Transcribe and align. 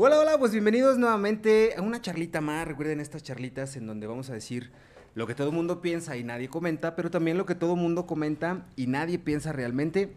Hola, 0.00 0.20
hola, 0.20 0.38
pues 0.38 0.52
bienvenidos 0.52 0.96
nuevamente 0.96 1.74
a 1.76 1.82
una 1.82 2.00
charlita 2.00 2.40
más. 2.40 2.68
Recuerden 2.68 3.00
estas 3.00 3.22
charlitas 3.24 3.74
en 3.76 3.86
donde 3.86 4.06
vamos 4.06 4.30
a 4.30 4.32
decir 4.34 4.70
lo 5.14 5.26
que 5.26 5.34
todo 5.34 5.48
el 5.48 5.54
mundo 5.54 5.80
piensa 5.82 6.16
y 6.16 6.22
nadie 6.22 6.48
comenta, 6.48 6.94
pero 6.94 7.10
también 7.10 7.36
lo 7.36 7.46
que 7.46 7.56
todo 7.56 7.74
el 7.74 7.80
mundo 7.80 8.06
comenta 8.06 8.64
y 8.76 8.86
nadie 8.86 9.18
piensa 9.18 9.52
realmente. 9.52 10.12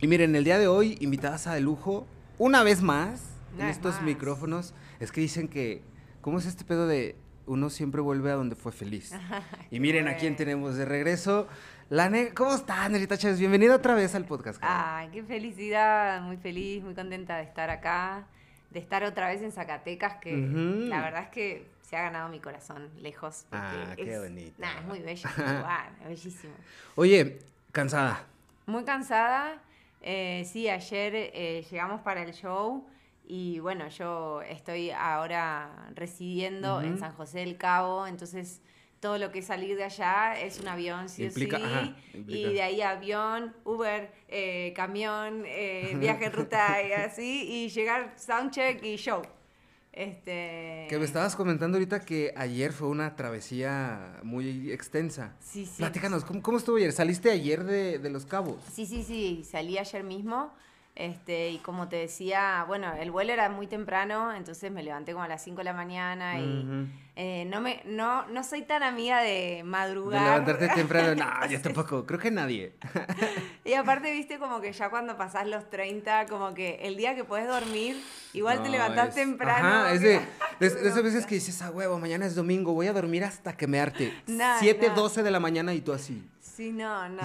Y 0.00 0.06
miren, 0.06 0.36
el 0.36 0.44
día 0.44 0.58
de 0.58 0.68
hoy, 0.68 0.98
invitadas 1.00 1.46
a 1.46 1.54
de 1.54 1.62
lujo, 1.62 2.06
una 2.36 2.62
vez 2.62 2.82
más, 2.82 3.22
en 3.52 3.66
vez 3.66 3.76
estos 3.76 3.94
más. 3.94 4.02
micrófonos, 4.04 4.74
es 5.00 5.10
que 5.12 5.22
dicen 5.22 5.48
que, 5.48 5.82
¿cómo 6.20 6.38
es 6.38 6.44
este 6.44 6.64
pedo 6.64 6.86
de 6.86 7.16
uno 7.46 7.70
siempre 7.70 8.02
vuelve 8.02 8.30
a 8.30 8.34
donde 8.34 8.54
fue 8.54 8.72
feliz? 8.72 9.12
Y 9.70 9.80
miren 9.80 10.08
a 10.08 10.16
quién 10.16 10.36
tenemos 10.36 10.76
de 10.76 10.84
regreso. 10.84 11.48
La 11.88 12.10
ne- 12.10 12.34
¿Cómo 12.34 12.54
estás, 12.54 12.90
Nerita 12.90 13.16
Chávez? 13.16 13.38
Bienvenida 13.38 13.76
otra 13.76 13.94
vez 13.94 14.14
al 14.14 14.26
podcast. 14.26 14.60
cara. 14.60 14.98
Ay, 14.98 15.08
qué 15.10 15.22
felicidad, 15.22 16.20
muy 16.20 16.36
feliz, 16.36 16.84
muy 16.84 16.94
contenta 16.94 17.36
de 17.38 17.44
estar 17.44 17.70
acá, 17.70 18.26
de 18.76 18.82
estar 18.82 19.02
otra 19.04 19.28
vez 19.28 19.40
en 19.40 19.52
Zacatecas, 19.52 20.16
que 20.16 20.36
la 20.36 21.00
verdad 21.00 21.22
es 21.22 21.28
que 21.30 21.66
se 21.80 21.96
ha 21.96 22.02
ganado 22.02 22.28
mi 22.28 22.40
corazón 22.40 22.90
lejos. 23.00 23.46
Ah, 23.50 23.94
qué 23.96 24.12
es, 24.12 24.20
bonito. 24.20 24.52
Nah, 24.58 24.80
es 24.80 24.84
muy 24.84 24.98
bello, 24.98 25.30
lugar, 25.38 25.92
es 26.02 26.08
bellísimo. 26.08 26.52
Oye, 26.94 27.38
cansada. 27.72 28.26
Muy 28.66 28.84
cansada, 28.84 29.62
eh, 30.02 30.46
sí, 30.46 30.68
ayer 30.68 31.14
eh, 31.14 31.64
llegamos 31.70 32.02
para 32.02 32.22
el 32.22 32.34
show 32.34 32.86
y 33.26 33.60
bueno, 33.60 33.88
yo 33.88 34.42
estoy 34.42 34.90
ahora 34.90 35.88
residiendo 35.94 36.82
en. 36.82 36.98
San 36.98 37.12
José 37.12 37.38
del 37.38 37.56
Cabo, 37.56 38.06
entonces 38.06 38.60
todo 39.06 39.18
lo 39.18 39.30
que 39.30 39.38
es 39.38 39.46
salir 39.46 39.76
de 39.76 39.84
allá 39.84 40.34
es 40.40 40.58
un 40.58 40.66
avión, 40.66 41.08
sí 41.08 41.22
Implica- 41.22 41.58
o 41.58 41.60
sí, 41.60 41.64
ajá, 41.64 41.96
y 42.26 42.42
de 42.54 42.60
ahí 42.62 42.82
avión, 42.82 43.54
Uber, 43.62 44.10
eh, 44.26 44.72
camión, 44.74 45.44
eh, 45.46 45.94
viaje 46.00 46.24
en 46.24 46.32
ruta 46.32 46.82
y 46.82 46.90
así, 46.90 47.46
y 47.48 47.68
llegar 47.68 48.14
soundcheck 48.16 48.82
y 48.82 48.96
show. 48.96 49.22
Este... 49.92 50.86
Que 50.88 50.96
me 50.98 51.04
estabas 51.04 51.36
comentando 51.36 51.76
ahorita 51.78 52.00
que 52.00 52.34
ayer 52.36 52.72
fue 52.72 52.88
una 52.88 53.14
travesía 53.14 54.18
muy 54.24 54.72
extensa. 54.72 55.36
Sí, 55.38 55.64
sí. 55.66 55.74
Platícanos, 55.78 56.24
¿cómo, 56.24 56.42
cómo 56.42 56.58
estuvo 56.58 56.76
ayer? 56.76 56.90
¿Saliste 56.90 57.30
ayer 57.30 57.62
de, 57.62 58.00
de 58.00 58.10
Los 58.10 58.26
Cabos? 58.26 58.56
Sí, 58.72 58.86
sí, 58.86 59.04
sí, 59.04 59.44
salí 59.48 59.78
ayer 59.78 60.02
mismo. 60.02 60.52
Este, 60.96 61.50
y 61.50 61.58
como 61.58 61.88
te 61.88 61.96
decía, 61.96 62.64
bueno, 62.66 62.90
el 62.94 63.10
vuelo 63.10 63.30
era 63.30 63.50
muy 63.50 63.66
temprano, 63.66 64.32
entonces 64.34 64.72
me 64.72 64.82
levanté 64.82 65.12
como 65.12 65.24
a 65.24 65.28
las 65.28 65.44
5 65.44 65.58
de 65.58 65.64
la 65.64 65.74
mañana 65.74 66.40
y 66.40 66.88
eh, 67.16 67.44
no 67.50 67.60
me, 67.60 67.82
no, 67.84 68.26
no 68.28 68.42
soy 68.42 68.62
tan 68.62 68.82
amiga 68.82 69.20
de 69.20 69.56
De 69.56 69.62
madrugar. 69.62 70.22
levantarte 70.22 70.68
temprano. 70.68 71.14
No, 71.14 71.46
yo 71.50 71.60
tampoco. 71.60 72.06
Creo 72.06 72.18
que 72.18 72.30
nadie. 72.30 72.72
Y 73.66 73.74
aparte, 73.74 74.12
viste, 74.12 74.38
como 74.38 74.60
que 74.60 74.72
ya 74.72 74.88
cuando 74.90 75.16
pasás 75.16 75.46
los 75.46 75.68
30, 75.68 76.26
como 76.26 76.54
que 76.54 76.76
el 76.82 76.96
día 76.96 77.14
que 77.16 77.24
puedes 77.24 77.48
dormir, 77.48 78.00
igual 78.32 78.62
te 78.62 78.68
levantás 78.68 79.08
es- 79.08 79.14
temprano. 79.16 79.66
Ajá, 79.68 79.92
es 79.92 80.00
de, 80.00 80.20
de- 80.60 80.70
de 80.70 80.88
esas 80.88 81.02
veces 81.02 81.26
que 81.26 81.34
dices, 81.34 81.60
ah, 81.62 81.70
huevo, 81.72 81.98
mañana 81.98 82.24
es 82.26 82.34
domingo, 82.36 82.72
voy 82.72 82.86
a 82.86 82.92
dormir 82.92 83.24
hasta 83.24 83.56
que 83.56 83.66
me 83.66 83.80
arte. 83.80 84.14
Nah, 84.28 84.60
7, 84.60 84.88
nah. 84.88 84.94
12 84.94 85.22
de 85.24 85.30
la 85.32 85.40
mañana 85.40 85.74
y 85.74 85.80
tú 85.80 85.92
así. 85.92 86.24
Sí, 86.56 86.72
no, 86.72 87.06
no. 87.10 87.22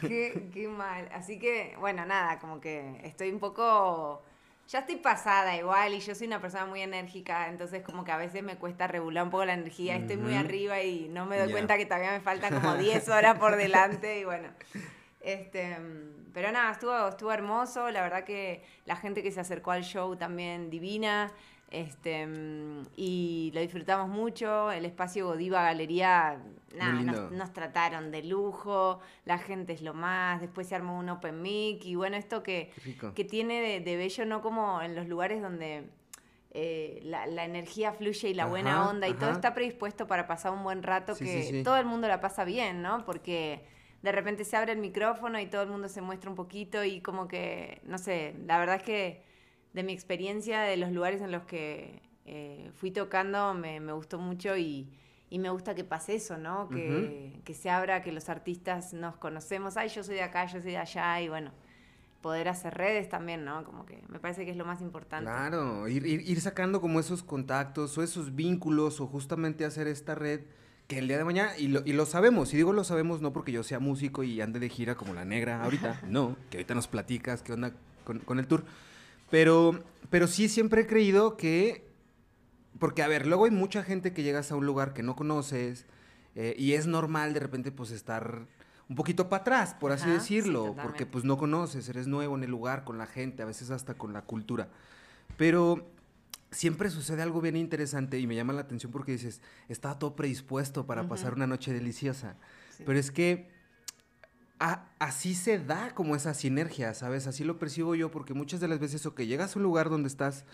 Qué, 0.00 0.48
qué 0.52 0.66
mal. 0.66 1.08
Así 1.12 1.38
que, 1.38 1.76
bueno, 1.78 2.04
nada, 2.04 2.40
como 2.40 2.60
que 2.60 3.00
estoy 3.04 3.30
un 3.30 3.38
poco. 3.38 4.20
Ya 4.66 4.80
estoy 4.80 4.96
pasada 4.96 5.56
igual 5.56 5.94
y 5.94 6.00
yo 6.00 6.12
soy 6.14 6.26
una 6.26 6.40
persona 6.40 6.66
muy 6.66 6.80
enérgica, 6.82 7.48
entonces 7.48 7.82
como 7.82 8.04
que 8.04 8.10
a 8.10 8.16
veces 8.16 8.42
me 8.42 8.56
cuesta 8.56 8.86
regular 8.86 9.24
un 9.24 9.30
poco 9.30 9.44
la 9.44 9.54
energía, 9.54 9.96
estoy 9.96 10.16
muy 10.16 10.34
arriba 10.34 10.80
y 10.82 11.08
no 11.08 11.26
me 11.26 11.38
doy 11.38 11.52
cuenta 11.52 11.76
que 11.76 11.84
todavía 11.84 12.12
me 12.12 12.20
faltan 12.20 12.54
como 12.54 12.74
10 12.78 13.08
horas 13.10 13.38
por 13.38 13.56
delante 13.56 14.20
y 14.20 14.24
bueno. 14.24 14.48
Este, 15.20 15.76
pero 16.32 16.50
nada, 16.52 16.72
estuvo, 16.72 17.08
estuvo 17.08 17.32
hermoso, 17.32 17.90
la 17.90 18.02
verdad 18.02 18.24
que 18.24 18.64
la 18.86 18.96
gente 18.96 19.22
que 19.22 19.30
se 19.30 19.40
acercó 19.40 19.72
al 19.72 19.84
show 19.84 20.16
también 20.16 20.70
divina. 20.70 21.32
Este, 21.72 22.28
y 22.96 23.50
lo 23.54 23.60
disfrutamos 23.62 24.10
mucho, 24.10 24.70
el 24.70 24.84
espacio 24.84 25.24
Godiva 25.26 25.62
Galería, 25.62 26.38
nada, 26.76 26.92
lindo. 26.92 27.12
nos, 27.22 27.32
nos 27.32 27.52
trataron 27.54 28.10
de 28.10 28.22
lujo, 28.24 29.00
la 29.24 29.38
gente 29.38 29.72
es 29.72 29.80
lo 29.80 29.94
más, 29.94 30.42
después 30.42 30.68
se 30.68 30.74
armó 30.74 30.98
un 30.98 31.08
open 31.08 31.40
mic 31.40 31.82
y 31.86 31.94
bueno, 31.94 32.16
esto 32.18 32.42
que, 32.42 32.70
que 33.14 33.24
tiene 33.24 33.62
de, 33.62 33.80
de 33.80 33.96
bello, 33.96 34.26
no 34.26 34.42
como 34.42 34.82
en 34.82 34.94
los 34.94 35.08
lugares 35.08 35.40
donde 35.40 35.88
eh, 36.50 37.00
la, 37.04 37.24
la 37.26 37.46
energía 37.46 37.94
fluye 37.94 38.28
y 38.28 38.34
la 38.34 38.44
buena 38.44 38.90
onda 38.90 39.08
y 39.08 39.14
todo 39.14 39.30
está 39.30 39.54
predispuesto 39.54 40.06
para 40.06 40.26
pasar 40.26 40.52
un 40.52 40.62
buen 40.64 40.82
rato, 40.82 41.14
Sí, 41.14 41.24
que 41.24 41.42
sí, 41.42 41.48
sí. 41.52 41.62
todo 41.62 41.78
el 41.78 41.86
mundo 41.86 42.06
la 42.06 42.20
pasa 42.20 42.44
bien, 42.44 42.82
¿no? 42.82 43.02
Porque 43.06 43.64
de 44.02 44.12
repente 44.12 44.44
se 44.44 44.58
abre 44.58 44.72
el 44.72 44.78
micrófono 44.78 45.40
y 45.40 45.46
todo 45.46 45.62
el 45.62 45.70
mundo 45.70 45.88
se 45.88 46.02
muestra 46.02 46.28
un 46.28 46.36
poquito 46.36 46.84
y 46.84 47.00
como 47.00 47.28
que, 47.28 47.80
no 47.84 47.96
sé, 47.96 48.34
la 48.46 48.58
verdad 48.58 48.76
es 48.76 48.82
que 48.82 49.31
de 49.72 49.82
mi 49.82 49.92
experiencia, 49.92 50.62
de 50.62 50.76
los 50.76 50.92
lugares 50.92 51.20
en 51.20 51.32
los 51.32 51.44
que 51.44 52.02
eh, 52.24 52.70
fui 52.74 52.90
tocando, 52.90 53.54
me, 53.54 53.80
me 53.80 53.92
gustó 53.92 54.18
mucho 54.18 54.56
y, 54.56 54.88
y 55.30 55.38
me 55.38 55.50
gusta 55.50 55.74
que 55.74 55.84
pase 55.84 56.16
eso, 56.16 56.36
¿no? 56.36 56.68
Que, 56.68 57.40
que 57.44 57.54
se 57.54 57.70
abra, 57.70 58.02
que 58.02 58.12
los 58.12 58.28
artistas 58.28 58.92
nos 58.92 59.16
conocemos, 59.16 59.76
ay, 59.76 59.88
yo 59.88 60.04
soy 60.04 60.16
de 60.16 60.22
acá, 60.22 60.44
yo 60.46 60.60
soy 60.60 60.72
de 60.72 60.78
allá 60.78 61.20
y 61.20 61.28
bueno, 61.28 61.52
poder 62.20 62.48
hacer 62.48 62.74
redes 62.74 63.08
también, 63.08 63.44
¿no? 63.44 63.64
Como 63.64 63.86
que 63.86 64.02
me 64.08 64.18
parece 64.18 64.44
que 64.44 64.50
es 64.50 64.56
lo 64.56 64.64
más 64.64 64.80
importante. 64.82 65.30
Claro, 65.30 65.88
ir, 65.88 66.06
ir, 66.06 66.20
ir 66.28 66.40
sacando 66.40 66.80
como 66.80 67.00
esos 67.00 67.22
contactos 67.22 67.96
o 67.96 68.02
esos 68.02 68.34
vínculos 68.36 69.00
o 69.00 69.06
justamente 69.06 69.64
hacer 69.64 69.88
esta 69.88 70.14
red 70.14 70.42
que 70.86 70.98
el 70.98 71.08
día 71.08 71.16
de 71.16 71.24
mañana, 71.24 71.56
y 71.56 71.68
lo, 71.68 71.80
y 71.86 71.92
lo 71.92 72.04
sabemos, 72.04 72.52
y 72.52 72.56
digo 72.58 72.72
lo 72.72 72.84
sabemos 72.84 73.22
no 73.22 73.32
porque 73.32 73.52
yo 73.52 73.62
sea 73.62 73.78
músico 73.78 74.24
y 74.24 74.40
ande 74.40 74.60
de 74.60 74.68
gira 74.68 74.96
como 74.96 75.14
la 75.14 75.24
negra 75.24 75.64
ahorita, 75.64 76.02
no, 76.08 76.36
que 76.50 76.58
ahorita 76.58 76.74
nos 76.74 76.88
platicas 76.88 77.42
qué 77.42 77.52
onda 77.54 77.72
con, 78.04 78.18
con 78.18 78.38
el 78.38 78.46
tour, 78.46 78.64
pero, 79.32 79.82
pero 80.10 80.26
sí 80.26 80.46
siempre 80.46 80.82
he 80.82 80.86
creído 80.86 81.38
que, 81.38 81.88
porque 82.78 83.02
a 83.02 83.08
ver, 83.08 83.26
luego 83.26 83.46
hay 83.46 83.50
mucha 83.50 83.82
gente 83.82 84.12
que 84.12 84.22
llegas 84.22 84.52
a 84.52 84.56
un 84.56 84.66
lugar 84.66 84.92
que 84.92 85.02
no 85.02 85.16
conoces 85.16 85.86
eh, 86.34 86.54
y 86.58 86.74
es 86.74 86.86
normal 86.86 87.32
de 87.32 87.40
repente 87.40 87.72
pues 87.72 87.92
estar 87.92 88.46
un 88.90 88.94
poquito 88.94 89.30
para 89.30 89.40
atrás, 89.40 89.72
por 89.72 89.90
así 89.90 90.02
Ajá, 90.02 90.20
sí, 90.20 90.34
decirlo, 90.36 90.76
porque 90.82 91.06
pues 91.06 91.24
no 91.24 91.38
conoces, 91.38 91.88
eres 91.88 92.08
nuevo 92.08 92.36
en 92.36 92.44
el 92.44 92.50
lugar, 92.50 92.84
con 92.84 92.98
la 92.98 93.06
gente, 93.06 93.42
a 93.42 93.46
veces 93.46 93.70
hasta 93.70 93.94
con 93.94 94.12
la 94.12 94.20
cultura. 94.20 94.68
Pero 95.38 95.90
siempre 96.50 96.90
sucede 96.90 97.22
algo 97.22 97.40
bien 97.40 97.56
interesante 97.56 98.18
y 98.18 98.26
me 98.26 98.34
llama 98.34 98.52
la 98.52 98.60
atención 98.60 98.92
porque 98.92 99.12
dices, 99.12 99.40
estaba 99.70 99.98
todo 99.98 100.14
predispuesto 100.14 100.84
para 100.84 101.08
pasar 101.08 101.32
una 101.32 101.46
noche 101.46 101.72
deliciosa. 101.72 102.36
Sí. 102.76 102.82
Pero 102.84 102.98
es 102.98 103.10
que 103.10 103.48
a- 104.58 104.88
así 104.98 105.34
se 105.34 105.58
da 105.58 105.94
como 105.94 106.14
esa 106.16 106.34
sinergia, 106.34 106.94
¿sabes? 106.94 107.26
Así 107.26 107.44
lo 107.44 107.58
percibo 107.58 107.94
yo 107.94 108.10
porque 108.10 108.34
muchas 108.34 108.60
de 108.60 108.68
las 108.68 108.78
veces 108.78 109.04
o 109.06 109.14
que 109.14 109.26
llegas 109.26 109.54
a 109.54 109.58
un 109.58 109.62
lugar 109.64 109.90
donde 109.90 110.08
estás 110.08 110.44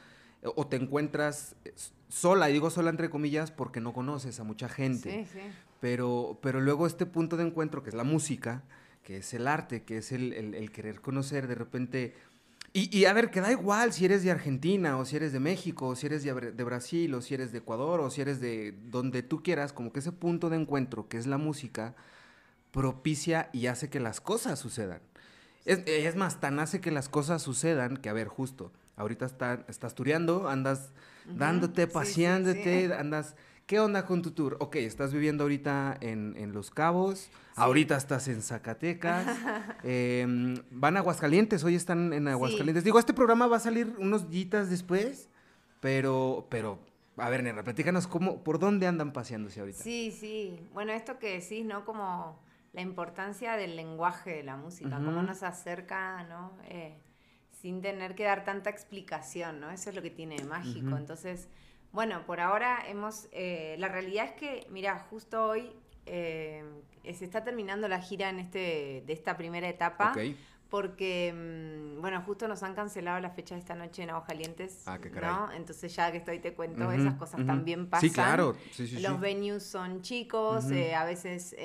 eh, 0.42 0.48
o 0.56 0.66
te 0.66 0.76
encuentras 0.76 1.56
eh, 1.64 1.72
sola, 2.08 2.48
y 2.48 2.52
digo 2.54 2.70
sola 2.70 2.90
entre 2.90 3.10
comillas 3.10 3.50
porque 3.50 3.80
no 3.80 3.92
conoces 3.92 4.40
a 4.40 4.44
mucha 4.44 4.68
gente, 4.68 5.24
Sí, 5.26 5.30
sí. 5.32 5.40
pero, 5.80 6.38
pero 6.42 6.60
luego 6.60 6.86
este 6.86 7.06
punto 7.06 7.36
de 7.36 7.44
encuentro 7.46 7.82
que 7.82 7.90
es 7.90 7.94
la 7.96 8.04
música, 8.04 8.62
que 9.02 9.18
es 9.18 9.34
el 9.34 9.46
arte, 9.48 9.82
que 9.84 9.98
es 9.98 10.12
el, 10.12 10.32
el- 10.32 10.54
el 10.54 10.70
querer 10.72 11.00
conocer 11.00 11.46
de 11.46 11.54
repente... 11.54 12.14
Y, 12.74 12.94
y 12.96 13.06
a 13.06 13.14
ver, 13.14 13.30
que 13.30 13.40
da 13.40 13.50
igual 13.50 13.94
si 13.94 14.04
eres 14.04 14.22
de 14.22 14.30
Argentina 14.30 14.98
o 14.98 15.06
si 15.06 15.16
eres 15.16 15.32
de 15.32 15.40
México 15.40 15.88
o 15.88 15.96
si 15.96 16.04
eres 16.06 16.22
de, 16.22 16.34
de 16.52 16.64
Brasil 16.64 17.12
o 17.14 17.22
si 17.22 17.32
eres 17.32 17.50
de 17.50 17.58
Ecuador 17.58 18.00
o 18.00 18.10
si 18.10 18.20
eres 18.20 18.40
de 18.40 18.74
donde 18.90 19.22
tú 19.22 19.42
quieras, 19.42 19.72
como 19.72 19.90
que 19.90 20.00
ese 20.00 20.12
punto 20.12 20.50
de 20.50 20.56
encuentro 20.58 21.08
que 21.08 21.16
es 21.16 21.26
la 21.26 21.38
música 21.38 21.94
propicia 22.78 23.50
y 23.52 23.66
hace 23.66 23.90
que 23.90 23.98
las 23.98 24.20
cosas 24.20 24.56
sucedan. 24.60 25.00
Es, 25.64 25.80
es 25.86 26.14
más, 26.14 26.38
tan 26.40 26.60
hace 26.60 26.80
que 26.80 26.92
las 26.92 27.08
cosas 27.08 27.42
sucedan 27.42 27.96
que, 27.96 28.08
a 28.08 28.12
ver, 28.12 28.28
justo, 28.28 28.72
ahorita 28.94 29.26
está- 29.26 29.64
estás 29.66 29.96
tureando, 29.96 30.48
andas 30.48 30.92
dándote, 31.26 31.82
sí, 31.82 31.88
sí, 31.88 31.94
paseándote, 31.94 32.86
sí. 32.86 32.92
andas... 32.92 33.34
¿Qué 33.66 33.80
onda 33.80 34.06
con 34.06 34.22
tu 34.22 34.30
tour? 34.30 34.56
Ok, 34.60 34.76
estás 34.76 35.12
viviendo 35.12 35.42
ahorita 35.44 35.98
en, 36.00 36.34
en 36.38 36.52
Los 36.54 36.70
Cabos, 36.70 37.28
ahorita 37.54 37.98
estás 37.98 38.26
en 38.28 38.40
Zacatecas, 38.40 39.26
em, 39.82 40.56
van 40.70 40.96
a 40.96 41.00
Aguascalientes, 41.00 41.62
hoy 41.64 41.74
están 41.74 42.14
en 42.14 42.28
Aguascalientes. 42.28 42.82
Digo, 42.84 42.98
este 42.98 43.12
programa 43.12 43.46
va 43.46 43.58
a 43.58 43.60
salir 43.60 43.94
unos 43.98 44.30
días 44.30 44.70
después, 44.70 45.28
pero, 45.80 46.46
pero, 46.48 46.78
a 47.18 47.28
ver, 47.28 47.42
Nera, 47.42 47.62
platícanos 47.62 48.06
cómo, 48.06 48.42
por 48.42 48.58
dónde 48.58 48.86
andan 48.86 49.12
paseándose 49.12 49.60
ahorita. 49.60 49.82
Sí, 49.82 50.16
sí. 50.18 50.58
Bueno, 50.72 50.92
esto 50.92 51.18
que 51.18 51.38
decís, 51.38 51.66
¿no? 51.66 51.84
Como 51.84 52.40
la 52.72 52.80
importancia 52.82 53.56
del 53.56 53.76
lenguaje 53.76 54.30
de 54.30 54.42
la 54.42 54.56
música, 54.56 54.96
cómo 54.96 55.22
nos 55.22 55.42
acerca, 55.42 56.22
¿no? 56.24 56.52
Eh, 56.64 56.98
sin 57.50 57.80
tener 57.82 58.14
que 58.14 58.24
dar 58.24 58.44
tanta 58.44 58.70
explicación, 58.70 59.58
¿no? 59.60 59.70
Eso 59.70 59.90
es 59.90 59.96
lo 59.96 60.02
que 60.02 60.10
tiene 60.10 60.36
de 60.36 60.44
mágico. 60.44 60.96
Entonces, 60.96 61.48
bueno, 61.92 62.24
por 62.26 62.40
ahora 62.40 62.78
hemos... 62.86 63.28
eh, 63.32 63.74
la 63.78 63.88
realidad 63.88 64.26
es 64.26 64.32
que, 64.32 64.66
mira, 64.70 64.98
justo 65.10 65.44
hoy 65.44 65.72
eh, 66.06 66.62
se 67.02 67.24
está 67.24 67.42
terminando 67.42 67.88
la 67.88 68.00
gira 68.00 68.28
en 68.28 68.38
este, 68.38 69.02
de 69.06 69.12
esta 69.12 69.36
primera 69.36 69.68
etapa. 69.68 70.12
Ok. 70.12 70.36
Porque, 70.70 71.32
mm, 71.34 72.00
bueno, 72.02 72.20
justo 72.26 72.46
nos 72.46 72.62
han 72.62 72.74
cancelado 72.74 73.18
la 73.20 73.30
fecha 73.30 73.54
de 73.54 73.60
esta 73.62 73.74
noche 73.74 74.02
en 74.02 74.10
Aguascalientes, 74.10 74.82
Ah, 74.86 74.98
qué 75.00 75.10
caray. 75.10 75.30
¿no? 75.30 75.52
Entonces 75.52 75.96
ya 75.96 76.12
que 76.12 76.18
estoy 76.18 76.40
te 76.40 76.52
cuento, 76.52 76.92
esas 76.92 77.14
cosas 77.14 77.44
también 77.46 77.88
pasan. 77.88 78.08
Sí, 78.08 78.14
claro. 78.14 78.54
Sí, 78.72 78.86
sí, 78.86 79.00
Los 79.00 79.18
venues 79.18 79.62
son 79.64 80.02
chicos, 80.02 80.70
eh, 80.70 80.94
a 80.94 81.04
veces, 81.06 81.56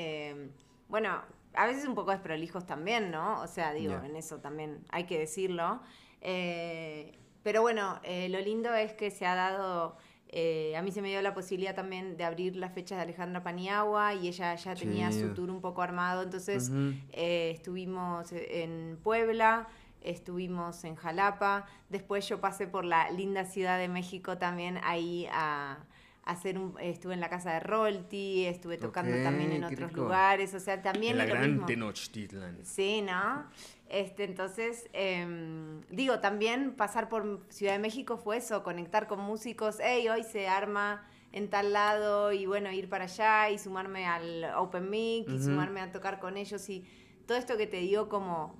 bueno, 0.93 1.23
a 1.55 1.65
veces 1.65 1.87
un 1.87 1.95
poco 1.95 2.11
desprolijos 2.11 2.67
también, 2.67 3.09
¿no? 3.09 3.41
O 3.41 3.47
sea, 3.47 3.73
digo, 3.73 3.95
en 4.03 4.15
eso 4.15 4.37
también 4.41 4.85
hay 4.91 5.05
que 5.05 5.17
decirlo. 5.17 5.81
Eh, 6.21 7.17
pero 7.41 7.63
bueno, 7.63 7.99
eh, 8.03 8.29
lo 8.29 8.39
lindo 8.39 8.71
es 8.75 8.93
que 8.93 9.09
se 9.09 9.25
ha 9.25 9.33
dado... 9.33 9.97
eh, 10.27 10.75
a 10.77 10.83
mí 10.83 10.91
se 10.91 11.01
me 11.01 11.09
dio 11.09 11.19
la 11.23 11.33
posibilidad 11.33 11.73
también 11.73 12.15
de 12.15 12.23
abrir 12.25 12.55
las 12.57 12.73
fechas 12.73 12.99
de 12.99 13.01
Alejandra 13.05 13.41
Paniagua 13.41 14.13
y 14.13 14.27
ella 14.27 14.53
ya 14.53 14.75
tenía 14.75 15.11
su 15.11 15.33
tour 15.33 15.49
un 15.49 15.61
poco 15.61 15.81
armado, 15.81 16.21
entonces 16.21 16.71
eh, 17.11 17.49
estuvimos 17.55 18.31
en 18.31 18.99
Puebla, 19.01 19.67
estuvimos 20.01 20.83
en 20.83 20.93
Jalapa, 20.93 21.65
después 21.89 22.27
yo 22.29 22.39
pasé 22.39 22.67
por 22.67 22.85
la 22.85 23.09
linda 23.09 23.45
Ciudad 23.45 23.79
de 23.79 23.87
México 23.87 24.37
también 24.37 24.79
ahí 24.83 25.27
a 25.31 25.79
hacer 26.25 26.57
un, 26.57 26.75
estuve 26.79 27.13
en 27.13 27.19
la 27.19 27.29
casa 27.29 27.53
de 27.53 27.59
Rolti, 27.59 28.45
estuve 28.45 28.77
tocando 28.77 29.17
Ok, 29.17 29.23
también 29.23 29.51
en 29.51 29.63
otros 29.63 29.89
rico. 29.91 30.01
lugares, 30.03 30.53
o 30.53 30.59
sea, 30.59 30.81
también 30.81 31.13
en 31.13 31.17
la 31.17 31.23
es 31.25 31.29
lo 31.29 31.35
gran 31.35 31.51
mismo. 31.51 31.67
Tenochtitlan. 31.67 32.57
Sí, 32.65 33.01
¿no? 33.01 33.45
Este, 33.89 34.23
entonces, 34.23 34.89
em, 34.93 35.81
digo, 35.89 36.19
también 36.19 36.75
pasar 36.75 37.09
por 37.09 37.41
Ciudad 37.49 37.73
de 37.73 37.79
México 37.79 38.17
fue 38.17 38.37
eso, 38.37 38.63
conectar 38.63 39.07
con 39.07 39.19
músicos, 39.19 39.77
hey, 39.81 40.07
hoy 40.09 40.23
se 40.23 40.47
arma 40.47 41.05
en 41.31 41.49
tal 41.49 41.73
lado 41.73 42.31
y 42.31 42.45
bueno, 42.45 42.71
ir 42.71 42.89
para 42.89 43.05
allá 43.05 43.49
y 43.49 43.59
sumarme 43.59 44.05
al 44.05 44.45
Open 44.55 44.89
Mic 44.89 45.27
y 45.27 45.35
Ujú. 45.35 45.45
sumarme 45.45 45.81
a 45.81 45.91
tocar 45.91 46.19
con 46.19 46.37
ellos 46.37 46.67
y 46.69 46.85
todo 47.27 47.37
esto 47.37 47.57
que 47.57 47.67
te 47.67 47.77
digo 47.77 48.07
como, 48.07 48.55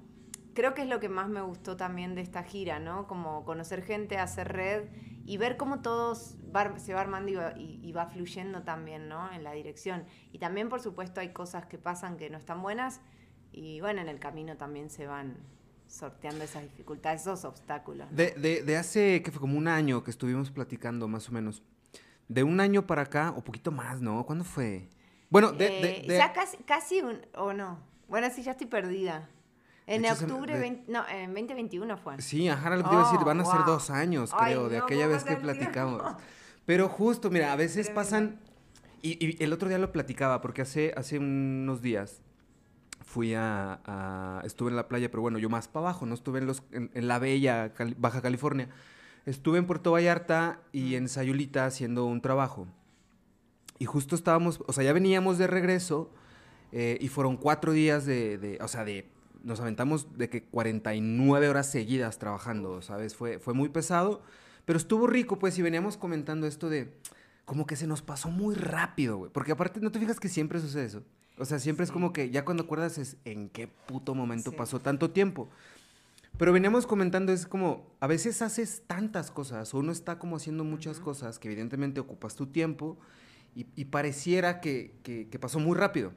creo 0.54 0.74
que 0.74 0.82
es 0.82 0.88
lo 0.88 1.00
que 1.00 1.10
más 1.10 1.30
me 1.30 1.42
gustó 1.42 1.78
también 1.78 2.14
de 2.16 2.22
esta 2.22 2.44
gira, 2.44 2.80
¿no? 2.80 3.08
Como 3.08 3.46
conocer 3.46 3.84
gente, 3.84 4.18
hacer 4.18 4.52
red 4.52 4.84
y 5.26 5.38
ver 5.38 5.58
cómo 5.58 5.82
todos 5.82 6.36
va- 6.56 6.78
se 6.80 6.94
va 6.94 7.02
armando 7.02 7.32
y 7.32 7.36
va, 7.36 7.54
y- 7.58 7.80
y 7.82 7.92
va 7.92 8.08
fluyendo 8.08 8.64
también, 8.64 9.08
¿no? 9.10 9.32
En 9.32 9.44
la 9.44 9.52
dirección. 9.54 10.04
Y 10.32 10.40
también, 10.40 10.70
por 10.70 10.82
supuesto, 10.82 11.22
hay 11.22 11.30
cosas 11.30 11.66
que 11.66 11.78
pasan 11.78 12.18
que 12.18 12.30
no 12.30 12.38
están 12.38 12.62
buenas 12.62 13.00
y 13.52 13.80
bueno, 13.82 14.02
en 14.02 14.10
el 14.10 14.20
camino 14.20 14.58
también 14.58 14.90
se 14.90 15.08
van 15.08 15.38
sorteando 15.88 16.44
esas 16.44 16.64
dificultades, 16.64 17.22
esos 17.22 17.46
obstáculos. 17.46 18.10
¿no? 18.10 18.18
De, 18.18 18.32
de, 18.32 18.64
de 18.64 18.78
hace, 18.78 19.22
que 19.22 19.32
fue 19.32 19.40
como 19.40 19.58
un 19.58 19.68
año 19.68 20.04
que 20.04 20.12
estuvimos 20.12 20.50
platicando, 20.52 21.08
más 21.08 21.30
o 21.30 21.32
menos. 21.32 21.62
De 22.28 22.44
un 22.44 22.60
año 22.60 22.88
para 22.88 23.04
acá, 23.04 23.34
o 23.38 23.44
poquito 23.44 23.72
más, 23.72 24.02
¿no? 24.02 24.26
¿Cuándo 24.26 24.44
fue? 24.44 24.90
Bueno, 25.30 25.52
de... 25.52 25.66
Eh, 26.00 26.06
de- 26.08 26.18
Ya 26.18 26.34
casi, 26.34 26.58
casi 26.64 27.02
un, 27.02 27.20
o 27.36 27.54
no. 27.54 27.78
Bueno, 28.08 28.28
sí, 28.34 28.42
ya 28.44 28.52
estoy 28.52 28.68
perdida. 28.68 29.30
En 29.88 30.06
hecho, 30.06 30.14
octubre, 30.26 30.54
de- 30.54 30.60
20 30.60 30.92
no, 30.92 31.08
en 31.10 31.34
2021 31.34 31.98
fue. 31.98 32.22
Sí, 32.22 32.48
ajá, 32.48 32.70
lo 32.70 32.78
que 32.78 32.84
te 32.84 32.90
iba 32.90 33.02
a 33.02 33.06
decir, 33.06 33.20
Oh, 33.22 33.26
van 33.26 33.42
a 33.42 33.46
ser 33.46 33.58
wow. 33.58 33.66
dos 33.66 33.90
años, 33.90 34.32
Ay, 34.34 34.54
creo, 34.54 34.70
de 34.70 34.78
no, 34.80 34.84
aquella 34.86 35.04
¿cómo 35.04 35.14
vez 35.14 35.24
que 35.24 35.34
el 35.34 35.42
tiempo? 35.42 35.60
platicamos. 35.60 36.02
Pero 36.66 36.88
justo, 36.90 37.30
mira, 37.30 37.52
a 37.52 37.56
veces 37.58 37.88
Tremendo. 37.88 37.96
pasan, 38.02 38.40
y, 39.02 39.26
y 39.26 39.44
el 39.44 39.52
otro 39.52 39.68
día 39.68 39.78
lo 39.78 39.92
platicaba, 39.92 40.40
porque 40.40 40.62
hace, 40.62 40.94
hace 40.96 41.20
unos 41.20 41.82
días 41.82 42.22
fui 43.06 43.34
a, 43.34 43.82
a- 43.86 44.42
estuve 44.46 44.70
en 44.70 44.78
la 44.78 44.88
playa, 44.88 45.12
pero 45.12 45.22
bueno, 45.22 45.38
yo 45.40 45.50
más 45.50 45.68
para 45.68 45.88
abajo, 45.88 46.06
no 46.06 46.14
estuve 46.16 46.40
en, 46.40 46.48
los, 46.48 46.64
en, 46.72 46.90
en 46.94 47.08
la 47.10 47.20
bella 47.20 47.74
Cali- 47.74 47.96
Baja 47.98 48.22
California. 48.22 48.70
Estuve 49.26 49.58
en 49.58 49.68
Puerto 49.68 49.92
Vallarta 49.92 50.62
y 50.72 50.96
en 50.96 51.10
Sayulita 51.10 51.66
haciendo 51.66 52.06
un 52.06 52.22
trabajo. 52.22 52.68
Y 53.80 53.86
justo 53.86 54.16
estábamos, 54.16 54.64
o 54.68 54.72
sea, 54.74 54.84
ya 54.86 54.94
veníamos 54.94 55.38
de 55.38 55.48
regreso 55.48 56.10
eh, 56.72 56.98
y 57.02 57.10
fueron 57.10 57.36
cuatro 57.38 57.74
días 57.74 58.06
de, 58.06 58.38
de- 58.38 58.58
o 58.62 58.68
sea, 58.70 58.86
de, 58.86 59.10
nos 59.44 59.60
aventamos 59.60 60.18
de 60.18 60.30
que 60.30 60.44
49 60.44 61.50
horas 61.50 61.70
seguidas 61.70 62.18
trabajando, 62.18 62.82
¿sabes? 62.82 63.16
Fue, 63.16 63.40
fue 63.40 63.54
muy 63.54 63.70
pesado, 63.70 64.22
pero 64.66 64.78
estuvo 64.78 65.08
rico, 65.08 65.38
pues, 65.40 65.58
y 65.58 65.62
veníamos 65.62 65.98
comentando 65.98 66.48
esto 66.48 66.70
de, 66.70 66.94
como 67.46 67.66
que 67.68 67.76
se 67.76 67.88
nos 67.88 68.02
pasó 68.02 68.30
muy 68.30 68.56
rápido, 68.56 69.18
güey. 69.18 69.32
Porque 69.32 69.52
aparte, 69.52 69.80
¿no 69.82 69.92
te 69.92 70.00
fijas 70.00 70.20
que 70.20 70.30
siempre 70.30 70.60
sucede 70.60 70.86
eso? 70.86 71.04
O 71.38 71.46
sea, 71.46 71.60
siempre 71.60 71.84
es 71.84 71.90
Sí. 71.90 71.94
como 71.94 72.14
que 72.14 72.30
ya 72.30 72.46
cuando 72.46 72.64
acuerdas 72.64 72.98
es 72.98 73.18
en 73.26 73.50
qué 73.50 73.68
puto 73.68 74.16
momento 74.16 74.52
Sí. 74.52 74.56
pasó 74.58 74.80
tanto 74.80 75.10
tiempo. 75.12 75.50
Pero 76.38 76.52
veníamos 76.54 76.88
comentando, 76.88 77.32
es 77.32 77.46
como, 77.46 77.86
a 78.00 78.08
veces 78.08 78.42
haces 78.42 78.84
tantas 78.88 79.30
cosas, 79.30 79.74
o 79.74 79.80
uno 79.80 79.92
está 79.92 80.18
como 80.20 80.38
haciendo 80.38 80.64
muchas 80.64 81.00
cosas 81.00 81.38
que 81.38 81.48
evidentemente 81.48 82.00
ocupas 82.00 82.36
tu 82.36 82.48
tiempo 82.48 82.98
y, 83.56 83.68
y 83.76 83.86
pareciera 83.86 84.60
que, 84.62 84.96
que- 85.04 85.28
que 85.30 85.40
pasó 85.40 85.60
muy 85.60 85.78
rápido. 85.78 86.12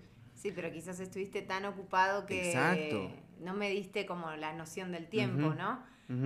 Sí, 0.46 0.52
pero 0.54 0.70
quizás 0.70 1.00
estuviste 1.00 1.43
tan 1.43 1.64
ocupado 1.64 2.25
que 2.25 2.50
Exacto. 2.52 3.10
no 3.40 3.52
me 3.52 3.69
diste 3.69 4.06
como 4.06 4.31
la 4.37 4.52
noción 4.52 4.93
del 4.93 5.08
tiempo, 5.08 5.54
¿no? 5.54 5.82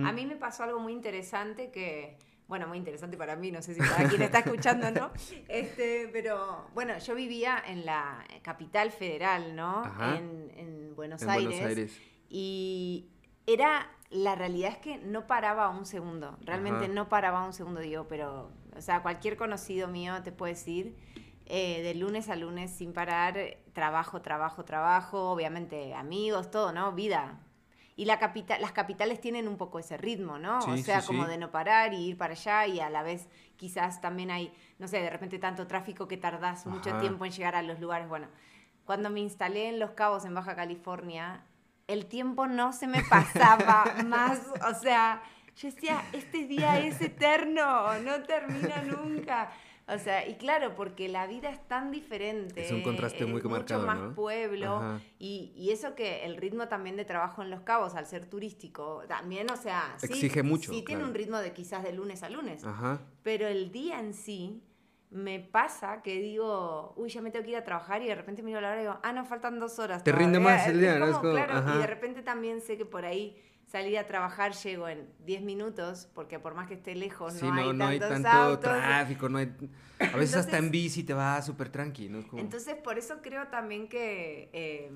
A 0.07 0.11
mí 0.11 0.27
me 0.27 0.35
pasó 0.35 0.61
algo 0.63 0.79
muy 0.79 0.93
interesante 0.93 1.71
que, 1.71 2.19
bueno, 2.47 2.67
muy 2.67 2.77
interesante 2.77 3.17
para 3.17 3.35
mí, 3.35 3.51
no 3.51 3.63
sé 3.63 3.73
si 3.73 3.79
para 3.79 4.07
quien 4.07 4.21
está 4.21 4.39
escuchando, 4.45 4.91
¿no? 4.91 5.09
Este, 5.47 6.07
pero 6.13 6.67
bueno, 6.75 6.99
yo 6.99 7.15
vivía 7.15 7.63
en 7.65 7.83
la 7.83 8.23
capital 8.43 8.91
federal, 8.91 9.55
¿no? 9.55 9.83
En, 10.15 10.51
en 10.55 10.95
Buenos, 10.95 11.23
en 11.23 11.29
Aires, 11.31 11.47
Buenos 11.47 11.65
Aires. 11.65 12.01
Y 12.29 13.09
era, 13.47 13.89
la 14.11 14.35
realidad 14.35 14.73
es 14.73 14.77
que 14.77 14.99
no 14.99 15.25
paraba 15.25 15.69
un 15.69 15.87
segundo, 15.87 16.37
realmente 16.41 16.83
Ajá. 16.85 16.93
no 16.93 17.09
paraba 17.09 17.43
un 17.43 17.53
segundo, 17.53 17.81
digo, 17.81 18.05
pero, 18.07 18.51
o 18.75 18.81
sea, 18.81 19.01
cualquier 19.01 19.35
conocido 19.35 19.87
mío 19.87 20.21
te 20.21 20.31
puede 20.31 20.53
decir, 20.53 20.95
eh, 21.53 21.81
de 21.83 21.93
lunes 21.95 22.29
a 22.29 22.37
lunes 22.37 22.71
sin 22.71 22.93
parar, 22.93 23.37
eh, 23.37 23.61
trabajo, 23.73 24.21
trabajo, 24.21 24.63
trabajo, 24.63 25.31
obviamente 25.31 25.93
amigos, 25.93 26.49
todo, 26.49 26.71
¿no? 26.71 26.93
Vida. 26.93 27.39
Y 27.97 28.05
la 28.05 28.19
capital, 28.19 28.61
las 28.61 28.71
capitales 28.71 29.19
tienen 29.19 29.49
un 29.49 29.57
poco 29.57 29.77
ese 29.77 29.97
ritmo, 29.97 30.39
¿no? 30.39 30.59
o 30.59 30.77
Sí, 30.77 30.83
sea, 30.83 31.01
sí, 31.01 31.07
como 31.07 31.23
sí. 31.23 31.29
de 31.31 31.37
no 31.37 31.51
parar 31.51 31.93
y 31.93 31.97
ir 32.07 32.17
para 32.17 32.33
allá 32.33 32.65
y 32.67 32.79
a 32.79 32.89
la 32.89 33.03
vez 33.03 33.27
quizás 33.57 33.99
también 33.99 34.31
hay, 34.31 34.53
no 34.79 34.87
sé, 34.87 35.01
de 35.01 35.09
repente 35.09 35.39
tanto 35.39 35.67
tráfico 35.67 36.07
que 36.07 36.15
tardás 36.15 36.65
mucho 36.65 36.89
Ajá. 36.91 36.99
tiempo 37.01 37.25
en 37.25 37.31
llegar 37.33 37.55
a 37.55 37.61
los 37.61 37.81
lugares. 37.81 38.07
Bueno, 38.07 38.27
cuando 38.85 39.09
me 39.09 39.19
instalé 39.19 39.67
en 39.67 39.77
Los 39.79 39.91
Cabos, 39.91 40.23
en 40.23 40.33
Baja 40.33 40.55
California, 40.55 41.43
el 41.87 42.05
tiempo 42.05 42.47
no 42.47 42.71
se 42.71 42.87
me 42.87 43.03
pasaba 43.03 43.83
más. 44.05 44.39
O 44.69 44.73
sea, 44.73 45.21
yo 45.57 45.69
decía, 45.69 46.01
este 46.13 46.47
día 46.47 46.79
es 46.79 47.01
eterno, 47.01 47.99
no 47.99 48.23
termina 48.23 48.81
nunca. 48.83 49.51
O 49.87 49.97
sea, 49.97 50.27
y 50.27 50.35
claro, 50.35 50.73
porque 50.75 51.09
la 51.09 51.27
vida 51.27 51.49
es 51.49 51.67
tan 51.67 51.91
diferente. 51.91 52.63
Es 52.65 52.71
un 52.71 52.81
contraste 52.81 53.25
muy 53.25 53.41
mucho 53.41 53.49
marcado, 53.49 53.85
más 53.85 53.99
¿no? 53.99 54.15
pueblo. 54.15 54.99
Y, 55.19 55.51
y 55.55 55.71
eso 55.71 55.95
que 55.95 56.25
el 56.25 56.37
ritmo 56.37 56.67
también 56.67 56.95
de 56.95 57.05
trabajo 57.05 57.41
en 57.41 57.49
Los 57.49 57.61
Cabos, 57.61 57.95
al 57.95 58.05
ser 58.05 58.25
turístico, 58.25 59.03
también, 59.07 59.49
o 59.51 59.57
sea, 59.57 59.95
sí, 59.97 60.05
Exige 60.07 60.43
mucho, 60.43 60.71
Sí, 60.71 60.83
tiene 60.83 61.03
un 61.03 61.13
ritmo 61.13 61.37
de 61.39 61.51
quizás 61.51 61.83
de 61.83 61.91
lunes 61.93 62.23
a 62.23 62.29
lunes. 62.29 62.63
Ajá. 62.63 63.01
Pero 63.23 63.47
el 63.47 63.71
día 63.71 63.99
en 63.99 64.13
sí 64.13 64.63
me 65.09 65.41
pasa 65.41 66.01
que 66.01 66.19
digo, 66.21 66.93
uy, 66.95 67.09
ya 67.09 67.21
me 67.21 67.31
tengo 67.31 67.43
que 67.43 67.51
ir 67.51 67.57
a 67.57 67.65
trabajar 67.65 68.01
y 68.01 68.07
de 68.07 68.15
repente 68.15 68.41
miro 68.43 68.61
la 68.61 68.69
hora 68.69 68.77
y 68.77 68.81
digo, 68.83 68.97
ah, 69.03 69.11
no, 69.11 69.25
faltan 69.25 69.59
dos 69.59 69.77
horas. 69.77 70.03
Te 70.03 70.13
rinde 70.13 70.39
todavía". 70.39 70.57
más 70.57 70.67
el 70.67 70.79
día, 70.79 70.97
¿no? 70.99 71.19
Claro, 71.19 71.53
ajá. 71.53 71.75
y 71.75 71.79
de 71.79 71.87
repente 71.87 72.21
también 72.21 72.61
sé 72.61 72.77
que 72.77 72.85
por 72.85 73.03
ahí 73.03 73.35
salir 73.71 73.97
a 73.97 74.05
trabajar 74.05 74.51
llego 74.53 74.89
en 74.89 75.07
10 75.25 75.41
minutos, 75.41 76.09
porque 76.13 76.39
por 76.39 76.53
más 76.55 76.67
que 76.67 76.73
esté 76.73 76.93
lejos, 76.93 77.35
Sí, 77.35 77.45
no, 77.45 77.53
no, 77.55 77.61
hay 77.61 77.73
no 77.77 77.87
hay 77.87 77.99
tanto 77.99 78.27
autos. 78.27 78.59
tráfico, 78.61 79.29
no 79.29 79.37
hay... 79.37 79.49
A 80.13 80.17
veces 80.17 80.35
hasta 80.35 80.57
en 80.57 80.71
bici 80.71 81.03
te 81.03 81.13
va 81.13 81.41
súper 81.41 81.69
tranqui, 81.69 82.09
¿no? 82.09 82.27
Como- 82.27 82.41
Entonces, 82.41 82.75
por 82.75 82.97
eso 82.97 83.21
creo 83.21 83.47
también 83.47 83.87
que 83.87 84.49
eh, 84.51 84.91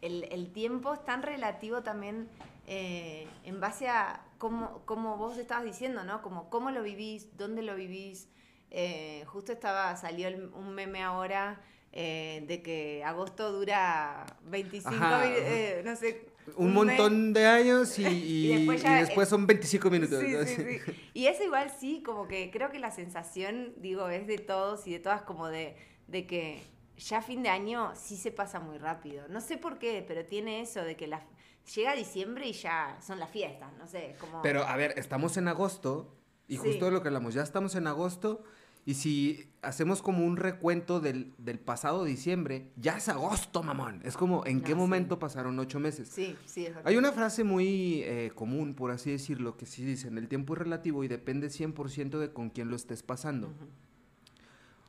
el, 0.00 0.24
el 0.32 0.52
tiempo 0.52 0.92
es 0.94 1.04
tan 1.04 1.22
relativo 1.22 1.82
también 1.82 2.28
eh, 2.66 3.28
en 3.44 3.60
base 3.60 3.88
a 3.88 4.24
cómo, 4.38 4.82
cómo 4.86 5.16
vos 5.18 5.38
estabas 5.38 5.64
diciendo, 5.64 6.02
¿no? 6.02 6.20
Como 6.22 6.50
cómo 6.50 6.70
lo 6.72 6.82
vivís, 6.82 7.36
dónde 7.36 7.62
lo 7.62 7.76
vivís. 7.76 8.28
Eh, 8.72 9.22
justo 9.26 9.52
estaba, 9.52 9.94
salió 9.96 10.26
el- 10.26 10.48
un 10.52 10.74
meme 10.74 11.00
ahora 11.04 11.60
eh, 11.92 12.44
de 12.48 12.60
que 12.62 13.04
agosto 13.04 13.52
dura 13.52 14.26
25, 14.42 14.96
Ajá, 14.96 15.24
eh, 15.28 15.82
no 15.84 15.94
sé. 15.94 16.26
Un 16.56 16.72
montón 16.72 17.32
de 17.32 17.46
años 17.46 17.98
y, 17.98 18.04
y- 18.06 18.46
Y 18.46 18.56
después 18.56 18.80
y 18.80 18.84
ya- 18.84 18.96
después 19.00 19.28
son 19.28 19.46
25 19.46 19.90
minutos. 19.90 20.20
Sí, 20.20 20.32
¿no? 20.32 20.44
sí, 20.44 20.56
sí. 20.56 20.92
Y 21.14 21.26
eso 21.26 21.42
igual 21.42 21.70
sí, 21.78 22.02
como 22.04 22.28
que 22.28 22.50
creo 22.50 22.70
que 22.70 22.78
la 22.78 22.90
sensación, 22.90 23.74
digo, 23.78 24.08
es 24.08 24.26
de 24.26 24.38
todos 24.38 24.86
y 24.86 24.92
de 24.92 24.98
todas 25.00 25.22
como 25.22 25.48
de, 25.48 25.76
de 26.06 26.26
que 26.26 26.62
ya 26.98 27.20
fin 27.22 27.42
de 27.42 27.48
año 27.48 27.92
sí 27.94 28.16
se 28.16 28.30
pasa 28.30 28.60
muy 28.60 28.78
rápido. 28.78 29.26
No 29.28 29.40
sé 29.40 29.56
por 29.58 29.78
qué, 29.78 30.04
pero 30.06 30.24
tiene 30.24 30.60
eso 30.60 30.82
de 30.82 30.96
que 30.96 31.06
la, 31.06 31.26
llega 31.74 31.94
diciembre 31.94 32.46
y 32.46 32.52
ya 32.52 32.96
son 33.04 33.18
las 33.18 33.30
fiestas, 33.30 33.72
no 33.78 33.86
sé, 33.86 34.14
como... 34.20 34.40
Pero 34.42 34.62
a 34.64 34.76
ver, 34.76 34.94
estamos 34.96 35.36
en 35.36 35.48
agosto 35.48 36.16
y 36.48 36.56
justo 36.58 36.90
lo 36.90 37.02
que 37.02 37.08
hablamos, 37.08 37.34
ya 37.34 37.42
estamos 37.42 37.74
en 37.74 37.86
agosto 37.86 38.44
y 38.86 38.94
si 38.94 39.50
hacemos 39.62 40.00
como 40.00 40.24
un 40.24 40.36
recuento 40.36 41.00
del, 41.00 41.34
del 41.38 41.58
pasado 41.58 42.04
diciembre, 42.04 42.70
ya 42.76 42.96
es 42.96 43.08
agosto, 43.08 43.62
mamón. 43.64 44.00
Es 44.04 44.16
como, 44.16 44.46
¿en 44.46 44.58
No, 44.58 44.62
qué 44.62 44.72
sí. 44.72 44.74
momento 44.76 45.18
pasaron 45.18 45.58
ocho 45.58 45.80
meses? 45.80 46.08
Sí, 46.08 46.36
sí, 46.46 46.66
es 46.66 46.74
verdad. 46.74 46.88
Hay 46.88 46.96
una 46.96 47.10
frase 47.10 47.42
muy 47.42 48.02
eh, 48.04 48.30
común, 48.34 48.74
por 48.74 48.92
así 48.92 49.10
decirlo, 49.10 49.56
que 49.56 49.66
sí 49.66 49.84
dicen, 49.84 50.16
el 50.18 50.28
tiempo 50.28 50.54
es 50.54 50.60
relativo 50.60 51.02
y 51.02 51.08
depende 51.08 51.48
100% 51.48 52.18
de 52.20 52.32
con 52.32 52.48
quién 52.48 52.70
lo 52.70 52.76
estés 52.76 53.02
pasando. 53.02 53.52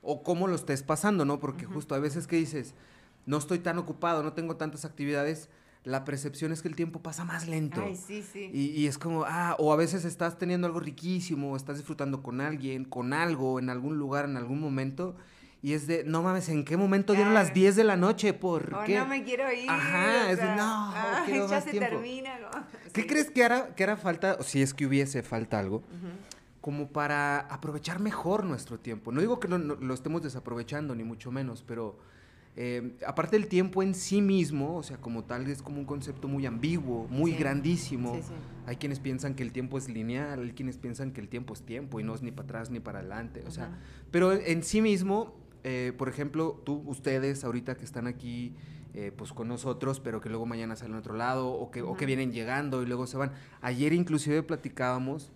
O 0.01 0.21
cómo 0.23 0.47
lo 0.47 0.55
estés 0.55 0.83
pasando, 0.83 1.25
¿no? 1.25 1.39
Porque 1.39 1.65
justo 1.65 1.95
a 1.95 1.99
veces 1.99 2.27
que 2.27 2.35
dices, 2.37 2.75
no 3.25 3.37
estoy 3.37 3.59
tan 3.59 3.77
ocupado, 3.79 4.21
no 4.23 4.33
tengo 4.33 4.55
tantas 4.57 4.85
actividades, 4.85 5.49
la 5.87 6.03
percepción 6.05 6.51
es 6.51 6.61
que 6.61 6.67
el 6.67 6.75
tiempo 6.75 7.01
pasa 7.01 7.23
más 7.25 7.47
lento. 7.47 7.81
Ay, 7.83 7.95
sí, 7.95 8.21
sí. 8.21 8.49
Y, 8.53 8.65
y 8.71 8.87
es 8.87 8.97
como, 8.97 9.23
ah, 9.25 9.55
o 9.57 9.71
a 9.71 9.75
veces 9.75 10.03
estás 10.05 10.37
teniendo 10.37 10.67
algo 10.67 10.79
riquísimo, 10.79 11.55
estás 11.55 11.77
disfrutando 11.77 12.21
con 12.21 12.41
alguien, 12.41 12.83
con 12.85 13.13
algo, 13.13 13.57
en 13.59 13.69
algún 13.69 13.97
lugar, 13.97 14.25
en 14.25 14.35
algún 14.37 14.59
momento, 14.59 15.15
y 15.61 15.73
es 15.73 15.87
de, 15.87 16.03
no 16.03 16.21
mames, 16.21 16.49
¿en 16.49 16.65
qué 16.65 16.77
momento 16.77 17.13
dieron 17.13 17.33
las 17.33 17.53
10 17.53 17.75
de 17.75 17.83
la 17.83 17.95
noche? 17.95 18.33
¿Por 18.33 18.73
o 18.75 18.83
qué? 18.85 18.97
no 18.99 19.07
me 19.07 19.23
quiero 19.23 19.51
ir. 19.51 19.69
Ajá, 19.69 20.29
es 20.29 20.37
de, 20.37 20.55
no, 20.55 20.93
quiero 21.25 21.47
ya 21.47 21.55
más 21.55 21.63
se 21.63 21.71
tiempo. 21.71 21.89
termina. 21.89 22.37
¿no? 22.39 22.49
¿Qué 22.93 23.01
Sí. 23.01 23.07
crees 23.07 23.31
que 23.31 23.43
hará, 23.43 23.73
que 23.73 23.83
hará 23.83 23.97
falta, 23.97 24.37
o 24.39 24.43
si 24.43 24.61
es 24.61 24.73
que 24.73 24.85
hubiese 24.85 25.23
falta 25.23 25.57
algo, 25.57 25.83
como 26.61 26.89
para 26.89 27.39
aprovechar 27.39 27.99
mejor 27.99 28.43
nuestro 28.43 28.77
tiempo? 28.79 29.11
No 29.11 29.21
digo 29.21 29.39
que 29.39 29.47
no- 29.47 29.57
no 29.57 29.75
lo 29.75 29.93
estemos 29.93 30.21
desaprovechando, 30.21 30.93
ni 30.95 31.03
mucho 31.03 31.31
menos, 31.31 31.63
pero 31.65 31.97
eh, 32.59 32.97
aparte 33.05 33.37
el 33.37 33.47
tiempo 33.47 33.83
en 33.83 33.93
sí 33.93 34.21
mismo, 34.21 34.75
o 34.77 34.83
sea, 34.83 34.97
como 34.97 35.23
tal, 35.23 35.47
es 35.47 35.61
como 35.61 35.77
un 35.77 35.85
concepto 35.85 36.27
muy 36.27 36.45
ambiguo, 36.47 37.07
muy 37.07 37.31
Sí. 37.31 37.37
grandísimo. 37.37 38.15
Sí, 38.15 38.21
sí. 38.23 38.33
Hay 38.65 38.77
quienes 38.77 38.99
piensan 38.99 39.35
que 39.35 39.43
el 39.43 39.51
tiempo 39.51 39.77
es 39.77 39.87
lineal, 39.89 40.41
hay 40.43 40.51
quienes 40.51 40.77
piensan 40.77 41.11
que 41.11 41.21
el 41.21 41.29
tiempo 41.29 41.53
es 41.53 41.61
tiempo 41.61 41.99
y 41.99 42.03
no 42.03 42.15
es 42.15 42.23
ni 42.23 42.31
para 42.31 42.45
atrás 42.45 42.69
ni 42.71 42.79
para 42.79 42.99
adelante. 42.99 43.43
O 43.47 43.51
sea, 43.51 43.77
pero 44.11 44.33
en 44.33 44.63
sí 44.63 44.81
mismo, 44.81 45.35
eh, 45.63 45.93
por 45.97 46.09
ejemplo, 46.09 46.59
tú, 46.65 46.81
ustedes 46.87 47.43
ahorita 47.43 47.77
que 47.77 47.85
están 47.85 48.07
aquí 48.07 48.55
eh, 48.93 49.11
pues 49.15 49.31
con 49.31 49.47
nosotros, 49.47 49.99
pero 49.99 50.19
que 50.21 50.29
luego 50.29 50.47
mañana 50.47 50.75
salen 50.75 50.95
a 50.95 50.99
otro 50.99 51.13
lado 51.15 51.49
o 51.49 51.69
que, 51.69 51.83
o 51.83 51.95
que 51.95 52.07
vienen 52.07 52.31
llegando 52.31 52.81
y 52.81 52.87
luego 52.87 53.05
se 53.05 53.17
van. 53.17 53.31
Ayer 53.61 53.93
inclusive 53.93 54.41
platicábamos 54.41 55.31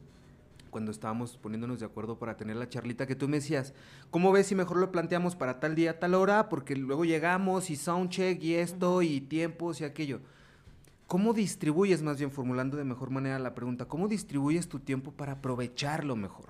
cuando 0.71 0.89
estábamos 0.89 1.37
poniéndonos 1.37 1.79
de 1.79 1.85
acuerdo 1.85 2.17
para 2.17 2.37
tener 2.37 2.55
la 2.55 2.67
charlita 2.67 3.05
que 3.05 3.15
tú 3.15 3.27
me 3.27 3.37
decías, 3.37 3.75
¿cómo 4.09 4.31
ves 4.31 4.47
si 4.47 4.55
mejor 4.55 4.77
lo 4.77 4.91
planteamos 4.91 5.35
para 5.35 5.59
tal 5.59 5.75
día, 5.75 5.99
tal 5.99 6.15
hora? 6.15 6.49
Porque 6.49 6.75
luego 6.75 7.05
llegamos 7.05 7.69
y 7.69 7.75
soundcheck 7.75 8.41
y 8.41 8.55
esto 8.55 9.03
y 9.03 9.21
tiempos 9.21 9.81
y 9.81 9.83
aquello. 9.83 10.21
¿Cómo 11.05 11.33
distribuyes, 11.33 12.01
más 12.01 12.17
bien 12.17 12.31
formulando 12.31 12.77
de 12.77 12.85
mejor 12.85 13.11
manera 13.11 13.37
la 13.37 13.53
pregunta, 13.53 13.85
cómo 13.85 14.07
distribuyes 14.07 14.67
tu 14.69 14.79
tiempo 14.79 15.11
para 15.11 15.33
aprovecharlo 15.33 16.15
mejor? 16.15 16.49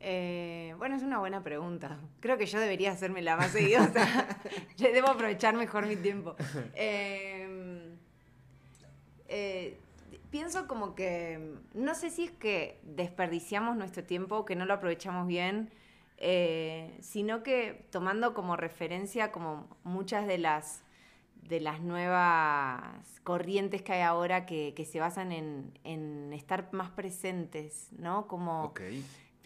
Eh, 0.00 0.74
bueno, 0.78 0.96
es 0.96 1.02
una 1.02 1.20
buena 1.20 1.42
pregunta. 1.42 1.98
Creo 2.20 2.36
que 2.36 2.46
yo 2.46 2.60
debería 2.60 2.92
hacérmela 2.92 3.36
más 3.36 3.52
seguido. 3.52 3.82
o 3.82 3.92
sea, 3.92 4.40
yo 4.76 4.92
debo 4.92 5.08
aprovechar 5.08 5.54
mejor 5.54 5.86
mi 5.86 5.96
tiempo. 5.96 6.36
Eh, 6.74 7.96
eh, 9.28 9.78
pienso 10.30 10.66
como 10.66 10.94
que, 10.94 11.54
no 11.74 11.94
sé 11.94 12.10
si 12.10 12.24
es 12.24 12.30
que 12.32 12.80
desperdiciamos 12.82 13.76
nuestro 13.76 14.04
tiempo, 14.04 14.44
que 14.44 14.56
no 14.56 14.66
lo 14.66 14.74
aprovechamos 14.74 15.26
bien, 15.26 15.70
eh, 16.18 16.96
sino 17.00 17.42
que 17.42 17.86
tomando 17.90 18.34
como 18.34 18.56
referencia 18.56 19.32
como 19.32 19.68
muchas 19.84 20.26
de 20.26 20.38
las 20.38 20.82
de 21.48 21.60
las 21.60 21.80
nuevas 21.80 23.20
corrientes 23.22 23.82
que 23.82 23.92
hay 23.92 24.02
ahora 24.02 24.46
que, 24.46 24.88
se 24.90 24.98
basan 24.98 25.30
en, 25.30 26.32
estar 26.32 26.72
más 26.72 26.90
presentes, 26.90 27.88
¿no? 27.92 28.26
Como. 28.26 28.74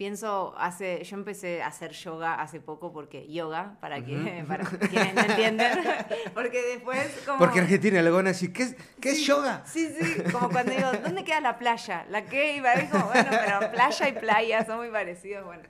Pienso, 0.01 0.55
hace, 0.57 1.03
yo 1.03 1.15
empecé 1.15 1.61
a 1.61 1.67
hacer 1.67 1.91
yoga 1.91 2.41
hace 2.41 2.59
poco 2.59 2.91
porque 2.91 3.31
yoga, 3.31 3.77
para, 3.79 4.03
que, 4.03 4.15
Ujú. 4.15 4.47
para 4.47 4.65
quienes 4.65 5.13
no 5.13 5.21
entienden, 5.21 5.77
porque 6.33 6.59
después 6.59 7.21
como... 7.23 7.37
Porque 7.37 7.59
Argentina 7.59 8.01
luego 8.01 8.17
van 8.17 8.25
a 8.25 8.29
decir, 8.29 8.51
¿qué 8.51 8.63
es, 8.63 8.75
qué 8.99 9.11
es 9.11 9.23
yoga? 9.23 9.61
Sí, 9.63 9.93
sí, 9.95 10.23
como 10.31 10.49
cuando 10.51 10.73
digo, 10.73 10.91
¿dónde 11.03 11.23
queda 11.23 11.39
la 11.39 11.59
playa? 11.59 12.07
¿La 12.09 12.25
qué? 12.25 12.55
Y 12.55 12.61
para 12.61 12.81
mí 12.81 12.87
como, 12.89 13.05
bueno, 13.05 13.29
pero 13.29 13.71
playa 13.71 14.09
y 14.09 14.13
playa 14.13 14.65
son 14.65 14.77
muy 14.77 14.89
parecidos, 14.89 15.45
bueno. 15.45 15.61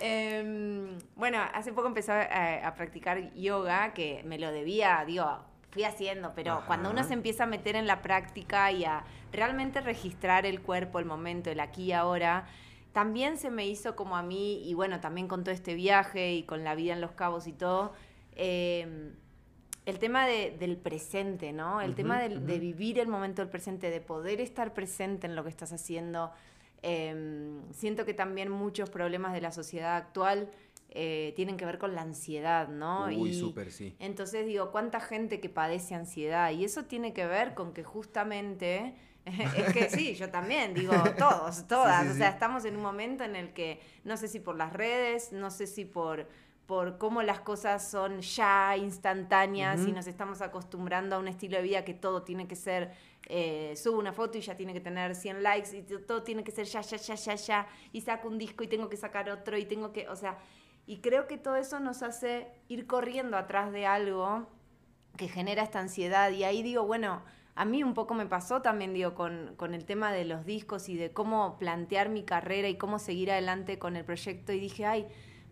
Em, 0.00 0.98
bueno, 1.14 1.38
hace 1.54 1.72
poco 1.72 1.86
empecé 1.86 2.10
a, 2.10 2.66
a 2.66 2.74
practicar 2.74 3.32
yoga, 3.34 3.94
que 3.94 4.24
me 4.24 4.40
lo 4.40 4.50
debía, 4.50 5.04
digo, 5.06 5.44
fui 5.70 5.84
haciendo, 5.84 6.32
pero 6.34 6.54
Ajá. 6.54 6.66
cuando 6.66 6.90
uno 6.90 7.04
se 7.04 7.14
empieza 7.14 7.44
a 7.44 7.46
meter 7.46 7.76
en 7.76 7.86
la 7.86 8.02
práctica 8.02 8.72
y 8.72 8.84
a 8.84 9.04
realmente 9.32 9.80
registrar 9.80 10.44
el 10.44 10.60
cuerpo, 10.60 10.98
el 10.98 11.04
momento, 11.04 11.50
el 11.50 11.60
aquí 11.60 11.84
y 11.84 11.92
ahora, 11.92 12.48
también 12.92 13.36
se 13.38 13.50
me 13.50 13.66
hizo 13.66 13.94
como 13.96 14.16
a 14.16 14.22
mí, 14.22 14.62
y 14.68 14.74
bueno, 14.74 15.00
también 15.00 15.28
con 15.28 15.44
todo 15.44 15.54
este 15.54 15.74
viaje 15.74 16.34
y 16.34 16.42
con 16.44 16.64
la 16.64 16.74
vida 16.74 16.92
en 16.92 17.00
Los 17.00 17.12
Cabos 17.12 17.46
y 17.46 17.52
todo, 17.52 17.92
em, 18.36 19.12
el 19.86 19.98
tema 19.98 20.26
de- 20.26 20.56
del 20.58 20.76
presente, 20.76 21.52
¿no? 21.52 21.80
El 21.80 21.94
tema 21.94 22.20
del- 22.20 22.46
de 22.46 22.58
vivir 22.58 22.98
el 22.98 23.08
momento 23.08 23.42
del 23.42 23.50
presente, 23.50 23.90
de 23.90 24.00
poder 24.00 24.40
estar 24.40 24.72
presente 24.74 25.26
en 25.26 25.34
lo 25.36 25.42
que 25.42 25.48
estás 25.50 25.72
haciendo. 25.72 26.30
Em, 26.82 27.60
siento 27.72 28.04
que 28.04 28.14
también 28.14 28.50
muchos 28.50 28.88
problemas 28.90 29.32
de 29.32 29.40
la 29.40 29.52
sociedad 29.52 29.96
actual 29.96 30.50
eh, 30.92 31.32
tienen 31.36 31.56
que 31.56 31.64
ver 31.64 31.78
con 31.78 31.94
la 31.94 32.02
ansiedad, 32.02 32.66
¿no? 32.66 33.06
Uy, 33.06 33.32
súper, 33.32 33.70
sí. 33.70 33.94
Entonces 34.00 34.44
digo, 34.44 34.72
¿cuánta 34.72 34.98
gente 34.98 35.38
que 35.38 35.48
padece 35.48 35.94
ansiedad? 35.94 36.50
Y 36.50 36.64
eso 36.64 36.82
tiene 36.84 37.12
que 37.12 37.26
ver 37.26 37.54
con 37.54 37.72
que 37.72 37.84
justamente, 37.84 38.96
es 39.56 39.72
que 39.72 39.90
sí, 39.90 40.14
yo 40.14 40.30
también, 40.30 40.74
digo, 40.74 40.92
todos, 41.18 41.66
todas, 41.66 42.02
Sí, 42.02 42.08
sí, 42.08 42.14
o 42.14 42.16
sea, 42.16 42.28
sí. 42.28 42.34
estamos 42.34 42.64
en 42.64 42.76
un 42.76 42.82
momento 42.82 43.24
en 43.24 43.36
el 43.36 43.52
que, 43.52 43.80
no 44.04 44.16
sé 44.16 44.28
si 44.28 44.40
por 44.40 44.56
las 44.56 44.72
redes, 44.72 45.32
no 45.32 45.50
sé 45.50 45.66
si 45.66 45.84
por 45.84 46.26
por 46.70 46.98
cómo 46.98 47.20
las 47.24 47.40
cosas 47.40 47.90
son 47.90 48.20
ya 48.20 48.76
instantáneas 48.76 49.80
y 49.88 49.90
nos 49.90 50.06
estamos 50.06 50.40
acostumbrando 50.40 51.16
a 51.16 51.18
un 51.18 51.26
estilo 51.26 51.56
de 51.56 51.64
vida 51.64 51.84
que 51.84 51.94
todo 51.94 52.22
tiene 52.22 52.46
que 52.46 52.54
ser, 52.54 52.92
eh, 53.26 53.74
subo 53.74 53.98
una 53.98 54.12
foto 54.12 54.38
y 54.38 54.40
ya 54.40 54.56
tiene 54.56 54.72
que 54.72 54.80
tener 54.80 55.16
100 55.16 55.42
likes 55.42 55.76
y 55.76 55.82
todo 55.82 56.22
tiene 56.22 56.44
que 56.44 56.52
ser 56.52 56.66
ya, 56.66 56.80
ya, 56.82 56.96
ya, 56.96 57.16
ya, 57.16 57.34
ya, 57.34 57.66
y 57.92 58.02
saco 58.02 58.28
un 58.28 58.38
disco 58.38 58.62
y 58.62 58.68
tengo 58.68 58.88
que 58.88 58.96
sacar 58.96 59.28
otro 59.30 59.58
y 59.58 59.64
tengo 59.64 59.92
que, 59.92 60.08
o 60.08 60.14
sea, 60.14 60.38
y 60.86 60.98
creo 60.98 61.26
que 61.26 61.38
todo 61.38 61.56
eso 61.56 61.80
nos 61.80 62.04
hace 62.04 62.46
ir 62.68 62.86
corriendo 62.86 63.36
atrás 63.36 63.72
de 63.72 63.86
algo 63.86 64.46
que 65.16 65.26
genera 65.26 65.64
esta 65.64 65.80
ansiedad. 65.80 66.30
Y 66.30 66.44
ahí 66.44 66.62
digo, 66.62 66.84
bueno, 66.84 67.22
a 67.54 67.64
mí 67.64 67.82
un 67.82 67.94
poco 67.94 68.14
me 68.14 68.26
pasó 68.26 68.62
también, 68.62 68.94
digo, 68.94 69.14
con, 69.14 69.54
con 69.56 69.74
el 69.74 69.84
tema 69.84 70.12
de 70.12 70.24
los 70.24 70.44
discos 70.46 70.88
y 70.88 70.96
de 70.96 71.12
cómo 71.12 71.58
plantear 71.58 72.08
mi 72.08 72.22
carrera 72.22 72.68
y 72.68 72.76
cómo 72.76 72.98
seguir 72.98 73.30
adelante 73.30 73.78
con 73.78 73.96
el 73.96 74.04
proyecto. 74.04 74.52
Y 74.52 74.60
dije, 74.60 74.86
ay, 74.86 75.06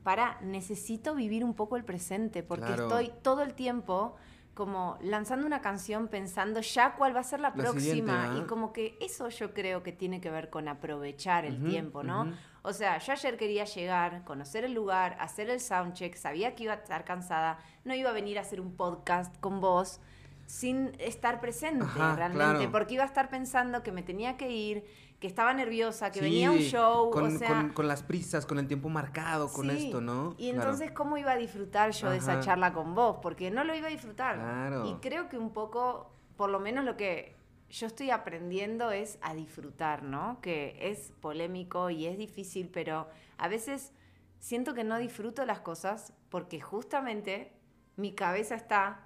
para, 0.05 0.41
necesito 0.41 1.15
vivir 1.15 1.45
un 1.45 1.55
poco 1.55 1.77
el 1.77 1.85
presente, 1.85 2.43
porque 2.43 2.67
Claro. 2.67 2.85
estoy 2.85 3.13
todo 3.23 3.43
el 3.43 3.55
tiempo 3.55 4.17
como 4.55 4.99
lanzando 5.03 5.47
una 5.47 5.61
canción 5.61 6.09
pensando 6.09 6.61
ya 6.61 6.97
cuál 6.97 7.15
va 7.15 7.21
a 7.21 7.25
ser 7.25 7.39
la, 7.39 7.51
La 7.51 7.55
próxima. 7.55 8.37
y 8.41 8.47
como 8.47 8.73
que 8.73 8.97
eso 9.01 9.29
yo 9.29 9.55
creo 9.55 9.85
que 9.85 9.93
tiene 9.93 10.21
que 10.21 10.31
ver 10.31 10.51
con 10.51 10.67
aprovechar 10.67 11.45
el 11.45 11.63
tiempo, 11.63 12.03
¿no? 12.03 12.33
O 12.63 12.73
sea, 12.73 12.99
yo 12.99 13.13
ayer 13.13 13.37
quería 13.37 13.65
llegar, 13.65 14.25
conocer 14.25 14.65
el 14.65 14.73
lugar, 14.73 15.17
hacer 15.21 15.49
el 15.49 15.61
soundcheck, 15.61 16.17
sabía 16.17 16.57
que 16.57 16.65
iba 16.65 16.73
a 16.73 16.77
estar 16.77 17.05
cansada, 17.05 17.59
no 17.85 17.95
iba 17.95 18.11
a 18.11 18.13
venir 18.13 18.37
a 18.37 18.41
hacer 18.41 18.61
un 18.61 18.75
podcast 18.77 19.33
con 19.41 19.61
vos 19.61 20.01
sin 20.49 20.93
estar 20.99 21.41
presente 21.43 21.85
Ajá, 21.85 22.17
realmente, 22.17 22.55
claro. 22.57 22.73
porque 22.73 22.95
iba 22.95 23.03
a 23.03 23.07
estar 23.07 23.29
pensando 23.29 23.83
que 23.83 23.93
me 23.93 24.03
tenía 24.03 24.39
que 24.39 24.51
ir, 24.51 24.83
que 25.21 25.27
estaba 25.27 25.53
nerviosa, 25.53 26.11
que 26.11 26.21
Sí, 26.21 26.25
venía 26.25 26.51
un 26.51 26.59
show, 26.61 27.11
con, 27.11 27.27
o 27.37 27.39
sea, 27.39 27.49
con- 27.49 27.69
con 27.75 27.87
las 27.87 28.03
prisas, 28.03 28.47
con 28.47 28.59
el 28.59 28.67
tiempo 28.67 28.89
marcado, 28.89 29.53
con 29.53 29.69
Sí, 29.71 29.85
esto, 29.89 30.01
¿no? 30.01 30.35
Y 30.39 30.51
Claro. 30.51 30.63
entonces, 30.63 30.93
¿cómo 30.93 31.19
iba 31.19 31.33
a 31.33 31.37
disfrutar 31.37 31.91
yo 31.91 32.09
de 32.09 32.17
esa 32.17 32.41
charla 32.41 32.73
con 32.73 32.95
vos? 32.95 33.19
Porque 33.21 33.51
no 33.51 33.63
lo 33.63 33.75
iba 33.75 33.89
a 33.89 33.91
disfrutar. 33.91 34.37
Claro. 34.37 34.87
Y 34.89 34.95
creo 35.03 35.29
que 35.29 35.37
un 35.37 35.51
poco, 35.53 36.11
por 36.39 36.49
lo 36.49 36.61
menos 36.61 36.85
lo 36.87 36.97
que 36.97 37.37
yo 37.69 37.87
estoy 37.87 38.11
aprendiendo 38.11 38.91
es 38.91 39.19
a 39.21 39.35
disfrutar, 39.35 40.03
¿no? 40.03 40.41
Que 40.41 40.79
es 40.81 41.13
polémico 41.21 41.91
y 41.91 42.07
es 42.07 42.17
difícil, 42.17 42.71
pero 42.73 43.07
a 43.37 43.49
veces 43.49 43.93
siento 44.39 44.73
que 44.73 44.83
no 44.85 44.97
disfruto 44.97 45.45
las 45.45 45.61
cosas 45.61 46.15
porque 46.31 46.59
justamente 46.61 47.53
mi 47.97 48.13
cabeza 48.15 48.55
está 48.55 49.05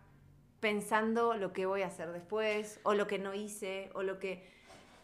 pensando 0.63 1.35
lo 1.35 1.53
que 1.53 1.67
voy 1.67 1.83
a 1.83 1.89
hacer 1.89 2.13
después, 2.13 2.79
o 2.85 2.95
lo 2.95 3.09
que 3.09 3.19
no 3.19 3.35
hice, 3.35 3.91
o 3.95 4.05
lo 4.05 4.21
que... 4.21 4.49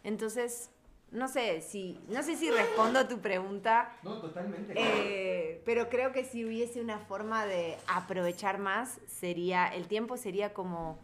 Entonces, 0.05 0.71
no 1.11 1.27
sé 1.27 1.59
si, 1.61 1.99
no 2.07 2.23
sé 2.23 2.37
si 2.37 2.49
respondo 2.49 2.97
a 2.99 3.07
tu 3.09 3.19
pregunta, 3.19 3.91
No, 4.01 4.19
totalmente. 4.21 4.73
eh, 4.77 5.61
pero 5.65 5.89
creo 5.89 6.13
que 6.13 6.23
si 6.23 6.45
hubiese 6.45 6.79
una 6.79 6.97
forma 6.99 7.45
de 7.45 7.77
aprovechar 7.87 8.57
más, 8.57 8.99
sería, 9.07 9.67
el 9.67 9.89
tiempo 9.89 10.15
sería 10.15 10.53
como, 10.53 10.97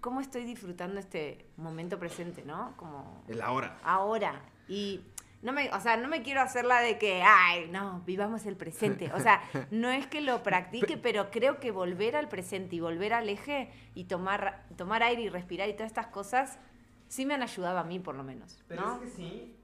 ¿cómo 0.00 0.22
estoy 0.22 0.44
disfrutando 0.44 0.98
este 0.98 1.44
momento 1.58 1.98
presente, 1.98 2.42
no? 2.46 2.72
Como 2.78 3.22
El 3.28 3.42
ahora. 3.42 3.78
ahora. 3.84 4.40
Y 4.68 5.02
no 5.42 5.52
me, 5.52 5.70
o 5.70 5.80
sea, 5.80 5.96
no 5.96 6.08
me 6.08 6.22
quiero 6.22 6.40
hacer 6.40 6.64
la 6.64 6.80
de 6.80 6.98
que, 6.98 7.22
ay, 7.22 7.68
no, 7.70 8.02
vivamos 8.06 8.46
el 8.46 8.56
presente. 8.56 9.10
O 9.12 9.20
sea, 9.20 9.42
no 9.72 9.90
es 9.90 10.06
que 10.06 10.20
lo 10.20 10.42
practique, 10.42 10.96
pero 10.96 11.30
creo 11.30 11.58
que 11.58 11.72
volver 11.72 12.14
al 12.14 12.28
presente 12.28 12.76
y 12.76 12.80
volver 12.80 13.12
al 13.12 13.28
eje 13.28 13.70
y 13.94 14.04
tomar, 14.04 14.64
tomar 14.76 15.02
aire 15.02 15.22
y 15.22 15.28
respirar 15.28 15.68
y 15.68 15.72
todas 15.72 15.90
estas 15.90 16.06
cosas 16.06 16.58
sí 17.08 17.26
me 17.26 17.34
han 17.34 17.42
ayudado 17.42 17.78
a 17.78 17.84
mí, 17.84 17.98
por 17.98 18.14
lo 18.14 18.22
menos. 18.22 18.62
¿no? 18.70 19.00
que 19.00 19.08
sí. 19.08 19.56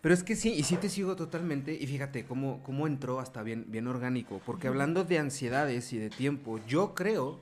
Pero 0.00 0.14
es 0.14 0.22
que 0.22 0.36
sí, 0.36 0.52
y 0.52 0.62
sí 0.62 0.76
te 0.76 0.88
sigo 0.88 1.16
totalmente. 1.16 1.74
Y 1.74 1.86
fíjate 1.86 2.24
cómo, 2.24 2.62
cómo 2.62 2.86
entró 2.86 3.18
hasta 3.18 3.42
bien, 3.42 3.64
bien 3.68 3.88
orgánico. 3.88 4.40
Porque 4.46 4.68
hablando 4.68 5.02
de 5.02 5.18
ansiedades 5.18 5.92
y 5.92 5.98
de 5.98 6.10
tiempo, 6.10 6.60
yo 6.66 6.94
creo 6.94 7.40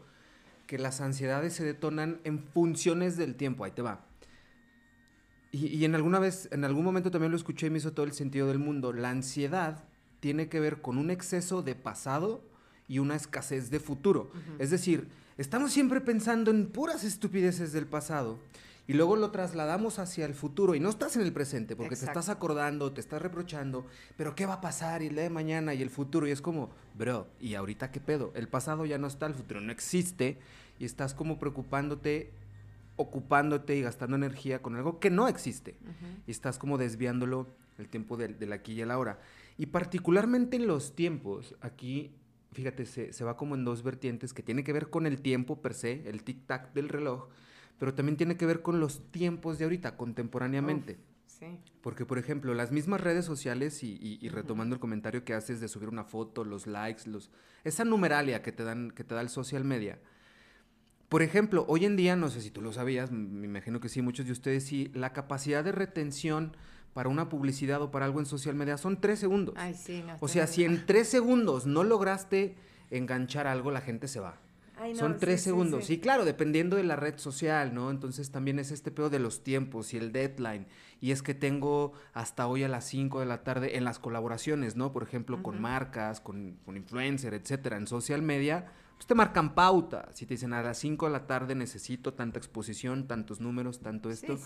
que 0.67 0.79
las 0.79 1.03
ansiedades 1.03 1.53
se 1.53 1.63
detonan 1.63 2.21
en 2.25 2.39
funciones 2.39 3.19
del 3.19 3.35
tiempo. 3.35 3.65
Ahí 3.65 3.73
te 3.73 3.83
va. 3.83 4.01
Y, 5.55 5.67
y 5.69 5.85
en 5.85 5.95
alguna 5.95 6.19
vez, 6.19 6.49
en 6.51 6.65
algún 6.65 6.85
momento 6.85 7.13
también 7.13 7.31
lo 7.31 7.37
escuché 7.37 7.69
y 7.69 7.71
me 7.71 7.79
hizo 7.79 7.93
todo 7.93 8.05
el 8.07 8.13
sentido 8.13 8.49
del 8.49 8.59
mundo. 8.59 8.93
La 8.93 9.11
ansiedad 9.11 9.85
tiene 10.19 10.49
que 10.49 10.59
ver 10.59 10.83
con 10.83 10.99
un 10.99 11.11
exceso 11.11 11.63
de 11.63 11.75
pasado 11.75 12.43
y 12.89 12.99
una 12.99 13.15
escasez 13.15 13.71
de 13.71 13.79
futuro. 13.79 14.31
Es 14.59 14.71
decir, 14.71 15.09
estamos 15.39 15.73
siempre 15.73 16.01
pensando 16.01 16.51
en 16.51 16.67
puras 16.67 17.05
estupideces 17.05 17.73
del 17.73 17.87
pasado 17.87 18.39
y 18.87 18.95
luego 18.95 19.17
lo 19.17 19.31
trasladamos 19.31 19.99
hacia 19.99 20.27
el 20.27 20.35
futuro 20.35 20.75
y 20.75 20.81
no 20.81 20.91
estás 20.91 21.17
en 21.17 21.23
el 21.23 21.33
presente 21.33 21.77
porque 21.77 21.97
te 21.97 22.05
estás 22.05 22.29
acordando, 22.29 22.93
te 22.93 23.01
estás 23.01 23.23
reprochando, 23.23 23.87
pero 24.17 24.35
¿qué 24.35 24.47
va 24.47 24.55
a 24.55 24.61
pasar 24.61 25.03
y 25.03 25.07
el 25.07 25.15
de 25.15 25.31
mañana 25.31 25.73
y 25.73 25.83
el 25.83 25.91
futuro? 25.91 26.27
Y 26.27 26.33
es 26.33 26.41
como, 26.41 26.71
bro, 26.97 27.29
¿y 27.41 27.55
ahorita 27.55 27.91
qué 27.91 28.01
pedo? 28.01 28.33
El 28.35 28.49
pasado 28.49 28.85
ya 28.85 28.99
no 28.99 29.07
está, 29.07 29.27
el 29.27 29.35
futuro 29.35 29.61
no 29.61 29.73
existe 29.73 30.39
y 30.79 30.85
estás 30.85 31.15
como 31.15 31.39
preocupándote, 31.39 32.33
ocupándote 32.97 33.77
y 33.77 33.83
gastando 33.83 34.17
energía 34.17 34.63
con 34.63 34.77
algo 34.77 35.01
que 35.01 35.11
no 35.11 35.29
existe 35.29 35.79
y 36.27 36.31
estás 36.31 36.59
como 36.59 36.79
desviándolo 36.79 37.49
el 37.79 37.89
tiempo 37.89 38.17
del, 38.17 38.39
del 38.39 38.53
aquí 38.53 38.75
y 38.75 38.81
el 38.81 38.91
ahora. 38.91 39.19
Y 39.59 39.67
particularmente 39.67 40.57
en 40.57 40.67
los 40.67 40.95
tiempos, 40.95 41.57
aquí 41.61 42.15
fíjate, 42.55 42.87
se, 42.87 43.13
se, 43.13 43.25
va 43.25 43.37
como 43.37 43.55
en 43.55 43.65
dos 43.65 43.83
vertientes 43.83 44.33
que 44.33 44.43
tiene 44.43 44.65
que 44.65 44.73
ver 44.73 44.89
con 44.89 45.07
el 45.07 45.21
tiempo 45.21 45.61
per 45.61 45.75
se, 45.75 46.09
el 46.09 46.25
tic-tac 46.25 46.73
del 46.73 46.89
reloj, 46.89 47.29
pero 47.79 47.95
también 47.95 48.17
tiene 48.17 48.37
que 48.37 48.47
ver 48.47 48.63
con 48.63 48.81
los 48.81 49.11
tiempos 49.11 49.59
de 49.59 49.65
ahorita, 49.65 49.97
contemporáneamente. 49.97 50.99
sí. 51.27 51.59
Porque, 51.83 52.07
por 52.07 52.19
ejemplo, 52.19 52.55
las 52.55 52.73
mismas 52.73 53.01
redes 53.03 53.27
sociales, 53.27 53.83
y, 53.83 54.27
retomando 54.31 54.75
el 54.75 54.81
comentario 54.81 55.25
que 55.25 55.35
haces 55.35 55.61
de 55.61 55.69
subir 55.69 55.91
una 55.91 56.05
foto, 56.05 56.45
los 56.45 56.67
likes, 56.67 57.03
los, 57.11 57.31
esa 57.65 57.85
numeralia 57.85 58.41
que 58.41 58.53
te, 58.53 58.65
dan, 58.65 58.91
que 58.91 59.05
te 59.05 59.15
da 59.15 59.21
el 59.21 59.29
social 59.29 59.65
media. 59.65 59.99
Por 61.15 61.23
ejemplo, 61.23 61.65
hoy 61.69 61.85
en 61.85 61.95
día, 61.95 62.17
no 62.17 62.29
sé 62.29 62.41
si 62.41 62.51
tú 62.51 62.61
lo 62.61 62.73
sabías, 62.73 63.13
me 63.13 63.47
imagino 63.47 63.79
que 63.79 63.89
sí, 63.89 64.03
muchos 64.03 64.27
de 64.27 64.33
ustedes 64.33 64.65
sí, 64.65 64.91
la 64.95 65.13
capacidad 65.13 65.63
de 65.63 65.71
retención 65.71 66.57
para 66.93 67.09
una 67.09 67.29
publicidad 67.29 67.81
o 67.83 67.93
para 67.93 68.05
algo 68.05 68.19
en 68.19 68.27
social 68.27 68.57
media 68.57 68.77
son 68.79 69.01
tres 69.01 69.21
segundos. 69.21 69.55
Ay, 69.57 69.75
sí, 69.75 70.03
no, 70.05 70.17
o 70.19 70.27
sea, 70.27 70.49
si 70.49 70.65
en 70.65 70.87
tres 70.87 71.07
segundos 71.07 71.67
no 71.67 71.85
lograste 71.85 72.57
enganchar 72.91 73.47
algo, 73.47 73.71
la 73.71 73.81
gente 73.81 74.09
se 74.09 74.19
va. 74.19 74.41
Son 74.97 75.17
tres 75.17 75.41
segundos. 75.41 75.85
Sí, 75.85 76.01
claro, 76.01 76.25
dependiendo 76.25 76.75
de 76.75 76.83
la 76.83 76.97
red 76.97 77.17
social, 77.17 77.73
¿no? 77.73 77.93
Entonces 77.93 78.33
también 78.33 78.59
es 78.59 78.73
este 78.73 78.91
pedo 78.91 79.09
de 79.09 79.21
los 79.21 79.45
tiempos 79.45 79.95
y 79.95 79.99
el 79.99 80.11
deadline. 80.11 80.67
Y 81.01 81.13
es 81.13 81.23
que 81.23 81.33
tengo 81.33 81.93
hasta 82.13 82.49
hoy 82.49 82.65
a 82.65 82.69
las 82.69 82.87
5 82.87 83.21
de 83.21 83.27
la 83.27 83.45
tarde 83.45 83.77
en 83.77 83.85
las 83.85 84.01
colaboraciones, 84.01 84.75
¿no? 84.75 84.93
Por 84.93 85.05
ejemplo, 85.05 85.45
con 85.45 85.63
marcas, 85.63 86.21
con, 86.21 86.57
con 86.65 86.77
influencer, 86.77 87.35
etcétera, 87.35 87.77
en 87.77 87.87
social 87.87 88.21
media. 88.21 88.67
Pues 89.05 89.09
te 89.09 89.17
marcan 89.17 89.55
pauta. 89.55 90.09
Si 90.15 90.25
te 90.25 90.33
dicen 90.33 90.55
a 90.55 90.63
las 90.63 90.79
5 90.79 91.05
de 91.05 91.13
la 91.13 91.27
tarde 91.27 91.55
necesito 91.55 92.15
tanta 92.15 92.39
exposición, 92.39 93.07
tantos 93.07 93.39
números, 93.39 93.81
tanto 93.81 94.09
esto. 94.09 94.39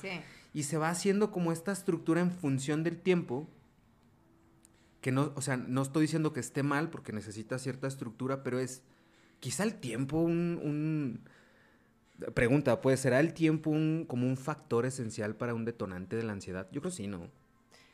Y 0.52 0.64
se 0.64 0.78
va 0.78 0.90
haciendo 0.90 1.30
como 1.30 1.52
esta 1.52 1.70
estructura 1.70 2.20
en 2.20 2.32
función 2.32 2.82
del 2.82 3.00
tiempo. 3.00 3.48
Que 5.00 5.12
no, 5.12 5.32
o 5.36 5.42
sea, 5.42 5.56
no 5.56 5.82
estoy 5.82 6.02
diciendo 6.02 6.32
que 6.32 6.40
esté 6.40 6.64
mal 6.64 6.90
porque 6.90 7.12
necesita 7.12 7.56
cierta 7.60 7.86
estructura, 7.86 8.42
pero 8.42 8.58
es 8.58 8.82
quizá 9.38 9.62
el 9.62 9.76
tiempo 9.76 10.18
un, 10.22 11.22
Pregunta, 12.34 12.80
¿puede 12.80 12.96
será 12.96 13.20
el 13.20 13.34
tiempo 13.34 13.70
un, 13.70 14.06
como 14.08 14.26
un 14.26 14.36
factor 14.36 14.86
esencial 14.86 15.36
para 15.36 15.54
un 15.54 15.66
detonante 15.66 16.16
de 16.16 16.24
la 16.24 16.32
ansiedad? 16.32 16.66
Yo 16.72 16.80
creo 16.80 16.90
que 16.90 16.96
sí, 16.96 17.06
¿no? 17.06 17.30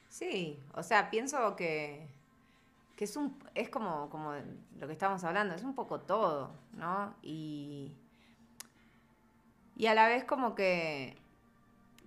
Sí, 0.08 0.58
o 0.72 0.82
sea, 0.82 1.10
pienso 1.10 1.56
que, 1.56 2.08
que 2.96 3.04
es 3.04 3.16
un 3.16 3.36
es 3.54 3.68
como, 3.68 4.08
como 4.10 4.32
lo 4.78 4.86
que 4.86 4.92
estábamos 4.92 5.24
hablando, 5.24 5.54
es 5.54 5.64
un 5.64 5.74
poco 5.74 6.00
todo, 6.00 6.52
¿no? 6.72 7.14
Y, 7.22 7.92
y 9.76 9.86
a 9.86 9.94
la 9.94 10.08
vez 10.08 10.24
como 10.24 10.54
que 10.54 11.16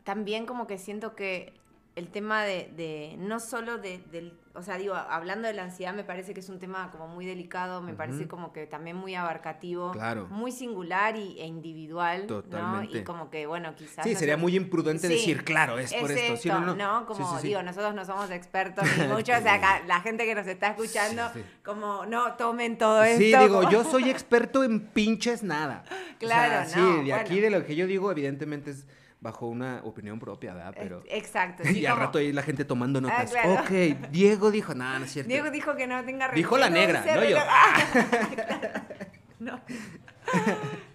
también 0.04 0.46
como 0.46 0.68
que 0.68 0.78
siento 0.78 1.16
que 1.16 1.57
el 1.98 2.10
tema 2.10 2.44
de, 2.44 2.72
de 2.78 3.16
no 3.18 3.40
solo 3.40 3.80
de, 3.80 4.00
del, 4.12 4.32
o 4.54 4.62
sea, 4.62 4.78
digo, 4.78 4.94
hablando 4.94 5.48
de 5.48 5.56
la 5.56 5.64
ansiedad 5.64 5.96
me 5.96 6.04
parece 6.04 6.36
que 6.36 6.42
es 6.42 6.50
un 6.50 6.60
tema 6.60 6.92
como 6.92 7.08
muy 7.08 7.26
delicado, 7.26 7.82
me 7.82 7.96
parece 7.96 8.28
como 8.28 8.54
que 8.54 8.68
también 8.68 8.96
muy 8.96 9.16
abarcativo, 9.16 9.96
muy 10.30 10.52
singular 10.52 11.16
y, 11.16 11.40
e 11.40 11.48
individual, 11.48 12.28
Totalmente. 12.28 12.94
¿no? 12.94 13.00
Y 13.00 13.04
como 13.04 13.32
que, 13.32 13.48
bueno, 13.48 13.74
quizás... 13.76 14.06
Sí, 14.06 14.14
sería 14.14 14.38
muy 14.38 14.56
imprudente 14.56 15.08
decir, 15.08 15.44
claro, 15.44 15.80
es, 15.80 15.92
por 15.92 16.12
esto. 16.12 16.60
no, 16.60 16.76
no, 16.76 17.08
como 17.08 17.42
digo, 17.42 17.64
nosotros 17.64 17.96
no 17.96 18.06
somos 18.06 18.30
expertos 18.30 18.86
ni 19.00 19.08
mucho, 19.08 19.34
o 19.36 19.42
sea, 19.42 19.84
la 19.88 20.00
gente 20.02 20.26
que 20.26 20.36
nos 20.36 20.46
está 20.46 20.68
escuchando, 20.68 21.24
como, 21.66 22.06
no, 22.06 22.36
tomen 22.36 22.78
todo 22.78 23.04
esto. 23.04 23.24
Sí, 23.24 23.36
digo, 23.36 23.68
yo 23.72 23.84
soy 23.92 24.12
experto 24.12 24.64
en 24.64 24.82
pinches 24.82 25.42
nada. 25.42 25.84
Claro, 26.20 26.70
no. 26.76 27.00
Sí, 27.00 27.06
de 27.06 27.14
aquí 27.14 27.40
de 27.40 27.50
lo 27.50 27.66
que 27.66 27.76
yo 27.76 27.88
digo, 27.88 28.12
evidentemente 28.12 28.70
es 28.70 28.86
bajo 29.20 29.48
una 29.48 29.82
opinión 29.84 30.20
propia, 30.20 30.54
¿verdad? 30.54 30.76
Pero... 30.78 31.04
Exacto. 31.08 31.64
y 31.70 31.86
al 31.86 31.98
rato 31.98 32.20
ahí 32.20 32.32
la 32.32 32.44
gente 32.44 32.66
tomando 32.66 33.00
ah, 33.00 33.02
notas. 33.02 33.34
Ok, 33.46 34.10
Diego 34.12 34.52
dijo, 34.52 34.76
nada, 34.76 35.00
no 35.00 35.06
es 35.06 35.12
cierto. 35.12 35.30
Diego 35.30 35.50
dijo 35.50 35.76
que 35.76 35.88
no 35.88 36.04
tenga 36.06 36.30
Dijo 36.30 36.58
la 36.58 36.70
negra, 36.70 37.04
no 37.06 37.24
yo. 37.24 37.38
no. 39.40 39.62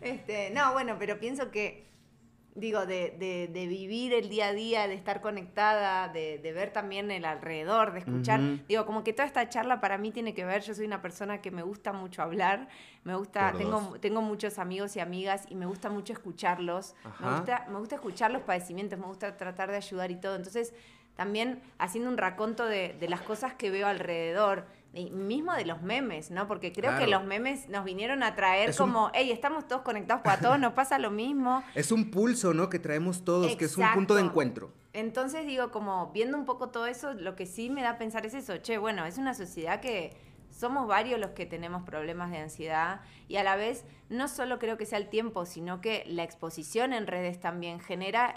Este, 0.02 0.50
no, 0.50 0.72
bueno, 0.72 0.96
pero 0.98 1.18
pienso 1.18 1.50
que 1.50 1.86
digo, 2.54 2.84
de, 2.84 3.16
de, 3.18 3.48
de, 3.52 3.66
vivir 3.66 4.12
el 4.12 4.28
día 4.28 4.48
a 4.48 4.52
día, 4.52 4.86
de 4.86 4.94
estar 4.94 5.20
conectada, 5.20 6.08
de, 6.08 6.38
de 6.38 6.52
ver 6.52 6.70
también 6.70 7.10
el 7.10 7.24
alrededor, 7.24 7.92
de 7.92 8.00
escuchar. 8.00 8.40
Digo, 8.68 8.84
como 8.84 9.02
que 9.02 9.12
toda 9.12 9.26
esta 9.26 9.48
charla 9.48 9.80
para 9.80 9.96
mí 9.96 10.10
tiene 10.10 10.34
que 10.34 10.44
ver, 10.44 10.62
yo 10.62 10.74
soy 10.74 10.84
una 10.84 11.00
persona 11.00 11.40
que 11.40 11.50
me 11.50 11.62
gusta 11.62 11.92
mucho 11.92 12.22
hablar, 12.22 12.68
me 13.04 13.14
gusta, 13.14 13.52
tengo, 13.56 13.96
tengo 14.00 14.20
muchos 14.20 14.58
amigos 14.58 14.96
y 14.96 15.00
amigas 15.00 15.46
y 15.48 15.54
me 15.54 15.66
gusta 15.66 15.88
mucho 15.88 16.12
escucharlos, 16.12 16.94
me 17.20 17.30
gusta, 17.30 17.66
me 17.70 17.78
gusta 17.78 17.94
escuchar 17.94 18.30
los 18.30 18.42
padecimientos, 18.42 18.98
me 18.98 19.06
gusta 19.06 19.36
tratar 19.36 19.70
de 19.70 19.78
ayudar 19.78 20.10
y 20.10 20.16
todo. 20.16 20.36
Entonces, 20.36 20.74
también 21.16 21.62
haciendo 21.78 22.10
un 22.10 22.18
raconto 22.18 22.66
de, 22.66 22.94
de 22.98 23.08
las 23.08 23.22
cosas 23.22 23.54
que 23.54 23.70
veo 23.70 23.86
alrededor 23.86 24.66
mismo 24.92 25.54
de 25.54 25.64
los 25.64 25.82
memes, 25.82 26.30
¿no? 26.30 26.46
Porque 26.46 26.72
creo 26.72 26.98
que 26.98 27.06
los 27.06 27.24
memes 27.24 27.68
nos 27.68 27.84
vinieron 27.84 28.22
a 28.22 28.34
traer 28.34 28.76
como, 28.76 29.10
hey, 29.14 29.30
estamos 29.32 29.66
todos 29.66 29.82
conectados, 29.82 30.22
pues 30.22 30.36
a 30.36 30.40
todos 30.40 30.58
nos 30.58 30.74
pasa 30.74 30.98
lo 30.98 31.10
mismo. 31.10 31.62
Es 31.74 31.90
un 31.90 32.10
pulso, 32.10 32.52
¿no? 32.52 32.68
Que 32.68 32.78
traemos 32.78 33.24
todos, 33.24 33.56
que 33.56 33.64
es 33.64 33.76
un 33.76 33.86
punto 33.94 34.14
de 34.14 34.22
encuentro. 34.22 34.70
Entonces 34.92 35.46
digo, 35.46 35.70
como 35.70 36.12
viendo 36.12 36.36
un 36.36 36.44
poco 36.44 36.68
todo 36.68 36.86
eso, 36.86 37.14
lo 37.14 37.34
que 37.34 37.46
sí 37.46 37.70
me 37.70 37.82
da 37.82 37.90
a 37.90 37.98
pensar 37.98 38.26
es 38.26 38.34
eso, 38.34 38.58
che, 38.58 38.76
bueno, 38.76 39.06
es 39.06 39.16
una 39.16 39.32
sociedad 39.32 39.80
que 39.80 40.14
somos 40.50 40.86
varios 40.86 41.18
los 41.18 41.30
que 41.30 41.46
tenemos 41.46 41.82
problemas 41.82 42.30
de 42.30 42.38
ansiedad 42.38 43.00
y 43.26 43.36
a 43.36 43.42
la 43.42 43.56
vez 43.56 43.84
no 44.10 44.28
solo 44.28 44.58
creo 44.58 44.76
que 44.76 44.84
sea 44.84 44.98
el 44.98 45.08
tiempo, 45.08 45.46
sino 45.46 45.80
que 45.80 46.04
la 46.06 46.22
exposición 46.22 46.92
en 46.92 47.06
redes 47.06 47.40
también 47.40 47.80
genera 47.80 48.34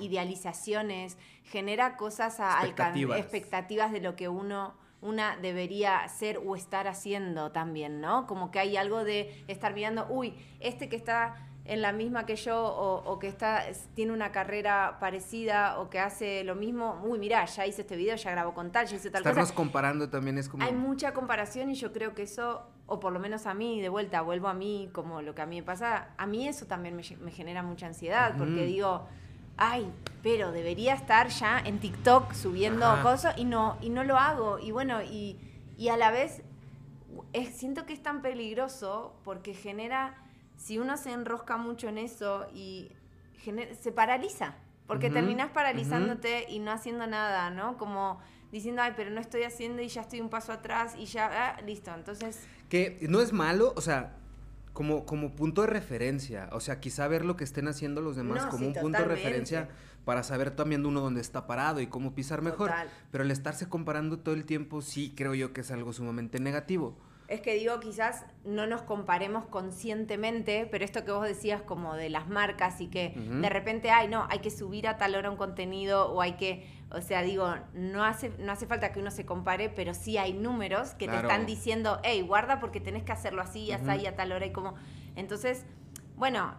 idealizaciones, 0.00 1.18
genera 1.42 1.96
cosas 1.96 2.38
a 2.38 2.52
expectativas. 2.60 3.18
expectativas 3.18 3.90
de 3.90 4.00
lo 4.00 4.14
que 4.14 4.28
uno 4.28 4.74
una 5.06 5.36
debería 5.36 6.06
ser 6.08 6.40
o 6.44 6.56
estar 6.56 6.88
haciendo 6.88 7.52
también, 7.52 8.00
¿no? 8.00 8.26
Como 8.26 8.50
que 8.50 8.58
hay 8.58 8.76
algo 8.76 9.04
de 9.04 9.44
estar 9.48 9.74
mirando, 9.74 10.06
uy, 10.10 10.34
este 10.60 10.88
que 10.88 10.96
está 10.96 11.36
en 11.64 11.82
la 11.82 11.92
misma 11.92 12.26
que 12.26 12.36
yo 12.36 12.64
o, 12.64 13.18
que 13.18 13.26
está 13.26 13.64
tiene 13.94 14.12
una 14.12 14.30
carrera 14.30 14.98
parecida 15.00 15.78
o 15.80 15.90
que 15.90 15.98
hace 15.98 16.44
lo 16.44 16.54
mismo, 16.54 17.02
uy, 17.04 17.18
mira, 17.18 17.44
ya 17.44 17.66
hice 17.66 17.82
este 17.82 17.96
video, 17.96 18.16
ya 18.16 18.30
grabó 18.30 18.54
con 18.54 18.70
tal, 18.70 18.86
ya 18.86 18.96
hice 18.96 19.10
tal 19.10 19.22
Estarnos 19.22 19.52
comparando 19.52 20.08
también 20.08 20.38
es 20.38 20.48
como... 20.48 20.62
Hay 20.64 20.72
mucha 20.72 21.12
comparación 21.12 21.70
y 21.70 21.74
yo 21.74 21.92
creo 21.92 22.14
que 22.14 22.22
eso, 22.22 22.62
o 22.86 23.00
por 23.00 23.12
lo 23.12 23.18
menos 23.18 23.46
a 23.46 23.54
mí, 23.54 23.80
de 23.80 23.88
vuelta, 23.88 24.22
vuelvo 24.22 24.48
a 24.48 24.54
mí, 24.54 24.90
como 24.92 25.22
lo 25.22 25.34
que 25.34 25.42
a 25.42 25.46
mí 25.46 25.56
me 25.56 25.62
pasa, 25.64 26.10
a 26.16 26.26
mí 26.26 26.46
eso 26.46 26.66
también 26.66 26.96
me, 26.96 27.32
genera 27.32 27.62
mucha 27.62 27.86
ansiedad, 27.86 28.34
porque 28.38 28.64
digo 28.64 29.06
ay, 29.56 29.90
pero 30.26 30.50
debería 30.50 30.92
estar 30.92 31.28
ya 31.28 31.60
en 31.60 31.78
TikTok 31.78 32.32
subiendo 32.32 33.00
cosas 33.04 33.38
y 33.38 33.44
no, 33.44 33.78
y 33.80 33.90
no 33.90 34.02
lo 34.02 34.16
hago. 34.16 34.58
Y 34.58 34.72
bueno, 34.72 35.00
y, 35.00 35.38
a 35.88 35.96
la 35.96 36.10
vez 36.10 36.42
siento 37.52 37.86
que 37.86 37.92
es 37.92 38.02
tan 38.02 38.22
peligroso 38.22 39.14
porque 39.22 39.54
genera, 39.54 40.16
si 40.56 40.80
uno 40.80 40.96
se 40.96 41.12
enrosca 41.12 41.58
mucho 41.58 41.86
en 41.86 41.98
eso 41.98 42.48
y 42.52 42.90
se 43.80 43.92
paraliza, 43.92 44.56
porque 44.88 45.10
terminas 45.10 45.52
paralizándote 45.52 46.46
y 46.48 46.58
no 46.58 46.72
haciendo 46.72 47.06
nada, 47.06 47.50
¿no? 47.50 47.78
Como 47.78 48.18
diciendo, 48.50 48.82
ay, 48.82 48.94
pero 48.96 49.10
no 49.10 49.20
estoy 49.20 49.44
haciendo 49.44 49.80
y 49.80 49.86
ya 49.86 50.00
estoy 50.00 50.20
un 50.20 50.28
paso 50.28 50.50
atrás 50.50 50.96
y 50.98 51.04
ya, 51.04 51.54
ah, 51.54 51.60
listo, 51.60 51.94
entonces... 51.94 52.48
Que 52.68 52.98
no 53.08 53.20
es 53.20 53.32
malo, 53.32 53.72
o 53.76 53.80
sea, 53.80 54.16
como, 54.72 55.06
como 55.06 55.36
punto 55.36 55.60
de 55.60 55.68
referencia. 55.68 56.48
O 56.50 56.58
sea, 56.58 56.80
quizá 56.80 57.06
ver 57.06 57.24
lo 57.24 57.36
que 57.36 57.44
estén 57.44 57.68
haciendo 57.68 58.00
los 58.00 58.16
demás 58.16 58.44
como 58.46 58.66
un 58.66 58.74
punto 58.74 58.98
de 58.98 59.04
referencia 59.04 59.68
para 60.06 60.22
saber 60.22 60.52
también 60.52 60.86
uno 60.86 61.00
dónde 61.00 61.20
está 61.20 61.48
parado 61.48 61.80
y 61.80 61.88
cómo 61.88 62.14
pisar 62.14 62.40
mejor. 62.40 62.70
Pero 63.10 63.24
el 63.24 63.30
estarse 63.32 63.68
comparando 63.68 64.20
todo 64.20 64.36
el 64.36 64.44
tiempo, 64.44 64.80
sí 64.80 65.12
creo 65.16 65.34
yo 65.34 65.52
que 65.52 65.62
es 65.62 65.72
algo 65.72 65.92
sumamente 65.92 66.38
negativo. 66.38 66.96
Es 67.26 67.40
que 67.40 67.54
digo, 67.54 67.80
quizás 67.80 68.24
no 68.44 68.68
nos 68.68 68.82
comparemos 68.82 69.46
conscientemente, 69.46 70.68
pero 70.70 70.84
esto 70.84 71.04
que 71.04 71.10
vos 71.10 71.26
decías 71.26 71.60
como 71.60 71.96
de 71.96 72.08
las 72.08 72.28
marcas 72.28 72.80
y 72.80 72.86
que 72.86 73.14
de 73.16 73.48
repente, 73.48 73.90
ay, 73.90 74.06
no, 74.06 74.28
hay 74.30 74.38
que 74.38 74.52
subir 74.52 74.86
a 74.86 74.96
tal 74.96 75.16
hora 75.16 75.28
un 75.28 75.36
contenido 75.36 76.06
o 76.12 76.22
hay 76.22 76.34
que, 76.34 76.70
o 76.92 77.00
sea, 77.00 77.22
digo, 77.22 77.52
no 77.74 78.04
hace, 78.04 78.30
no 78.38 78.52
hace 78.52 78.66
falta 78.66 78.92
que 78.92 79.00
uno 79.00 79.10
se 79.10 79.26
compare, 79.26 79.70
pero 79.70 79.92
sí 79.92 80.18
hay 80.18 80.34
números 80.34 80.90
que 80.90 81.08
te 81.08 81.16
están 81.16 81.46
diciendo, 81.46 81.98
hey, 82.04 82.22
guarda 82.22 82.60
porque 82.60 82.78
tenés 82.78 83.02
que 83.02 83.10
hacerlo 83.10 83.42
así, 83.42 83.72
uh 83.72 83.92
y 84.00 84.06
a 84.06 84.14
tal 84.14 84.30
hora 84.30 84.46
y 84.46 84.52
como... 84.52 84.76
Entonces, 85.16 85.64
bueno, 86.14 86.54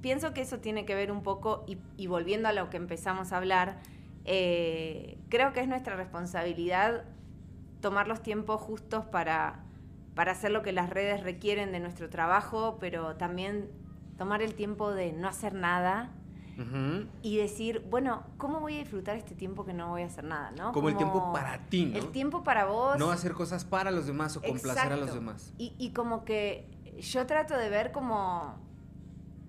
pienso 0.00 0.32
que 0.34 0.42
eso 0.42 0.58
tiene 0.58 0.84
que 0.84 0.94
ver 0.94 1.10
un 1.10 1.22
poco, 1.22 1.64
y, 1.96 2.06
volviendo 2.06 2.48
a 2.48 2.52
lo 2.52 2.70
que 2.70 2.76
empezamos 2.76 3.32
a 3.32 3.38
hablar, 3.38 3.78
eh, 4.24 5.18
creo 5.28 5.52
que 5.52 5.60
es 5.60 5.68
nuestra 5.68 5.96
responsabilidad 5.96 7.04
tomar 7.80 8.08
los 8.08 8.22
tiempos 8.22 8.60
justos 8.60 9.04
para 9.04 9.66
para 10.16 10.32
hacer 10.32 10.50
lo 10.50 10.62
que 10.62 10.72
las 10.72 10.88
redes 10.88 11.22
requieren 11.22 11.72
de 11.72 11.78
nuestro 11.78 12.08
trabajo, 12.08 12.78
pero 12.80 13.16
también 13.16 13.68
tomar 14.16 14.40
el 14.40 14.54
tiempo 14.54 14.90
de 14.90 15.12
no 15.12 15.28
hacer 15.28 15.52
nada 15.54 16.10
y 17.20 17.36
decir, 17.36 17.86
bueno, 17.90 18.22
¿cómo 18.38 18.60
voy 18.60 18.76
a 18.76 18.78
disfrutar 18.78 19.16
este 19.16 19.34
tiempo 19.34 19.66
que 19.66 19.74
no 19.74 19.90
voy 19.90 20.00
a 20.00 20.06
hacer 20.06 20.24
nada? 20.24 20.52
¿no? 20.52 20.72
Como, 20.72 20.88
el 20.88 20.96
tiempo 20.96 21.34
para 21.34 21.58
ti, 21.68 21.84
¿no? 21.84 21.98
El 21.98 22.08
tiempo 22.12 22.42
para 22.42 22.64
vos. 22.64 22.98
No 22.98 23.10
hacer 23.10 23.34
cosas 23.34 23.66
para 23.66 23.90
los 23.90 24.06
demás 24.06 24.38
o 24.38 24.40
complacer 24.40 24.90
a 24.90 24.96
los 24.96 25.12
demás. 25.12 25.52
Y, 25.58 25.74
y 25.76 25.90
como 25.90 26.24
que 26.24 26.66
yo 26.98 27.26
trato 27.26 27.54
de 27.58 27.68
ver 27.68 27.92
como, 27.92 28.54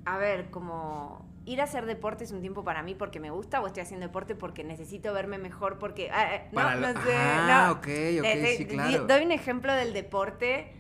a 0.08 0.18
ver, 0.18 0.50
como 0.50 1.26
ir 1.46 1.60
a 1.60 1.66
hacer 1.66 1.86
deporte 1.86 2.24
es 2.24 2.32
un 2.32 2.40
tiempo 2.40 2.64
para 2.64 2.82
mí 2.82 2.96
porque 2.96 3.20
me 3.20 3.30
gusta 3.30 3.60
o 3.60 3.68
estoy 3.68 3.84
haciendo 3.84 4.06
deporte 4.06 4.36
porque 4.36 4.64
necesito 4.64 5.14
verme 5.14 5.38
mejor 5.38 5.80
porque 5.80 6.10
ah, 6.12 6.36
eh, 6.36 6.50
no, 6.54 6.76
no 6.76 6.88
sé, 7.02 7.14
ah, 7.14 7.72
ok, 7.72 7.88
ok, 8.20 8.48
sí, 8.58 8.66
claro. 8.66 9.06
Doy 9.06 9.26
un 9.26 9.34
ejemplo 9.34 9.74
del 9.74 9.92
deporte, 9.92 10.74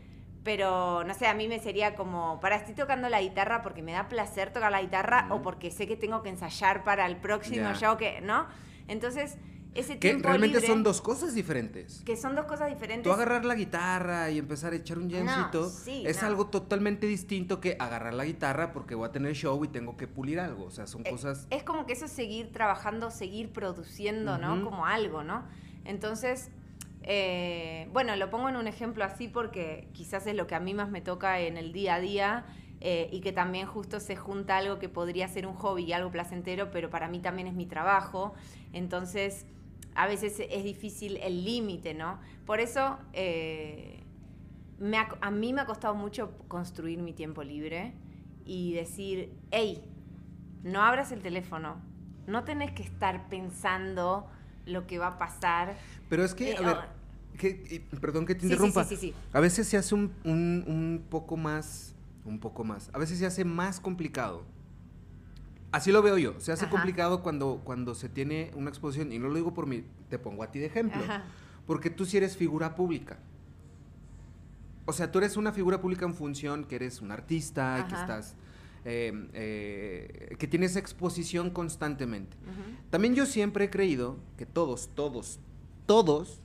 pero 0.43 1.03
no 1.03 1.13
sé, 1.13 1.27
a 1.27 1.33
mí 1.33 1.49
me 1.49 1.59
sería 1.59 1.93
como, 1.95 2.39
para 2.39 2.55
estoy 2.55 2.73
tocando 2.73 3.09
la 3.09 3.21
guitarra 3.21 3.61
porque 3.61 3.81
me 3.81 3.91
da 3.91 4.07
placer 4.07 4.53
tocar 4.53 4.71
la 4.71 4.81
guitarra 4.81 5.27
o 5.29 5.41
porque 5.41 5.71
sé 5.71 5.87
que 5.87 5.97
tengo 5.97 6.23
que 6.23 6.29
ensayar 6.29 6.85
para 6.85 7.05
el 7.05 7.17
próximo 7.17 7.73
show 7.73 7.97
que, 7.97 8.21
¿no? 8.21 8.47
Entonces, 8.87 9.37
ese 9.77 9.99
que 9.99 10.13
realmente 10.17 10.59
son 10.61 10.83
dos 10.83 11.01
cosas 11.01 11.35
diferentes. 11.35 12.01
Que 12.03 12.17
son 12.17 12.35
dos 12.35 12.45
cosas 12.45 12.69
diferentes. 12.69 13.03
Tú 13.03 13.11
agarrar 13.11 13.45
la 13.45 13.55
guitarra 13.55 14.31
y 14.31 14.39
empezar 14.39 14.73
a 14.73 14.75
echar 14.75 14.97
un 14.97 15.09
jancito 15.09 15.71
es 15.85 16.23
algo 16.23 16.47
totalmente 16.47 17.05
distinto 17.05 17.61
que 17.61 17.77
agarrar 17.79 18.13
la 18.13 18.25
guitarra 18.25 18.73
porque 18.73 18.95
voy 18.95 19.07
a 19.07 19.11
tener 19.11 19.33
show 19.33 19.63
y 19.63 19.67
tengo 19.67 19.95
que 19.95 20.07
pulir 20.07 20.39
algo. 20.39 20.65
O 20.65 20.71
sea, 20.71 20.87
son 20.87 21.01
eh, 21.05 21.11
cosas. 21.11 21.47
Es 21.51 21.63
como 21.63 21.85
que 21.85 21.93
eso 21.93 22.05
es 22.05 22.11
seguir 22.11 22.51
trabajando, 22.51 23.11
seguir 23.11 23.53
produciendo, 23.53 24.37
¿no? 24.37 24.63
Como 24.63 24.85
algo, 24.85 25.23
¿no? 25.23 25.45
Entonces, 25.85 26.49
eh, 27.03 27.87
bueno, 27.93 28.15
lo 28.15 28.29
pongo 28.29 28.49
en 28.49 28.55
un 28.55 28.67
ejemplo 28.67 29.03
así 29.03 29.27
porque 29.27 29.87
quizás 29.93 30.25
es 30.27 30.35
lo 30.35 30.47
que 30.47 30.55
a 30.55 30.59
mí 30.59 30.73
más 30.73 30.89
me 30.89 31.01
toca 31.01 31.39
en 31.39 31.57
el 31.57 31.71
día 31.71 31.95
a 31.95 31.99
día. 31.99 32.45
Eh, 32.79 33.09
y 33.11 33.21
que 33.21 33.31
también 33.31 33.65
justo 33.65 33.99
se 33.99 34.15
junta 34.15 34.57
algo 34.57 34.77
que 34.77 34.87
podría 34.87 35.27
ser 35.27 35.47
un 35.47 35.55
hobby 35.55 35.85
y 35.85 35.93
algo 35.93 36.11
placentero, 36.11 36.69
pero 36.69 36.91
para 36.91 37.07
mí 37.07 37.19
también 37.19 37.47
es 37.47 37.55
mi 37.55 37.65
trabajo. 37.65 38.35
Entonces, 38.71 39.47
a 39.97 40.05
veces 40.05 40.39
es 40.39 40.63
difícil 40.63 41.17
el 41.17 41.43
límite, 41.43 41.95
¿no? 41.95 42.19
Por 42.45 42.59
eso 42.59 42.99
eh, 43.13 44.03
a 45.21 45.31
mí 45.31 45.53
me 45.53 45.61
ha 45.61 45.65
costado 45.65 45.95
mucho 45.95 46.37
construir 46.47 47.01
mi 47.01 47.13
tiempo 47.13 47.43
libre 47.43 47.93
y 48.45 48.73
decir, 48.73 49.33
hey, 49.49 49.83
no 50.63 50.83
abras 50.83 51.11
el 51.11 51.21
teléfono, 51.23 51.81
no 52.27 52.43
tenés 52.43 52.71
que 52.73 52.83
estar 52.83 53.27
pensando 53.27 54.29
lo 54.67 54.85
que 54.85 54.99
va 54.99 55.07
a 55.07 55.17
pasar. 55.17 55.75
Pero 56.09 56.23
es 56.23 56.35
que, 56.35 56.51
eh, 56.51 56.57
a 56.57 56.61
ver, 56.61 56.77
oh, 57.91 57.99
perdón 57.99 58.27
que 58.27 58.35
te 58.35 58.45
interrumpa, 58.45 58.83
sí, 58.83 58.97
sí, 58.97 59.15
a 59.33 59.39
veces 59.39 59.67
se 59.67 59.77
hace 59.77 59.95
un, 59.95 60.13
un 60.23 61.05
poco 61.09 61.37
más, 61.37 61.95
un 62.23 62.39
poco 62.39 62.63
más, 62.63 62.91
a 62.93 62.99
veces 62.99 63.17
se 63.17 63.25
hace 63.25 63.43
más 63.43 63.79
complicado 63.79 64.43
Así 65.77 65.91
lo 65.91 66.01
veo 66.01 66.17
yo. 66.17 66.33
Se 66.39 66.51
hace 66.51 66.67
complicado 66.69 67.21
cuando, 67.21 67.61
cuando 67.63 67.93
se 67.93 68.09
tiene 68.09 68.51
una 68.55 68.69
exposición, 68.69 69.13
y 69.13 69.19
no 69.19 69.27
lo 69.27 69.35
digo 69.35 69.53
por 69.53 69.67
mí, 69.67 69.83
te 70.09 70.17
pongo 70.17 70.41
a 70.41 70.49
ti 70.49 70.57
de 70.57 70.65
ejemplo. 70.65 70.99
Porque 71.67 71.91
tú 71.91 72.03
sí 72.03 72.17
eres 72.17 72.35
figura 72.35 72.75
pública. 72.75 73.19
O 74.85 74.93
sea, 74.93 75.11
tú 75.11 75.19
eres 75.19 75.37
una 75.37 75.51
figura 75.51 75.79
pública 75.79 76.05
en 76.05 76.15
función 76.15 76.63
que 76.63 76.77
eres 76.77 76.99
un 76.99 77.11
artista, 77.11 77.85
que 77.87 77.93
estás. 77.93 78.35
Eh, 78.85 79.29
eh, 79.33 80.35
que 80.39 80.47
tienes 80.47 80.75
exposición 80.77 81.51
constantemente. 81.51 82.35
También 82.89 83.13
yo 83.13 83.27
siempre 83.27 83.65
he 83.65 83.69
creído 83.69 84.17
que 84.35 84.47
todos, 84.47 84.89
todos, 84.95 85.39
todos 85.85 86.41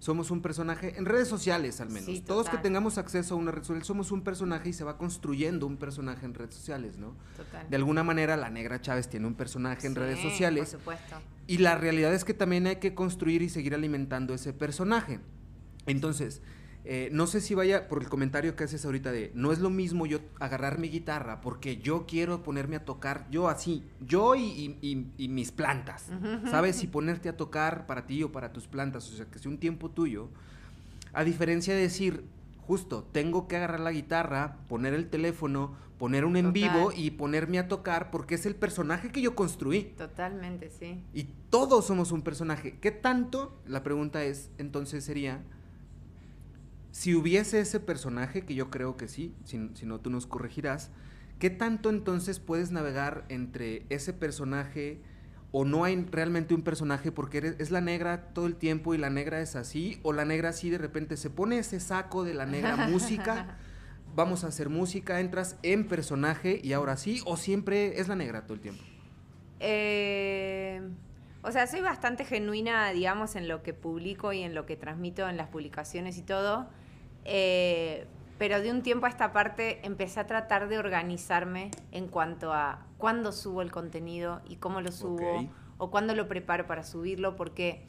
somos 0.00 0.30
un 0.30 0.40
personaje 0.42 0.94
en 0.96 1.04
redes 1.04 1.28
sociales 1.28 1.80
al 1.80 1.90
menos. 1.90 2.24
Todos 2.24 2.48
que 2.48 2.58
tengamos 2.58 2.98
acceso 2.98 3.34
a 3.34 3.36
una 3.36 3.52
red 3.52 3.62
social 3.62 3.84
somos 3.84 4.10
un 4.10 4.22
personaje 4.22 4.70
y 4.70 4.72
se 4.72 4.82
va 4.82 4.98
construyendo 4.98 5.66
un 5.66 5.76
personaje 5.76 6.26
en 6.26 6.34
redes 6.34 6.54
sociales, 6.54 6.96
¿no? 6.96 7.14
Total. 7.36 7.68
De 7.68 7.76
alguna 7.76 8.02
manera 8.02 8.36
la 8.36 8.50
negra 8.50 8.80
Chávez 8.80 9.08
tiene 9.08 9.26
un 9.26 9.34
personaje 9.34 9.86
en 9.86 9.94
redes 9.94 10.18
sociales. 10.20 10.70
Por 10.70 10.80
supuesto. 10.80 11.16
Y 11.46 11.58
la 11.58 11.76
realidad 11.76 12.14
es 12.14 12.24
que 12.24 12.34
también 12.34 12.66
hay 12.66 12.76
que 12.76 12.94
construir 12.94 13.42
y 13.42 13.50
seguir 13.50 13.74
alimentando 13.74 14.32
ese 14.34 14.52
personaje. 14.52 15.20
Entonces, 15.86 16.40
eh, 16.84 17.10
no 17.12 17.26
sé 17.26 17.40
si 17.42 17.54
vaya 17.54 17.88
por 17.88 18.02
el 18.02 18.08
comentario 18.08 18.56
que 18.56 18.64
haces 18.64 18.84
ahorita 18.86 19.12
de 19.12 19.30
no 19.34 19.52
es 19.52 19.58
lo 19.58 19.68
mismo 19.68 20.06
yo 20.06 20.20
agarrar 20.38 20.78
mi 20.78 20.88
guitarra 20.88 21.42
porque 21.42 21.76
yo 21.76 22.06
quiero 22.06 22.42
ponerme 22.42 22.76
a 22.76 22.84
tocar, 22.84 23.26
yo 23.30 23.48
así, 23.48 23.84
yo 24.00 24.34
y, 24.34 24.76
mis 25.28 25.52
plantas, 25.52 26.06
¿sabes? 26.50 26.82
Y 26.82 26.86
ponerte 26.86 27.28
a 27.28 27.36
tocar 27.36 27.86
para 27.86 28.06
ti 28.06 28.22
o 28.22 28.32
para 28.32 28.52
tus 28.52 28.66
plantas, 28.66 29.10
o 29.12 29.16
sea, 29.16 29.26
que 29.26 29.38
sea 29.38 29.50
un 29.50 29.58
tiempo 29.58 29.90
tuyo. 29.90 30.28
A 31.12 31.24
diferencia 31.24 31.74
de 31.74 31.80
decir, 31.80 32.24
justo, 32.66 33.06
tengo 33.12 33.46
que 33.46 33.56
agarrar 33.56 33.80
la 33.80 33.92
guitarra, 33.92 34.56
poner 34.68 34.94
el 34.94 35.10
teléfono, 35.10 35.74
poner 35.98 36.24
un 36.24 36.36
en 36.36 36.52
vivo 36.54 36.92
y 36.96 37.10
ponerme 37.10 37.58
a 37.58 37.68
tocar 37.68 38.10
porque 38.10 38.36
es 38.36 38.46
el 38.46 38.54
personaje 38.54 39.12
que 39.12 39.20
yo 39.20 39.34
construí. 39.34 39.92
Totalmente, 39.98 40.70
sí. 40.70 41.02
Y 41.12 41.24
todos 41.50 41.84
somos 41.84 42.10
un 42.10 42.22
personaje. 42.22 42.78
¿Qué 42.80 42.90
tanto? 42.90 43.60
La 43.66 43.82
pregunta 43.82 44.24
es, 44.24 44.50
entonces 44.56 45.04
sería 45.04 45.42
si 46.92 47.14
hubiese 47.14 47.60
ese 47.60 47.80
personaje, 47.80 48.42
que 48.42 48.54
yo 48.54 48.70
creo 48.70 48.96
que 48.96 49.08
sí, 49.08 49.34
si, 49.44 49.58
no 49.86 50.00
tú 50.00 50.10
nos 50.10 50.26
corregirás, 50.26 50.90
¿qué 51.38 51.50
tanto 51.50 51.90
entonces 51.90 52.40
puedes 52.40 52.72
navegar 52.72 53.24
entre 53.28 53.86
ese 53.88 54.12
personaje 54.12 55.00
o 55.52 55.64
no 55.64 55.84
hay 55.84 56.06
realmente 56.10 56.54
un 56.54 56.62
personaje 56.62 57.10
porque 57.10 57.54
es 57.58 57.70
la 57.70 57.80
negra 57.80 58.32
todo 58.32 58.46
el 58.46 58.56
tiempo 58.56 58.94
y 58.94 58.98
la 58.98 59.10
negra 59.10 59.40
es 59.40 59.56
así, 59.56 59.98
o 60.02 60.12
la 60.12 60.24
negra 60.24 60.50
así 60.50 60.70
de 60.70 60.78
repente 60.78 61.16
se 61.16 61.30
pone 61.30 61.58
ese 61.58 61.80
saco 61.80 62.24
de 62.24 62.34
la 62.34 62.46
negra 62.46 62.76
música, 62.88 63.58
vamos 64.14 64.44
a 64.44 64.48
hacer 64.48 64.68
música, 64.68 65.20
entras 65.20 65.56
en 65.62 65.88
personaje 65.88 66.60
y 66.62 66.72
ahora 66.72 66.96
sí, 66.96 67.20
o 67.24 67.36
siempre 67.36 68.00
es 68.00 68.08
la 68.08 68.16
negra 68.16 68.42
todo 68.42 68.54
el 68.54 68.60
tiempo? 68.60 68.82
Eh, 69.60 70.80
o 71.42 71.52
sea, 71.52 71.66
soy 71.66 71.80
bastante 71.80 72.24
genuina, 72.24 72.90
digamos, 72.90 73.34
en 73.34 73.48
lo 73.48 73.62
que 73.62 73.74
publico 73.74 74.32
y 74.32 74.42
en 74.42 74.54
lo 74.54 74.66
que 74.66 74.76
transmito 74.76 75.28
en 75.28 75.36
las 75.36 75.48
publicaciones 75.48 76.18
y 76.18 76.22
todo. 76.22 76.68
Eh, 77.24 78.06
pero 78.38 78.62
de 78.62 78.70
un 78.70 78.82
tiempo 78.82 79.04
a 79.04 79.10
esta 79.10 79.32
parte 79.32 79.80
empecé 79.82 80.18
a 80.20 80.26
tratar 80.26 80.68
de 80.68 80.78
organizarme 80.78 81.70
en 81.92 82.08
cuanto 82.08 82.54
a 82.54 82.86
cuándo 82.96 83.32
subo 83.32 83.60
el 83.60 83.70
contenido 83.70 84.40
y 84.48 84.56
cómo 84.56 84.80
lo 84.80 84.92
subo 84.92 85.46
o 85.76 85.90
cuándo 85.90 86.14
lo 86.14 86.26
preparo 86.26 86.66
para 86.66 86.82
subirlo, 86.82 87.36
porque 87.36 87.86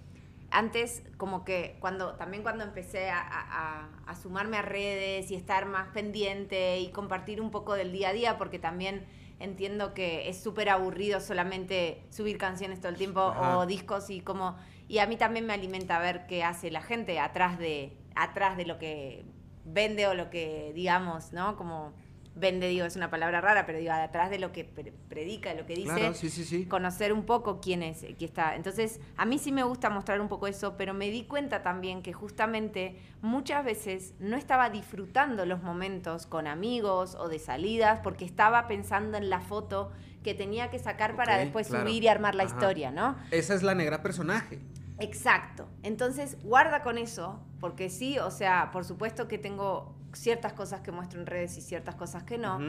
antes 0.50 1.04
como 1.16 1.46
que 1.46 1.78
cuando 1.80 2.16
también 2.16 2.44
cuando 2.44 2.66
empecé 2.66 3.10
a, 3.10 3.90
a, 4.06 4.16
sumarme 4.16 4.58
a 4.58 4.62
redes 4.62 5.32
y 5.32 5.36
estar 5.36 5.66
más 5.66 5.88
pendiente 5.94 6.80
y 6.80 6.92
compartir 6.92 7.40
un 7.40 7.50
poco 7.50 7.76
del 7.76 7.94
día 7.94 8.10
a 8.10 8.14
día, 8.14 8.38
porque 8.38 8.60
también 8.60 9.08
entiendo 9.40 9.94
que 9.94 10.28
es 10.28 10.44
súper 10.44 10.70
aburrido 10.70 11.22
solamente 11.22 12.04
subir 12.10 12.38
canciones 12.38 12.80
todo 12.82 12.90
el 12.90 12.98
tiempo 12.98 13.22
o 13.22 13.66
discos 13.66 14.10
y 14.10 14.20
como 14.20 14.58
y 14.88 15.00
a 15.00 15.08
mí 15.08 15.16
también 15.16 15.46
me 15.46 15.54
alimenta 15.54 15.98
ver 16.00 16.28
qué 16.28 16.44
hace 16.44 16.70
la 16.70 16.82
gente 16.82 17.18
atrás 17.20 17.58
de 17.58 17.98
atrás 18.16 18.58
de 18.58 18.66
lo 18.66 18.78
que 18.78 19.26
vende 19.66 20.08
o 20.08 20.14
lo 20.14 20.30
que 20.30 20.72
digamos, 20.74 21.34
¿no? 21.34 21.56
Como 21.56 21.94
vende, 22.34 22.68
digo, 22.68 22.86
es 22.86 22.96
una 22.96 23.10
palabra 23.10 23.42
rara, 23.42 23.66
pero 23.66 23.78
digo, 23.78 23.92
atrás 23.92 24.30
de 24.30 24.40
lo 24.40 24.52
que 24.52 24.64
predica, 24.64 25.50
de 25.50 25.56
lo 25.56 25.66
que 25.66 25.76
dice, 25.76 26.66
conocer 26.70 27.12
un 27.12 27.26
poco 27.26 27.60
quién 27.60 27.84
es, 27.84 28.00
quién 28.00 28.16
está. 28.20 28.56
Entonces, 28.56 29.00
a 29.18 29.26
mí 29.26 29.38
sí 29.38 29.52
me 29.52 29.64
gusta 29.64 29.90
mostrar 29.90 30.22
un 30.22 30.30
poco 30.30 30.48
eso, 30.48 30.78
pero 30.78 30.94
me 30.94 31.10
di 31.10 31.26
cuenta 31.26 31.62
también 31.62 32.02
que 32.02 32.14
justamente 32.14 32.98
muchas 33.22 33.66
veces 33.66 34.14
no 34.20 34.38
estaba 34.38 34.70
disfrutando 34.70 35.46
los 35.46 35.62
momentos 35.62 36.26
con 36.26 36.48
amigos 36.48 37.16
o 37.16 37.28
de 37.28 37.40
salidas 37.40 38.00
porque 38.02 38.26
estaba 38.26 38.68
pensando 38.68 39.18
en 39.18 39.30
la 39.30 39.42
foto 39.42 39.92
que 40.24 40.34
tenía 40.34 40.70
que 40.70 40.80
sacar 40.80 41.16
para 41.16 41.38
después 41.38 41.68
subir 41.68 42.04
y 42.04 42.08
armar 42.08 42.36
la 42.36 42.44
historia, 42.44 42.92
¿no? 42.92 43.18
Esa 43.32 43.56
es 43.56 43.64
la 43.64 43.76
negra 43.76 44.02
personaje. 44.02 44.60
Exacto. 45.02 45.68
Entonces, 45.84 46.38
guarda 46.44 46.84
con 46.84 46.98
eso, 46.98 47.40
porque 47.60 47.90
sí, 47.90 48.20
o 48.20 48.32
sea, 48.32 48.72
por 48.72 48.86
supuesto 48.86 49.28
que 49.28 49.38
tengo 49.38 49.96
ciertas 50.14 50.54
cosas 50.54 50.82
que 50.82 50.92
muestro 50.92 51.20
en 51.20 51.26
redes 51.26 51.58
y 51.58 51.62
ciertas 51.62 51.96
cosas 51.96 52.24
que 52.24 52.38
no, 52.38 52.60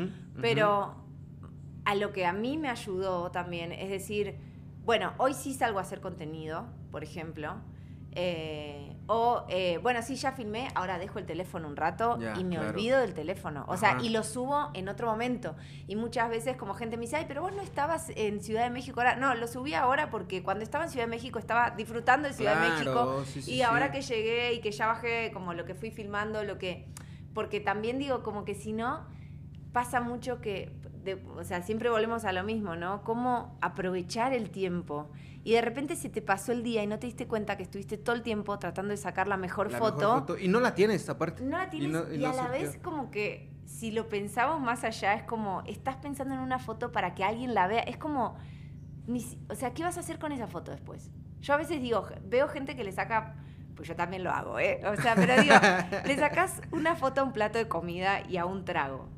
pero 0.40 0.95
a 1.85 1.95
lo 1.95 2.12
que 2.12 2.27
a 2.27 2.33
mí 2.33 2.57
me 2.59 2.68
ayudó 2.68 3.31
también 3.31 3.73
es 3.73 3.90
decir, 3.90 4.37
bueno, 4.85 5.14
hoy 5.18 5.35
sí 5.35 5.55
salgo 5.55 5.79
a 5.79 5.83
hacer 5.83 6.01
contenido, 6.01 6.66
por 6.90 7.03
ejemplo, 7.03 7.55
eh, 8.12 8.91
o, 9.06 9.44
eh, 9.48 9.78
bueno, 9.82 10.00
sí, 10.02 10.14
ya 10.14 10.32
filmé, 10.32 10.68
ahora 10.74 10.98
dejo 10.98 11.18
el 11.18 11.26
teléfono 11.26 11.66
un 11.68 11.76
rato 11.76 12.18
y 12.38 12.44
me 12.44 12.58
olvido 12.58 13.00
del 13.00 13.14
teléfono. 13.14 13.64
O 13.68 13.76
sea, 13.76 13.98
y 14.00 14.10
lo 14.10 14.22
subo 14.22 14.70
en 14.74 14.88
otro 14.88 15.08
momento. 15.08 15.56
Y 15.86 15.96
muchas 15.96 16.30
veces 16.30 16.56
como 16.56 16.74
gente 16.74 16.96
me 16.96 17.02
dice, 17.02 17.16
ay, 17.16 17.24
pero 17.26 17.42
vos 17.42 17.52
no 17.52 17.62
estabas 17.62 18.10
en 18.14 18.40
Ciudad 18.40 18.64
de 18.64 18.70
México 18.70 19.00
ahora. 19.00 19.16
No, 19.16 19.34
lo 19.34 19.48
subí 19.48 19.74
ahora 19.74 20.10
porque 20.10 20.42
cuando 20.42 20.62
estaba 20.62 20.84
en 20.84 20.90
Ciudad 20.90 21.06
de 21.06 21.10
México 21.10 21.38
estaba 21.38 21.70
disfrutando 21.70 22.28
de 22.28 22.34
Ciudad 22.34 22.60
de 22.60 22.70
México. 22.70 23.24
y 23.46 23.62
ahora 23.62 23.90
que 23.90 24.02
llegué 24.02 24.54
y 24.54 24.60
que 24.60 24.70
ya 24.70 24.86
bajé 24.86 25.30
como 25.32 25.52
lo 25.52 25.64
que 25.64 25.74
fui 25.74 25.90
filmando, 25.90 26.44
lo 26.44 26.58
que... 26.58 26.86
Porque 27.34 27.60
también 27.60 27.98
digo 27.98 28.22
como 28.22 28.44
que 28.44 28.54
si 28.54 28.72
no, 28.72 29.06
pasa 29.72 30.00
mucho 30.00 30.40
que, 30.40 30.70
o 31.36 31.44
sea, 31.44 31.62
siempre 31.62 31.90
volvemos 31.90 32.24
a 32.24 32.32
lo 32.32 32.44
mismo, 32.44 32.76
¿no? 32.76 33.02
Cómo 33.02 33.56
aprovechar 33.60 34.32
el 34.32 34.50
tiempo 34.50 35.10
y 35.44 35.52
de 35.52 35.60
repente 35.60 35.96
se 35.96 36.08
te 36.08 36.22
pasó 36.22 36.52
el 36.52 36.62
día 36.62 36.82
y 36.82 36.86
no 36.86 36.98
te 36.98 37.06
diste 37.06 37.26
cuenta 37.26 37.56
que 37.56 37.64
estuviste 37.64 37.98
todo 37.98 38.14
el 38.14 38.22
tiempo 38.22 38.58
tratando 38.58 38.90
de 38.90 38.96
sacar 38.96 39.26
la 39.26 39.36
mejor, 39.36 39.70
foto, 39.72 40.38
Y 40.38 40.48
no 40.48 40.60
la 40.60 40.74
tienes, 40.74 41.08
aparte. 41.08 41.42
No 41.42 41.58
la 41.58 41.68
tienes 41.68 41.90
y, 42.16 42.24
a 42.24 42.32
la 42.32 42.48
vez 42.48 42.78
como 42.82 43.10
que 43.10 43.50
si 43.64 43.90
lo 43.90 44.08
pensamos 44.08 44.60
más 44.60 44.84
allá, 44.84 45.14
es 45.14 45.24
como, 45.24 45.62
estás 45.66 45.96
pensando 45.96 46.34
en 46.34 46.40
una 46.40 46.58
foto 46.58 46.92
para 46.92 47.14
que 47.14 47.24
alguien 47.24 47.54
la 47.54 47.66
vea, 47.66 47.80
es 47.80 47.96
como, 47.96 48.36
o 49.48 49.54
sea, 49.54 49.72
¿qué 49.74 49.82
vas 49.82 49.96
a 49.96 50.00
hacer 50.00 50.18
con 50.18 50.30
esa 50.30 50.46
foto 50.46 50.70
después? 50.70 51.10
Yo 51.40 51.54
a 51.54 51.56
veces 51.56 51.80
digo, 51.80 52.06
veo 52.24 52.46
gente 52.46 52.76
que 52.76 52.84
le 52.84 52.92
saca, 52.92 53.34
pues 53.74 53.88
yo 53.88 53.96
también 53.96 54.22
lo 54.22 54.30
hago, 54.30 54.60
¿eh? 54.60 54.80
O 54.86 55.00
sea, 55.00 55.16
pero 55.16 55.40
digo, 55.42 55.54
le 56.06 56.16
sacas 56.16 56.60
una 56.70 56.94
foto 56.94 57.22
a 57.22 57.24
un 57.24 57.32
plato 57.32 57.58
de 57.58 57.66
comida 57.66 58.20
y 58.28 58.36
a 58.36 58.46
un 58.46 58.64
trago. 58.64 59.08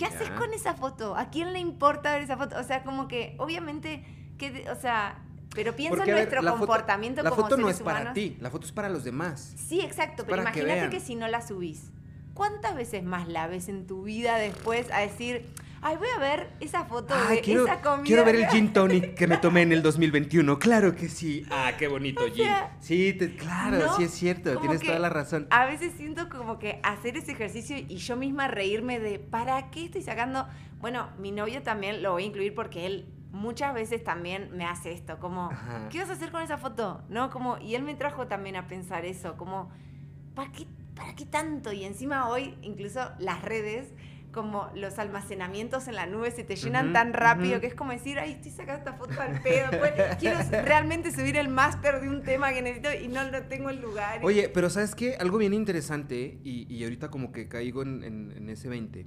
¿Qué 0.00 0.06
haces 0.06 0.30
con 0.30 0.54
esa 0.54 0.72
foto? 0.72 1.14
¿A 1.14 1.28
quién 1.28 1.52
le 1.52 1.58
importa 1.58 2.12
ver 2.12 2.22
esa 2.22 2.38
foto? 2.38 2.58
O 2.58 2.64
sea, 2.64 2.84
como 2.84 3.06
que, 3.06 3.34
obviamente, 3.38 4.02
que, 4.38 4.66
o 4.70 4.74
sea, 4.74 5.18
pero 5.54 5.76
piensa 5.76 6.04
en 6.04 6.10
nuestro 6.10 6.42
comportamiento 6.42 7.22
foto, 7.22 7.36
La 7.36 7.42
foto 7.42 7.56
no 7.58 7.68
es 7.68 7.80
para 7.80 8.14
ti, 8.14 8.38
la 8.40 8.50
foto 8.50 8.64
es 8.64 8.72
para 8.72 8.88
los 8.88 9.04
demás. 9.04 9.52
Sí, 9.56 9.82
exacto, 9.82 10.24
pero 10.26 10.40
imagínate 10.40 10.88
que, 10.88 11.00
si 11.00 11.16
no 11.16 11.28
la 11.28 11.46
subís, 11.46 11.90
¿cuántas 12.32 12.74
veces 12.76 13.04
más 13.04 13.28
la 13.28 13.46
ves 13.46 13.68
en 13.68 13.86
tu 13.86 14.04
vida 14.04 14.36
después 14.36 14.90
a 14.90 15.00
decir, 15.00 15.46
ay, 15.82 15.96
voy 15.96 16.08
a 16.16 16.18
ver 16.18 16.50
esa 16.60 16.84
foto 16.84 17.14
de 17.14 17.40
esa 17.40 17.80
comida? 17.80 18.04
Quiero 18.04 18.24
ver 18.24 18.36
el 18.36 18.46
gin 18.50 18.72
tonic 18.72 19.14
que 19.14 19.26
me 19.26 19.38
tomé 19.38 19.62
en 19.62 19.72
el 19.72 19.82
2021. 19.82 20.58
Claro 20.58 20.94
que 20.94 21.08
sí. 21.08 21.44
Ah, 21.50 21.72
qué 21.78 21.88
bonito 21.88 22.22
gin. 22.32 22.46
Sí, 22.80 23.16
claro, 23.38 23.96
sí 23.96 24.04
es 24.04 24.10
cierto, 24.12 24.58
tienes 24.58 24.80
toda 24.82 24.98
la 24.98 25.08
razón. 25.08 25.46
A 25.50 25.66
veces 25.66 25.92
siento 25.96 26.28
como 26.28 26.58
que 26.58 26.80
hacer 26.82 27.16
ese 27.16 27.32
ejercicio 27.32 27.76
y 27.76 27.96
yo 27.96 28.16
misma 28.16 28.48
reírme 28.48 29.00
de, 29.00 29.18
¿para 29.18 29.70
qué 29.70 29.86
estoy 29.86 30.02
sacando? 30.02 30.46
Bueno, 30.80 31.10
mi 31.18 31.30
novio 31.30 31.62
también 31.62 32.02
lo 32.02 32.12
voy 32.12 32.24
a 32.24 32.26
incluir 32.26 32.54
porque 32.54 32.86
él 32.86 33.06
muchas 33.32 33.74
veces 33.74 34.02
también 34.02 34.50
me 34.56 34.64
hace 34.64 34.92
esto, 34.92 35.18
como, 35.18 35.50
¿qué 35.90 36.00
vas 36.00 36.10
a 36.10 36.14
hacer 36.14 36.30
con 36.30 36.42
esa 36.42 36.58
foto? 36.58 37.02
¿No? 37.08 37.30
Como, 37.30 37.58
y 37.58 37.74
él 37.74 37.82
me 37.82 37.94
trajo 37.94 38.26
también 38.26 38.56
a 38.56 38.66
pensar 38.66 39.04
eso, 39.04 39.36
como, 39.36 39.70
¿para 40.34 40.50
qué, 40.52 40.66
¿para 40.96 41.14
qué 41.14 41.26
tanto? 41.26 41.72
Y 41.72 41.84
encima 41.84 42.28
hoy, 42.28 42.56
incluso 42.62 43.00
las 43.18 43.42
redes, 43.42 43.92
como 44.32 44.70
los 44.74 44.98
almacenamientos 44.98 45.88
en 45.88 45.96
la 45.96 46.06
nube 46.06 46.30
se 46.30 46.44
te 46.44 46.56
llenan 46.56 46.92
tan 46.92 47.12
rápido 47.12 47.60
que 47.60 47.66
es 47.66 47.74
como 47.74 47.92
decir, 47.92 48.18
ay, 48.18 48.32
estoy 48.32 48.52
sacando 48.52 48.78
esta 48.78 48.92
foto 48.94 49.20
al 49.20 49.40
pedo, 49.42 49.68
pues, 49.70 49.92
quiero 50.18 50.38
realmente 50.64 51.10
subir 51.10 51.36
el 51.36 51.48
máster 51.48 52.00
de 52.00 52.08
un 52.08 52.22
tema 52.22 52.52
que 52.52 52.62
necesito 52.62 52.88
y 52.92 53.08
no 53.08 53.24
lo 53.24 53.42
tengo 53.44 53.70
en 53.70 53.80
lugar. 53.80 54.20
Oye, 54.22 54.48
pero 54.48 54.70
¿sabes 54.70 54.94
qué? 54.94 55.16
Algo 55.16 55.38
bien 55.38 55.54
interesante, 55.54 56.38
y, 56.44 56.72
y 56.72 56.84
ahorita 56.84 57.08
como 57.10 57.32
que 57.32 57.48
caigo 57.48 57.82
en, 57.82 58.04
en, 58.04 58.32
en 58.36 58.48
ese 58.48 58.68
20 58.68 59.06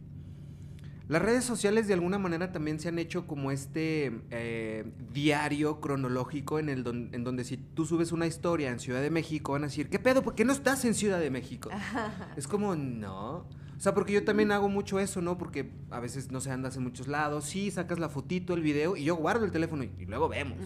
las 1.09 1.21
redes 1.21 1.43
sociales 1.43 1.87
de 1.87 1.93
alguna 1.93 2.17
manera 2.17 2.51
también 2.51 2.79
se 2.79 2.87
han 2.87 2.97
hecho 2.97 3.27
como 3.27 3.51
este 3.51 4.21
eh, 4.31 4.85
diario 5.11 5.81
cronológico 5.81 6.59
en, 6.59 6.69
el 6.69 6.87
en 6.87 7.23
donde 7.23 7.43
si 7.43 7.57
tú 7.57 7.85
subes 7.85 8.11
una 8.11 8.25
historia 8.25 8.69
en 8.71 8.79
Ciudad 8.79 9.01
de 9.01 9.09
México 9.09 9.51
van 9.51 9.63
a 9.63 9.67
decir, 9.67 9.89
¿qué 9.89 9.99
pedo? 9.99 10.23
¿Por 10.23 10.33
qué 10.33 10.45
no 10.45 10.53
estás 10.53 10.85
en 10.85 10.93
Ciudad 10.93 11.19
de 11.19 11.29
México? 11.29 11.69
es 12.37 12.47
como, 12.47 12.75
no. 12.75 13.45
O 13.83 13.87
sea, 13.89 13.93
porque 13.93 14.13
yo 14.13 14.23
también 14.23 14.51
hago 14.53 14.69
mucho 14.69 14.97
eso, 14.97 15.21
¿no? 15.21 15.37
Porque 15.37 15.69
a 15.91 15.99
veces 15.99 16.31
no 16.31 16.39
se 16.39 16.51
andas 16.51 16.77
en 16.77 16.83
muchos 16.83 17.09
lados, 17.09 17.43
sí, 17.43 17.69
sacas 17.69 17.99
la 17.99 18.07
fotito, 18.07 18.53
el 18.53 18.61
video 18.61 18.95
y 18.95 19.03
yo 19.03 19.15
guardo 19.17 19.43
el 19.43 19.51
teléfono 19.51 19.83
y, 19.83 20.05
luego 20.05 20.29
vemos. 20.29 20.57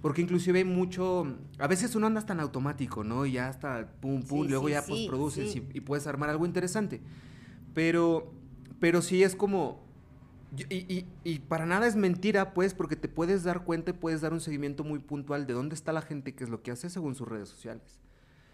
Porque 0.00 0.22
inclusive 0.22 0.60
hay 0.60 0.64
mucho, 0.64 1.26
a 1.58 1.66
veces 1.66 1.94
uno 1.94 2.06
anda 2.06 2.22
tan 2.22 2.40
automático, 2.40 3.04
¿no? 3.04 3.26
Y 3.26 3.32
ya 3.32 3.48
hasta 3.48 3.90
pum, 4.00 4.22
pum, 4.22 4.46
luego 4.46 4.68
ya 4.70 4.82
pues 4.82 5.06
produces 5.08 5.56
y, 5.56 5.68
y 5.74 5.80
puedes 5.80 6.06
armar 6.06 6.30
algo 6.30 6.46
interesante. 6.46 7.02
Pero 7.74 8.32
pero 8.80 9.02
sí 9.02 9.22
es 9.22 9.34
como... 9.34 9.86
Y, 10.70 11.04
y, 11.24 11.38
para 11.40 11.66
nada 11.66 11.86
es 11.86 11.94
mentira, 11.94 12.54
pues, 12.54 12.72
porque 12.72 12.96
te 12.96 13.06
puedes 13.06 13.44
dar 13.44 13.64
cuenta 13.64 13.90
y 13.90 13.94
puedes 13.94 14.22
dar 14.22 14.32
un 14.32 14.40
seguimiento 14.40 14.82
muy 14.82 14.98
puntual 14.98 15.46
de 15.46 15.52
dónde 15.52 15.74
está 15.74 15.92
la 15.92 16.00
gente, 16.00 16.34
qué 16.34 16.42
es 16.42 16.48
lo 16.48 16.62
que 16.62 16.70
hace 16.70 16.88
según 16.88 17.14
sus 17.14 17.28
redes 17.28 17.50
sociales. 17.50 18.00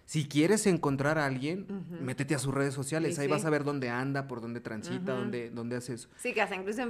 Si 0.07 0.27
quieres 0.27 0.67
encontrar 0.67 1.19
a 1.19 1.27
alguien, 1.27 1.67
métete 2.01 2.35
a 2.35 2.39
sus 2.39 2.53
redes 2.53 2.75
sociales. 2.75 3.19
Ahí 3.19 3.29
vas 3.29 3.45
a 3.45 3.51
ver 3.51 3.65
dónde 3.65 3.89
anda, 3.91 4.27
por 4.27 4.41
dónde 4.41 4.61
transita, 4.61 5.15
dónde, 5.15 5.51
dónde 5.51 5.77
hace 5.77 5.95
eso. 5.95 6.09
Sí, 6.17 6.35
que 6.35 6.43
hasta 6.43 6.57
incluso 6.57 6.83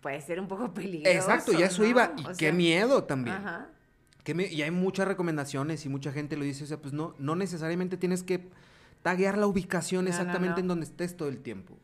puede 0.00 0.20
ser 0.20 0.40
un 0.40 0.48
poco 0.48 0.72
peligroso. 0.72 1.16
Exacto, 1.16 1.52
ya 1.52 1.66
eso 1.66 1.84
iba. 1.84 2.14
Y 2.16 2.36
qué 2.36 2.52
miedo 2.52 3.04
también. 3.04 3.36
Ajá. 3.36 3.68
y 4.26 4.62
hay 4.62 4.70
muchas 4.70 5.08
recomendaciones 5.08 5.84
y 5.84 5.88
mucha 5.88 6.12
gente 6.12 6.36
lo 6.36 6.44
dice. 6.44 6.64
O 6.64 6.66
sea, 6.66 6.80
pues 6.80 6.94
no, 6.94 7.14
no 7.18 7.36
necesariamente 7.36 7.96
tienes 7.96 8.22
que 8.22 8.48
taguear 9.02 9.38
la 9.38 9.46
ubicación 9.46 10.08
exactamente 10.08 10.60
en 10.60 10.68
donde 10.68 10.84
estés 10.86 11.16
todo 11.16 11.28
el 11.28 11.38
tiempo. 11.38 11.78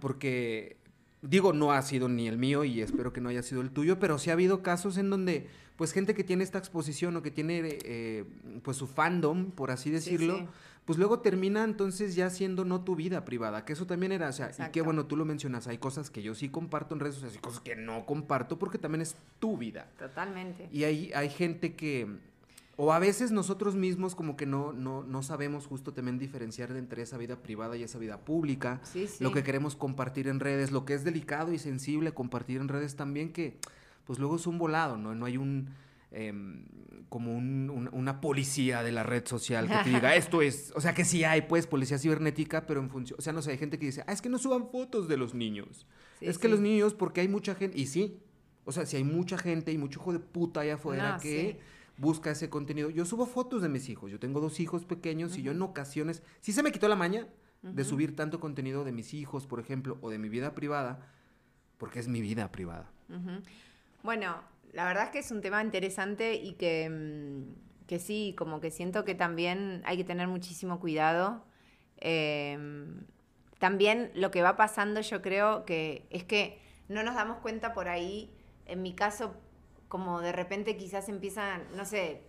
Porque, 0.00 0.76
digo, 1.22 1.52
no 1.52 1.72
ha 1.72 1.82
sido 1.82 2.08
ni 2.08 2.26
el 2.26 2.36
mío 2.36 2.64
y 2.64 2.80
espero 2.80 3.12
que 3.12 3.20
no 3.20 3.28
haya 3.28 3.42
sido 3.42 3.60
el 3.60 3.70
tuyo, 3.70 3.98
pero 3.98 4.18
sí 4.18 4.30
ha 4.30 4.32
habido 4.32 4.62
casos 4.62 4.98
en 4.98 5.08
donde, 5.08 5.48
pues, 5.78 5.92
gente 5.92 6.14
que 6.14 6.24
tiene 6.24 6.44
esta 6.44 6.58
exposición 6.58 7.16
o 7.16 7.22
que 7.22 7.30
tiene, 7.30 7.78
eh, 7.84 8.24
pues, 8.62 8.76
su 8.76 8.86
fandom, 8.86 9.52
por 9.52 9.70
así 9.70 9.90
decirlo, 9.90 10.46
pues 10.84 10.98
luego 10.98 11.20
termina 11.20 11.64
entonces 11.64 12.14
ya 12.14 12.30
siendo 12.30 12.64
no 12.64 12.82
tu 12.82 12.96
vida 12.96 13.24
privada, 13.24 13.64
que 13.64 13.74
eso 13.74 13.86
también 13.86 14.10
era, 14.10 14.28
o 14.28 14.32
sea, 14.32 14.50
y 14.58 14.70
qué 14.72 14.82
bueno, 14.82 15.06
tú 15.06 15.16
lo 15.16 15.24
mencionas, 15.24 15.68
hay 15.68 15.78
cosas 15.78 16.10
que 16.10 16.22
yo 16.22 16.34
sí 16.34 16.48
comparto 16.48 16.94
en 16.94 17.00
redes 17.00 17.14
sociales 17.14 17.36
y 17.36 17.40
cosas 17.40 17.60
que 17.60 17.76
no 17.76 18.04
comparto 18.06 18.58
porque 18.58 18.78
también 18.78 19.02
es 19.02 19.14
tu 19.38 19.56
vida. 19.56 19.88
Totalmente. 19.98 20.68
Y 20.72 20.84
hay, 20.84 21.12
hay 21.14 21.30
gente 21.30 21.74
que 21.74 22.08
o 22.80 22.92
a 22.92 22.98
veces 23.00 23.32
nosotros 23.32 23.74
mismos 23.74 24.14
como 24.14 24.36
que 24.36 24.46
no, 24.46 24.72
no, 24.72 25.02
no 25.02 25.22
sabemos 25.24 25.66
justo 25.66 25.92
también 25.92 26.18
diferenciar 26.18 26.70
entre 26.70 27.02
esa 27.02 27.18
vida 27.18 27.36
privada 27.36 27.76
y 27.76 27.82
esa 27.82 27.98
vida 27.98 28.18
pública. 28.18 28.80
Lo 29.18 29.32
que 29.32 29.42
queremos 29.42 29.74
compartir 29.74 30.28
en 30.28 30.38
redes, 30.38 30.70
lo 30.70 30.84
que 30.84 30.94
es 30.94 31.02
delicado 31.02 31.52
y 31.52 31.58
sensible 31.58 32.14
compartir 32.14 32.60
en 32.60 32.68
redes 32.68 32.94
también, 32.94 33.32
que 33.32 33.58
pues 34.08 34.18
luego 34.18 34.36
es 34.36 34.46
un 34.46 34.56
volado, 34.56 34.96
¿no? 34.96 35.14
No 35.14 35.26
hay 35.26 35.36
un... 35.36 35.68
Em, 36.10 36.64
como 37.10 37.36
una 37.36 38.20
policía 38.20 38.82
de 38.82 38.92
la 38.92 39.02
red 39.02 39.26
social 39.26 39.68
que 39.68 39.76
te 39.84 39.90
diga 39.90 40.14
esto 40.16 40.42
es, 40.42 40.72
o 40.74 40.80
sea 40.80 40.94
que 40.94 41.04
sí 41.04 41.24
hay 41.24 41.42
pues 41.42 41.66
policía 41.66 41.98
cibernética, 41.98 42.66
pero 42.66 42.80
en 42.80 42.90
función, 42.90 43.18
o 43.18 43.22
sea, 43.22 43.32
no 43.32 43.40
sé, 43.40 43.52
hay 43.52 43.58
gente 43.58 43.78
que 43.78 43.86
dice, 43.86 44.04
ah, 44.06 44.12
es 44.12 44.20
que 44.20 44.28
no 44.28 44.38
suban 44.38 44.68
fotos 44.70 45.08
de 45.08 45.16
los 45.16 45.34
niños. 45.34 45.86
es 46.20 46.38
que 46.38 46.48
los 46.48 46.60
niños, 46.60 46.94
porque 46.94 47.20
hay 47.20 47.28
mucha 47.28 47.54
gente, 47.54 47.78
y 47.78 47.86
sí, 47.86 48.18
o 48.64 48.72
sea, 48.72 48.84
si 48.84 48.96
hay 48.96 49.04
mucha 49.04 49.38
gente 49.38 49.72
y 49.72 49.78
mucho 49.78 50.00
hijo 50.00 50.12
de 50.12 50.18
puta 50.18 50.60
allá 50.60 50.74
afuera 50.74 51.18
que 51.22 51.60
busca 51.98 52.30
ese 52.30 52.48
contenido. 52.48 52.90
Yo 52.90 53.04
subo 53.04 53.26
fotos 53.26 53.60
de 53.60 53.68
mis 53.68 53.88
hijos. 53.88 54.10
Yo 54.10 54.18
tengo 54.18 54.40
dos 54.40 54.60
hijos 54.60 54.84
pequeños 54.84 55.36
y 55.36 55.42
yo 55.42 55.52
en 55.52 55.60
ocasiones, 55.62 56.22
sí 56.40 56.52
se 56.52 56.62
me 56.62 56.72
quitó 56.72 56.88
la 56.88 56.96
maña 56.96 57.28
de 57.62 57.84
subir 57.84 58.14
tanto 58.14 58.40
contenido 58.40 58.84
de 58.84 58.92
mis 58.92 59.12
hijos, 59.14 59.46
por 59.46 59.60
ejemplo, 59.60 59.98
o 60.00 60.10
de 60.10 60.18
mi 60.18 60.28
vida 60.28 60.54
privada, 60.54 61.10
porque 61.76 61.98
es 61.98 62.08
mi 62.08 62.20
vida 62.20 62.50
privada. 62.52 62.90
Bueno, 64.02 64.42
la 64.72 64.84
verdad 64.84 65.04
es 65.04 65.10
que 65.10 65.18
es 65.18 65.30
un 65.30 65.40
tema 65.40 65.62
interesante 65.62 66.34
y 66.34 66.54
que, 66.54 66.88
mm, 66.88 67.86
que 67.86 67.98
sí, 67.98 68.34
como 68.36 68.60
que 68.60 68.70
siento 68.70 69.04
que 69.04 69.14
también 69.14 69.82
hay 69.84 69.96
que 69.96 70.04
tener 70.04 70.28
muchísimo 70.28 70.80
cuidado. 70.80 71.44
Em, 71.96 73.06
también 73.58 74.12
lo 74.14 74.30
que 74.30 74.42
va 74.42 74.56
pasando 74.56 75.00
yo 75.00 75.20
creo 75.22 75.64
que 75.64 76.06
es 76.10 76.24
que 76.24 76.60
no 76.88 77.02
nos 77.02 77.14
damos 77.16 77.38
cuenta 77.38 77.74
por 77.74 77.88
ahí, 77.88 78.30
en 78.66 78.82
mi 78.82 78.94
caso 78.94 79.34
como 79.88 80.20
de 80.20 80.32
repente 80.32 80.76
quizás 80.76 81.08
empiezan, 81.08 81.66
no 81.74 81.84
sé, 81.84 82.22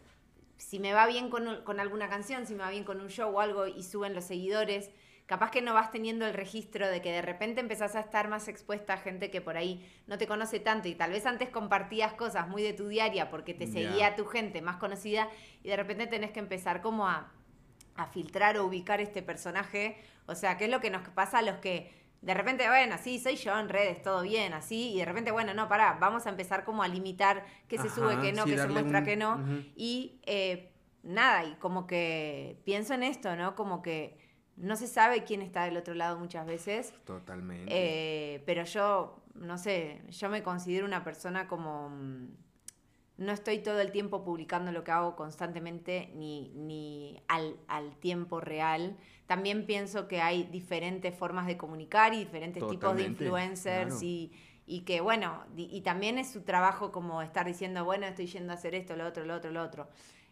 si 0.58 0.79
me 0.79 0.93
va 0.93 1.08
bien 1.08 1.29
con, 1.29 1.63
con, 1.63 1.79
alguna 1.79 2.10
canción, 2.10 2.45
si 2.45 2.53
me 2.55 2.63
va 2.63 2.69
bien 2.69 2.84
con 2.84 2.99
un 3.01 3.10
show 3.10 3.36
o 3.36 3.39
algo 3.39 3.67
y 3.67 3.84
suben 3.84 4.13
los 4.13 4.25
seguidores, 4.25 4.91
capaz 5.29 5.51
que 5.51 5.61
no 5.61 5.75
vas 5.75 5.91
teniendo 5.91 6.25
el 6.25 6.33
registro 6.33 6.89
de 6.89 7.03
que 7.03 7.11
de 7.11 7.21
repente 7.21 7.61
empezás 7.61 7.95
a 7.95 7.99
estar 7.99 8.29
más 8.29 8.47
expuesta 8.47 8.93
a 8.93 8.97
gente 8.97 9.29
que 9.29 9.41
por 9.41 9.57
ahí 9.57 9.87
no 10.07 10.17
te 10.17 10.25
conoce 10.25 10.59
tanto 10.59 10.87
y 10.87 10.95
tal 10.95 11.11
vez 11.11 11.27
antes 11.27 11.49
compartías 11.49 12.13
cosas 12.13 12.47
muy 12.47 12.63
de 12.63 12.73
tu 12.73 12.87
diaria 12.87 13.29
porque 13.29 13.53
te 13.53 13.67
seguía 13.67 14.15
tu 14.15 14.25
gente 14.25 14.63
más 14.63 14.77
conocida 14.77 15.29
y 15.63 15.69
de 15.69 15.75
repente 15.75 16.07
tenés 16.07 16.31
que 16.31 16.39
empezar 16.39 16.81
como 16.81 17.07
a, 17.07 17.31
a 17.95 18.07
filtrar 18.07 18.57
o 18.57 18.65
ubicar 18.65 19.01
este 19.01 19.21
personaje. 19.21 20.01
O 20.25 20.33
sea, 20.33 20.57
¿qué 20.57 20.65
es 20.65 20.71
lo 20.71 20.81
que 20.81 20.89
nos 20.89 21.07
pasa 21.09 21.37
a 21.37 21.41
los 21.43 21.57
que 21.57 21.93
de 22.23 22.33
repente, 22.33 22.67
bueno, 22.67 22.95
sí, 22.99 23.19
soy 23.19 23.35
yo 23.35 23.57
en 23.59 23.69
redes, 23.69 24.01
todo 24.01 24.23
bien, 24.23 24.53
así, 24.53 24.93
y 24.93 24.97
de 24.97 25.05
repente, 25.05 25.29
bueno, 25.29 25.53
no, 25.53 25.69
pará, 25.69 25.97
vamos 26.01 26.25
a 26.25 26.31
empezar 26.31 26.65
como 26.65 26.81
a 26.81 26.87
limitar 26.87 27.45
qué 27.67 27.77
se 27.77 27.89
sube, 27.89 28.19
qué 28.19 28.33
no, 28.33 28.45
qué 28.45 28.57
se 28.57 28.67
muestra, 28.67 29.03
qué 29.03 29.15
no. 29.15 29.39
Y 29.75 30.19
eh, 30.25 30.71
nada, 31.03 31.45
y 31.45 31.53
como 31.57 31.85
que 31.85 32.57
pienso 32.65 32.95
en 32.95 33.03
esto, 33.03 33.35
¿no? 33.35 33.55
Como 33.55 33.83
que 33.83 34.17
no 34.59 34.75
se 34.75 34.87
sabe 34.87 35.23
quién 35.23 35.41
está 35.41 35.63
del 35.63 35.77
otro 35.77 35.93
lado 35.93 36.19
muchas 36.19 36.45
veces. 36.45 36.93
Totalmente. 37.05 37.65
Eh, 37.69 38.43
pero 38.45 38.63
yo, 38.63 39.23
no 39.33 39.57
sé, 39.57 40.01
yo 40.09 40.29
me 40.29 40.43
considero 40.43 40.85
una 40.85 41.03
persona 41.03 41.47
como... 41.47 41.89
Mm, 41.89 42.27
no 43.17 43.33
estoy 43.33 43.59
todo 43.59 43.81
el 43.81 43.91
tiempo 43.91 44.23
publicando 44.23 44.71
lo 44.71 44.85
que 44.85 44.91
hago 44.91 45.17
constantemente 45.17 46.09
ni, 46.15 46.53
ni 46.55 47.21
al, 47.27 47.57
al 47.67 47.97
tiempo 47.97 48.39
real 48.39 48.95
también 49.29 49.67
pienso 49.67 50.07
que 50.07 50.21
hay 50.21 50.45
diferentes 50.45 51.13
formas 51.13 51.45
de 51.45 51.55
comunicar 51.55 52.15
y 52.15 52.17
diferentes 52.17 52.67
tipos 52.67 52.95
de 52.95 53.03
influencers 53.03 54.01
y, 54.01 54.31
que, 54.87 55.01
bueno, 55.01 55.45
y, 55.55 55.81
también 55.81 56.17
es 56.17 56.31
su 56.31 56.41
trabajo 56.41 56.91
como 56.91 57.21
estar 57.21 57.45
diciendo, 57.45 57.85
bueno, 57.85 58.07
estoy 58.07 58.25
yendo 58.25 58.53
a 58.53 58.55
hacer 58.55 58.73
esto, 58.73 58.95
lo 58.95 59.05
otro, 59.05 59.25
lo 59.25 59.35
otro, 59.35 59.51
lo 59.51 59.61
otro. 59.61 59.87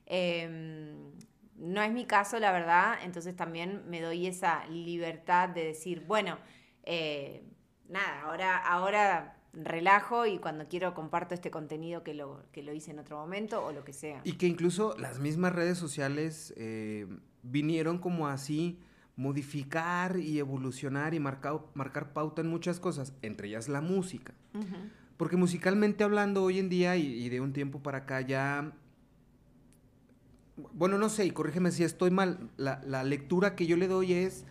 Em, 0.08 1.12
no 1.58 1.82
es 1.82 1.92
mi 1.92 2.06
caso, 2.06 2.40
la 2.40 2.52
verdad, 2.52 2.98
entonces 3.04 3.36
también 3.36 3.84
me 3.90 4.02
doy 4.02 4.28
esa 4.28 4.66
libertad 4.68 5.50
de 5.50 5.66
decir, 5.66 6.04
bueno, 6.06 6.38
eh, 6.84 7.44
nada, 7.90 8.22
ahora, 8.22 8.58
ahora 8.58 9.38
relajo 9.54 10.26
y 10.26 10.38
cuando 10.38 10.68
quiero 10.68 10.94
comparto 10.94 11.34
este 11.34 11.50
contenido 11.52 12.04
que 12.04 12.14
lo, 12.14 12.44
que 12.52 12.62
lo 12.62 12.74
hice 12.74 12.92
en 12.92 13.00
otro 13.00 13.18
momento 13.18 13.66
o 13.66 13.72
lo 13.72 13.84
que 13.84 13.94
sea. 13.94 14.22
Y 14.24 14.34
que 14.34 14.48
incluso 14.48 14.96
las 14.98 15.20
mismas 15.20 15.54
redes 15.54 15.78
sociales 15.78 16.54
eh, 16.58 17.08
vinieron 17.44 17.98
como 17.98 18.28
así 18.28 18.80
modificar 19.16 20.18
y 20.18 20.38
evolucionar 20.38 21.16
y 21.16 21.20
marcar, 21.20 21.60
marcar 21.74 22.14
pauta 22.14 22.42
en 22.42 22.50
muchas 22.50 22.80
cosas, 22.80 23.14
entre 23.24 23.48
ellas 23.48 23.68
la 23.68 23.82
música. 23.82 24.34
Porque 25.18 25.38
musicalmente 25.38 26.04
hablando 26.04 26.44
hoy 26.44 26.60
en 26.60 26.70
día 26.70 26.96
y, 26.96 27.28
de 27.30 27.42
un 27.42 27.54
tiempo 27.54 27.82
para 27.82 28.00
acá 28.00 28.22
ya... 28.22 28.72
Bueno, 30.74 30.98
no 30.98 31.10
sé, 31.10 31.26
y 31.26 31.32
corrígeme 31.32 31.72
si 31.72 31.84
estoy 31.84 32.12
mal, 32.12 32.50
la, 32.58 32.82
la 32.86 33.04
lectura 33.04 33.56
que 33.56 33.68
yo 33.68 33.78
le 33.78 33.88
doy 33.88 34.14
es 34.14 34.46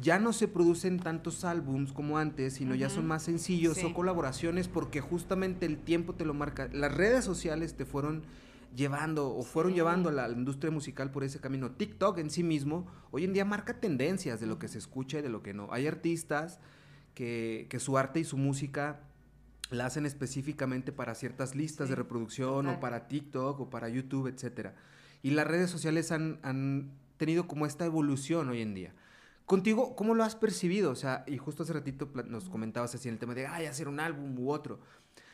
ya 0.00 0.18
no 0.18 0.32
se 0.32 0.48
producen 0.48 1.00
tantos 1.00 1.44
álbums 1.44 1.92
como 1.92 2.18
antes, 2.18 2.54
sino 2.54 2.74
ya 2.74 2.88
son 2.88 3.06
más 3.06 3.24
sencillos 3.24 3.82
o 3.82 3.92
colaboraciones 3.94 4.68
porque 4.68 5.00
justamente 5.00 5.66
el 5.66 5.78
tiempo 5.78 6.14
te 6.14 6.24
lo 6.24 6.34
marca. 6.34 6.68
Las 6.72 6.94
redes 6.94 7.24
sociales 7.24 7.74
te 7.74 7.84
fueron 7.84 8.22
llevando 8.76 9.34
o 9.34 9.42
fueron 9.42 9.74
llevando 9.74 10.08
a 10.10 10.12
la, 10.12 10.28
industria 10.28 10.70
musical 10.70 11.10
por 11.10 11.24
ese 11.24 11.40
camino. 11.40 11.72
TikTok 11.72 12.18
en 12.18 12.30
sí 12.30 12.42
mismo 12.42 12.86
hoy 13.10 13.24
en 13.24 13.32
día 13.32 13.44
marca 13.44 13.80
tendencias 13.80 14.40
de 14.40 14.46
lo 14.46 14.58
que 14.58 14.68
se 14.68 14.78
escucha 14.78 15.18
y 15.18 15.22
de 15.22 15.30
lo 15.30 15.42
que 15.42 15.54
no. 15.54 15.68
Hay 15.72 15.86
artistas 15.86 16.60
que, 17.14 17.66
que 17.68 17.80
su 17.80 17.98
arte 17.98 18.20
y 18.20 18.24
su 18.24 18.36
música 18.36 19.00
la 19.70 19.86
hacen 19.86 20.06
específicamente 20.06 20.92
para 20.92 21.14
ciertas 21.14 21.54
listas 21.54 21.88
de 21.88 21.96
reproducción 21.96 22.68
o 22.68 22.80
para 22.80 23.08
TikTok 23.08 23.60
o 23.60 23.70
para 23.70 23.88
YouTube, 23.88 24.28
etc. 24.28 24.70
Y 25.22 25.30
las 25.30 25.46
redes 25.46 25.70
sociales 25.70 26.12
han, 26.12 26.38
han 26.42 26.92
tenido 27.16 27.46
como 27.46 27.66
esta 27.66 27.84
evolución 27.84 28.48
hoy 28.48 28.62
en 28.62 28.74
día. 28.74 28.94
Contigo, 29.48 29.96
¿cómo 29.96 30.14
lo 30.14 30.24
has 30.24 30.36
percibido? 30.36 30.90
O 30.90 30.94
sea, 30.94 31.24
y 31.26 31.38
justo 31.38 31.62
hace 31.62 31.72
ratito 31.72 32.10
nos 32.26 32.50
comentabas 32.50 32.94
así 32.94 33.08
en 33.08 33.14
el 33.14 33.18
tema 33.18 33.34
de, 33.34 33.46
ay, 33.46 33.64
hacer 33.64 33.88
un 33.88 33.98
álbum 33.98 34.38
u 34.38 34.50
otro. 34.50 34.78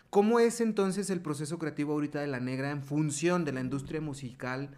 ¿Cómo 0.08 0.38
es 0.38 0.60
entonces 0.60 1.10
el 1.10 1.20
proceso 1.20 1.58
creativo 1.58 1.92
ahorita 1.92 2.20
de 2.20 2.28
La 2.28 2.38
Negra 2.38 2.70
en 2.70 2.84
función 2.84 3.44
de 3.44 3.50
la 3.50 3.60
industria 3.60 4.00
musical 4.00 4.70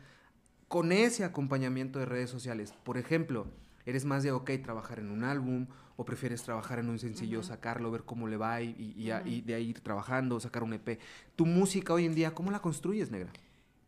con 0.69 0.91
ese 0.91 1.25
acompañamiento 1.25 1.99
de 1.99 2.07
redes 2.07 2.31
sociales? 2.31 2.73
Por 2.83 2.97
ejemplo, 2.97 3.47
¿eres 3.85 4.07
más 4.07 4.23
de, 4.23 4.33
ok, 4.33 4.51
trabajar 4.65 5.01
en 5.01 5.11
un 5.11 5.23
álbum 5.23 5.67
o 5.97 6.07
prefieres 6.07 6.43
trabajar 6.43 6.79
en 6.79 6.89
un 6.89 6.99
sencillo, 6.99 7.43
sacarlo, 7.43 7.91
ver 7.91 8.05
cómo 8.05 8.29
le 8.29 8.39
va 8.39 8.63
y, 8.63 8.95
y, 8.97 9.41
de 9.43 9.55
ahí 9.55 9.69
ir 9.69 9.81
trabajando, 9.81 10.41
sacar 10.41 10.63
un 10.63 10.73
EP? 10.73 10.99
¿Tu 11.37 11.45
música 11.45 11.93
hoy 11.93 12.07
en 12.07 12.15
día, 12.15 12.33
cómo 12.33 12.51
la 12.51 12.63
construyes, 12.63 13.11
Negra? 13.11 13.31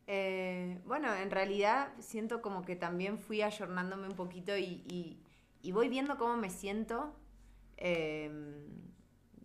Eh, 0.09 0.81
bueno, 0.87 1.14
en 1.14 1.31
realidad 1.31 1.92
siento 2.01 2.42
como 2.42 2.62
que 2.62 2.75
también 2.75 3.18
fui 3.18 3.42
ayornándome 3.42 4.09
un 4.09 4.16
poquito 4.16 4.57
y 4.57 5.23
y 5.62 5.73
voy 5.73 5.88
viendo 5.88 6.16
cómo 6.16 6.37
me 6.37 6.51
siento. 6.51 7.14
Em, 7.77 8.33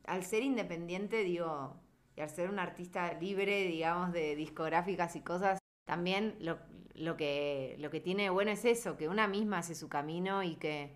al 0.05 0.23
ser 0.23 0.43
independiente, 0.43 1.23
digo, 1.23 1.75
y 2.15 2.21
al 2.21 2.29
ser 2.29 2.49
un 2.49 2.59
artista 2.59 3.13
libre, 3.19 3.63
digamos, 3.63 4.11
de 4.11 4.35
discográficas 4.35 5.15
y 5.15 5.21
cosas, 5.21 5.59
también 5.85 6.35
lo, 6.39 6.59
lo, 6.95 7.17
que, 7.17 7.75
lo 7.79 7.89
que 7.89 7.99
tiene 7.99 8.29
bueno 8.29 8.51
es 8.51 8.65
eso, 8.65 8.97
que 8.97 9.07
una 9.07 9.27
misma 9.27 9.59
hace 9.59 9.75
su 9.75 9.87
camino 9.89 10.43
y 10.43 10.55
que 10.55 10.93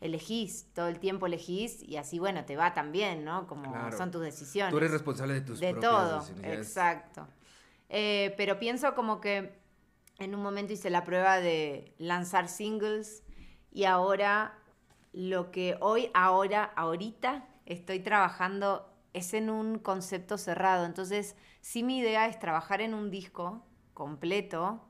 elegís, 0.00 0.72
todo 0.72 0.88
el 0.88 0.98
tiempo 0.98 1.26
elegís 1.26 1.82
y 1.82 1.96
así, 1.96 2.18
bueno, 2.18 2.44
te 2.44 2.56
va 2.56 2.72
también, 2.72 3.24
¿no? 3.24 3.46
Como 3.46 3.92
son 3.92 4.10
tus 4.10 4.22
decisiones. 4.22 4.72
Tú 4.72 4.78
eres 4.78 4.90
responsable 4.90 5.34
de 5.34 5.40
tus 5.42 5.60
De 5.60 5.74
todo, 5.74 6.24
exacto. 6.42 7.28
Eh, 7.90 8.34
pero 8.36 8.58
pienso 8.60 8.94
como 8.94 9.20
que 9.20 9.58
en 10.20 10.34
un 10.34 10.42
momento 10.42 10.72
hice 10.72 10.90
la 10.90 11.04
prueba 11.04 11.40
de 11.40 11.94
lanzar 11.98 12.48
singles 12.48 13.24
y 13.72 13.84
ahora 13.84 14.56
lo 15.12 15.50
que 15.50 15.76
hoy, 15.80 16.10
ahora, 16.14 16.64
ahorita 16.76 17.48
estoy 17.66 17.98
trabajando 17.98 18.86
es 19.12 19.34
en 19.34 19.50
un 19.50 19.80
concepto 19.80 20.38
cerrado. 20.38 20.86
Entonces, 20.86 21.36
sí 21.60 21.82
mi 21.82 21.98
idea 21.98 22.28
es 22.28 22.38
trabajar 22.38 22.80
en 22.80 22.94
un 22.94 23.10
disco 23.10 23.66
completo, 23.92 24.88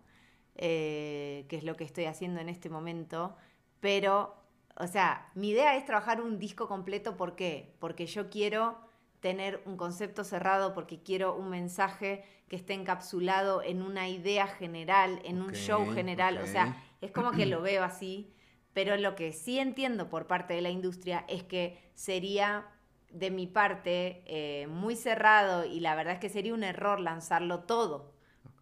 eh, 0.56 1.46
que 1.48 1.56
es 1.56 1.64
lo 1.64 1.76
que 1.76 1.84
estoy 1.84 2.04
haciendo 2.04 2.40
en 2.40 2.50
este 2.50 2.68
momento, 2.68 3.34
pero, 3.80 4.36
o 4.76 4.86
sea, 4.86 5.30
mi 5.34 5.50
idea 5.50 5.74
es 5.76 5.86
trabajar 5.86 6.20
un 6.20 6.38
disco 6.38 6.68
completo, 6.68 7.16
¿por 7.16 7.34
qué? 7.34 7.74
Porque 7.78 8.04
yo 8.04 8.28
quiero 8.28 8.78
tener 9.20 9.62
un 9.64 9.76
concepto 9.76 10.22
cerrado, 10.22 10.74
porque 10.74 11.02
quiero 11.02 11.34
un 11.34 11.48
mensaje 11.48 12.24
que 12.50 12.56
esté 12.56 12.74
encapsulado 12.74 13.62
en 13.62 13.80
una 13.80 14.08
idea 14.08 14.48
general, 14.48 15.20
en 15.24 15.40
un 15.40 15.52
show 15.52 15.86
general, 15.94 16.36
o 16.38 16.46
sea, 16.48 16.76
es 17.00 17.12
como 17.12 17.30
que 17.30 17.46
lo 17.46 17.62
veo 17.62 17.84
así. 17.84 18.34
Pero 18.72 18.96
lo 18.96 19.14
que 19.14 19.32
sí 19.32 19.60
entiendo 19.60 20.08
por 20.08 20.26
parte 20.26 20.54
de 20.54 20.60
la 20.60 20.70
industria 20.70 21.24
es 21.28 21.44
que 21.44 21.78
sería 21.94 22.66
de 23.08 23.30
mi 23.30 23.46
parte 23.46 24.24
eh, 24.26 24.66
muy 24.66 24.96
cerrado 24.96 25.64
y 25.64 25.78
la 25.78 25.94
verdad 25.94 26.14
es 26.14 26.20
que 26.20 26.28
sería 26.28 26.52
un 26.52 26.64
error 26.64 26.98
lanzarlo 26.98 27.60
todo 27.60 28.14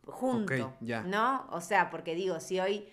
junto, 0.04 0.74
¿no? 1.06 1.46
O 1.50 1.62
sea, 1.62 1.90
porque 1.90 2.14
digo, 2.14 2.40
si 2.40 2.60
hoy 2.60 2.88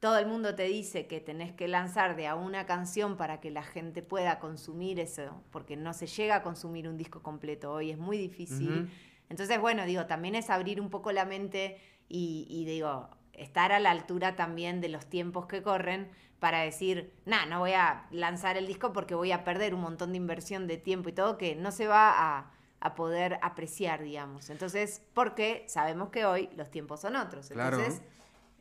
todo 0.00 0.18
el 0.18 0.26
mundo 0.26 0.54
te 0.54 0.64
dice 0.64 1.06
que 1.06 1.20
tenés 1.20 1.52
que 1.52 1.68
lanzar 1.68 2.16
de 2.16 2.26
a 2.26 2.36
una 2.36 2.64
canción 2.64 3.18
para 3.18 3.40
que 3.40 3.50
la 3.50 3.62
gente 3.62 4.02
pueda 4.02 4.38
consumir 4.38 4.98
eso, 4.98 5.42
porque 5.50 5.76
no 5.76 5.92
se 5.92 6.06
llega 6.06 6.36
a 6.36 6.42
consumir 6.42 6.88
un 6.88 6.96
disco 6.96 7.22
completo 7.22 7.70
hoy, 7.70 7.90
es 7.90 7.98
muy 7.98 8.16
difícil. 8.16 8.90
Entonces, 9.32 9.60
bueno, 9.60 9.84
digo, 9.84 10.06
también 10.06 10.36
es 10.36 10.48
abrir 10.48 10.80
un 10.80 10.90
poco 10.90 11.10
la 11.10 11.24
mente 11.24 11.80
y, 12.08 12.46
y 12.48 12.64
digo, 12.64 13.08
estar 13.32 13.72
a 13.72 13.80
la 13.80 13.90
altura 13.90 14.36
también 14.36 14.80
de 14.80 14.88
los 14.88 15.06
tiempos 15.06 15.46
que 15.46 15.62
corren, 15.62 16.10
para 16.42 16.62
decir, 16.62 17.14
nah, 17.24 17.46
no 17.46 17.60
voy 17.60 17.74
a 17.74 18.04
lanzar 18.10 18.56
el 18.56 18.66
disco 18.66 18.92
porque 18.92 19.14
voy 19.14 19.30
a 19.30 19.44
perder 19.44 19.76
un 19.76 19.80
montón 19.80 20.10
de 20.10 20.16
inversión 20.16 20.66
de 20.66 20.76
tiempo 20.76 21.08
y 21.08 21.12
todo 21.12 21.38
que 21.38 21.54
no 21.54 21.70
se 21.70 21.86
va 21.86 22.50
a, 22.80 22.94
poder 22.96 23.38
apreciar, 23.42 24.02
digamos. 24.02 24.50
Entonces, 24.50 25.02
porque 25.14 25.64
sabemos 25.68 26.08
que 26.08 26.24
hoy 26.24 26.50
los 26.56 26.68
tiempos 26.68 27.00
son 27.00 27.14
otros. 27.14 27.52
Entonces, 27.52 28.02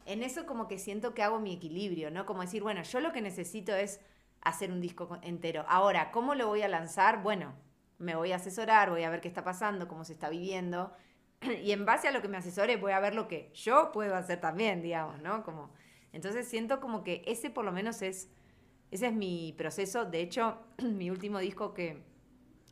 en 0.05 0.21
eso 0.21 0.45
como 0.45 0.67
que 0.67 0.77
siento 0.77 1.15
que 1.15 1.23
hago 1.23 1.39
mi 1.39 1.53
equilibrio, 1.53 2.11
¿no? 2.11 2.27
Como 2.27 2.41
decir, 2.41 2.61
bueno, 2.61 2.83
yo 2.83 2.99
lo 2.99 3.11
que 3.13 3.21
necesito 3.21 3.73
es 3.73 3.99
hacer 4.43 4.71
un 4.71 4.79
disco 4.79 5.17
entero. 5.23 5.65
Ahora, 5.67 6.11
¿cómo 6.11 6.35
lo 6.35 6.45
voy 6.45 6.61
a 6.61 6.67
lanzar? 6.67 7.23
Bueno, 7.23 7.55
me 8.01 8.15
voy 8.15 8.31
a 8.31 8.37
asesorar, 8.37 8.89
voy 8.89 9.03
a 9.03 9.09
ver 9.09 9.21
qué 9.21 9.27
está 9.27 9.43
pasando, 9.43 9.87
cómo 9.87 10.03
se 10.03 10.13
está 10.13 10.29
viviendo. 10.29 10.91
Y 11.63 11.71
en 11.71 11.85
base 11.85 12.07
a 12.07 12.11
lo 12.11 12.21
que 12.21 12.27
me 12.27 12.37
asesore, 12.37 12.77
voy 12.77 12.91
a 12.91 12.99
ver 12.99 13.15
lo 13.15 13.27
que 13.27 13.51
yo 13.53 13.91
puedo 13.91 14.15
hacer 14.15 14.41
también, 14.41 14.81
digamos, 14.81 15.21
¿no? 15.21 15.43
Como 15.43 15.71
entonces 16.13 16.47
siento 16.47 16.79
como 16.81 17.03
que 17.03 17.21
ese 17.25 17.49
por 17.49 17.63
lo 17.63 17.71
menos 17.71 18.01
es, 18.01 18.29
ese 18.91 19.07
es 19.07 19.13
mi 19.13 19.53
proceso. 19.57 20.05
De 20.05 20.21
hecho, 20.21 20.57
mi 20.83 21.09
último 21.09 21.39
disco 21.39 21.73
que 21.73 22.03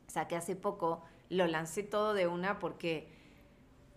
saqué 0.08 0.36
hace 0.36 0.56
poco, 0.56 1.04
lo 1.30 1.48
lancé 1.48 1.84
todo 1.84 2.14
de 2.14 2.28
una 2.28 2.60
porque 2.60 3.08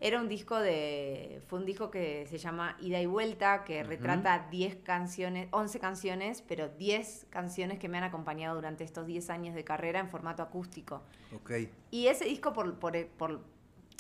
era 0.03 0.21
un 0.21 0.29
disco 0.29 0.59
de, 0.59 1.41
fue 1.47 1.61
un 1.61 1.65
disco 1.65 1.89
que 1.89 2.27
se 2.27 2.37
llama 2.37 2.77
Ida 2.81 3.01
y 3.01 3.07
Vuelta, 3.07 3.63
que 3.63 3.85
retrata 3.85 4.49
10 4.51 4.79
canciones, 4.83 5.47
11 5.53 5.79
canciones, 5.79 6.43
pero 6.43 6.69
10 6.69 7.27
canciones 7.31 7.79
que 7.79 7.89
me 7.89 7.99
han 7.99 8.05
acompañado 8.05 8.57
durante 8.57 8.83
estos 8.83 9.07
10 9.07 9.31
años 9.31 9.55
de 9.55 9.63
carrera 9.63 10.01
en 10.01 10.09
formato 10.09 10.43
acústico. 10.43 11.03
Okay. 11.43 11.73
Y 11.93 12.09
ese 12.09 12.25
disco, 12.25 12.53
por, 12.53 12.81
por, 12.81 13.07
por 13.11 13.45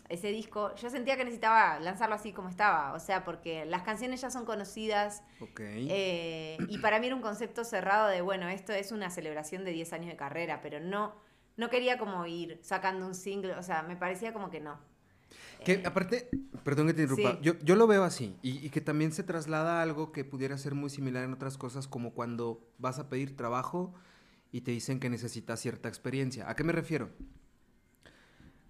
ese 0.08 0.32
disco, 0.32 0.74
yo 0.74 0.90
sentía 0.90 1.16
que 1.16 1.22
necesitaba 1.22 1.78
lanzarlo 1.78 2.16
así 2.16 2.32
como 2.32 2.48
estaba, 2.48 2.94
o 2.94 2.98
sea, 2.98 3.22
porque 3.22 3.64
las 3.64 3.82
canciones 3.82 4.20
ya 4.20 4.30
son 4.32 4.44
conocidas. 4.44 5.22
Eh, 5.56 6.58
y 6.68 6.78
para 6.78 6.98
mí 6.98 7.06
era 7.06 7.14
un 7.14 7.22
concepto 7.22 7.62
cerrado 7.62 8.08
de, 8.08 8.22
bueno, 8.22 8.48
esto 8.48 8.72
es 8.72 8.90
una 8.90 9.08
celebración 9.08 9.64
de 9.64 9.70
10 9.70 9.92
años 9.92 10.08
de 10.08 10.16
carrera, 10.16 10.60
pero 10.62 10.80
no, 10.80 11.14
no 11.56 11.70
quería 11.70 11.96
como 11.96 12.26
ir 12.26 12.58
sacando 12.62 13.06
un 13.06 13.14
single, 13.14 13.54
o 13.54 13.62
sea, 13.62 13.84
me 13.84 13.94
parecía 13.94 14.32
como 14.32 14.50
que 14.50 14.58
no. 14.58 14.90
Que 15.64 15.82
aparte, 15.84 16.28
perdón 16.64 16.88
que 16.88 16.94
te 16.94 17.02
interrumpa, 17.02 17.40
yo, 17.40 17.58
yo, 17.60 17.76
lo 17.76 17.86
veo 17.86 18.04
así 18.04 18.36
y, 18.42 18.64
y, 18.64 18.70
que 18.70 18.80
también 18.80 19.12
se 19.12 19.22
traslada 19.22 19.78
a 19.78 19.82
algo 19.82 20.12
que 20.12 20.24
pudiera 20.24 20.58
ser 20.58 20.74
muy 20.74 20.90
similar 20.90 21.24
en 21.24 21.32
otras 21.32 21.56
cosas, 21.56 21.86
como 21.86 22.12
cuando 22.12 22.68
vas 22.78 22.98
a 22.98 23.08
pedir 23.08 23.36
trabajo 23.36 23.94
y 24.50 24.62
te 24.62 24.70
dicen 24.70 25.00
que 25.00 25.08
necesitas 25.08 25.60
cierta 25.60 25.88
experiencia. 25.88 26.50
¿A 26.50 26.56
qué 26.56 26.64
me 26.64 26.72
refiero? 26.72 27.10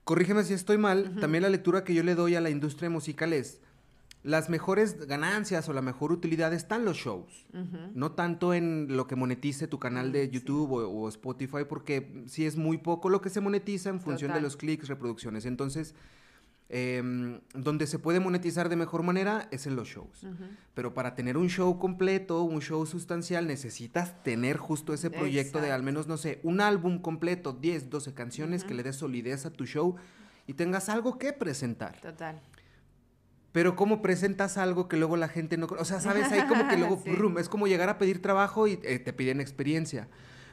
corrígeme 0.04 0.44
si 0.44 0.54
estoy 0.54 0.78
mal, 0.78 1.16
también 1.20 1.42
la 1.42 1.48
lectura 1.48 1.84
que 1.84 1.94
yo 1.94 2.02
le 2.02 2.14
doy 2.14 2.34
a 2.34 2.40
la 2.40 2.50
industria 2.50 2.90
musical 2.90 3.32
es, 3.32 3.60
las 4.22 4.48
mejores 4.50 5.06
ganancias 5.06 5.68
o 5.68 5.72
la 5.72 5.82
mejor 5.82 6.12
utilidad 6.12 6.52
están 6.52 6.84
los 6.84 6.96
shows, 6.96 7.46
no 7.94 8.12
tanto 8.12 8.54
en 8.54 8.96
lo 8.96 9.06
que 9.06 9.16
monetice 9.16 9.66
tu 9.66 9.78
canal 9.78 10.12
de 10.12 10.28
YouTube 10.30 10.72
o, 10.72 11.08
Spotify, 11.08 11.64
porque 11.68 12.24
sí 12.26 12.46
es 12.46 12.56
muy 12.56 12.78
poco 12.78 13.08
lo 13.08 13.20
que 13.20 13.30
se 13.30 13.40
monetiza 13.40 13.90
en 13.90 14.00
función 14.00 14.32
de 14.32 14.40
los 14.40 14.56
clics, 14.56 14.88
reproducciones. 14.88 15.44
Entonces, 15.44 15.94
Em, 16.74 17.42
donde 17.52 17.86
se 17.86 17.98
puede 17.98 18.18
monetizar 18.18 18.70
de 18.70 18.76
mejor 18.76 19.02
manera 19.02 19.46
es 19.50 19.66
en 19.66 19.76
los 19.76 19.88
shows. 19.88 20.26
Pero 20.72 20.94
para 20.94 21.14
tener 21.14 21.36
un 21.36 21.50
show 21.50 21.78
completo, 21.78 22.42
un 22.44 22.62
show 22.62 22.86
sustancial, 22.86 23.46
necesitas 23.46 24.22
tener 24.22 24.56
justo 24.56 24.94
ese 24.94 25.10
proyecto 25.10 25.60
de 25.60 25.70
al 25.70 25.82
menos, 25.82 26.06
no 26.06 26.16
sé, 26.16 26.40
un 26.42 26.62
álbum 26.62 26.98
completo, 26.98 27.52
10, 27.52 27.90
12 27.90 28.14
canciones 28.14 28.64
que 28.64 28.72
le 28.72 28.82
dé 28.82 28.94
solidez 28.94 29.44
a 29.44 29.50
tu 29.50 29.66
show 29.66 29.96
y 30.46 30.54
tengas 30.54 30.88
algo 30.88 31.18
que 31.18 31.34
presentar. 31.34 32.00
Total. 32.00 32.40
Pero 33.52 33.76
¿cómo 33.76 34.00
presentas 34.00 34.56
algo 34.56 34.88
que 34.88 34.96
luego 34.96 35.18
la 35.18 35.28
gente 35.28 35.58
no... 35.58 35.66
O 35.78 35.84
sea, 35.84 36.00
¿sabes? 36.00 36.32
Ahí 36.32 36.46
como 36.46 36.68
que 36.68 36.76
luego... 36.78 37.38
es 37.38 37.50
como 37.50 37.66
llegar 37.66 37.90
a 37.90 37.98
pedir 37.98 38.22
trabajo 38.22 38.66
y 38.66 38.80
eh, 38.82 38.98
te 38.98 39.12
piden 39.12 39.42
experiencia. 39.42 40.08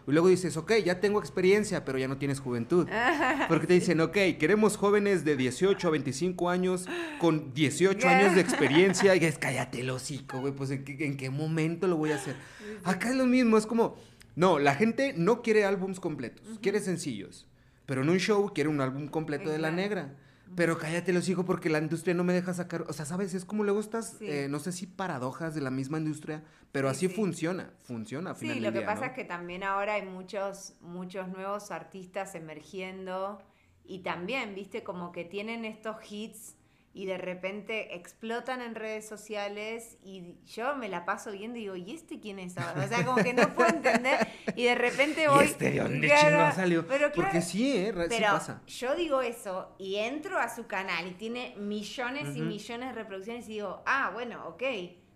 Y 0.09 0.13
luego 0.13 0.27
dices, 0.27 0.57
ok, 0.57 0.73
ya 0.83 0.99
tengo 0.99 1.19
experiencia, 1.19 1.85
pero 1.85 1.97
ya 1.97 2.07
no 2.07 2.17
tienes 2.17 2.39
juventud. 2.39 2.87
Porque 3.47 3.67
te 3.67 3.73
dicen, 3.73 4.01
ok, 4.01 4.17
queremos 4.39 4.77
jóvenes 4.77 5.23
de 5.25 5.35
18 5.35 5.87
a 5.87 5.91
25 5.91 6.49
años 6.49 6.87
con 7.19 7.53
18 7.53 8.07
años 8.07 8.35
de 8.35 8.41
experiencia. 8.41 9.15
Y 9.19 9.25
es, 9.25 9.37
cállate 9.37 9.81
el 9.81 9.89
hocico, 9.89 10.39
güey, 10.39 10.53
pues 10.53 10.71
¿en 10.71 10.83
qué, 10.85 11.05
¿en 11.05 11.17
qué 11.17 11.29
momento 11.29 11.87
lo 11.87 11.97
voy 11.97 12.11
a 12.11 12.15
hacer? 12.15 12.35
Acá 12.83 13.09
es 13.09 13.15
lo 13.15 13.25
mismo, 13.25 13.57
es 13.57 13.65
como, 13.65 13.97
no, 14.35 14.59
la 14.59 14.75
gente 14.75 15.13
no 15.17 15.41
quiere 15.41 15.65
álbums 15.65 15.99
completos, 15.99 16.45
quiere 16.61 16.79
sencillos. 16.79 17.47
Pero 17.85 18.03
en 18.03 18.09
un 18.09 18.19
show 18.19 18.51
quiere 18.53 18.69
un 18.69 18.79
álbum 18.81 19.07
completo 19.07 19.49
de 19.49 19.57
La 19.57 19.71
Negra. 19.71 20.15
Pero 20.55 20.77
cállate 20.77 21.13
los 21.13 21.27
hijos 21.29 21.45
porque 21.45 21.69
la 21.69 21.79
industria 21.79 22.13
no 22.13 22.23
me 22.23 22.33
deja 22.33 22.53
sacar. 22.53 22.85
O 22.87 22.93
sea, 22.93 23.05
¿sabes? 23.05 23.33
Es 23.33 23.45
como 23.45 23.63
luego 23.63 23.79
estas, 23.79 24.17
eh, 24.21 24.47
no 24.49 24.59
sé 24.59 24.71
si 24.71 24.87
paradojas 24.87 25.53
de 25.55 25.61
la 25.61 25.69
misma 25.69 25.97
industria, 25.97 26.43
pero 26.71 26.89
así 26.89 27.07
funciona, 27.07 27.71
funciona. 27.83 28.35
sí, 28.35 28.59
lo 28.59 28.73
que 28.73 28.81
pasa 28.81 29.07
es 29.07 29.13
que 29.13 29.25
también 29.25 29.63
ahora 29.63 29.95
hay 29.95 30.05
muchos, 30.05 30.73
muchos 30.81 31.27
nuevos 31.27 31.71
artistas 31.71 32.35
emergiendo 32.35 33.41
y 33.85 33.99
también, 33.99 34.53
viste, 34.53 34.83
como 34.83 35.11
que 35.11 35.25
tienen 35.25 35.65
estos 35.65 35.97
hits 36.11 36.55
y 36.99 37.05
de 37.05 37.17
repente 37.17 37.95
explotan 37.95 38.61
en 38.61 38.75
redes 38.75 39.07
sociales 39.07 39.97
y 40.03 40.35
yo 40.45 40.75
me 40.75 40.89
la 40.89 41.05
paso 41.05 41.31
viendo 41.31 41.57
y 41.57 41.61
digo, 41.61 41.77
¿y 41.77 41.93
este 41.93 42.19
quién 42.19 42.39
es 42.39 42.57
ahora? 42.57 42.83
O 42.83 42.87
sea, 42.89 43.05
como 43.05 43.23
que 43.23 43.33
no 43.33 43.53
puedo 43.55 43.69
entender 43.69 44.27
y 44.53 44.65
de 44.65 44.75
repente 44.75 45.25
voy... 45.29 45.45
¿Y 45.45 45.47
este 45.47 45.71
de 45.71 45.79
dónde 45.79 46.09
salió? 46.53 46.85
Porque 46.85 47.41
sí, 47.41 47.71
¿eh? 47.71 47.93
Pero 47.95 48.33
pasa. 48.33 48.61
yo 48.67 48.95
digo 48.95 49.21
eso 49.21 49.73
y 49.77 49.95
entro 49.95 50.39
a 50.39 50.53
su 50.53 50.67
canal 50.67 51.07
y 51.07 51.11
tiene 51.11 51.55
millones 51.55 52.35
y 52.35 52.41
millones 52.41 52.89
de 52.89 52.95
reproducciones 52.95 53.45
y 53.47 53.53
digo, 53.53 53.81
ah, 53.85 54.11
bueno, 54.13 54.45
ok. 54.49 54.63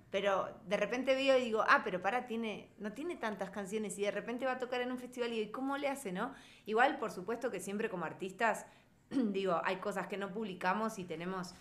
Pero 0.09 0.57
de 0.65 0.77
repente 0.77 1.15
veo 1.15 1.37
y 1.37 1.43
digo, 1.43 1.65
ah, 1.67 1.81
pero 1.83 2.01
para, 2.01 2.27
tiene, 2.27 2.69
no 2.77 2.93
tiene 2.93 3.17
tantas 3.17 3.49
canciones 3.49 3.99
y 3.99 4.03
de 4.03 4.11
repente 4.11 4.45
va 4.45 4.53
a 4.53 4.59
tocar 4.59 4.79
en 4.79 4.89
un 4.89 4.99
festival 4.99 5.33
y 5.33 5.39
digo, 5.39 5.51
¿cómo 5.51 5.75
le 5.75 5.89
hace, 5.89 6.13
no? 6.13 6.33
Igual, 6.65 6.97
por 6.97 7.11
supuesto 7.11 7.51
que 7.51 7.59
siempre 7.59 7.89
como 7.89 8.05
artistas 8.05 8.67
digo, 9.33 9.61
hay 9.63 9.77
cosas 9.77 10.07
que 10.07 10.17
no 10.17 10.31
publicamos 10.31 10.99
y 10.99 11.05
tenemos 11.05 11.53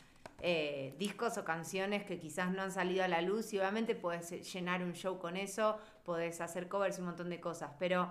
eh, 0.44 0.96
discos 0.98 1.38
o 1.38 1.44
canciones 1.44 2.02
que 2.02 2.18
quizás 2.18 2.50
no 2.50 2.62
han 2.62 2.72
salido 2.72 3.04
a 3.04 3.08
la 3.08 3.22
luz 3.22 3.52
y 3.52 3.58
obviamente 3.58 3.94
puedes 3.94 4.52
llenar 4.52 4.82
un 4.82 4.92
show 4.92 5.20
con 5.20 5.36
eso, 5.36 5.78
puedes 6.04 6.40
hacer 6.40 6.68
covers 6.68 6.98
y 6.98 7.00
un 7.00 7.06
montón 7.06 7.30
de 7.30 7.40
cosas, 7.40 7.70
pero, 7.78 8.10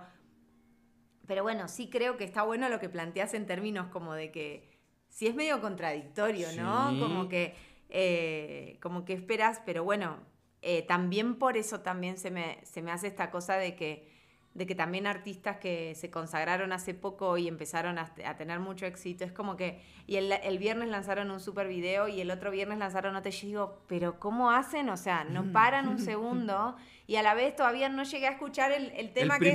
pero 1.27 1.43
bueno, 1.43 1.67
sí 1.67 1.89
creo 1.89 2.15
que 2.15 2.23
está 2.23 2.43
bueno 2.43 2.69
lo 2.69 2.79
que 2.79 2.87
planteas 2.87 3.33
en 3.33 3.45
términos 3.45 3.87
como 3.87 4.13
de 4.13 4.31
que 4.31 4.79
sí 5.09 5.27
es 5.27 5.35
medio 5.35 5.59
contradictorio, 5.59 6.47
¿no? 6.53 6.97
Como 6.99 7.27
que, 7.27 7.53
eh, 7.89 8.79
como 8.81 9.03
que 9.03 9.11
esperas, 9.11 9.61
pero 9.65 9.83
bueno, 9.83 10.19
eh, 10.61 10.83
también 10.83 11.35
por 11.35 11.57
eso 11.57 11.81
también 11.81 12.17
se 12.17 12.31
me, 12.31 12.59
se 12.63 12.81
me 12.81 12.93
hace 12.93 13.07
esta 13.07 13.29
cosa 13.29 13.57
de 13.57 13.75
que 13.75 14.10
de 14.53 14.67
que 14.67 14.75
también 14.75 15.07
artistas 15.07 15.57
que 15.57 15.95
se 15.95 16.11
consagraron 16.11 16.73
hace 16.73 16.93
poco 16.93 17.37
y 17.37 17.47
empezaron 17.47 17.97
a, 17.97 18.13
tener 18.37 18.59
mucho 18.59 18.85
éxito, 18.85 19.23
es 19.23 19.31
como 19.31 19.55
que, 19.55 19.81
y 20.07 20.17
el, 20.17 20.57
viernes 20.59 20.89
lanzaron 20.89 21.31
un 21.31 21.39
super 21.39 21.67
video 21.67 22.09
y 22.09 22.19
el 22.19 22.29
otro 22.31 22.51
viernes 22.51 22.77
lanzaron 22.77 23.15
otro, 23.15 23.29
y 23.29 23.33
yo 23.33 23.47
digo, 23.47 23.81
pero 23.87 24.19
¿cómo 24.19 24.51
hacen? 24.51 24.89
O 24.89 24.97
sea, 24.97 25.23
no 25.23 25.43
mm. 25.43 25.51
paran 25.53 25.87
un 25.87 25.99
segundo 26.11 26.75
y 27.07 27.15
a 27.15 27.23
la 27.23 27.33
vez 27.33 27.55
todavía 27.55 27.87
no 27.87 28.03
llegué 28.03 28.27
a 28.27 28.31
escuchar 28.31 28.71
el, 28.73 29.13
tema 29.13 29.39
que, 29.39 29.53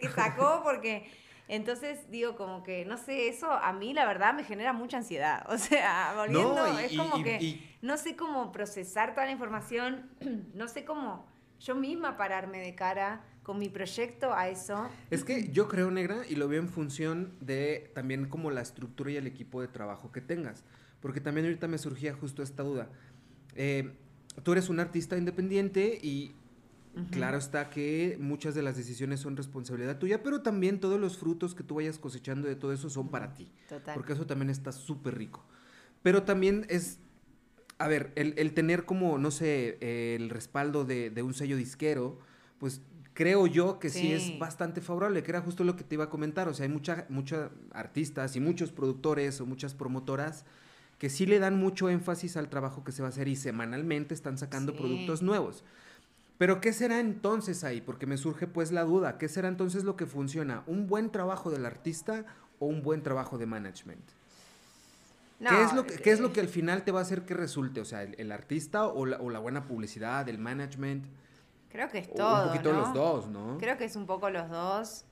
que, 0.00 0.08
sacó 0.08 0.62
porque... 0.64 1.10
Entonces 1.48 2.08
digo 2.12 2.36
como 2.36 2.62
que, 2.62 2.84
no 2.84 2.96
sé, 2.96 3.26
eso 3.26 3.50
a 3.50 3.72
mí 3.72 3.92
la 3.92 4.06
verdad 4.06 4.34
me 4.34 4.44
genera 4.44 4.72
mucha 4.72 4.98
ansiedad. 4.98 5.44
O 5.50 5.58
sea, 5.58 6.12
volviendo, 6.14 6.64
es 6.78 6.96
como 6.96 7.24
que 7.24 7.60
no 7.82 7.96
sé 7.96 8.14
cómo 8.14 8.52
procesar 8.52 9.14
toda 9.14 9.26
la 9.26 9.32
información, 9.32 10.08
no 10.54 10.68
sé 10.68 10.84
cómo 10.84 11.26
yo 11.58 11.74
misma 11.74 12.16
pararme 12.16 12.58
de 12.58 12.74
cara 12.76 13.22
con 13.50 13.58
mi 13.58 13.68
proyecto 13.68 14.32
a 14.32 14.48
eso. 14.48 14.88
Es 15.10 15.24
que 15.24 15.48
yo 15.48 15.66
creo, 15.66 15.90
negra, 15.90 16.22
y 16.28 16.36
lo 16.36 16.46
veo 16.46 16.60
en 16.60 16.68
función 16.68 17.32
de 17.40 17.90
también 17.96 18.26
como 18.26 18.52
la 18.52 18.60
estructura 18.60 19.10
y 19.10 19.16
el 19.16 19.26
equipo 19.26 19.60
de 19.60 19.66
trabajo 19.66 20.12
que 20.12 20.20
tengas. 20.20 20.62
Porque 21.00 21.20
también 21.20 21.46
ahorita 21.46 21.66
me 21.66 21.76
surgía 21.76 22.14
justo 22.14 22.44
esta 22.44 22.62
duda. 22.62 22.88
Eh, 23.56 23.90
tú 24.44 24.52
eres 24.52 24.68
un 24.68 24.78
artista 24.78 25.18
independiente 25.18 25.98
y 26.00 26.36
claro 27.10 27.38
está 27.38 27.70
que 27.70 28.16
muchas 28.20 28.54
de 28.54 28.62
las 28.62 28.76
decisiones 28.76 29.18
son 29.18 29.36
responsabilidad 29.36 29.98
tuya, 29.98 30.22
pero 30.22 30.42
también 30.42 30.78
todos 30.78 31.00
los 31.00 31.18
frutos 31.18 31.56
que 31.56 31.64
tú 31.64 31.74
vayas 31.74 31.98
cosechando 31.98 32.46
de 32.46 32.54
todo 32.54 32.72
eso 32.72 32.88
son 32.88 33.08
para 33.08 33.34
ti. 33.34 33.50
Total. 33.68 33.96
Porque 33.96 34.12
eso 34.12 34.26
también 34.28 34.50
está 34.50 34.70
súper 34.70 35.18
rico. 35.18 35.44
Pero 36.04 36.22
también 36.22 36.66
es 36.68 37.00
a 37.78 37.88
ver, 37.88 38.12
el, 38.14 38.52
tener 38.52 38.84
como, 38.84 39.18
no 39.18 39.32
sé, 39.32 39.78
el 40.14 40.30
respaldo 40.30 40.84
de, 40.84 41.10
de, 41.10 41.22
un 41.22 41.32
sello 41.32 41.56
disquero, 41.56 42.18
pues 42.58 42.82
creo 43.20 43.46
yo 43.46 43.78
que 43.78 43.90
sí. 43.90 44.12
es 44.12 44.38
bastante 44.38 44.80
favorable, 44.80 45.22
que 45.22 45.30
era 45.30 45.42
justo 45.42 45.62
lo 45.62 45.76
que 45.76 45.84
te 45.84 45.94
iba 45.94 46.04
a 46.04 46.08
comentar. 46.08 46.48
O 46.48 46.54
sea, 46.54 46.64
hay 46.64 46.72
mucha, 46.72 47.04
muchos 47.10 47.50
artistas 47.70 48.34
y 48.34 48.40
muchos 48.40 48.72
productores 48.72 49.42
o 49.42 49.46
muchas 49.46 49.74
promotoras 49.74 50.46
que 50.98 51.10
sí 51.10 51.26
le 51.26 51.38
dan 51.38 51.58
mucho 51.58 51.90
énfasis 51.90 52.38
al 52.38 52.48
trabajo 52.48 52.82
que 52.82 52.92
se 52.92 53.02
va 53.02 53.08
a 53.08 53.10
hacer 53.10 53.28
y 53.28 53.36
semanalmente 53.36 54.14
están 54.14 54.38
sacando 54.38 54.74
productos 54.74 55.20
nuevos. 55.20 55.64
Pero 56.38 56.62
¿qué 56.62 56.72
será 56.72 56.98
entonces 56.98 57.62
ahí? 57.62 57.82
Porque 57.82 58.06
me 58.06 58.16
surge 58.16 58.46
pues 58.46 58.72
la 58.72 58.84
duda, 58.84 59.18
¿qué 59.18 59.28
será 59.28 59.48
entonces 59.48 59.84
lo 59.84 59.96
que 59.96 60.06
funciona? 60.06 60.62
¿Un 60.66 60.86
buen 60.86 61.12
trabajo 61.12 61.50
del 61.50 61.66
artista 61.66 62.24
o 62.58 62.68
un 62.68 62.82
buen 62.82 63.02
trabajo 63.02 63.36
de 63.36 63.44
management? 63.44 64.04
¿Qué, 65.40 65.62
es 65.62 65.74
lo 65.74 65.86
que, 65.86 65.96
¿Qué 65.96 66.10
es 66.10 66.20
lo 66.20 66.28
eh, 66.28 66.32
que 66.32 66.40
al 66.40 66.48
final 66.48 66.84
te 66.84 66.90
va 66.90 67.00
a 67.00 67.02
hacer 67.02 67.26
que 67.26 67.34
resulte? 67.34 67.82
O 67.82 67.84
sea, 67.84 68.02
el, 68.02 68.32
artista 68.32 68.86
o 68.86 69.04
la, 69.04 69.18
o 69.18 69.28
la, 69.28 69.40
buena 69.40 69.66
publicidad, 69.66 70.26
el 70.26 70.38
management. 70.38 71.04
Creo 71.70 71.88
que 71.88 71.98
es 71.98 72.12
todo. 72.12 72.44
Un 72.44 72.48
poquito 72.48 72.72
los 72.72 72.92
dos, 72.92 73.28
¿no? 73.28 73.58
Creo 73.58 73.78
que 73.78 73.84
es 73.84 73.96
un 73.96 74.06
poco 74.06 74.30
los 74.30 74.48
dos. 74.50 75.04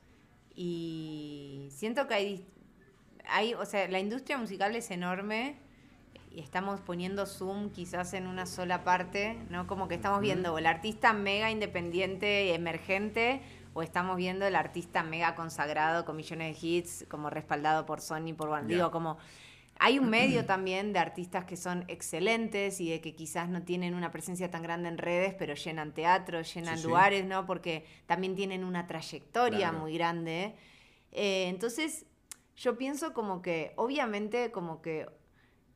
Y 0.55 1.69
siento 1.71 2.07
que 2.07 2.13
hay, 2.13 2.47
hay, 3.27 3.53
o 3.53 3.65
sea, 3.65 3.87
la 3.87 3.99
industria 3.99 4.37
musical 4.37 4.75
es 4.75 4.91
enorme 4.91 5.57
y 6.31 6.41
estamos 6.41 6.81
poniendo 6.81 7.25
zoom 7.25 7.69
quizás 7.69 8.13
en 8.13 8.27
una 8.27 8.45
sola 8.45 8.83
parte, 8.83 9.37
¿no? 9.49 9.67
Como 9.67 9.87
que 9.87 9.95
estamos 9.95 10.19
viendo 10.21 10.57
el 10.57 10.65
artista 10.65 11.13
mega 11.13 11.49
independiente, 11.49 12.53
emergente, 12.53 13.41
o 13.73 13.81
estamos 13.81 14.17
viendo 14.17 14.45
el 14.45 14.55
artista 14.55 15.01
mega 15.01 15.35
consagrado 15.35 16.03
con 16.03 16.17
millones 16.17 16.59
de 16.59 16.67
hits, 16.67 17.05
como 17.09 17.29
respaldado 17.29 17.85
por 17.85 18.01
Sony, 18.01 18.33
por. 18.35 18.65
Digo, 18.65 18.91
como 18.91 19.17
hay 19.81 19.97
un 19.97 20.09
medio 20.09 20.45
también 20.45 20.91
de 20.91 20.99
artistas 20.99 21.45
que 21.45 21.55
son 21.55 21.85
excelentes 21.87 22.81
y 22.81 22.89
de 22.89 22.99
que 22.99 23.15
quizás 23.15 23.47
no 23.47 23.63
tienen 23.63 23.93
una 23.93 24.11
presencia 24.11 24.51
tan 24.51 24.61
grande 24.61 24.89
en 24.89 24.97
redes, 24.97 25.33
pero 25.39 25.55
llenan 25.55 25.93
teatros, 25.93 26.53
llenan 26.53 26.83
lugares, 26.83 27.25
¿no? 27.25 27.45
Porque 27.45 27.85
también 28.05 28.35
tienen 28.35 28.65
una 28.65 28.87
trayectoria 28.87 29.71
muy 29.71 29.93
grande. 29.93 30.55
Eh, 31.13 31.47
entonces, 31.47 32.05
yo 32.57 32.77
pienso 32.77 33.13
como 33.13 33.41
que, 33.41 33.71
obviamente, 33.77 34.51
como 34.51 34.81
que 34.81 35.07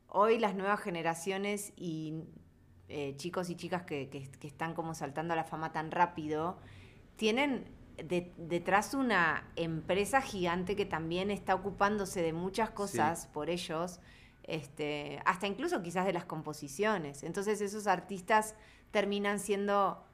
hoy 0.08 0.38
las 0.38 0.54
nuevas 0.54 0.80
generaciones 0.80 1.72
y 1.74 2.24
eh, 2.88 3.14
chicos 3.16 3.48
y 3.48 3.56
chicas 3.56 3.84
que, 3.84 4.10
que 4.10 4.46
están 4.46 4.74
como 4.74 4.94
saltando 4.94 5.32
a 5.32 5.36
la 5.36 5.44
fama 5.44 5.72
tan 5.72 5.90
rápido, 5.90 6.58
tienen 7.16 7.73
detrás 7.96 8.94
una 8.94 9.48
empresa 9.56 10.20
gigante 10.20 10.76
que 10.76 10.84
también 10.84 11.30
está 11.30 11.54
ocupándose 11.54 12.22
de 12.22 12.32
muchas 12.32 12.70
cosas 12.70 13.26
por 13.28 13.50
ellos, 13.50 14.00
este, 14.42 15.20
hasta 15.24 15.46
incluso 15.46 15.82
quizás 15.82 16.04
de 16.06 16.12
las 16.12 16.24
composiciones. 16.24 17.22
Entonces 17.22 17.60
esos 17.60 17.86
artistas 17.86 18.54
terminan 18.90 19.38
siendo 19.38 20.04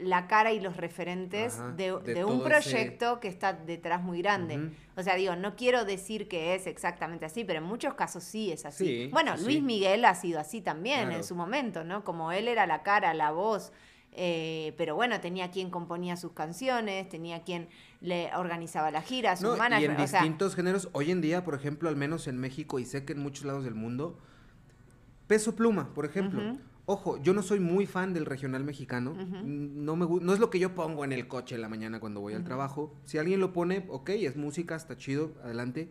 la 0.00 0.26
cara 0.26 0.52
y 0.52 0.58
los 0.58 0.76
referentes 0.76 1.56
de, 1.76 1.92
un 2.24 2.42
proyecto 2.42 3.20
que 3.20 3.28
está 3.28 3.52
detrás 3.52 4.02
muy 4.02 4.20
grande. 4.22 4.72
O 4.96 5.02
sea, 5.02 5.14
digo, 5.14 5.36
no 5.36 5.54
quiero 5.54 5.84
decir 5.84 6.28
que 6.28 6.54
es 6.54 6.66
exactamente 6.66 7.26
así, 7.26 7.44
pero 7.44 7.60
en 7.60 7.64
muchos 7.64 7.94
casos 7.94 8.24
sí 8.24 8.50
es 8.50 8.64
así. 8.64 9.08
bueno, 9.12 9.36
Luis 9.36 9.62
Miguel 9.62 10.04
ha 10.04 10.14
sido 10.14 10.40
así 10.40 10.60
también 10.60 11.12
en 11.12 11.22
su 11.22 11.36
momento, 11.36 11.84
¿no? 11.84 12.04
Como 12.04 12.32
él 12.32 12.48
era 12.48 12.66
la 12.66 12.82
cara, 12.82 13.14
la 13.14 13.30
voz, 13.30 13.72
eh, 14.12 14.74
pero 14.76 14.94
bueno, 14.94 15.20
tenía 15.20 15.50
quien 15.50 15.70
componía 15.70 16.16
sus 16.16 16.32
canciones, 16.32 17.08
tenía 17.08 17.42
quien 17.42 17.68
le 18.00 18.34
organizaba 18.34 18.90
la 18.90 19.02
gira, 19.02 19.36
su 19.36 19.44
no, 19.44 19.80
Y 19.80 19.84
en 19.84 19.96
distintos 19.96 20.54
géneros, 20.56 20.88
hoy 20.92 21.10
en 21.10 21.20
día, 21.20 21.44
por 21.44 21.54
ejemplo, 21.54 21.88
al 21.88 21.96
menos 21.96 22.26
en 22.26 22.38
México 22.38 22.78
y 22.78 22.84
sé 22.84 23.04
que 23.04 23.12
en 23.12 23.20
muchos 23.20 23.44
lados 23.44 23.64
del 23.64 23.74
mundo, 23.74 24.18
Peso 25.26 25.54
Pluma, 25.54 25.94
por 25.94 26.04
ejemplo. 26.04 26.58
Ojo, 26.90 27.22
yo 27.22 27.34
no 27.34 27.42
soy 27.42 27.60
muy 27.60 27.84
fan 27.84 28.14
del 28.14 28.24
regional 28.24 28.64
mexicano. 28.64 29.14
no, 29.44 29.94
me, 29.94 30.06
no 30.06 30.32
es 30.32 30.40
lo 30.40 30.48
que 30.48 30.58
yo 30.58 30.74
pongo 30.74 31.04
en 31.04 31.12
el 31.12 31.28
coche 31.28 31.54
en 31.54 31.60
la 31.60 31.68
mañana 31.68 32.00
cuando 32.00 32.20
voy 32.20 32.32
al 32.32 32.44
trabajo. 32.44 32.94
Si 33.04 33.18
alguien 33.18 33.40
lo 33.40 33.52
pone, 33.52 33.84
ok, 33.88 34.08
es 34.10 34.36
música, 34.36 34.74
está 34.74 34.96
chido, 34.96 35.34
adelante. 35.44 35.90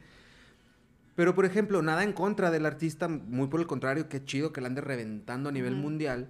Pero, 1.16 1.34
por 1.34 1.46
ejemplo, 1.46 1.82
nada 1.82 2.04
en 2.04 2.14
contra 2.14 2.52
del 2.52 2.66
artista, 2.66 3.08
muy 3.08 3.48
por 3.48 3.60
el 3.60 3.68
contrario, 3.68 4.10
qué 4.10 4.26
chido 4.26 4.52
que 4.52 4.60
la 4.60 4.68
ande 4.68 4.82
reventando 4.82 5.50
a 5.50 5.52
nivel 5.52 5.76
mundial. 5.76 6.30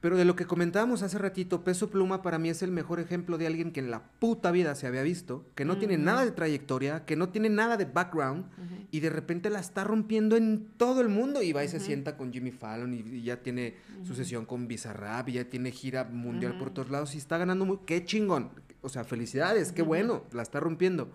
Pero 0.00 0.16
de 0.16 0.24
lo 0.24 0.34
que 0.34 0.46
comentábamos 0.46 1.02
hace 1.02 1.18
ratito, 1.18 1.62
Peso 1.62 1.90
Pluma 1.90 2.22
para 2.22 2.38
mí 2.38 2.48
es 2.48 2.62
el 2.62 2.70
mejor 2.70 3.00
ejemplo 3.00 3.36
de 3.36 3.46
alguien 3.46 3.70
que 3.70 3.80
en 3.80 3.90
la 3.90 4.02
puta 4.18 4.50
vida 4.50 4.74
se 4.74 4.86
había 4.86 5.02
visto, 5.02 5.44
que 5.54 5.66
no 5.66 5.76
tiene 5.76 5.98
nada 5.98 6.24
de 6.24 6.30
trayectoria, 6.30 7.04
que 7.04 7.16
no 7.16 7.28
tiene 7.28 7.50
nada 7.50 7.76
de 7.76 7.84
background, 7.84 8.46
y 8.90 9.00
de 9.00 9.10
repente 9.10 9.50
la 9.50 9.60
está 9.60 9.84
rompiendo 9.84 10.36
en 10.36 10.68
todo 10.78 11.02
el 11.02 11.10
mundo. 11.10 11.42
Y 11.42 11.52
va 11.52 11.64
y 11.64 11.68
se 11.68 11.80
sienta 11.80 12.16
con 12.16 12.32
Jimmy 12.32 12.50
Fallon, 12.50 12.94
y, 12.94 13.22
ya 13.22 13.42
tiene 13.42 13.76
su 14.02 14.14
sesión 14.14 14.46
con 14.46 14.68
Bizarrap, 14.68 15.28
y 15.28 15.32
ya 15.32 15.44
tiene 15.44 15.70
gira 15.70 16.04
mundial 16.04 16.56
por 16.58 16.70
todos 16.70 16.90
lados, 16.90 17.14
y 17.14 17.18
está 17.18 17.36
ganando 17.36 17.66
muy... 17.66 17.80
¡Qué 17.84 18.04
chingón! 18.04 18.50
o 18.82 18.88
sea, 18.88 19.04
felicidades, 19.04 19.72
qué 19.72 19.82
bueno, 19.82 20.24
la 20.32 20.42
está 20.42 20.60
rompiendo. 20.60 21.10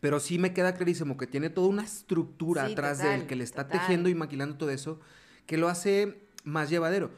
Pero 0.00 0.20
sí 0.20 0.38
me 0.38 0.52
queda 0.52 0.74
clarísimo 0.74 1.16
que 1.16 1.26
tiene 1.26 1.50
toda 1.50 1.68
una 1.68 1.82
estructura 1.82 2.64
atrás 2.64 3.02
de 3.02 3.14
él 3.14 3.26
que 3.26 3.36
le 3.36 3.44
está 3.44 3.68
tejiendo 3.68 4.08
y 4.08 4.14
maquilando 4.14 4.56
todo 4.56 4.70
eso, 4.70 5.00
que 5.46 5.56
lo 5.56 5.68
hace 5.68 6.28
más 6.44 6.70
llevadero. 6.70 7.10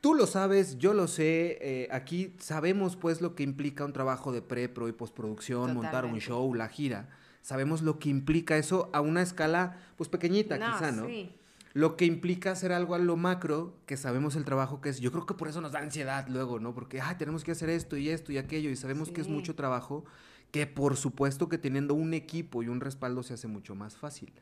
Tú 0.00 0.14
lo 0.14 0.26
sabes, 0.26 0.78
yo 0.78 0.94
lo 0.94 1.06
sé, 1.06 1.58
eh, 1.60 1.88
aquí 1.90 2.34
sabemos 2.38 2.96
pues 2.96 3.20
lo 3.20 3.34
que 3.34 3.42
implica 3.42 3.84
un 3.84 3.92
trabajo 3.92 4.32
de 4.32 4.40
pre-pro 4.40 4.88
y 4.88 4.92
postproducción, 4.92 5.74
montar 5.74 6.06
un 6.06 6.18
show, 6.20 6.54
la 6.54 6.68
gira. 6.68 7.10
Sabemos 7.42 7.82
lo 7.82 7.98
que 7.98 8.08
implica 8.08 8.56
eso 8.56 8.88
a 8.94 9.02
una 9.02 9.20
escala 9.20 9.76
pues 9.96 10.08
pequeñita 10.08 10.56
quizá, 10.56 10.90
¿no? 10.92 11.06
Sí. 11.06 11.30
Lo 11.72 11.96
que 11.96 12.04
implica 12.04 12.50
hacer 12.50 12.72
algo 12.72 12.94
a 12.94 12.98
lo 12.98 13.16
macro, 13.16 13.74
que 13.86 13.96
sabemos 13.96 14.36
el 14.36 14.44
trabajo 14.44 14.80
que 14.80 14.88
es. 14.88 15.00
Yo 15.00 15.12
creo 15.12 15.26
que 15.26 15.34
por 15.34 15.48
eso 15.48 15.60
nos 15.60 15.72
da 15.72 15.80
ansiedad 15.80 16.26
luego, 16.28 16.58
¿no? 16.58 16.74
Porque, 16.74 17.00
ay, 17.00 17.16
tenemos 17.16 17.44
que 17.44 17.52
hacer 17.52 17.70
esto 17.70 17.96
y 17.96 18.08
esto 18.08 18.32
y 18.32 18.38
aquello 18.38 18.70
y 18.70 18.76
sabemos 18.76 19.10
que 19.10 19.20
es 19.20 19.28
mucho 19.28 19.54
trabajo, 19.54 20.04
que 20.50 20.66
por 20.66 20.96
supuesto 20.96 21.48
que 21.48 21.58
teniendo 21.58 21.94
un 21.94 22.14
equipo 22.14 22.62
y 22.62 22.68
un 22.68 22.80
respaldo 22.80 23.22
se 23.22 23.34
hace 23.34 23.46
mucho 23.48 23.74
más 23.74 23.96
fácil. 23.96 24.32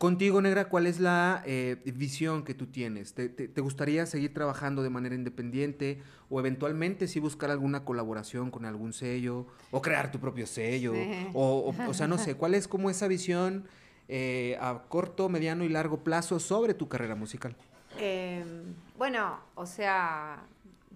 Contigo, 0.00 0.40
Negra, 0.40 0.70
¿cuál 0.70 0.86
es 0.86 0.98
la 0.98 1.42
eh, 1.44 1.76
visión 1.84 2.42
que 2.42 2.54
tú 2.54 2.68
tienes? 2.68 3.12
¿Te, 3.12 3.60
gustaría 3.60 4.06
seguir 4.06 4.32
trabajando 4.32 4.82
de 4.82 4.88
manera 4.88 5.14
independiente 5.14 6.00
o 6.30 6.40
eventualmente 6.40 7.06
sí 7.06 7.20
buscar 7.20 7.50
alguna 7.50 7.84
colaboración 7.84 8.50
con 8.50 8.64
algún 8.64 8.94
sello 8.94 9.46
o 9.70 9.82
crear 9.82 10.10
tu 10.10 10.18
propio 10.18 10.46
sello? 10.46 10.94
O, 11.34 11.74
o, 11.86 11.92
sea, 11.92 12.08
no 12.08 12.16
sé, 12.16 12.34
¿cuál 12.34 12.54
es 12.54 12.66
como 12.66 12.88
esa 12.88 13.08
visión 13.08 13.68
eh, 14.08 14.56
a 14.62 14.84
corto, 14.88 15.28
mediano 15.28 15.64
y 15.64 15.68
largo 15.68 16.02
plazo 16.02 16.40
sobre 16.40 16.72
tu 16.72 16.88
carrera 16.88 17.14
musical? 17.14 17.54
Em, 17.98 18.74
bueno, 18.96 19.38
o 19.54 19.66
sea, 19.66 20.46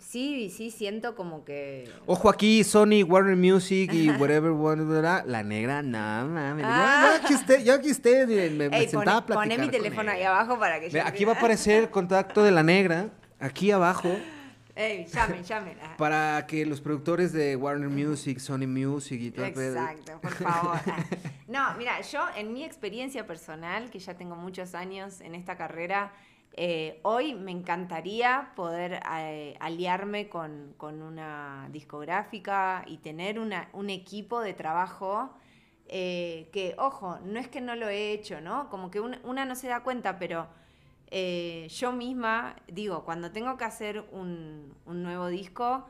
sí, 0.05 0.51
sí 0.51 0.71
siento 0.71 1.15
como 1.15 1.45
que. 1.45 1.91
Ojo 2.07 2.29
aquí, 2.29 2.63
Sony, 2.65 3.03
Warner 3.07 3.37
Music 3.37 3.93
y 3.93 4.11
whatever, 4.11 4.53
whatever 4.53 5.25
la 5.27 5.43
negra, 5.43 5.83
nada, 5.83 6.25
mames. 6.25 6.65
Ah. 6.67 7.17
Yo, 7.19 7.25
aquí 7.25 7.35
usted, 7.35 7.65
yo 7.65 7.75
aquí 7.75 7.91
usted 7.91 8.29
me, 8.51 8.69
me 8.69 8.89
sentaba 8.89 9.19
a 9.19 9.27
platicar. 9.27 9.57
Poné 9.57 9.59
mi 9.59 9.71
teléfono 9.71 10.11
ahí 10.11 10.23
abajo 10.23 10.59
para 10.59 10.81
que 10.81 10.91
yo. 10.91 11.03
Aquí 11.05 11.25
va 11.25 11.33
a 11.33 11.37
aparecer 11.37 11.85
el 11.85 11.91
contacto 11.91 12.43
de 12.43 12.51
la 12.51 12.63
negra, 12.63 13.09
aquí 13.41 13.71
abajo. 13.71 14.11
Ey, 14.77 15.07
llamen, 15.07 15.45
llamen. 15.45 15.79
Ah. 15.81 15.95
Para 15.97 16.47
que 16.49 16.67
los 16.67 16.81
productores 16.81 17.33
de 17.33 17.55
Warner 17.55 17.89
Music, 17.89 18.39
Sony 18.41 18.67
Music 18.67 19.21
y 19.21 19.31
todo 19.31 19.47
Exacto, 19.47 20.21
por 20.21 20.33
favor. 20.33 20.81
Ah. 20.87 21.05
No, 21.47 21.75
mira, 21.79 22.01
yo 22.01 22.21
en 22.37 22.53
mi 22.53 22.65
experiencia 22.65 23.27
personal, 23.27 23.89
que 23.91 24.01
ya 24.01 24.15
tengo 24.15 24.35
muchos 24.35 24.75
años 24.75 25.21
en 25.21 25.37
esta 25.37 25.57
carrera, 25.57 26.13
eh, 26.57 27.01
hoy 27.03 27.35
me 27.35 27.51
encantaría 27.51 28.53
poder 28.55 29.01
eh, 29.19 29.57
aliarme 29.59 30.29
con, 30.29 30.77
una 30.81 31.69
discográfica 31.73 32.85
y 32.87 32.99
tener 32.99 33.41
un 33.41 33.91
equipo 33.91 34.41
de 34.41 34.55
trabajo 34.55 35.31
eh, 35.89 36.49
que, 36.53 36.77
ojo, 36.79 37.19
no 37.25 37.41
es 37.41 37.49
que 37.49 37.61
no 37.61 37.75
lo 37.75 37.89
he 37.89 38.13
hecho, 38.13 38.41
¿no? 38.41 38.71
Como 38.71 38.91
que 38.93 39.01
una, 39.01 39.45
no 39.45 39.55
se 39.57 39.67
da 39.67 39.83
cuenta, 39.83 40.19
pero 40.19 40.47
yo 41.69 41.93
misma, 41.93 42.57
digo, 42.69 43.05
cuando 43.05 43.31
tengo 43.31 43.57
que 43.57 43.65
hacer 43.65 44.05
un, 44.13 44.75
nuevo 44.87 45.29
disco, 45.29 45.87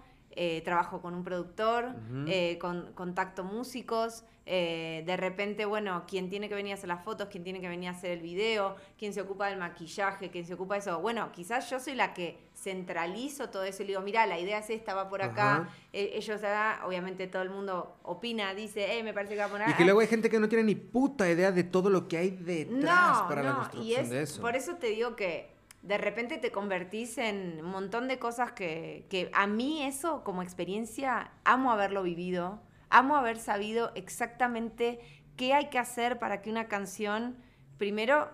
trabajo 0.65 1.01
con 1.01 1.15
un 1.15 1.25
productor, 1.25 1.95
con, 2.59 2.93
contacto 2.95 3.45
músicos, 3.45 4.25
eh, 4.47 5.03
de 5.07 5.17
repente, 5.17 5.65
bueno, 5.65 6.05
quién 6.07 6.29
tiene 6.29 6.51
que 6.51 6.55
venir 6.55 6.73
a 6.73 6.75
hacer 6.75 6.89
las 6.89 7.03
fotos, 7.03 7.29
quién 7.31 7.45
tiene 7.45 7.63
que 7.63 7.69
venir 7.69 7.89
a 7.89 7.93
hacer 7.93 8.11
el 8.11 8.21
video, 8.21 8.77
quién 8.99 9.15
se 9.15 9.23
ocupa 9.23 9.49
del 9.49 9.59
maquillaje, 9.59 10.31
quién 10.31 10.45
se 10.45 10.55
ocupa 10.55 10.75
de 10.75 10.81
eso. 10.81 11.01
Bueno, 11.01 11.33
quizás 11.33 11.71
yo 11.71 11.81
soy 11.81 11.95
la 11.95 12.13
que 12.13 12.39
centralizo 12.55 13.49
todo 13.49 13.65
eso 13.65 13.83
y 13.83 13.87
le 13.87 13.93
digo, 13.93 14.03
mira, 14.03 14.27
la 14.27 14.39
idea 14.39 14.59
es 14.59 14.69
esta, 14.69 14.95
va 14.95 15.09
por 15.09 15.23
acá. 15.23 15.71
Eh, 15.93 16.13
ellos, 16.15 16.43
obviamente 16.85 17.27
todo 17.27 17.43
el 17.43 17.51
mundo 17.51 17.97
opina, 18.03 18.55
dice, 18.55 18.99
eh, 18.99 19.03
me 19.03 19.15
parece 19.15 19.33
que 19.33 19.41
va 19.41 19.47
a 19.47 19.51
poner... 19.51 19.71
Y 19.71 19.75
que 19.75 19.85
luego 19.85 20.01
hay 20.01 20.09
gente 20.09 20.29
que 20.29 20.39
no 20.39 20.49
tiene 20.49 20.65
ni 20.65 20.75
puta 20.75 21.31
idea 21.31 21.51
de 21.51 21.65
todo 21.65 21.89
lo 21.89 22.07
que 22.07 22.19
hay 22.19 22.31
detrás 22.31 23.23
para 23.23 23.43
la 23.43 23.55
construcción 23.55 24.11
de 24.11 24.23
eso. 24.23 24.43
Por 24.43 24.57
eso 24.57 24.77
te 24.77 24.89
digo 24.89 25.17
que 25.17 25.54
de 25.85 25.99
repente 25.99 26.39
te 26.39 26.51
convertís 26.51 27.19
en 27.19 27.61
un 27.65 27.71
montón 27.71 28.09
de 28.09 28.19
cosas 28.19 28.53
que, 28.53 29.07
que 29.11 29.31
a 29.33 29.47
mí 29.47 29.83
eso 29.85 30.25
como 30.25 30.43
experiencia 30.43 31.31
amo 31.45 31.71
haberlo 31.71 32.03
vivido 32.03 32.61
amo 32.95 33.17
haber 33.17 33.39
sabido 33.39 33.91
exactamente 33.97 35.01
qué 35.37 35.53
hay 35.53 35.69
que 35.69 35.81
hacer 35.81 36.19
para 36.21 36.43
que 36.43 36.51
una 36.51 36.69
canción, 36.69 37.37
primero, 37.77 38.31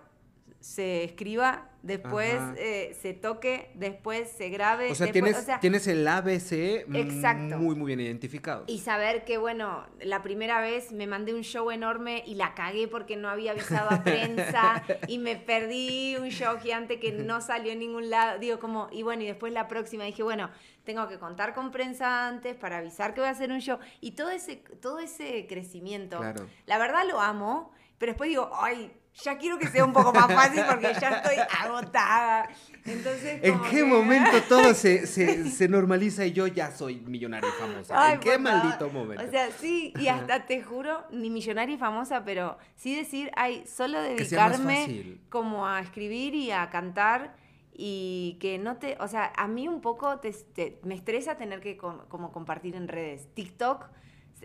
se 0.61 1.03
escriba, 1.03 1.69
después 1.81 2.39
eh, 2.55 2.95
se 3.01 3.15
toque, 3.15 3.71
después 3.73 4.29
se 4.29 4.49
grabe. 4.49 4.91
O 4.91 4.95
sea, 4.95 5.11
tienes, 5.11 5.47
tienes 5.59 5.87
el 5.87 6.07
ABC 6.07 6.85
muy, 6.87 7.75
muy 7.75 7.87
bien 7.87 7.99
identificado. 7.99 8.65
Y 8.67 8.77
saber 8.79 9.25
que, 9.25 9.39
bueno, 9.39 9.87
la 9.99 10.21
primera 10.21 10.61
vez 10.61 10.91
me 10.91 11.07
mandé 11.07 11.33
un 11.33 11.41
show 11.41 11.71
enorme 11.71 12.23
y 12.27 12.35
la 12.35 12.53
cagué 12.53 12.87
porque 12.87 13.17
no 13.17 13.27
había 13.27 13.51
avisado 13.51 13.89
a 13.89 14.03
prensa 14.03 14.83
y 15.07 15.17
me 15.17 15.35
perdí 15.35 16.15
un 16.17 16.29
show 16.29 16.59
gigante 16.59 16.99
que 16.99 17.11
no 17.11 17.41
salió 17.41 17.71
en 17.71 17.79
ningún 17.79 18.11
lado. 18.11 18.37
Digo, 18.37 18.59
como, 18.59 18.87
y 18.91 19.01
bueno, 19.01 19.23
y 19.23 19.25
después 19.25 19.51
la 19.51 19.67
próxima 19.67 20.03
dije, 20.03 20.21
bueno, 20.21 20.51
tengo 20.83 21.07
que 21.07 21.17
contar 21.17 21.55
con 21.55 21.71
prensa 21.71 22.27
antes 22.27 22.55
para 22.55 22.77
avisar 22.77 23.15
que 23.15 23.21
voy 23.21 23.29
a 23.29 23.31
hacer 23.31 23.51
un 23.51 23.61
show. 23.61 23.79
Y 23.99 24.11
todo 24.11 24.29
ese, 24.29 24.57
todo 24.79 24.99
ese 24.99 25.47
crecimiento, 25.47 26.21
la 26.67 26.77
verdad 26.77 27.03
lo 27.09 27.19
amo, 27.19 27.71
pero 27.97 28.11
después 28.11 28.29
digo, 28.29 28.51
ay, 28.53 28.91
ya 29.13 29.37
quiero 29.37 29.59
que 29.59 29.67
sea 29.67 29.83
un 29.83 29.93
poco 29.93 30.13
más 30.13 30.27
fácil 30.27 30.63
porque 30.67 30.93
ya 30.99 31.09
estoy 31.09 31.35
agotada. 31.59 32.49
Entonces, 32.85 33.39
¿En 33.43 33.61
qué 33.63 33.83
momento 33.83 34.41
todo 34.49 34.73
se, 34.73 35.05
se, 35.05 35.67
normaliza 35.67 36.25
y 36.25 36.31
yo 36.31 36.47
ya 36.47 36.71
soy 36.71 36.99
millonaria 37.01 37.49
y 37.49 37.61
famosa? 37.61 38.13
¿En 38.13 38.19
qué 38.19 38.37
maldito 38.37 38.89
momento? 38.89 39.23
O 39.23 39.29
sea, 39.29 39.49
sí, 39.51 39.93
y 39.99 40.07
hasta 40.07 40.45
te 40.45 40.63
juro, 40.63 41.05
ni 41.11 41.29
millonaria 41.29 41.75
y 41.75 41.77
famosa, 41.77 42.23
pero 42.23 42.57
sí 42.75 42.95
decir, 42.95 43.31
ay, 43.35 43.63
solo 43.67 44.01
dedicarme 44.01 45.19
como 45.29 45.67
a 45.67 45.81
escribir 45.81 46.33
y 46.33 46.51
a 46.51 46.69
cantar 46.69 47.35
y 47.73 48.37
que 48.39 48.57
no 48.57 48.77
te, 48.77 48.97
o 48.99 49.07
sea, 49.07 49.31
a 49.35 49.47
mí 49.47 49.67
un 49.67 49.81
poco 49.81 50.19
te, 50.19 50.79
me 50.83 50.95
estresa 50.95 51.35
tener 51.37 51.61
que 51.61 51.77
como 51.77 52.31
compartir 52.31 52.75
en 52.75 52.87
redes. 52.87 53.27
TikTok 53.33 53.89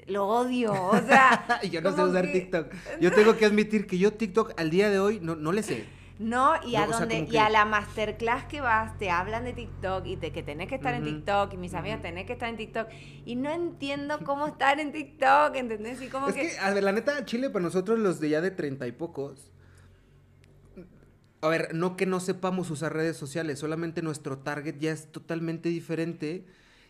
lo 0.06 0.26
odio, 0.26 0.72
o 0.72 1.00
sea... 1.00 1.60
yo 1.70 1.80
no 1.80 1.94
sé 1.94 2.02
usar 2.02 2.30
TikTok. 2.30 2.72
Yo 3.00 3.12
tengo 3.12 3.36
que 3.36 3.46
admitir 3.46 3.86
que 3.86 3.98
yo 3.98 4.12
TikTok 4.12 4.52
al 4.58 4.70
día 4.70 4.90
de 4.90 4.98
hoy 4.98 5.20
no, 5.20 5.36
no 5.36 5.52
le 5.52 5.62
sé. 5.62 5.86
No, 6.18 6.54
y 6.66 6.76
a 6.76 6.86
donde, 6.86 7.28
y 7.30 7.36
a 7.36 7.50
la 7.50 7.66
masterclass 7.66 8.44
que 8.44 8.62
vas, 8.62 8.96
te 8.98 9.10
hablan 9.10 9.44
de 9.44 9.52
TikTok 9.52 10.06
y 10.06 10.16
de 10.16 10.32
que 10.32 10.42
tenés 10.42 10.66
que 10.66 10.76
estar 10.76 10.94
en 10.94 11.04
TikTok, 11.04 11.52
y 11.52 11.56
mis 11.58 11.74
amigos 11.74 12.00
tenés 12.00 12.24
que 12.26 12.32
estar 12.32 12.48
en 12.48 12.56
TikTok, 12.56 12.88
y 13.26 13.36
no 13.36 13.50
entiendo 13.50 14.18
cómo 14.24 14.46
estar 14.46 14.80
en 14.80 14.92
TikTok, 14.92 15.54
¿entendés? 15.56 16.00
Y 16.00 16.08
como 16.08 16.28
es 16.28 16.34
que... 16.34 16.58
a 16.58 16.72
ver, 16.72 16.82
la 16.82 16.92
neta, 16.92 17.22
Chile, 17.26 17.50
para 17.50 17.64
nosotros 17.64 17.98
los 17.98 18.18
de 18.18 18.30
ya 18.30 18.40
de 18.40 18.50
treinta 18.50 18.86
y 18.86 18.92
pocos, 18.92 19.52
a 21.42 21.48
ver, 21.48 21.74
no 21.74 21.96
que 21.96 22.06
no 22.06 22.18
sepamos 22.18 22.70
usar 22.70 22.94
redes 22.94 23.18
sociales, 23.18 23.58
solamente 23.58 24.00
nuestro 24.00 24.38
target 24.38 24.78
ya 24.78 24.92
es 24.92 25.12
totalmente 25.12 25.68
diferente 25.68 26.46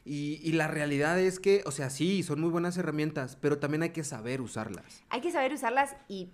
y, 0.06 0.52
la 0.52 0.68
realidad 0.68 1.18
es 1.18 1.40
que, 1.40 1.62
o 1.66 1.72
sea, 1.72 1.90
sí, 1.90 2.22
son 2.22 2.40
muy 2.40 2.50
buenas 2.50 2.78
herramientas, 2.78 3.36
pero 3.40 3.58
también 3.58 3.82
hay 3.82 3.90
que 3.90 4.04
saber 4.04 4.40
usarlas. 4.40 5.02
Hay 5.10 5.20
que 5.20 5.32
saber 5.32 5.52
usarlas 5.52 5.96
y 6.06 6.30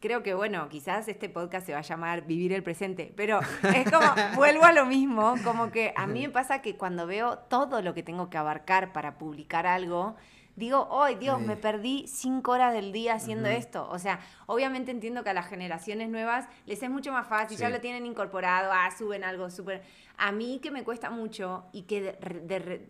creo 0.00 0.22
que, 0.22 0.32
bueno, 0.32 0.68
quizás 0.70 1.06
este 1.08 1.28
podcast 1.28 1.66
se 1.66 1.72
va 1.72 1.80
a 1.80 1.82
llamar 1.82 2.26
Vivir 2.26 2.52
el 2.54 2.62
Presente, 2.62 3.12
pero 3.14 3.40
es 3.74 3.90
como, 3.90 4.06
vuelvo 4.34 4.64
a 4.64 4.72
lo 4.72 4.86
mismo, 4.86 5.34
como 5.44 5.70
que 5.70 5.92
a 5.94 6.06
mí 6.06 6.22
me 6.22 6.30
pasa 6.30 6.62
que 6.62 6.76
cuando 6.76 7.06
veo 7.06 7.38
todo 7.38 7.82
lo 7.82 7.92
que 7.92 8.02
tengo 8.02 8.30
que 8.30 8.38
abarcar 8.38 8.92
para 8.92 9.18
publicar 9.18 9.66
algo, 9.66 10.16
digo, 10.56 10.86
hoy 10.90 11.14
Dios, 11.16 11.40
me 11.40 11.56
perdí 11.56 12.06
cinco 12.06 12.52
horas 12.52 12.72
del 12.72 12.92
día 12.92 13.14
haciendo 13.14 13.48
esto. 13.48 13.88
O 13.90 13.98
sea, 13.98 14.20
obviamente 14.46 14.90
entiendo 14.90 15.24
que 15.24 15.30
a 15.30 15.34
las 15.34 15.46
generaciones 15.46 16.08
nuevas 16.08 16.46
les 16.66 16.82
es 16.82 16.90
mucho 16.90 17.12
más 17.12 17.26
fácil, 17.26 17.56
ya 17.58 17.70
lo 17.70 17.80
tienen 17.80 18.06
incorporado, 18.06 18.70
ah, 18.72 18.90
suben 18.96 19.24
algo 19.24 19.50
súper... 19.50 19.82
A 20.18 20.30
mí 20.30 20.60
que 20.62 20.70
me 20.70 20.84
cuesta 20.84 21.10
mucho 21.10 21.64
y 21.72 21.82
que 21.82 22.16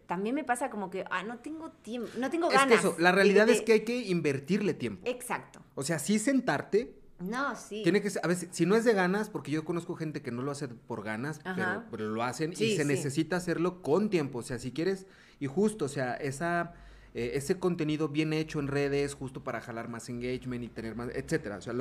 también 0.06 0.34
me 0.34 0.44
pasa 0.44 0.70
como 0.70 0.90
que, 0.90 1.04
ah, 1.10 1.22
no 1.22 1.38
tengo 1.38 1.70
tiempo, 1.70 2.10
no 2.18 2.30
tengo 2.30 2.48
ganas. 2.48 2.64
Es 2.64 2.80
que 2.80 2.88
eso, 2.88 2.96
la 2.98 3.12
realidad 3.12 3.48
es 3.48 3.62
que 3.62 3.72
hay 3.74 3.84
que 3.84 3.96
invertirle 3.96 4.74
tiempo. 4.74 5.08
Exacto. 5.08 5.60
O 5.74 5.82
sea, 5.82 5.98
sí 5.98 6.18
sentarte, 6.18 7.02
no, 7.22 7.54
sí. 7.56 7.82
Tiene 7.82 8.02
que 8.02 8.10
ser, 8.10 8.24
a 8.24 8.28
veces, 8.28 8.48
si 8.52 8.66
no 8.66 8.74
es 8.74 8.84
de 8.84 8.92
ganas, 8.94 9.30
porque 9.30 9.50
yo 9.50 9.64
conozco 9.64 9.94
gente 9.94 10.22
que 10.22 10.30
no 10.30 10.42
lo 10.42 10.50
hace 10.50 10.68
por 10.68 11.04
ganas, 11.04 11.40
pero, 11.90 12.08
lo 12.08 12.22
hacen 12.22 12.52
y 12.52 12.76
se 12.76 12.84
necesita 12.84 13.36
hacerlo 13.36 13.82
con 13.82 14.10
tiempo. 14.10 14.40
O 14.40 14.42
sea, 14.42 14.58
si 14.58 14.72
quieres, 14.72 15.06
y 15.38 15.46
justo, 15.46 15.84
o 15.84 15.88
sea, 15.88 16.14
esa 16.14 16.74
eh, 17.14 17.32
ese 17.34 17.58
contenido 17.58 18.08
bien 18.08 18.32
hecho 18.32 18.58
en 18.58 18.68
redes 18.68 19.12
justo 19.12 19.44
para 19.44 19.60
jalar 19.60 19.88
más 19.88 20.08
engagement 20.08 20.64
y 20.64 20.68
tener 20.68 20.94
más, 20.94 21.10
etcétera. 21.14 21.58
O 21.58 21.60
sea, 21.60 21.74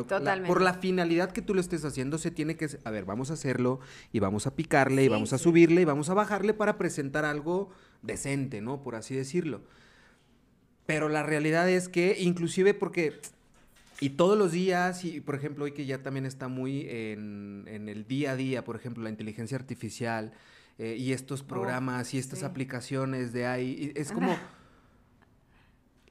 por 0.46 0.62
la 0.62 0.74
finalidad 0.74 1.32
que 1.32 1.42
tú 1.42 1.54
lo 1.54 1.62
estés 1.62 1.86
haciendo, 1.86 2.18
se 2.18 2.32
tiene 2.32 2.58
que, 2.58 2.68
a 2.84 2.92
ver, 2.92 3.06
vamos 3.06 3.32
a 3.32 3.34
hacerlo 3.34 3.80
y 4.12 4.20
vamos 4.20 4.46
a 4.46 4.56
picarle 4.56 5.06
y 5.06 5.08
vamos 5.08 5.32
a 5.32 5.38
subirle 5.38 5.82
y 5.82 5.86
vamos 5.86 6.10
a 6.10 6.16
bajarle 6.16 6.54
para 6.54 6.78
presentar 6.78 7.24
algo 7.24 7.70
decente, 8.02 8.60
¿no? 8.60 8.84
Por 8.84 8.96
así 8.96 9.16
decirlo. 9.16 9.62
Pero 10.86 11.08
la 11.08 11.24
realidad 11.24 11.70
es 11.70 11.88
que, 11.88 12.18
inclusive 12.20 12.74
porque, 12.74 13.22
y 14.02 14.10
todos 14.10 14.38
los 14.38 14.52
días, 14.52 15.06
y 15.06 15.22
por 15.22 15.36
ejemplo, 15.36 15.64
hoy 15.64 15.72
que 15.72 15.86
ya 15.86 16.04
también 16.04 16.26
está 16.26 16.50
muy 16.50 16.86
en, 16.90 17.64
el 17.70 18.06
día 18.06 18.32
a 18.32 18.36
día, 18.36 18.66
por 18.66 18.76
ejemplo, 18.76 19.02
la 19.02 19.10
inteligencia 19.10 19.56
artificial 19.56 20.34
eh, 20.78 20.98
y 21.00 21.14
estos 21.14 21.42
programas 21.42 22.14
y 22.14 22.18
estas 22.18 22.44
aplicaciones 22.44 23.32
de 23.32 23.46
ahí, 23.46 23.94
es 23.96 24.12
como 24.12 24.36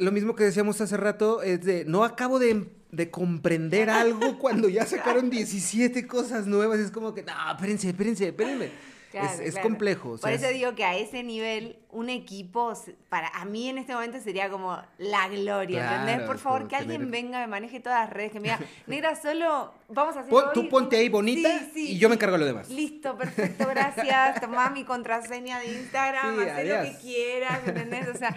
lo 0.01 0.13
mismo 0.13 0.35
que 0.35 0.45
decíamos 0.45 0.81
hace 0.81 0.97
rato, 0.97 1.43
es 1.43 1.63
de, 1.63 1.85
no 1.85 2.05
acabo 2.05 2.39
de, 2.39 2.67
de 2.91 3.11
comprender 3.11 3.91
algo 3.91 4.39
cuando 4.39 4.69
ya 4.69 4.87
sacaron 4.87 5.31
17 5.31 6.07
cosas 6.07 6.47
nuevas. 6.47 6.81
Es 6.81 6.91
como 6.91 7.15
que, 7.15 7.23
no, 7.23 7.33
espérense, 7.53 7.91
espérense, 7.91 8.29
espérenme. 8.29 8.71
es, 9.13 9.59
complejo. 9.59 10.17
Por 10.19 10.31
eso 10.31 10.49
digo 10.49 10.75
que 10.75 10.85
a 10.85 10.97
ese 10.97 11.23
nivel, 11.23 11.77
un 11.91 12.09
equipo, 12.09 12.73
para 13.11 13.29
a 13.29 13.45
mí 13.45 13.69
en 13.69 13.77
este 13.77 13.93
momento 13.93 14.19
sería 14.21 14.49
como 14.49 14.81
la 14.97 15.29
gloria, 15.29 16.01
¿entendés? 16.01 16.27
Por 16.27 16.39
favor, 16.39 16.67
que 16.67 16.77
alguien 16.77 17.11
venga, 17.11 17.41
me 17.41 17.47
maneje 17.47 17.81
todas 17.81 18.01
las 18.01 18.11
redes, 18.11 18.33
que 18.33 18.41
me 18.41 18.45
diga, 18.45 18.61
negra, 18.87 19.17
solo 19.17 19.75
vamos 19.89 20.17
a 20.17 20.21
hacer. 20.21 20.33
tú 20.55 20.69
ponte 20.71 20.97
ahí 20.97 21.11
bonita 21.11 21.51
y 21.75 21.99
yo 21.99 22.09
me 22.09 22.15
encargo 22.15 22.37
de 22.37 22.41
lo 22.41 22.47
demás. 22.47 22.71
Listo, 22.71 23.19
perfecto, 23.19 23.67
gracias. 23.69 24.41
Tomá 24.41 24.71
mi 24.71 24.85
contraseña 24.85 25.59
de 25.59 25.79
Instagram, 25.79 26.39
haz 26.49 26.65
lo 26.65 26.83
que 26.85 26.97
quieras, 27.03 27.61
¿entendés? 27.67 28.09
O 28.09 28.17
sea. 28.17 28.35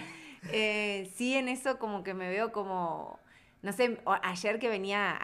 Eh, 0.52 1.12
sí, 1.16 1.36
en 1.36 1.48
eso 1.48 1.80
como 1.80 2.04
que 2.04 2.14
me 2.14 2.30
veo 2.30 2.52
como, 2.52 3.20
no 3.62 3.72
sé, 3.72 4.00
ayer 4.24 4.60
que 4.60 4.70
venía 4.70 5.18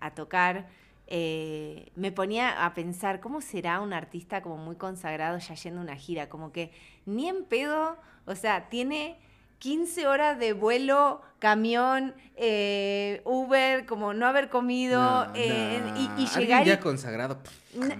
a, 0.00 0.10
tocar, 0.14 0.68
eh, 1.06 1.90
me 1.96 2.12
ponía 2.12 2.64
a 2.64 2.74
pensar, 2.74 3.20
¿cómo 3.20 3.40
será 3.40 3.80
un 3.80 3.92
artista 3.92 4.42
como 4.42 4.56
muy 4.56 4.76
consagrado 4.76 5.38
ya 5.38 5.54
yendo 5.54 5.80
a 5.80 5.84
una 5.84 5.96
gira? 5.96 6.28
Como 6.28 6.52
que 6.52 6.72
ni 7.06 7.28
en 7.28 7.44
pedo, 7.44 7.96
o 8.26 8.34
sea, 8.34 8.68
tiene 8.68 9.18
15 9.58 10.06
horas 10.06 10.38
de 10.38 10.52
vuelo, 10.52 11.20
camión, 11.38 12.14
eh, 12.36 13.20
Uber, 13.24 13.86
como 13.86 14.14
no 14.14 14.26
haber 14.26 14.48
comido 14.48 15.26
y, 15.34 16.26
llegar. 16.38 16.64
ya 16.64 16.80
consagrado. 16.80 17.38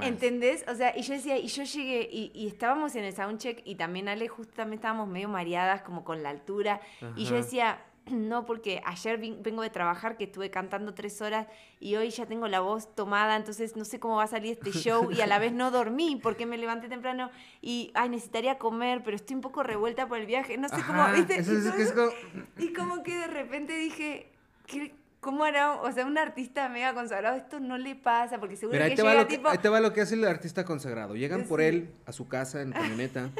¿Entendés? 0.00 0.64
O 0.68 0.74
sea, 0.74 0.96
y 0.96 1.02
yo 1.02 1.14
decía, 1.14 1.36
y 1.38 1.48
yo 1.48 1.64
llegué, 1.64 2.08
y, 2.10 2.46
estábamos 2.46 2.94
en 2.94 3.04
el 3.04 3.14
soundcheck, 3.14 3.62
y 3.64 3.74
también 3.74 4.08
Ale, 4.08 4.28
justamente 4.28 4.76
estábamos 4.76 5.08
medio 5.08 5.28
mareadas, 5.28 5.82
como 5.82 6.04
con 6.04 6.22
la 6.22 6.30
altura, 6.30 6.80
y 7.16 7.24
yo 7.24 7.36
decía, 7.36 7.80
no, 8.12 8.44
porque 8.44 8.82
ayer 8.84 9.18
vengo 9.18 9.62
de 9.62 9.70
trabajar, 9.70 10.16
que 10.16 10.24
estuve 10.24 10.50
cantando 10.50 10.94
tres 10.94 11.20
horas, 11.20 11.46
y 11.80 11.96
hoy 11.96 12.10
ya 12.10 12.26
tengo 12.26 12.48
la 12.48 12.60
voz 12.60 12.94
tomada, 12.94 13.36
entonces 13.36 13.76
no 13.76 13.84
sé 13.84 14.00
cómo 14.00 14.16
va 14.16 14.24
a 14.24 14.28
salir 14.28 14.52
este 14.52 14.72
show, 14.72 15.10
y 15.10 15.20
a 15.20 15.26
la 15.26 15.38
vez 15.38 15.52
no 15.52 15.70
dormí, 15.72 16.18
porque 16.22 16.46
me 16.46 16.58
levanté 16.58 16.88
temprano, 16.88 17.30
y, 17.60 17.90
ay, 17.94 18.08
necesitaría 18.08 18.58
comer, 18.58 19.02
pero 19.04 19.16
estoy 19.16 19.36
un 19.36 19.42
poco 19.42 19.62
revuelta 19.62 20.06
por 20.06 20.18
el 20.18 20.26
viaje, 20.26 20.56
no 20.58 20.68
sé 20.68 20.76
cómo, 20.86 21.04
¿viste? 21.12 21.42
y, 22.58 22.72
como... 22.72 23.02
que 23.02 23.14
de 23.14 23.26
repente 23.28 23.76
dije, 23.76 24.30
¿qué, 24.66 24.94
¿Cómo 25.20 25.44
hará, 25.44 25.74
o 25.74 25.92
sea, 25.92 26.06
un 26.06 26.16
artista 26.16 26.68
mega 26.68 26.94
consagrado? 26.94 27.36
Esto 27.36 27.58
no 27.58 27.76
le 27.76 27.96
pasa, 27.96 28.38
porque 28.38 28.56
seguro 28.56 28.78
que 28.78 28.94
llega 28.94 29.26
tipo... 29.26 29.48
Ahí 29.48 29.58
te 29.58 29.68
va 29.68 29.80
lo 29.80 29.92
que 29.92 30.00
hace 30.00 30.14
el 30.14 30.24
artista 30.24 30.64
consagrado. 30.64 31.16
Llegan 31.16 31.42
por 31.44 31.60
él 31.60 31.90
a 32.06 32.12
su 32.12 32.28
casa 32.28 32.62
en 32.62 32.70
camioneta, 32.70 33.30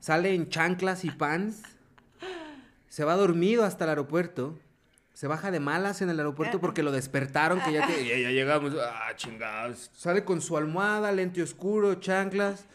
sale 0.00 0.34
en 0.34 0.48
chanclas 0.48 1.04
y 1.04 1.10
pants, 1.10 1.62
se 2.88 3.04
va 3.04 3.14
dormido 3.14 3.64
hasta 3.64 3.84
el 3.84 3.90
aeropuerto, 3.90 4.58
se 5.14 5.26
baja 5.26 5.50
de 5.50 5.60
malas 5.60 6.00
en 6.02 6.10
el 6.10 6.18
aeropuerto 6.18 6.60
porque 6.60 6.82
lo 6.82 6.92
despertaron, 6.92 7.60
que 7.60 7.72
ya, 7.72 7.88
ya 7.88 8.30
llegamos, 8.30 8.74
ah, 8.80 9.12
chingados. 9.16 9.90
Sale 9.94 10.24
con 10.24 10.40
su 10.40 10.56
almohada, 10.56 11.10
lente 11.12 11.42
oscuro, 11.42 11.96
chanclas, 11.96 12.66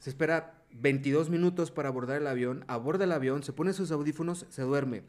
se 0.00 0.10
espera 0.10 0.54
22 0.72 1.30
minutos 1.30 1.70
para 1.70 1.88
abordar 1.88 2.20
el 2.20 2.26
avión, 2.26 2.64
aborda 2.66 3.04
el 3.04 3.12
avión, 3.12 3.42
se 3.42 3.52
pone 3.52 3.72
sus 3.72 3.90
audífonos, 3.92 4.46
se 4.50 4.62
duerme 4.62 5.02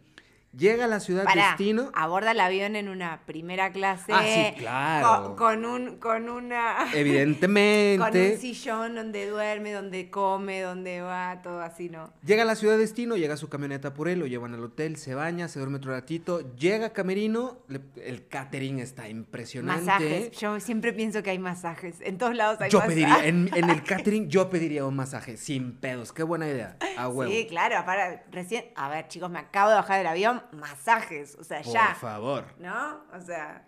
Llega 0.57 0.85
a 0.85 0.87
la 0.87 0.99
ciudad 0.99 1.25
destino. 1.33 1.91
Aborda 1.93 2.31
el 2.31 2.39
avión 2.39 2.75
en 2.75 2.87
una 2.87 3.21
primera 3.25 3.71
clase. 3.71 4.13
Ah, 4.13 4.23
sí, 4.23 4.59
claro. 4.59 5.35
Con, 5.35 5.65
un, 5.65 5.97
con 5.97 6.29
una. 6.29 6.77
Evidentemente. 6.93 7.97
con 7.97 8.17
un 8.17 8.37
sillón 8.37 8.95
donde 8.95 9.27
duerme, 9.27 9.73
donde 9.73 10.09
come, 10.09 10.61
donde 10.61 11.01
va, 11.01 11.41
todo 11.41 11.61
así, 11.61 11.89
¿no? 11.89 12.13
Llega 12.25 12.43
a 12.43 12.45
la 12.45 12.55
ciudad 12.55 12.77
destino, 12.77 13.17
llega 13.17 13.35
su 13.37 13.49
camioneta 13.49 13.93
por 13.93 14.07
él, 14.07 14.19
lo 14.19 14.27
llevan 14.27 14.53
al 14.53 14.63
hotel, 14.63 14.97
se 14.97 15.13
baña, 15.13 15.47
se 15.47 15.59
duerme 15.59 15.77
otro 15.77 15.91
ratito, 15.91 16.55
llega 16.55 16.87
a 16.87 16.93
Camerino, 16.93 17.57
el 17.95 18.27
catering 18.27 18.79
está 18.79 19.09
impresionante. 19.09 19.85
Masajes. 19.85 20.31
Yo 20.31 20.59
siempre 20.59 20.93
pienso 20.93 21.21
que 21.21 21.31
hay 21.31 21.39
masajes. 21.39 21.97
En 22.01 22.17
todos 22.17 22.35
lados 22.35 22.61
hay 22.61 22.69
yo 22.69 22.79
Pediría, 22.81 23.25
en, 23.25 23.49
en, 23.55 23.69
el 23.69 23.83
catering, 23.83 24.29
yo 24.29 24.49
pediría 24.49 24.85
un 24.85 24.95
masaje 24.95 25.37
sin 25.37 25.73
pedos. 25.73 26.13
Qué 26.13 26.23
buena 26.23 26.47
idea. 26.47 26.77
A 26.97 27.09
huevo. 27.09 27.31
Sí, 27.31 27.45
claro. 27.47 27.83
Para, 27.85 28.23
recién. 28.31 28.65
A 28.75 28.89
ver, 28.89 29.07
chicos, 29.07 29.29
me 29.29 29.39
acabo 29.39 29.69
de 29.69 29.75
bajar 29.75 29.97
del 29.97 30.07
avión 30.07 30.44
masajes, 30.53 31.35
o 31.39 31.43
sea, 31.43 31.61
ya. 31.61 31.89
Por 31.89 32.09
favor. 32.09 32.45
¿No? 32.59 33.01
O 33.13 33.21
sea. 33.21 33.67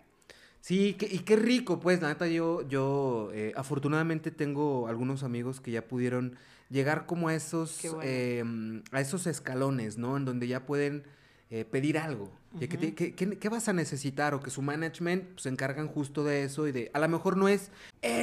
Sí, 0.60 0.96
y 1.00 1.20
qué 1.20 1.36
rico, 1.36 1.80
pues, 1.80 2.02
la 2.02 2.08
neta, 2.08 2.26
yo, 2.26 2.66
yo 2.68 3.30
eh, 3.32 3.52
afortunadamente 3.56 4.30
tengo 4.30 4.88
algunos 4.88 5.22
amigos 5.22 5.60
que 5.60 5.70
ya 5.70 5.86
pudieron 5.86 6.36
llegar 6.68 7.06
como 7.06 7.28
a 7.28 7.34
esos, 7.34 7.80
em, 8.02 8.82
a 8.92 9.00
esos 9.00 9.26
escalones, 9.26 9.98
¿no? 9.98 10.16
En 10.16 10.24
donde 10.24 10.48
ya 10.48 10.66
pueden 10.66 11.04
eh, 11.50 11.64
pedir 11.64 11.98
algo. 11.98 12.30
¿Qué, 12.58 13.48
vas 13.48 13.68
a 13.68 13.72
necesitar? 13.72 14.34
O 14.34 14.40
que 14.40 14.50
su 14.50 14.62
management 14.62 15.24
pues, 15.30 15.42
se 15.42 15.48
encargan 15.48 15.88
justo 15.88 16.24
de 16.24 16.44
eso 16.44 16.66
y 16.66 16.72
de, 16.72 16.90
a 16.92 16.98
lo 16.98 17.08
mejor 17.08 17.36
no 17.36 17.48
es 17.48 17.70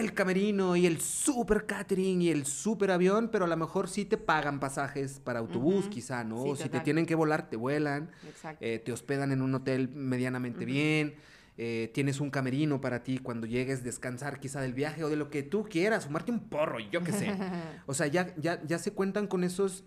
el 0.05 0.13
camerino 0.13 0.75
y 0.75 0.85
el 0.85 1.01
super 1.01 1.65
catering 1.65 2.21
y 2.21 2.29
el 2.29 2.45
super 2.45 2.91
avión, 2.91 3.29
pero 3.31 3.45
a 3.45 3.47
lo 3.47 3.57
mejor 3.57 3.89
sí 3.89 4.05
te 4.05 4.17
pagan 4.17 4.59
pasajes 4.59 5.19
para 5.19 5.39
autobús, 5.39 5.87
quizá, 5.89 6.23
¿no? 6.23 6.41
o 6.41 6.55
si 6.55 6.69
te 6.69 6.79
tienen 6.79 7.05
que 7.05 7.15
volar, 7.15 7.49
te 7.49 7.57
vuelan, 7.57 8.11
eh, 8.59 8.81
te 8.83 8.91
hospedan 8.91 9.31
en 9.31 9.41
un 9.41 9.53
hotel 9.55 9.89
medianamente 9.89 10.65
bien. 10.65 11.15
Eh, 11.57 11.89
tienes 11.93 12.19
un 12.19 12.31
camerino 12.31 12.81
para 12.81 13.01
ti 13.01 13.17
cuando 13.17 13.47
llegues, 13.47 13.81
descansar 13.81 14.41
quizá 14.41 14.59
del 14.59 14.73
viaje 14.73 15.05
o 15.05 15.09
de 15.09 15.15
lo 15.15 15.29
que 15.29 15.41
tú 15.41 15.63
quieras, 15.63 16.05
fumarte 16.05 16.31
un 16.31 16.49
porro, 16.49 16.79
yo 16.79 17.01
qué 17.01 17.13
sé. 17.13 17.31
O 17.85 17.93
sea, 17.93 18.07
ya, 18.07 18.35
ya, 18.35 18.61
ya 18.65 18.77
se 18.77 18.91
cuentan 18.91 19.27
con 19.27 19.43
esos 19.45 19.85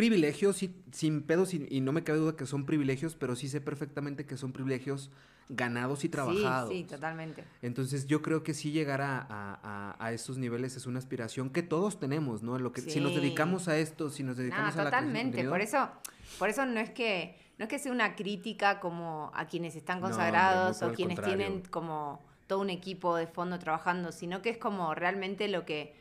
privilegios 0.00 0.62
y, 0.62 0.74
sin 0.92 1.20
pedos 1.20 1.52
y, 1.52 1.80
no 1.82 1.92
me 1.92 2.02
cabe 2.02 2.20
duda 2.20 2.34
que 2.34 2.46
son 2.46 2.64
privilegios, 2.64 3.16
pero 3.16 3.36
sí 3.36 3.50
sé 3.50 3.60
perfectamente 3.60 4.24
que 4.24 4.38
son 4.38 4.50
privilegios 4.50 5.10
ganados 5.50 6.04
y 6.04 6.08
trabajados. 6.08 6.70
Sí, 6.70 6.78
sí, 6.78 6.84
totalmente. 6.84 7.44
Entonces 7.60 8.06
yo 8.06 8.22
creo 8.22 8.42
que 8.42 8.54
sí 8.54 8.70
llegar 8.70 9.02
a, 9.02 9.96
a, 9.98 10.12
esos 10.12 10.38
niveles 10.38 10.74
es 10.76 10.86
una 10.86 10.98
aspiración 10.98 11.50
que 11.50 11.62
todos 11.62 12.00
tenemos, 12.00 12.42
¿no? 12.42 12.58
Lo 12.58 12.72
que, 12.72 12.80
Si 12.80 12.98
nos 12.98 13.14
dedicamos 13.14 13.68
a 13.68 13.76
esto, 13.76 14.08
si 14.08 14.22
nos 14.22 14.38
dedicamos 14.38 14.74
a 14.74 14.84
la 14.84 14.90
Totalmente, 14.90 15.44
por 15.44 15.60
eso, 15.60 15.90
por 16.38 16.48
eso 16.48 16.64
no 16.64 16.80
es 16.80 16.88
que 16.88 17.36
no 17.58 17.64
es 17.64 17.68
que 17.68 17.78
sea 17.78 17.92
una 17.92 18.16
crítica 18.16 18.80
como 18.80 19.30
a 19.34 19.44
quienes 19.48 19.76
están 19.76 20.00
consagrados 20.00 20.80
o 20.80 20.92
quienes 20.94 21.20
tienen 21.20 21.60
como 21.68 22.22
todo 22.46 22.60
un 22.60 22.70
equipo 22.70 23.16
de 23.16 23.26
fondo 23.26 23.58
trabajando, 23.58 24.12
sino 24.12 24.40
que 24.40 24.48
es 24.48 24.56
como 24.56 24.94
realmente 24.94 25.46
lo 25.46 25.66
que, 25.66 25.94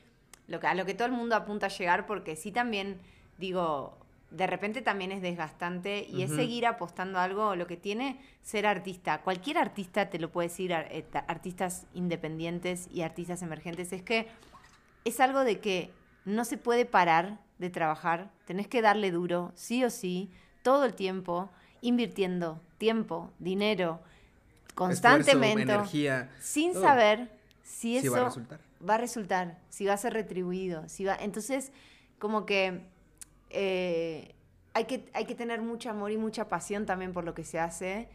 lo 0.48 0.62
que 0.62 0.68
a 0.68 0.74
lo 0.74 0.86
que 0.86 0.94
todo 0.94 1.08
el 1.08 1.14
mundo 1.14 1.36
apunta 1.36 1.66
a 1.66 1.70
llegar, 1.70 2.06
porque 2.06 2.38
sí 2.38 2.54
también 2.54 3.02
digo, 3.40 3.98
de 4.32 4.46
repente 4.46 4.82
también 4.82 5.12
es 5.12 5.22
desgastante 5.22 6.06
y 6.08 6.22
es 6.22 6.32
seguir 6.32 6.68
apostando 6.68 7.18
a 7.18 7.24
algo, 7.24 7.56
lo 7.56 7.66
que 7.66 7.78
tiene 7.78 8.20
ser 8.44 8.68
artista. 8.68 9.22
Cualquier 9.22 9.58
artista 9.58 10.10
te 10.10 10.20
lo 10.20 10.30
puede 10.30 10.50
decir, 10.50 10.72
eh, 10.72 11.06
artistas 11.28 11.88
independientes 11.94 12.88
y 12.94 13.02
artistas 13.02 13.42
emergentes, 13.42 13.92
es 13.92 14.04
que 14.04 14.28
es 15.04 15.20
algo 15.20 15.44
de 15.44 15.60
que 15.60 15.90
no 16.26 16.46
se 16.46 16.58
puede 16.58 16.86
parar 16.86 17.40
de 17.58 17.70
trabajar, 17.70 18.30
tenés 18.46 18.68
que 18.68 18.82
darle 18.82 19.12
duro, 19.12 19.52
sí 19.56 19.84
o 19.84 19.90
sí, 19.90 20.30
todo 20.62 20.86
el 20.86 20.94
tiempo, 20.94 21.50
invirtiendo 21.82 22.62
tiempo, 22.78 23.32
dinero, 23.40 24.00
constantemente, 24.76 25.64
energía, 25.64 26.30
sin 26.40 26.74
saber 26.74 27.32
si 27.64 27.98
eso 27.98 28.12
va 28.12 28.20
a, 28.20 28.26
resultar. 28.26 28.60
va 28.88 28.94
a 28.94 28.98
resultar, 28.98 29.58
si 29.70 29.86
va 29.86 29.94
a 29.94 29.98
ser 29.98 30.14
retribuido, 30.14 30.88
si 30.88 31.04
va, 31.04 31.16
entonces 31.16 31.72
como 32.20 32.46
que 32.46 32.82
eh, 33.50 34.36
hay, 34.74 34.86
que, 34.86 35.10
hay 35.14 35.26
que 35.26 35.36
tener 35.36 35.62
mucho 35.62 35.90
amor 35.90 36.12
y 36.12 36.18
mucha 36.18 36.48
pasión 36.48 36.86
también 36.86 37.14
por 37.14 37.24
lo 37.24 37.34
que 37.34 37.44
se 37.44 37.60
hace, 37.60 38.10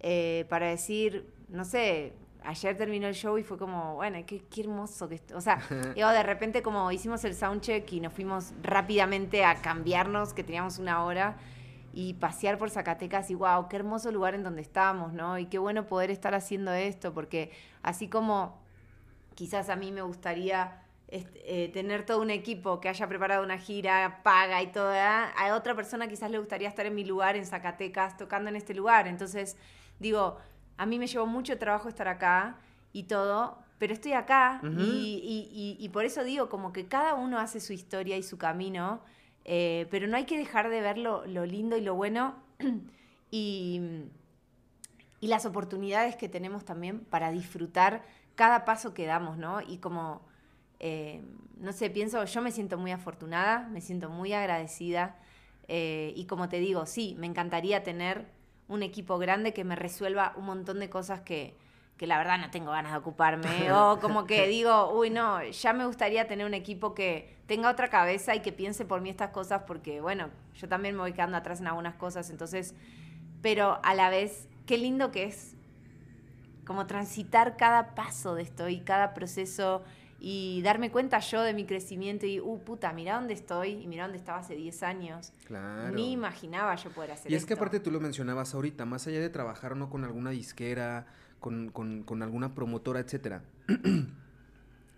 eh, 0.00 0.46
para 0.48 0.66
decir, 0.66 1.32
no 1.48 1.64
sé, 1.64 2.12
ayer 2.44 2.76
terminó 2.76 3.06
el 3.06 3.14
show 3.14 3.36
y 3.38 3.42
fue 3.42 3.58
como, 3.58 3.96
bueno, 3.96 4.18
qué, 4.26 4.42
qué 4.50 4.62
hermoso 4.62 5.08
que 5.08 5.16
esto. 5.16 5.36
O 5.36 5.40
sea, 5.40 5.60
de 5.94 6.22
repente 6.22 6.62
como 6.62 6.90
hicimos 6.92 7.24
el 7.24 7.34
soundcheck 7.34 7.92
y 7.92 8.00
nos 8.00 8.12
fuimos 8.12 8.52
rápidamente 8.62 9.44
a 9.44 9.60
cambiarnos, 9.60 10.32
que 10.32 10.44
teníamos 10.44 10.78
una 10.78 11.04
hora, 11.04 11.36
y 11.92 12.14
pasear 12.14 12.58
por 12.58 12.70
Zacatecas 12.70 13.30
y 13.30 13.34
wow, 13.34 13.68
qué 13.68 13.76
hermoso 13.76 14.12
lugar 14.12 14.34
en 14.34 14.42
donde 14.42 14.62
estamos, 14.62 15.12
¿no? 15.12 15.38
Y 15.38 15.46
qué 15.46 15.58
bueno 15.58 15.86
poder 15.86 16.10
estar 16.10 16.34
haciendo 16.34 16.72
esto, 16.72 17.12
porque 17.12 17.50
así 17.82 18.08
como 18.08 18.58
quizás 19.34 19.68
a 19.68 19.76
mí 19.76 19.90
me 19.90 20.02
gustaría 20.02 20.82
eh, 21.10 21.70
tener 21.72 22.04
todo 22.04 22.20
un 22.20 22.28
equipo 22.30 22.80
que 22.80 22.90
haya 22.90 23.08
preparado 23.08 23.42
una 23.42 23.56
gira, 23.56 24.20
paga 24.22 24.62
y 24.62 24.66
todo, 24.66 24.90
a 24.92 25.54
otra 25.56 25.74
persona 25.74 26.06
quizás 26.06 26.30
le 26.30 26.38
gustaría 26.38 26.68
estar 26.68 26.84
en 26.84 26.94
mi 26.94 27.02
lugar, 27.02 27.34
en 27.34 27.46
Zacatecas, 27.46 28.18
tocando 28.18 28.50
en 28.50 28.56
este 28.56 28.74
lugar. 28.74 29.08
Entonces, 29.08 29.56
digo, 29.98 30.36
a 30.76 30.84
mí 30.84 30.98
me 30.98 31.06
llevó 31.06 31.26
mucho 31.26 31.56
trabajo 31.58 31.88
estar 31.88 32.08
acá 32.08 32.58
y 32.92 33.04
todo, 33.04 33.58
pero 33.78 33.94
estoy 33.94 34.12
acá 34.12 34.60
y, 34.62 35.88
por 35.94 36.04
eso 36.04 36.24
digo, 36.24 36.50
como 36.50 36.74
que 36.74 36.88
cada 36.88 37.14
uno 37.14 37.38
hace 37.38 37.60
su 37.60 37.72
historia 37.72 38.18
y 38.18 38.22
su 38.22 38.36
camino, 38.36 39.00
eh, 39.46 39.86
pero 39.90 40.08
no 40.08 40.16
hay 40.18 40.26
que 40.26 40.36
dejar 40.36 40.68
de 40.68 40.82
ver 40.82 40.98
lo, 40.98 41.24
lindo 41.24 41.78
y 41.78 41.80
lo 41.80 41.94
bueno 41.94 42.34
y, 43.30 43.80
y 45.20 45.26
las 45.28 45.46
oportunidades 45.46 46.16
que 46.16 46.28
tenemos 46.28 46.66
también 46.66 47.00
para 47.00 47.30
disfrutar 47.30 48.04
cada 48.34 48.66
paso 48.66 48.92
que 48.92 49.06
damos, 49.06 49.38
¿no? 49.38 49.62
Y 49.62 49.78
como 49.78 50.27
eh, 50.80 51.22
no 51.58 51.72
sé, 51.72 51.90
pienso, 51.90 52.24
yo 52.24 52.42
me 52.42 52.52
siento 52.52 52.78
muy 52.78 52.92
afortunada, 52.92 53.68
me 53.68 53.80
siento 53.80 54.10
muy 54.10 54.32
agradecida 54.32 55.16
Eh, 55.70 56.14
y 56.16 56.24
como 56.26 56.48
te 56.48 56.60
digo, 56.60 56.86
sí, 56.86 57.14
me 57.18 57.26
encantaría 57.26 57.82
tener 57.82 58.26
un 58.68 58.82
equipo 58.82 59.18
grande 59.18 59.52
que 59.52 59.64
me 59.64 59.76
resuelva 59.76 60.32
un 60.36 60.46
montón 60.46 60.80
de 60.80 60.88
cosas 60.88 61.20
que, 61.20 61.58
que 61.98 62.06
la 62.06 62.16
verdad 62.18 62.38
no 62.38 62.50
tengo 62.50 62.70
ganas 62.72 62.92
de 62.92 62.98
ocuparme. 62.98 63.70
o 63.72 63.98
como 64.00 64.24
que 64.24 64.46
digo, 64.48 64.90
uy, 64.94 65.10
no, 65.10 65.42
ya 65.44 65.72
me 65.74 65.84
gustaría 65.86 66.26
tener 66.26 66.46
un 66.46 66.54
equipo 66.54 66.94
que 66.94 67.36
tenga 67.46 67.70
otra 67.70 67.88
cabeza 67.90 68.34
y 68.34 68.40
que 68.40 68.52
piense 68.52 68.84
por 68.86 69.00
mí 69.02 69.10
estas 69.10 69.30
cosas, 69.30 69.62
porque 69.66 70.00
bueno, 70.00 70.30
yo 70.54 70.68
también 70.68 70.94
me 70.94 71.02
voy 71.02 71.12
quedando 71.12 71.36
atrás 71.36 71.60
en 71.60 71.66
algunas 71.66 71.96
cosas, 71.96 72.30
entonces, 72.30 72.74
pero 73.42 73.78
a 73.82 73.94
la 73.94 74.08
vez, 74.10 74.48
qué 74.66 74.78
lindo 74.78 75.10
que 75.10 75.24
es 75.24 75.56
como 76.64 76.86
transitar 76.86 77.56
cada 77.56 77.94
paso 77.94 78.34
de 78.34 78.42
esto 78.42 78.68
y 78.68 78.80
cada 78.80 79.14
proceso 79.14 79.82
y 80.20 80.62
darme 80.62 80.90
cuenta 80.90 81.20
yo 81.20 81.42
de 81.42 81.54
mi 81.54 81.64
crecimiento 81.64 82.26
y, 82.26 82.40
uh, 82.40 82.58
puta, 82.64 82.92
mira 82.92 83.14
dónde 83.16 83.34
estoy 83.34 83.70
y 83.82 83.86
mira 83.86 84.02
dónde 84.04 84.18
estaba 84.18 84.38
hace 84.38 84.54
10 84.56 84.82
años. 84.82 85.32
Claro. 85.46 85.94
Ni 85.94 86.12
imaginaba 86.12 86.74
yo 86.74 86.90
poder 86.90 87.12
hacer 87.12 87.30
Y 87.30 87.34
es 87.36 87.44
que 87.46 87.52
esto. 87.54 87.62
aparte 87.62 87.80
tú 87.80 87.90
lo 87.90 88.00
mencionabas 88.00 88.54
ahorita, 88.54 88.84
más 88.84 89.06
allá 89.06 89.20
de 89.20 89.30
trabajar 89.30 89.76
no 89.76 89.88
con 89.90 90.04
alguna 90.04 90.30
disquera, 90.30 91.06
con, 91.38 91.70
con- 91.70 92.02
con 92.02 92.22
alguna 92.22 92.54
promotora, 92.54 92.98
etcétera. 93.00 93.42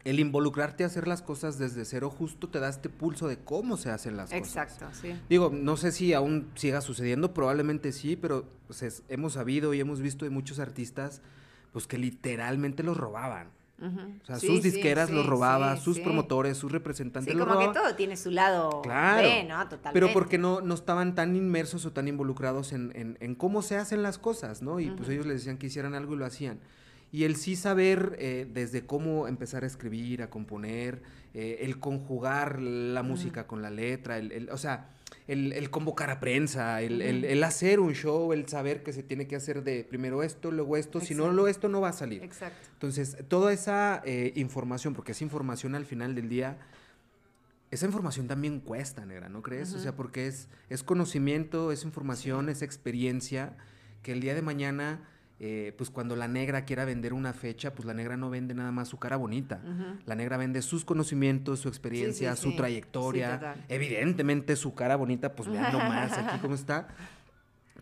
El 0.02 0.18
involucrarte 0.18 0.82
a 0.82 0.86
hacer 0.86 1.06
las 1.06 1.20
cosas 1.20 1.58
desde 1.58 1.84
cero 1.84 2.08
justo 2.08 2.48
te 2.48 2.58
da 2.58 2.70
este 2.70 2.88
pulso 2.88 3.28
de 3.28 3.36
cómo 3.36 3.76
se 3.76 3.90
hacen 3.90 4.16
las 4.16 4.30
cosas. 4.30 4.38
Exacto, 4.38 4.86
sí. 4.98 5.14
Digo, 5.28 5.50
no 5.52 5.76
sé 5.76 5.92
si 5.92 6.14
aún 6.14 6.48
siga 6.54 6.80
sucediendo, 6.80 7.34
probablemente 7.34 7.92
sí, 7.92 8.16
pero 8.16 8.46
pues, 8.66 8.82
es- 8.82 9.02
hemos 9.10 9.34
sabido 9.34 9.74
y 9.74 9.80
hemos 9.80 10.00
visto 10.00 10.24
de 10.24 10.30
muchos 10.30 10.58
artistas 10.58 11.20
pues 11.74 11.86
que 11.86 11.98
literalmente 11.98 12.82
los 12.82 12.96
robaban. 12.96 13.48
O 13.80 14.26
sea, 14.26 14.36
Sí, 14.36 14.46
sus 14.46 14.62
disqueras 14.62 15.08
sí, 15.08 15.14
los 15.14 15.26
robaban, 15.26 15.76
sí, 15.78 15.84
sus 15.84 15.96
sí. 15.96 16.02
promotores, 16.02 16.56
sus 16.58 16.70
representantes 16.70 17.32
Sí, 17.32 17.38
los 17.38 17.46
como 17.46 17.58
que 17.58 17.66
robaban. 17.66 17.82
todo 17.82 17.96
tiene 17.96 18.16
su 18.16 18.30
lado 18.30 18.82
Claro. 18.82 19.26
B, 19.26 19.44
¿no? 19.44 19.62
Totalmente. 19.68 19.92
Pero 19.92 20.12
porque 20.12 20.36
no, 20.38 20.60
no 20.60 20.74
estaban 20.74 21.14
tan 21.14 21.34
inmersos 21.34 21.86
o 21.86 21.92
tan 21.92 22.06
involucrados 22.08 22.72
en, 22.72 22.92
en- 22.94 23.16
en 23.20 23.34
cómo 23.34 23.62
se 23.62 23.76
hacen 23.76 24.02
las 24.02 24.18
cosas, 24.18 24.60
¿no? 24.62 24.80
Y 24.80 24.90
pues 24.90 25.08
ellos 25.08 25.24
les 25.26 25.36
decían 25.36 25.56
que 25.56 25.66
hicieran 25.68 25.94
algo 25.94 26.14
y 26.14 26.16
lo 26.18 26.26
hacían. 26.26 26.58
Y 27.12 27.24
el 27.24 27.34
sí 27.36 27.56
saber 27.56 28.16
eh, 28.20 28.46
desde 28.52 28.86
cómo 28.86 29.26
empezar 29.26 29.64
a 29.64 29.66
escribir, 29.66 30.22
a 30.22 30.30
componer, 30.30 31.02
eh, 31.34 31.58
el 31.62 31.80
conjugar 31.80 32.60
la 32.60 33.02
música 33.02 33.46
con 33.46 33.62
la 33.62 33.70
letra, 33.70 34.18
el, 34.18 34.30
el- 34.32 34.50
o 34.50 34.58
sea, 34.58 34.90
el, 35.32 35.52
el 35.52 35.70
convocar 35.70 36.10
a 36.10 36.18
prensa, 36.20 36.82
el, 36.82 37.00
el- 37.02 37.24
el 37.24 37.44
hacer 37.44 37.78
un 37.80 37.94
show, 37.94 38.32
el 38.32 38.48
saber 38.48 38.82
que 38.82 38.92
se 38.92 39.02
tiene 39.02 39.26
que 39.26 39.36
hacer 39.36 39.62
de 39.62 39.84
primero 39.84 40.22
esto, 40.22 40.50
luego 40.50 40.76
esto, 40.76 41.00
si 41.00 41.14
no 41.14 41.30
lo 41.32 41.46
esto 41.48 41.68
no 41.68 41.80
va 41.80 41.90
a 41.90 41.92
salir. 41.92 42.22
Exacto. 42.22 42.58
Entonces, 42.74 43.16
toda 43.28 43.52
esa 43.52 44.02
eh, 44.04 44.32
información, 44.36 44.94
porque 44.94 45.12
es 45.12 45.22
información 45.22 45.74
al 45.74 45.86
final 45.86 46.14
del 46.14 46.28
día, 46.28 46.58
esa 47.70 47.86
información 47.86 48.26
también 48.26 48.58
cuesta, 48.60 49.06
negra, 49.06 49.28
¿no 49.28 49.42
crees? 49.42 49.72
O 49.74 49.78
sea, 49.78 49.94
porque 49.94 50.26
es, 50.26 50.48
es 50.68 50.82
conocimiento, 50.82 51.70
es 51.70 51.84
información, 51.84 52.48
es 52.48 52.62
experiencia, 52.62 53.56
que 54.02 54.10
el 54.12 54.20
día 54.20 54.34
de 54.34 54.42
mañana, 54.42 55.08
eh, 55.42 55.72
pues 55.78 55.88
cuando 55.88 56.16
la 56.16 56.28
negra 56.28 56.66
quiera 56.66 56.84
vender 56.84 57.14
una 57.14 57.32
fecha, 57.32 57.72
pues 57.74 57.86
la 57.86 57.94
negra 57.94 58.16
no 58.16 58.28
vende 58.28 58.52
nada 58.54 58.72
más 58.72 58.88
su 58.88 58.98
cara 58.98 59.16
bonita. 59.16 59.60
La 60.04 60.14
negra 60.14 60.36
vende 60.36 60.60
sus 60.60 60.84
conocimientos, 60.84 61.60
su 61.60 61.68
experiencia, 61.68 62.36
sí, 62.36 62.42
su 62.42 62.50
sí. 62.50 62.56
trayectoria. 62.56 63.54
Evidentemente 63.68 64.54
su 64.56 64.74
cara 64.74 64.96
bonita, 64.96 65.34
pues 65.34 65.48
vean 65.48 65.72
nomás 65.72 66.12
aquí 66.18 66.38
cómo 66.40 66.54
está. 66.54 66.88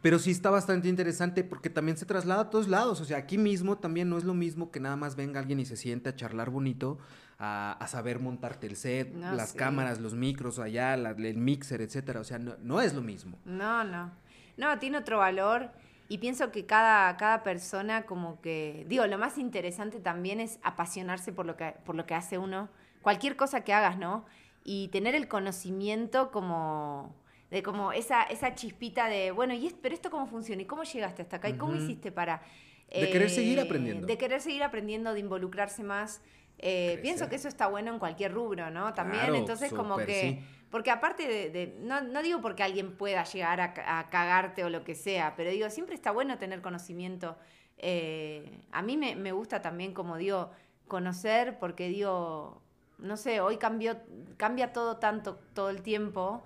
Pero 0.00 0.20
sí 0.20 0.30
está 0.30 0.50
bastante 0.50 0.88
interesante 0.88 1.42
porque 1.42 1.70
también 1.70 1.96
se 1.96 2.06
traslada 2.06 2.42
a 2.42 2.50
todos 2.50 2.68
lados. 2.68 3.00
O 3.00 3.04
sea, 3.04 3.18
aquí 3.18 3.36
mismo 3.36 3.78
también 3.78 4.08
no 4.08 4.16
es 4.16 4.22
lo 4.22 4.32
mismo 4.34 4.70
que 4.70 4.78
nada 4.78 4.94
más 4.94 5.16
venga 5.16 5.40
alguien 5.40 5.58
y 5.58 5.64
se 5.66 5.76
siente 5.76 6.08
a 6.10 6.14
charlar 6.14 6.50
bonito, 6.50 6.98
a, 7.40 7.72
a 7.80 7.88
saber 7.88 8.20
montarte 8.20 8.68
el 8.68 8.76
set, 8.76 9.12
No, 9.12 9.32
las 9.34 9.50
sí. 9.50 9.58
cámaras, 9.58 9.98
los 9.98 10.14
micros 10.14 10.60
allá, 10.60 10.96
la- 10.96 11.10
el 11.10 11.36
mixer, 11.38 11.80
etcétera. 11.80 12.20
O 12.20 12.24
sea, 12.24 12.38
no, 12.38 12.54
no 12.62 12.80
es 12.80 12.94
lo 12.94 13.02
mismo. 13.02 13.36
No, 13.44 13.82
no. 13.82 14.12
No, 14.56 14.78
tiene 14.78 14.98
otro 14.98 15.18
valor 15.18 15.70
y 16.08 16.18
pienso 16.18 16.50
que 16.50 16.64
cada, 16.66 17.16
cada 17.16 17.42
persona 17.42 18.06
como 18.06 18.40
que, 18.40 18.84
digo, 18.88 19.06
lo 19.06 19.18
más 19.18 19.38
interesante 19.38 20.00
también 20.00 20.40
es 20.40 20.58
apasionarse 20.62 21.32
por 21.32 21.46
lo 21.46 21.56
que, 21.56 21.74
por 21.84 21.94
lo 21.94 22.06
que 22.06 22.14
hace 22.14 22.38
uno, 22.38 22.68
cualquier 23.02 23.36
cosa 23.36 23.62
que 23.62 23.72
hagas, 23.74 23.98
¿no? 23.98 24.24
Y 24.64 24.88
tener 24.88 25.14
el 25.14 25.28
conocimiento 25.28 26.30
como 26.30 27.14
de 27.50 27.62
como 27.62 27.92
esa, 27.92 28.24
esa 28.24 28.54
chispita 28.54 29.08
de, 29.08 29.30
bueno, 29.30 29.54
¿y 29.54 29.66
es- 29.68 29.74
pero 29.80 29.94
esto 29.94 30.10
cómo 30.10 30.26
funciona? 30.26 30.60
¿Y 30.62 30.66
cómo 30.66 30.82
llegaste 30.82 31.22
hasta 31.22 31.36
acá? 31.36 31.48
¿Y 31.48 31.54
cómo 31.54 31.74
hiciste 31.74 32.12
para... 32.12 32.42
De 32.90 33.10
querer 33.10 33.30
seguir 33.30 33.58
eh, 33.58 33.62
aprendiendo. 33.62 34.06
De 34.06 34.18
querer 34.18 34.40
seguir 34.40 34.62
aprendiendo, 34.62 35.14
de 35.14 35.20
involucrarse 35.20 35.82
más. 35.82 36.20
Eh, 36.58 36.98
pienso 37.02 37.28
que 37.28 37.36
eso 37.36 37.48
está 37.48 37.66
bueno 37.68 37.92
en 37.92 37.98
cualquier 37.98 38.32
rubro, 38.32 38.70
¿no? 38.70 38.92
También, 38.92 39.24
Claro, 39.24 39.36
entonces 39.36 39.72
como 39.72 39.96
que... 39.96 40.20
sí. 40.20 40.38
Porque 40.70 40.90
aparte 40.90 41.26
de, 41.26 41.76
no, 41.80 42.02
no 42.02 42.22
digo 42.22 42.40
porque 42.40 42.62
alguien 42.62 42.96
pueda 42.96 43.24
llegar 43.24 43.60
a, 43.60 43.98
a 43.98 44.10
cagarte 44.10 44.64
o 44.64 44.70
lo 44.70 44.84
que 44.84 44.94
sea, 44.94 45.34
pero 45.36 45.50
digo, 45.50 45.70
siempre 45.70 45.94
está 45.94 46.10
bueno 46.10 46.36
tener 46.36 46.60
conocimiento. 46.60 47.38
Eh, 47.78 48.60
a 48.72 48.82
mí 48.82 48.96
me, 48.96 49.16
me 49.16 49.32
gusta 49.32 49.62
también, 49.62 49.94
como 49.94 50.16
digo, 50.16 50.50
conocer, 50.86 51.58
porque 51.58 51.88
digo, 51.88 52.60
no 52.98 53.16
sé, 53.16 53.40
hoy 53.40 53.56
cambió, 53.56 53.96
cambia 54.36 54.72
todo 54.72 54.98
tanto, 54.98 55.38
todo 55.54 55.70
el 55.70 55.82
tiempo, 55.82 56.44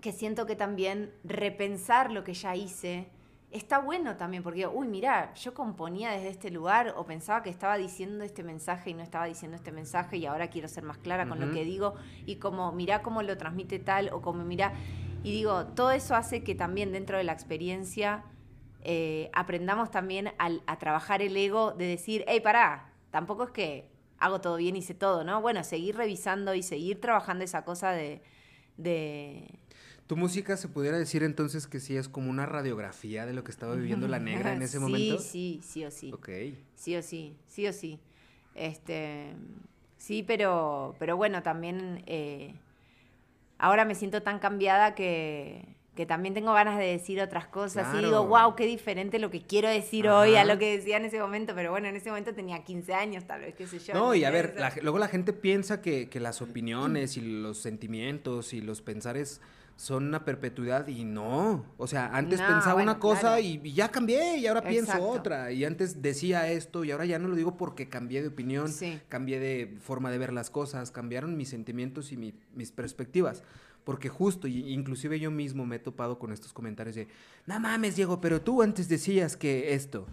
que 0.00 0.12
siento 0.12 0.46
que 0.46 0.56
también 0.56 1.12
repensar 1.24 2.12
lo 2.12 2.22
que 2.24 2.34
ya 2.34 2.54
hice 2.54 3.08
está 3.50 3.78
bueno 3.80 4.16
también, 4.16 4.42
porque, 4.42 4.66
uy, 4.66 4.86
mira, 4.86 5.34
yo 5.34 5.54
componía 5.54 6.12
desde 6.12 6.28
este 6.28 6.50
lugar 6.50 6.94
o 6.96 7.04
pensaba 7.04 7.42
que 7.42 7.50
estaba 7.50 7.76
diciendo 7.76 8.22
este 8.24 8.42
mensaje 8.44 8.90
y 8.90 8.94
no 8.94 9.02
estaba 9.02 9.26
diciendo 9.26 9.56
este 9.56 9.72
mensaje 9.72 10.18
y 10.18 10.26
ahora 10.26 10.48
quiero 10.48 10.68
ser 10.68 10.84
más 10.84 10.98
clara 10.98 11.28
con 11.28 11.40
lo 11.40 11.50
que 11.52 11.64
digo 11.64 11.94
y 12.26 12.36
como, 12.36 12.70
mirá 12.72 13.02
cómo 13.02 13.22
lo 13.22 13.36
transmite 13.36 13.78
tal 13.78 14.10
o 14.12 14.20
como, 14.22 14.44
mirá, 14.44 14.72
y 15.24 15.32
digo, 15.32 15.66
todo 15.66 15.90
eso 15.90 16.14
hace 16.14 16.42
que 16.44 16.54
también 16.54 16.92
dentro 16.92 17.18
de 17.18 17.24
la 17.24 17.32
experiencia 17.32 18.22
eh, 18.82 19.30
aprendamos 19.34 19.90
también 19.90 20.32
al- 20.38 20.62
a 20.66 20.78
trabajar 20.78 21.20
el 21.20 21.36
ego 21.36 21.72
de 21.72 21.86
decir, 21.86 22.24
hey, 22.28 22.40
pará, 22.40 22.92
tampoco 23.10 23.44
es 23.44 23.50
que 23.50 23.90
hago 24.18 24.40
todo 24.40 24.56
bien 24.56 24.76
y 24.76 24.82
sé 24.82 24.94
todo, 24.94 25.24
¿no? 25.24 25.40
Bueno, 25.42 25.64
seguir 25.64 25.96
revisando 25.96 26.54
y 26.54 26.62
seguir 26.62 27.00
trabajando 27.00 27.44
esa 27.44 27.64
cosa 27.64 27.90
de... 27.92 28.22
de 28.76 29.59
¿Tu 30.10 30.16
música 30.16 30.56
se 30.56 30.66
pudiera 30.66 30.98
decir 30.98 31.22
entonces 31.22 31.68
que 31.68 31.78
sí 31.78 31.96
es 31.96 32.08
como 32.08 32.30
una 32.30 32.44
radiografía 32.44 33.26
de 33.26 33.32
lo 33.32 33.44
que 33.44 33.52
estaba 33.52 33.76
viviendo 33.76 34.08
la 34.08 34.18
negra 34.18 34.52
en 34.52 34.60
ese 34.60 34.78
sí, 34.78 34.82
momento? 34.82 35.18
Sí, 35.20 35.60
sí 35.62 35.84
o 35.84 35.90
sí. 35.92 36.12
Ok. 36.12 36.28
Sí 36.74 36.96
o 36.96 37.02
sí, 37.04 37.36
sí 37.46 37.68
o 37.68 37.72
sí. 37.72 38.00
Este, 38.56 39.36
sí, 39.98 40.24
pero, 40.24 40.96
pero 40.98 41.16
bueno, 41.16 41.44
también 41.44 42.02
eh, 42.08 42.56
ahora 43.58 43.84
me 43.84 43.94
siento 43.94 44.20
tan 44.20 44.40
cambiada 44.40 44.96
que, 44.96 45.64
que 45.94 46.06
también 46.06 46.34
tengo 46.34 46.54
ganas 46.54 46.76
de 46.76 46.86
decir 46.86 47.20
otras 47.20 47.46
cosas 47.46 47.94
y 47.94 48.06
digo, 48.06 48.26
wow, 48.26 48.56
qué 48.56 48.66
diferente 48.66 49.20
lo 49.20 49.30
que 49.30 49.42
quiero 49.42 49.68
decir 49.68 50.08
hoy 50.08 50.34
a 50.34 50.44
lo 50.44 50.58
que 50.58 50.76
decía 50.76 50.96
en 50.96 51.04
ese 51.04 51.20
momento, 51.20 51.54
pero 51.54 51.70
bueno, 51.70 51.86
en 51.86 51.94
ese 51.94 52.08
momento 52.08 52.34
tenía 52.34 52.64
15 52.64 52.94
años 52.94 53.28
tal 53.28 53.42
vez, 53.42 53.54
qué 53.54 53.64
sé 53.68 53.78
yo. 53.78 53.94
No, 53.94 54.12
y 54.16 54.24
a 54.24 54.30
ver, 54.30 54.56
la- 54.58 54.74
luego 54.82 54.98
la 54.98 55.06
gente 55.06 55.32
piensa 55.32 55.80
que, 55.80 56.08
que 56.08 56.18
las 56.18 56.42
opiniones 56.42 57.16
y 57.16 57.20
los 57.20 57.58
sentimientos 57.58 58.52
y 58.54 58.60
los 58.60 58.82
pensares 58.82 59.40
son 59.80 60.04
una 60.08 60.26
perpetuidad 60.26 60.86
y 60.88 61.04
no. 61.04 61.64
O 61.78 61.86
sea, 61.86 62.14
antes 62.14 62.38
No, 62.38 62.46
pensaba 62.48 62.74
bueno, 62.74 62.92
una 62.92 63.00
cosa 63.00 63.20
claro. 63.20 63.40
y, 63.40 63.60
y 63.64 63.72
ya 63.72 63.90
cambié 63.90 64.36
y 64.36 64.46
ahora 64.46 64.60
pienso 64.60 64.92
Exacto. 64.92 65.08
otra. 65.08 65.52
Y 65.52 65.64
antes 65.64 66.02
decía 66.02 66.50
esto 66.50 66.84
y 66.84 66.90
ahora 66.90 67.06
ya 67.06 67.18
no 67.18 67.28
lo 67.28 67.34
digo 67.34 67.56
porque 67.56 67.88
cambié 67.88 68.20
de 68.20 68.28
opinión, 68.28 68.68
Sí. 68.70 69.00
cambié 69.08 69.40
de 69.40 69.78
forma 69.80 70.10
de 70.10 70.18
ver 70.18 70.34
las 70.34 70.50
cosas, 70.50 70.90
cambiaron 70.90 71.34
mis 71.34 71.48
sentimientos 71.48 72.12
y 72.12 72.18
mi- 72.18 72.34
mis 72.54 72.72
perspectivas. 72.72 73.42
Porque 73.84 74.10
justo, 74.10 74.46
y 74.46 74.70
inclusive 74.70 75.18
yo 75.18 75.30
mismo 75.30 75.64
me 75.64 75.76
he 75.76 75.78
topado 75.78 76.18
con 76.18 76.30
estos 76.30 76.52
comentarios 76.52 76.94
de, 76.96 77.08
no 77.46 77.58
mames, 77.58 77.96
Diego, 77.96 78.20
pero 78.20 78.42
tú 78.42 78.60
antes 78.60 78.86
decías 78.86 79.38
que 79.38 79.72
esto. 79.72 80.06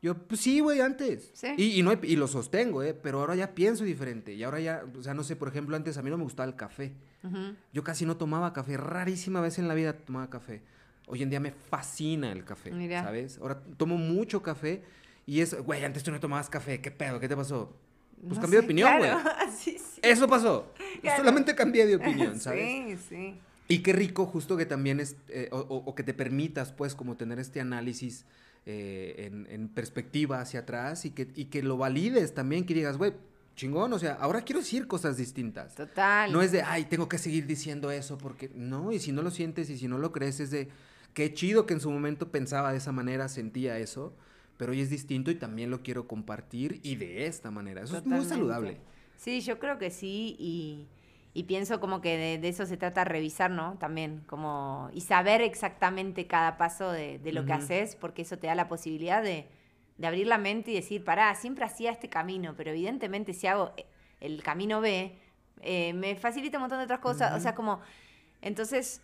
Yo, 0.00 0.16
pues 0.16 0.40
sí, 0.40 0.60
güey, 0.60 0.80
antes. 0.80 1.30
Sí. 1.34 1.48
Y, 1.58 1.78
y 1.78 1.82
no, 1.82 1.92
y 2.02 2.16
lo 2.16 2.26
sostengo, 2.26 2.82
¿eh? 2.82 2.94
Pero 2.94 3.20
ahora 3.20 3.34
ya 3.36 3.54
pienso 3.54 3.84
diferente. 3.84 4.32
Y 4.32 4.42
ahora 4.44 4.60
ya, 4.60 4.82
o 4.98 5.02
sea, 5.02 5.12
no 5.12 5.22
sé, 5.24 5.36
por 5.36 5.48
ejemplo, 5.48 5.76
antes 5.76 5.98
a 5.98 6.02
mí 6.02 6.08
no 6.08 6.16
me 6.16 6.24
gustaba 6.24 6.48
el 6.48 6.56
café. 6.56 6.94
Ujú. 7.22 7.54
Yo 7.72 7.84
casi 7.84 8.04
no 8.06 8.16
tomaba 8.16 8.52
café, 8.52 8.76
rarísima 8.76 9.40
vez 9.40 9.58
en 9.58 9.68
la 9.68 9.74
vida 9.74 9.92
tomaba 9.92 10.30
café. 10.30 10.62
Hoy 11.06 11.22
en 11.22 11.30
día 11.30 11.40
me 11.40 11.50
fascina 11.50 12.30
el 12.32 12.44
café, 12.44 12.70
Mira. 12.70 13.02
¿sabes? 13.02 13.38
Ahora 13.38 13.60
tomo 13.76 13.96
mucho 13.96 14.42
café 14.42 14.82
y 15.26 15.40
es, 15.40 15.54
güey, 15.62 15.84
antes 15.84 16.02
tú 16.02 16.10
no 16.10 16.20
tomabas 16.20 16.48
café, 16.48 16.80
¿qué 16.80 16.90
pedo? 16.90 17.18
¿Qué 17.20 17.28
te 17.28 17.36
pasó? 17.36 17.74
Pues 18.22 18.34
No 18.36 18.40
cambié 18.42 18.56
de 18.58 18.62
sé, 18.62 18.66
opinión, 18.66 18.98
güey. 18.98 19.10
claro, 19.10 19.30
sí, 19.56 19.76
sí. 19.78 20.00
Eso 20.02 20.28
pasó. 20.28 20.72
Claro. 21.02 21.18
Solamente 21.18 21.54
cambié 21.54 21.86
de 21.86 21.96
opinión, 21.96 22.38
¿sabes? 22.40 22.68
Sí, 22.68 22.96
sí. 23.08 23.34
Y 23.68 23.78
qué 23.82 23.92
rico 23.92 24.26
justo 24.26 24.56
que 24.56 24.66
también 24.66 24.98
es, 25.00 25.16
eh, 25.28 25.48
o, 25.52 25.58
o- 25.58 25.76
o 25.86 25.94
que 25.94 26.02
te 26.02 26.12
permitas, 26.12 26.72
pues, 26.72 26.94
como 26.94 27.16
tener 27.16 27.38
este 27.38 27.60
análisis 27.60 28.24
eh, 28.66 29.14
en, 29.30 29.46
en 29.50 29.68
perspectiva 29.68 30.40
hacia 30.40 30.60
atrás 30.60 31.04
y 31.06 31.10
que, 31.10 31.28
y 31.36 31.46
que 31.46 31.62
lo 31.62 31.76
valides 31.78 32.34
también, 32.34 32.66
que 32.66 32.74
digas, 32.74 32.98
güey, 32.98 33.12
chingón, 33.60 33.92
o 33.92 33.98
sea, 33.98 34.14
ahora 34.14 34.40
quiero 34.40 34.60
decir 34.60 34.86
cosas 34.86 35.18
distintas. 35.18 35.74
Total. 35.74 36.32
No 36.32 36.40
es 36.40 36.50
de, 36.50 36.62
ay, 36.62 36.86
tengo 36.86 37.08
que 37.08 37.18
seguir 37.18 37.46
diciendo 37.46 37.90
eso, 37.90 38.16
porque 38.16 38.50
no, 38.54 38.90
y 38.90 38.98
si 38.98 39.12
no 39.12 39.20
lo 39.20 39.30
sientes 39.30 39.68
y 39.68 39.76
si 39.76 39.86
no 39.86 39.98
lo 39.98 40.12
crees, 40.12 40.40
es 40.40 40.50
de, 40.50 40.68
qué 41.12 41.34
chido 41.34 41.66
que 41.66 41.74
en 41.74 41.80
su 41.80 41.90
momento 41.90 42.30
pensaba 42.30 42.72
de 42.72 42.78
esa 42.78 42.90
manera, 42.90 43.28
sentía 43.28 43.78
eso, 43.78 44.16
pero 44.56 44.72
hoy 44.72 44.80
es 44.80 44.88
distinto 44.88 45.30
y 45.30 45.34
también 45.34 45.70
lo 45.70 45.82
quiero 45.82 46.08
compartir 46.08 46.80
y 46.82 46.96
de 46.96 47.26
esta 47.26 47.50
manera. 47.50 47.82
Eso 47.82 47.98
es 47.98 48.06
muy 48.06 48.24
saludable. 48.24 48.78
Sí, 49.16 49.42
yo 49.42 49.58
creo 49.58 49.76
que 49.76 49.90
sí 49.90 50.36
y, 50.38 50.86
y 51.34 51.42
pienso 51.42 51.80
como 51.80 52.00
que 52.00 52.38
de, 52.38 52.48
eso 52.48 52.64
se 52.64 52.78
trata 52.78 53.04
revisar, 53.04 53.50
¿no? 53.50 53.76
También, 53.78 54.22
como, 54.26 54.88
y 54.94 55.02
saber 55.02 55.42
exactamente 55.42 56.26
cada 56.26 56.56
paso 56.56 56.90
de, 56.90 57.20
lo 57.32 57.44
que 57.44 57.52
haces, 57.52 57.94
porque 57.94 58.22
eso 58.22 58.38
te 58.38 58.46
da 58.46 58.54
la 58.54 58.68
posibilidad 58.68 59.22
de, 59.22 59.46
abrir 60.06 60.26
la 60.26 60.38
mente 60.38 60.70
y 60.70 60.74
decir, 60.74 61.04
pará, 61.04 61.34
siempre 61.34 61.64
hacía 61.64 61.90
este 61.90 62.08
camino, 62.08 62.54
pero 62.56 62.70
evidentemente 62.70 63.34
si 63.34 63.46
hago 63.46 63.72
el 64.20 64.42
camino 64.42 64.80
B, 64.80 65.16
eh, 65.62 65.92
me 65.92 66.16
facilita 66.16 66.58
un 66.58 66.62
montón 66.62 66.78
de 66.78 66.84
otras 66.84 67.00
cosas, 67.00 67.32
o 67.36 67.40
sea, 67.40 67.54
como, 67.54 67.80
entonces, 68.40 69.02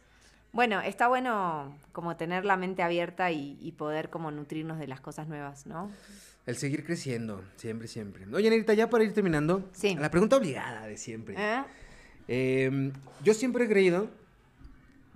bueno, 0.53 0.81
está 0.81 1.09
bueno 1.09 1.77
como 1.93 2.17
tener 2.17 2.45
la 2.45 2.57
mente 2.57 2.83
abierta 2.83 3.31
y, 3.31 3.73
poder 3.77 4.09
como 4.09 4.31
nutrirnos 4.31 4.79
de 4.79 4.87
las 4.87 5.01
cosas 5.01 5.29
nuevas, 5.29 5.67
¿no? 5.67 5.91
El 6.47 6.57
seguir 6.57 6.85
creciendo, 6.85 7.43
siempre, 7.57 7.89
siempre. 7.89 8.25
Oye, 8.33 8.49
Nerita, 8.49 8.73
ya 8.73 8.89
para 8.89 9.05
ir 9.05 9.13
terminando, 9.13 9.69
la 9.99 10.11
pregunta 10.11 10.37
obligada 10.37 10.87
de 10.87 10.97
siempre. 10.97 11.35
¿Eh? 11.37 11.65
Em, 12.29 12.93
yo 13.23 13.35
siempre 13.35 13.65
he 13.65 13.69
creído 13.69 14.09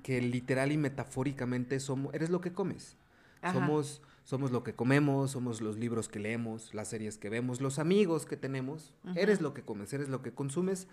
que 0.02 0.20
literal 0.20 0.72
y 0.72 0.76
metafóricamente 0.76 1.80
somos, 1.80 2.12
eres 2.14 2.30
lo 2.30 2.40
que 2.40 2.52
comes. 2.52 2.96
Somos, 3.52 4.02
somos 4.24 4.50
lo 4.50 4.62
que 4.62 4.74
comemos, 4.74 5.32
somos 5.32 5.60
los 5.60 5.76
libros 5.76 6.08
que 6.08 6.18
leemos, 6.18 6.74
las 6.74 6.88
series 6.88 7.18
que 7.18 7.28
vemos, 7.28 7.60
los 7.60 7.78
amigos 7.78 8.26
que 8.26 8.36
tenemos. 8.36 8.94
Eres 9.14 9.40
lo 9.40 9.54
que 9.54 9.62
comes, 9.62 9.92
eres 9.92 10.08
lo 10.08 10.22
que 10.22 10.32
consumes, 10.32 10.86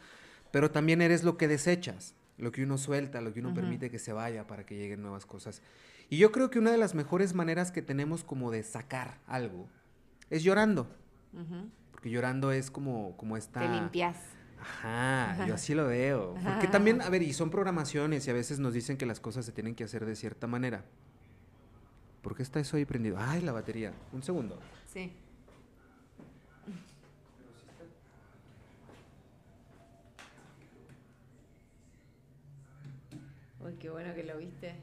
pero 0.51 0.71
también 0.71 1.01
eres 1.01 1.23
lo 1.23 1.37
que 1.37 1.47
desechas, 1.47 2.15
lo 2.37 2.51
que 2.51 2.63
uno 2.63 2.77
suelta, 2.77 3.21
lo 3.21 3.33
que 3.33 3.39
uno 3.39 3.53
permite 3.53 3.91
que 3.91 3.99
se 3.99 4.13
vaya 4.13 4.47
para 4.47 4.65
que 4.65 4.75
lleguen 4.75 5.01
nuevas 5.01 5.25
cosas. 5.25 5.61
Y 6.09 6.17
yo 6.17 6.31
creo 6.31 6.49
que 6.49 6.59
una 6.59 6.71
de 6.71 6.77
las 6.77 6.95
mejores 6.95 7.33
maneras 7.33 7.71
que 7.71 7.81
tenemos 7.81 8.23
como 8.23 8.51
de 8.51 8.63
sacar 8.63 9.19
algo 9.27 9.67
es 10.29 10.43
llorando. 10.43 10.87
Porque 11.91 12.09
llorando 12.09 12.51
es 12.51 12.71
como, 12.71 13.15
como 13.17 13.37
esta... 13.37 13.59
Te 13.59 13.69
limpias 13.69 14.17
Ajá, 14.59 15.45
yo 15.45 15.53
así 15.53 15.73
lo 15.73 15.87
veo. 15.87 16.35
Porque 16.43 16.67
también, 16.67 17.01
a 17.01 17.09
ver, 17.09 17.21
y 17.21 17.33
son 17.33 17.49
programaciones 17.49 18.27
y 18.27 18.29
a 18.29 18.33
veces 18.33 18.59
nos 18.59 18.73
dicen 18.73 18.97
que 18.97 19.05
las 19.05 19.19
cosas 19.19 19.45
se 19.45 19.51
tienen 19.51 19.75
que 19.75 19.83
hacer 19.83 20.05
de 20.05 20.15
cierta 20.15 20.47
manera. 20.47 20.83
¿Por 22.27 22.35
qué 22.35 22.43
está 22.43 22.59
eso 22.59 22.75
ahí 22.75 22.83
prendido? 22.83 23.15
Ay, 23.17 23.39
la 23.39 23.53
batería. 23.53 23.93
Un 24.11 24.21
segundo. 24.21 24.59
Sí. 24.85 25.13
Uy, 33.61 33.75
qué 33.79 33.89
bueno 33.89 34.13
que 34.13 34.23
lo 34.25 34.37
viste. 34.39 34.75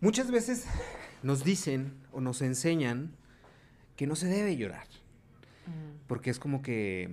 Muchas 0.00 0.28
veces 0.32 0.66
nos 1.22 1.44
dicen 1.44 1.94
o 2.10 2.20
nos 2.20 2.42
enseñan 2.42 3.14
que 3.94 4.08
no 4.08 4.16
se 4.16 4.26
debe 4.26 4.56
llorar. 4.56 4.88
Mm. 5.68 6.08
Porque 6.08 6.30
es 6.30 6.40
como 6.40 6.60
que 6.60 7.08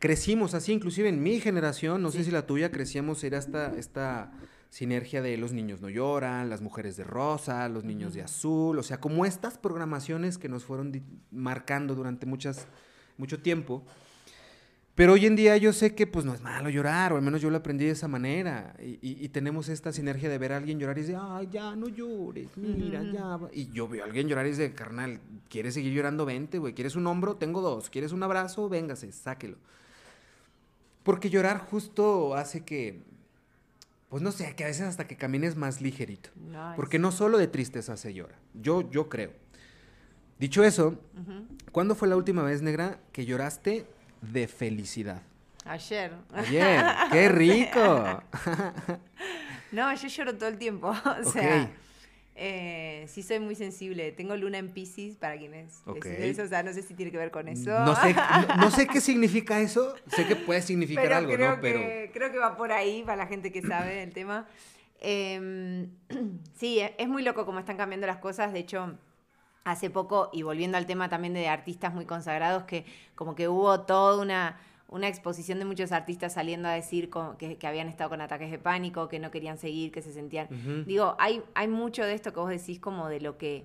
crecimos 0.00 0.54
así, 0.54 0.72
inclusive 0.72 1.08
en 1.08 1.22
mi 1.22 1.38
generación, 1.38 2.02
no 2.02 2.10
sé 2.10 2.24
si 2.24 2.32
la 2.32 2.46
tuya, 2.46 2.72
crecíamos, 2.72 3.22
era 3.22 3.38
esta, 3.38 3.76
esta 3.76 4.32
sinergia 4.70 5.20
de 5.20 5.36
los 5.36 5.52
niños 5.52 5.80
no 5.80 5.90
lloran, 5.90 6.48
las 6.48 6.62
mujeres 6.62 6.96
de 6.96 7.04
rosa, 7.04 7.68
los 7.68 7.84
niños 7.84 8.14
de 8.14 8.22
azul, 8.22 8.78
o 8.78 8.82
sea, 8.82 8.98
como 8.98 9.26
estas 9.26 9.58
programaciones 9.58 10.38
que 10.38 10.48
nos 10.48 10.64
fueron 10.64 10.92
marcando 11.30 11.94
durante 11.94 12.24
muchas, 12.26 12.66
mucho 13.18 13.40
tiempo. 13.40 13.84
Pero 14.94 15.14
hoy 15.14 15.24
en 15.24 15.36
día 15.36 15.56
yo 15.56 15.72
sé 15.72 15.94
que 15.94 16.06
pues 16.06 16.24
no 16.24 16.34
es 16.34 16.40
malo 16.40 16.68
llorar, 16.68 17.12
o 17.12 17.16
al 17.16 17.22
menos 17.22 17.40
yo 17.40 17.48
lo 17.48 17.56
aprendí 17.56 17.86
de 17.86 17.92
esa 17.92 18.06
manera. 18.06 18.74
Y, 18.80 19.28
tenemos 19.30 19.68
esta 19.68 19.92
sinergia 19.92 20.28
de 20.28 20.36
ver 20.36 20.52
a 20.52 20.58
alguien 20.58 20.78
llorar 20.78 20.98
y 20.98 21.02
decir, 21.02 21.16
ay, 21.18 21.48
ya, 21.50 21.74
no 21.74 21.88
llores, 21.88 22.48
mira, 22.56 23.02
ya. 23.02 23.38
Y 23.52 23.70
yo 23.70 23.88
veo 23.88 24.02
a 24.02 24.06
alguien 24.06 24.28
llorar 24.28 24.46
y 24.46 24.50
dice, 24.50 24.74
carnal, 24.74 25.20
¿quieres 25.48 25.74
seguir 25.74 25.94
llorando? 25.94 26.26
Vente, 26.26 26.58
güey. 26.58 26.74
¿Quieres 26.74 26.96
un 26.96 27.06
hombro? 27.06 27.36
Tengo 27.36 27.62
dos. 27.62 27.88
¿Quieres 27.88 28.12
un 28.12 28.22
abrazo? 28.22 28.68
Véngase, 28.68 29.10
sáquelo. 29.12 29.56
Porque 31.02 31.30
llorar 31.30 31.58
justo 31.58 32.34
hace 32.34 32.64
que, 32.64 33.02
pues 34.08 34.22
no 34.22 34.32
sé, 34.32 34.54
que 34.54 34.64
a 34.64 34.66
veces 34.68 34.82
hasta 34.86 35.06
que 35.06 35.16
camines 35.16 35.56
más 35.56 35.80
ligerito. 35.80 36.30
Porque 36.76 36.98
no 36.98 37.10
solo 37.12 37.38
de 37.38 37.46
tristeza 37.48 37.96
se 37.96 38.12
llora. 38.14 38.34
Yo, 38.54 38.88
yo 38.90 39.08
creo. 39.08 39.32
Dicho 40.38 40.64
eso, 40.64 40.98
¿cuándo 41.72 41.94
fue 41.94 42.08
la 42.08 42.16
última 42.16 42.42
vez, 42.42 42.62
negra, 42.62 42.98
que 43.12 43.24
lloraste 43.26 43.86
de 44.22 44.48
felicidad? 44.48 45.22
Ayer. 45.64 46.12
Ayer, 46.32 46.84
qué 47.12 47.28
rico. 47.30 48.22
no, 49.72 49.94
yo 49.94 50.08
lloro 50.08 50.34
todo 50.36 50.48
el 50.48 50.58
tiempo. 50.58 50.88
O 51.26 51.30
sea, 51.30 51.70
eh, 52.34 53.04
sí 53.08 53.22
soy 53.22 53.40
muy 53.40 53.54
sensible. 53.54 54.12
Tengo 54.12 54.36
luna 54.36 54.58
en 54.58 54.70
Pisces, 54.70 55.16
para 55.16 55.36
quienes 55.36 55.82
okay. 55.84 56.30
o 56.30 56.48
sea, 56.48 56.62
no 56.62 56.72
sé 56.72 56.82
si 56.82 56.94
tiene 56.94 57.10
que 57.10 57.18
ver 57.18 57.30
con 57.30 57.48
eso. 57.48 57.70
No 57.80 57.94
sé, 57.94 58.14
no, 58.58 58.70
sé 58.70 58.86
qué 58.86 59.00
significa 59.00 59.60
eso. 59.60 59.94
Sé 60.08 60.26
que 60.26 60.36
puede 60.36 60.62
significar 60.62 61.12
algo, 61.12 61.32
creo 61.32 61.56
¿no? 61.56 61.60
Pero 61.60 62.10
creo 62.12 62.32
que 62.32 62.38
va 62.38 62.56
por 62.56 62.72
ahí 62.72 63.02
para 63.04 63.16
la 63.16 63.26
gente 63.26 63.52
que 63.52 63.62
sabe 63.62 64.02
el 64.02 64.12
tema. 64.12 64.46
Em, 65.00 65.90
sí, 66.56 66.80
es 66.98 67.08
muy 67.08 67.22
loco 67.22 67.44
cómo 67.44 67.58
están 67.58 67.76
cambiando 67.76 68.06
las 68.06 68.18
cosas. 68.18 68.52
De 68.52 68.60
hecho, 68.60 68.96
hace 69.64 69.90
poco, 69.90 70.30
y 70.32 70.42
volviendo 70.42 70.78
al 70.78 70.86
tema 70.86 71.08
también 71.08 71.34
de 71.34 71.48
artistas 71.48 71.92
muy 71.92 72.06
consagrados, 72.06 72.64
que 72.64 72.84
como 73.14 73.34
que 73.34 73.48
hubo 73.48 73.80
toda 73.82 74.20
una, 74.20 74.58
una 74.90 75.08
exposición 75.08 75.58
de 75.58 75.64
muchos 75.64 75.92
artistas 75.92 76.34
saliendo 76.34 76.68
a 76.68 76.72
decir 76.72 77.10
que, 77.38 77.66
habían 77.66 77.88
estado 77.88 78.10
con 78.10 78.20
ataques 78.20 78.50
de 78.50 78.58
pánico, 78.58 79.08
que 79.08 79.18
no 79.18 79.30
querían 79.30 79.56
seguir, 79.56 79.92
que 79.92 80.02
se 80.02 80.12
sentían... 80.12 80.48
Digo, 80.86 81.16
hay, 81.18 81.42
hay 81.54 81.68
mucho 81.68 82.04
de 82.04 82.14
esto 82.14 82.32
que 82.32 82.40
vos 82.40 82.50
decís 82.50 82.78
como 82.80 83.08
de 83.08 83.20
lo 83.20 83.38
que 83.38 83.64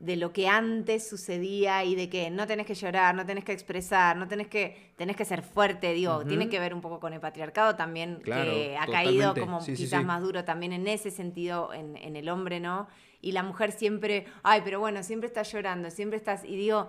de 0.00 0.14
lo 0.14 0.32
que 0.32 0.46
antes 0.46 1.08
sucedía 1.08 1.84
y 1.84 1.96
de 1.96 2.08
que 2.08 2.30
no 2.30 2.46
tenés 2.46 2.66
que 2.66 2.74
llorar, 2.74 3.16
no 3.16 3.26
tenés 3.26 3.44
que 3.44 3.52
expresar, 3.52 4.16
no 4.16 4.28
tenés 4.28 4.46
que, 4.46 4.92
tenés 4.96 5.16
que 5.16 5.24
ser 5.24 5.42
fuerte, 5.42 5.92
digo, 5.92 6.24
tiene 6.24 6.48
que 6.48 6.60
ver 6.60 6.72
un 6.72 6.80
poco 6.80 7.00
con 7.00 7.12
el 7.12 7.20
patriarcado 7.20 7.74
también, 7.74 8.20
que 8.22 8.76
ha 8.78 8.86
caído 8.86 9.34
como 9.34 9.58
quizás 9.58 10.04
más 10.04 10.22
duro 10.22 10.44
también 10.44 10.72
en 10.72 10.86
ese 10.86 11.10
sentido, 11.10 11.74
en, 11.74 11.96
en, 11.96 12.14
el 12.14 12.28
hombre, 12.28 12.60
¿no? 12.60 12.86
Y 13.20 13.32
la 13.32 13.42
mujer 13.42 13.72
siempre, 13.72 14.26
ay, 14.44 14.60
pero 14.64 14.78
bueno, 14.78 15.02
siempre 15.02 15.26
estás 15.26 15.50
llorando, 15.50 15.90
siempre 15.90 16.16
estás, 16.16 16.44
y 16.44 16.54
digo, 16.54 16.88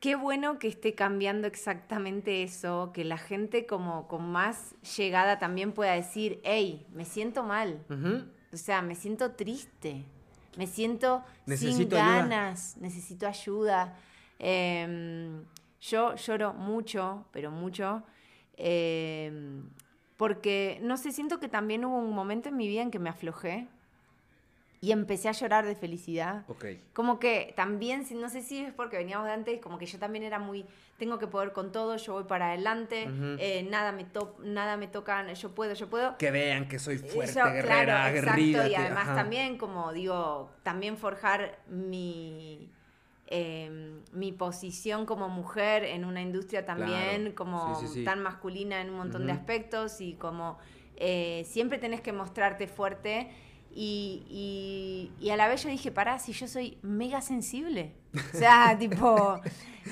qué 0.00 0.16
bueno 0.16 0.58
que 0.58 0.68
esté 0.68 0.94
cambiando 0.94 1.46
exactamente 1.46 2.42
eso, 2.42 2.90
que 2.92 3.04
la 3.04 3.18
gente 3.18 3.66
como 3.66 4.08
con 4.08 4.30
más 4.30 4.74
llegada 4.96 5.38
también 5.38 5.72
pueda 5.72 5.92
decir, 5.92 6.40
hey, 6.44 6.86
me 6.92 7.04
siento 7.04 7.42
mal, 7.42 7.84
o 8.52 8.56
sea, 8.56 8.82
me 8.82 8.94
siento 8.94 9.32
triste 9.32 10.04
me 10.58 10.66
siento 10.66 11.22
sin 11.46 11.88
ganas, 11.88 12.76
necesito 12.78 13.28
ayuda. 13.28 13.96
Em, 14.40 15.44
yo 15.80 16.16
lloro 16.16 16.52
mucho, 16.52 17.26
pero 17.30 17.52
mucho, 17.52 18.02
em, 18.56 19.62
porque, 20.16 20.80
no 20.82 20.96
sé, 20.96 21.12
siento 21.12 21.38
que 21.38 21.48
también 21.48 21.84
hubo 21.84 21.96
un 21.96 22.12
momento 22.12 22.48
en 22.48 22.56
mi 22.56 22.66
vida 22.66 22.82
en 22.82 22.90
que 22.90 22.98
me 22.98 23.08
aflojé 23.08 23.68
y 24.80 24.92
empecé 24.92 25.28
a 25.28 25.32
llorar 25.32 25.66
de 25.66 25.74
felicidad. 25.74 26.44
Como 26.92 27.18
que 27.18 27.52
también, 27.56 28.06
no 28.14 28.28
sé 28.28 28.42
si 28.42 28.60
es 28.60 28.72
porque 28.72 28.96
veníamos 28.96 29.26
de 29.26 29.32
antes, 29.32 29.60
como 29.60 29.78
que 29.78 29.86
yo 29.86 29.98
también 29.98 30.24
era 30.24 30.38
muy, 30.38 30.66
tengo 30.98 31.18
que 31.18 31.26
poder 31.26 31.52
con 31.52 31.72
todo, 31.72 31.96
yo 31.96 32.12
voy 32.12 32.24
para 32.24 32.48
adelante, 32.48 33.08
eh, 33.38 33.66
nada, 33.68 33.92
me 33.92 34.06
nada 34.44 34.76
me 34.76 34.86
toca, 34.86 35.32
yo 35.32 35.54
puedo, 35.54 35.74
yo 35.74 35.88
puedo. 35.88 36.16
Que 36.16 36.30
vean 36.30 36.68
que 36.68 36.78
soy 36.78 36.96
eh, 36.96 36.98
fuerte, 36.98 37.34
guerrera, 37.34 38.10
claro, 38.12 38.18
Exacto, 38.18 38.40
y 38.68 38.74
además 38.74 39.16
también, 39.16 39.58
como 39.58 39.92
digo, 39.92 40.50
también 40.62 40.96
forjar 40.96 41.58
mi... 41.68 42.70
Em, 43.30 44.00
mi 44.12 44.32
posición 44.32 45.04
como 45.04 45.28
mujer 45.28 45.84
en 45.84 46.06
una 46.06 46.22
industria 46.22 46.64
también 46.64 47.32
como 47.32 47.78
tan 48.02 48.22
masculina 48.22 48.80
en 48.80 48.88
un 48.88 48.96
montón 48.96 49.26
de 49.26 49.32
aspectos 49.32 50.00
y 50.00 50.14
como 50.14 50.56
eh, 50.96 51.44
siempre 51.46 51.76
tenés 51.76 52.00
que 52.00 52.14
mostrarte 52.14 52.66
fuerte 52.66 53.28
y, 53.80 55.12
y, 55.20 55.30
a 55.30 55.36
la 55.36 55.46
vez 55.46 55.62
yo 55.62 55.68
dije, 55.68 55.92
pará, 55.92 56.18
si 56.18 56.32
yo 56.32 56.48
soy 56.48 56.78
mega 56.82 57.20
sensible. 57.20 57.92
O 58.34 58.36
sea, 58.36 58.76
tipo, 58.76 59.40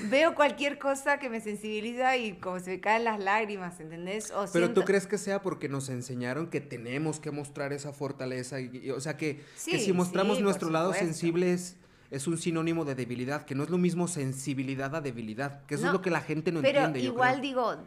veo 0.09 0.35
cualquier 0.35 0.77
cosa 0.77 1.19
que 1.19 1.29
me 1.29 1.39
sensibiliza 1.39 2.17
y 2.17 2.33
como 2.33 2.59
se 2.59 2.71
me 2.71 2.79
caen 2.81 3.05
las 3.05 3.19
lágrimas, 3.19 3.79
¿entendés? 3.79 4.33
Pero 4.51 4.73
tú 4.73 4.83
crees 4.83 5.07
que 5.07 5.17
sea 5.17 5.41
porque 5.41 5.69
nos 5.69 5.87
enseñaron 5.87 6.47
que 6.49 6.59
tenemos 6.59 7.21
que 7.21 7.31
mostrar 7.31 7.71
esa 7.71 7.93
fortaleza. 7.93 8.59
Y, 8.59 8.89
o 8.89 8.99
sea, 8.99 9.15
que, 9.15 9.41
que 9.65 9.79
si 9.79 9.93
mostramos 9.93 10.41
nuestro 10.41 10.69
lado 10.69 10.93
sensible 10.93 11.53
es, 11.53 12.27
un 12.27 12.37
sinónimo 12.37 12.83
de 12.83 12.95
debilidad, 12.95 13.45
que 13.45 13.55
no 13.55 13.63
es 13.63 13.69
lo 13.69 13.77
mismo 13.77 14.09
sensibilidad 14.09 14.93
a 14.95 14.99
debilidad, 14.99 15.63
que 15.65 15.75
eso 15.75 15.87
es 15.87 15.93
lo 15.93 16.01
que 16.01 16.09
la 16.09 16.21
gente 16.21 16.51
no 16.51 16.59
entiende. 16.59 16.99
Igual 16.99 17.39
digo, 17.39 17.77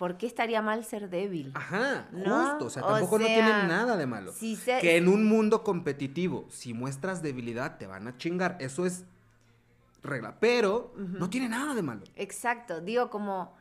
¿por 0.00 0.16
qué 0.16 0.26
estaría 0.26 0.62
mal 0.62 0.82
ser 0.82 1.10
débil? 1.10 1.52
Ajá, 1.54 2.08
justo, 2.10 2.64
o 2.64 2.70
sea, 2.70 2.82
tampoco 2.82 3.18
no 3.18 3.26
tiene 3.26 3.50
nada 3.68 3.98
de 3.98 4.06
malo. 4.06 4.32
que 4.80 4.96
en 4.96 5.08
un 5.08 5.26
mundo 5.26 5.62
competitivo, 5.62 6.46
si 6.48 6.72
muestras 6.72 7.20
debilidad, 7.20 7.76
te 7.76 7.86
van 7.86 8.08
a 8.08 8.16
chingar, 8.16 8.56
eso 8.60 8.86
es 8.86 9.04
regla, 10.02 10.36
pero 10.40 10.94
no 10.96 11.28
tiene 11.28 11.50
nada 11.50 11.74
de 11.74 11.82
malo. 11.82 12.04
Exacto, 12.16 12.80
digo 12.80 13.10
como, 13.10 13.54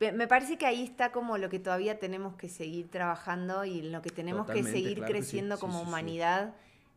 me 0.00 0.26
parece 0.26 0.56
que 0.56 0.64
ahí 0.64 0.82
está 0.82 1.12
como 1.12 1.36
lo 1.36 1.50
que 1.50 1.58
todavía 1.58 1.98
tenemos 1.98 2.36
que 2.36 2.48
seguir 2.48 2.90
trabajando 2.90 3.66
y 3.66 3.82
lo 3.82 4.00
que 4.00 4.08
tenemos 4.08 4.46
que 4.46 4.62
seguir 4.62 5.02
creciendo 5.04 5.58
como 5.58 5.82
humanidad. 5.82 6.54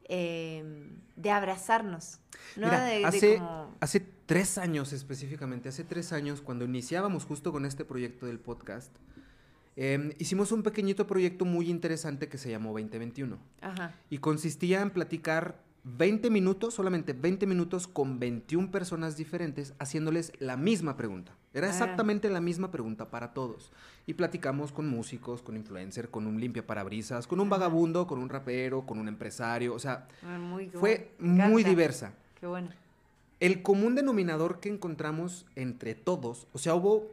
Em, 0.07 0.89
de 1.15 1.31
abrazarnos. 1.31 2.19
¿no? 2.55 2.65
Mira, 2.67 2.85
de, 2.85 2.99
de 2.99 3.05
hace, 3.05 3.37
como- 3.37 3.75
hace 3.79 3.99
tres 4.25 4.57
años 4.57 4.93
específicamente, 4.93 5.69
hace 5.69 5.83
tres 5.83 6.13
años, 6.13 6.41
cuando 6.41 6.65
iniciábamos 6.65 7.25
justo 7.25 7.51
con 7.51 7.65
este 7.65 7.85
proyecto 7.85 8.25
del 8.25 8.39
podcast, 8.39 8.91
em, 9.75 10.11
hicimos 10.19 10.51
un 10.51 10.63
pequeñito 10.63 11.07
proyecto 11.07 11.45
muy 11.45 11.69
interesante 11.69 12.27
que 12.29 12.37
se 12.37 12.49
llamó 12.49 12.69
2021. 12.73 13.37
Ajá. 13.61 13.93
Y 14.09 14.17
consistía 14.19 14.81
en 14.81 14.89
platicar 14.91 15.59
20 15.95 16.29
minutos, 16.29 16.73
solamente 16.73 17.13
20 17.13 17.45
minutos 17.47 17.87
con 17.87 18.19
21 18.19 18.71
personas 18.71 19.15
diferentes, 19.15 19.73
haciéndoles 19.79 20.33
la 20.39 20.57
misma 20.57 20.97
pregunta. 20.97 21.31
Era 21.53 21.67
Ah. 21.67 21.69
exactamente 21.69 22.29
la 22.29 22.41
misma 22.41 22.71
pregunta 22.71 23.09
para 23.09 23.33
todos. 23.33 23.71
Y 24.05 24.13
platicamos 24.13 24.73
con 24.73 24.89
músicos, 24.89 25.41
con 25.41 25.55
influencer, 25.55 26.09
con 26.09 26.27
un 26.27 26.41
limpia 26.41 26.67
parabrisas, 26.67 27.25
con 27.25 27.39
un 27.39 27.49
vagabundo, 27.49 28.05
con 28.05 28.19
un 28.19 28.27
rapero, 28.27 28.85
con 28.85 28.99
un 28.99 29.07
empresario. 29.07 29.73
O 29.73 29.79
sea, 29.79 30.07
Ah, 30.23 30.37
Muy, 30.37 30.69
fue 30.69 31.11
bueno. 31.19 31.47
Muy 31.47 31.63
diversa. 31.63 32.13
Qué 32.39 32.47
bueno. 32.47 32.69
El 33.39 33.61
común 33.61 33.95
denominador 33.95 34.59
que 34.59 34.67
encontramos 34.69 35.45
entre 35.55 35.95
todos, 35.95 36.47
o 36.53 36.57
sea, 36.57 36.75
hubo, 36.75 37.09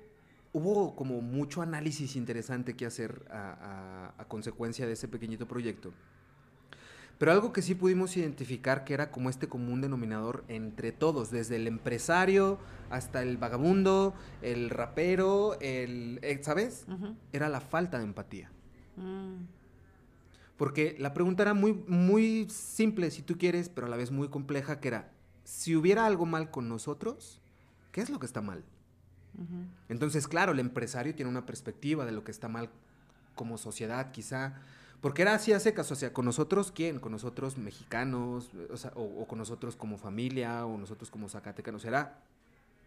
hubo 0.52 0.96
como 0.96 1.20
mucho 1.20 1.62
análisis 1.62 2.16
interesante 2.16 2.74
que 2.74 2.86
hacer 2.86 3.24
a, 3.30 3.52
a- 4.16 4.22
a 4.22 4.24
consecuencia 4.26 4.86
de 4.86 4.94
ese 4.94 5.06
pequeñito 5.06 5.46
proyecto. 5.46 5.92
Pero 7.18 7.32
algo 7.32 7.52
que 7.52 7.62
sí 7.62 7.74
pudimos 7.74 8.16
identificar 8.16 8.84
que 8.84 8.94
era 8.94 9.10
como 9.10 9.30
este 9.30 9.48
común 9.48 9.80
denominador 9.80 10.44
entre 10.48 10.92
todos, 10.92 11.30
desde 11.30 11.56
el 11.56 11.66
empresario 11.66 12.58
hasta 12.90 13.22
el 13.22 13.36
vagabundo, 13.36 14.14
el 14.42 14.70
rapero, 14.70 15.58
el, 15.60 16.18
eh, 16.22 16.38
¿sabes? 16.42 16.86
Era 17.32 17.48
la 17.48 17.60
falta 17.60 17.98
de 17.98 18.04
empatía. 18.04 18.50
Mm. 18.96 19.44
Porque 20.56 20.96
la 20.98 21.14
pregunta 21.14 21.42
era 21.42 21.54
muy, 21.54 21.72
muy 21.72 22.48
simple, 22.48 23.10
si 23.10 23.22
tú 23.22 23.36
quieres, 23.38 23.68
pero 23.68 23.86
a 23.86 23.90
la 23.90 23.96
vez 23.96 24.10
muy 24.10 24.28
compleja, 24.28 24.80
que 24.80 24.88
era, 24.88 25.10
si 25.44 25.74
hubiera 25.74 26.06
algo 26.06 26.26
mal 26.26 26.50
con 26.50 26.68
nosotros, 26.68 27.40
¿qué 27.90 28.00
es 28.00 28.10
lo 28.10 28.18
que 28.18 28.26
está 28.26 28.40
mal? 28.40 28.64
Entonces, 29.88 30.28
claro, 30.28 30.52
el 30.52 30.60
empresario 30.60 31.12
tiene 31.12 31.28
una 31.28 31.44
perspectiva 31.44 32.04
de 32.04 32.12
lo 32.12 32.22
que 32.22 32.30
está 32.30 32.48
mal 32.48 32.70
como 33.34 33.58
sociedad, 33.58 34.12
quizá. 34.12 34.60
Porque 35.04 35.20
era 35.20 35.34
así 35.34 35.52
a 35.52 35.60
secas, 35.60 35.92
o 35.92 35.94
sea, 35.94 36.14
con 36.14 36.24
nosotros, 36.24 36.72
¿quién? 36.74 36.98
Con 36.98 37.12
nosotros 37.12 37.58
mexicanos, 37.58 38.48
o, 38.72 38.76
sea, 38.78 38.90
o, 38.94 39.02
o 39.02 39.26
con 39.28 39.36
nosotros 39.38 39.76
como 39.76 39.98
familia, 39.98 40.64
o 40.64 40.78
nosotros 40.78 41.10
como 41.10 41.28
zacatecanos. 41.28 41.84
Era 41.84 42.20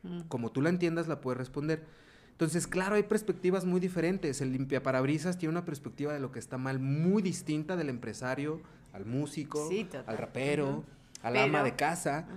Mm. 0.02 0.22
como 0.28 0.52
tú 0.52 0.64
la 0.64 0.70
entiendas, 0.70 1.08
la 1.08 1.22
puedes 1.22 1.38
responder. 1.38 1.84
Entonces, 2.32 2.66
claro, 2.66 2.96
hay 2.96 3.04
perspectivas 3.04 3.66
muy 3.66 3.80
diferentes. 3.80 4.42
El 4.42 4.52
limpiaparabrisas 4.54 5.38
tiene 5.38 5.52
una 5.52 5.64
perspectiva 5.66 6.12
de 6.12 6.20
lo 6.20 6.32
que 6.32 6.40
está 6.40 6.58
mal 6.58 6.80
muy 6.80 7.22
distinta 7.22 7.76
del 7.76 7.90
empresario, 7.90 8.62
al 8.94 9.06
músico, 9.06 9.68
Sí, 9.70 9.88
al 10.08 10.18
rapero, 10.18 10.70
Ujú. 10.70 10.84
al 11.22 11.38
ama 11.38 11.62
de 11.64 11.76
casa. 11.76 12.28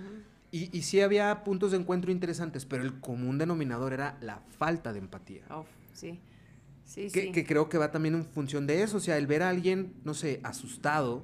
Y, 0.51 0.75
y 0.77 0.83
sí 0.83 1.01
había 1.01 1.43
puntos 1.43 1.71
de 1.71 1.77
encuentro 1.77 2.11
interesantes, 2.11 2.65
pero 2.65 2.83
el 2.83 2.99
común 2.99 3.39
denominador 3.39 3.93
era 3.93 4.15
la 4.21 4.41
falta 4.59 4.93
de 4.93 4.99
empatía. 4.99 5.43
Uf, 5.55 5.67
sí. 5.93 6.19
Sí, 6.91 7.09
Que, 7.09 7.21
sí. 7.21 7.31
que 7.31 7.45
creo 7.45 7.69
que 7.69 7.77
va 7.77 7.89
también 7.89 8.15
en 8.15 8.25
función 8.25 8.67
de 8.67 8.83
eso. 8.83 8.97
O 8.97 8.99
sea, 8.99 9.17
el 9.17 9.25
ver 9.25 9.43
a 9.43 9.49
alguien, 9.49 9.93
no 10.03 10.13
sé, 10.13 10.41
asustado 10.43 11.23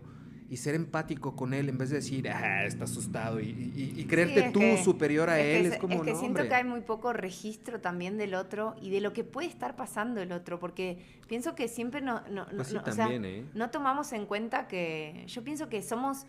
y 0.49 0.55
ser 0.55 0.75
empático 0.75 1.35
con 1.35 1.53
él 1.53 1.67
en 1.67 1.77
vez 1.77 1.89
de 1.89 1.97
decir, 1.97 2.29
ah, 2.29 2.63
está 2.63 2.85
asustado 2.85 3.41
y, 3.41 3.47
y- 3.75 3.93
y 3.97 4.05
creerte 4.05 4.43
Sí, 4.45 4.53
tú 4.53 4.59
que- 4.61 4.81
superior 4.81 5.29
a 5.29 5.37
es 5.41 5.43
que 5.45 5.57
él. 5.59 5.65
se- 5.67 5.73
es 5.73 5.81
como, 5.81 5.95
es 5.95 6.01
que 6.03 6.11
no, 6.13 6.19
siento 6.19 6.39
hombre". 6.39 6.47
que 6.47 6.55
hay 6.55 6.63
muy 6.63 6.79
poco 6.79 7.11
registro 7.11 7.81
también 7.81 8.17
del 8.17 8.33
otro 8.33 8.77
y 8.81 8.89
de 8.91 9.01
lo 9.01 9.11
que 9.11 9.25
puede 9.25 9.49
estar 9.49 9.75
pasando 9.75 10.21
el 10.21 10.31
otro, 10.31 10.57
porque 10.57 10.99
pienso 11.27 11.53
que 11.53 11.67
siempre 11.67 11.99
no, 11.99 12.21
no, 12.29 12.45
no- 12.45 12.55
Pues 12.55 12.69
sí, 12.69 12.75
no- 12.75 12.79
o 12.79 12.85
sea, 12.85 12.95
también, 12.95 13.25
¿eh? 13.25 13.43
no 13.53 13.69
tomamos 13.69 14.13
en 14.13 14.25
cuenta 14.25 14.69
que 14.69 15.25
yo 15.27 15.43
pienso 15.43 15.67
que 15.67 15.81
somos 15.83 16.25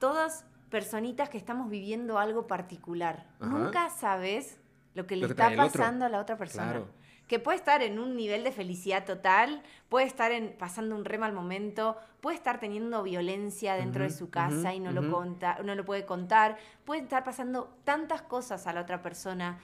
todas 0.00 0.44
personitas 0.70 1.28
que 1.28 1.38
estamos 1.38 1.70
viviendo 1.70 2.18
algo 2.18 2.48
particular. 2.48 3.28
Ajá. 3.38 3.56
Nunca 3.56 3.88
sabes 3.90 4.58
lo 4.94 5.06
que 5.06 5.14
le 5.14 5.22
Lo 5.22 5.28
que 5.28 5.32
está 5.40 5.54
pasando 5.54 6.04
a 6.06 6.08
la 6.08 6.18
otra 6.20 6.36
persona. 6.36 6.64
Claro. 6.72 6.88
Que 7.26 7.38
puede 7.38 7.56
estar 7.56 7.82
en 7.82 7.98
un 7.98 8.16
nivel 8.16 8.44
de 8.44 8.52
felicidad 8.52 9.06
total, 9.06 9.62
puede 9.88 10.06
estar 10.06 10.30
en, 10.30 10.54
pasando 10.58 10.94
un 10.94 11.04
re 11.06 11.16
mal 11.16 11.32
momento, 11.32 11.96
puede 12.20 12.36
estar 12.36 12.60
teniendo 12.60 13.02
violencia 13.02 13.74
dentro 13.76 14.04
de 14.04 14.10
su 14.10 14.28
casa 14.30 14.74
y 14.74 14.80
no, 14.80 14.92
lo 14.92 15.00
conta- 15.10 15.58
no 15.64 15.74
lo 15.74 15.84
puede 15.86 16.04
contar, 16.04 16.58
puede 16.84 17.00
estar 17.00 17.24
pasando 17.24 17.74
tantas 17.84 18.20
cosas 18.22 18.66
a 18.66 18.72
la 18.74 18.82
otra 18.82 19.00
persona 19.00 19.58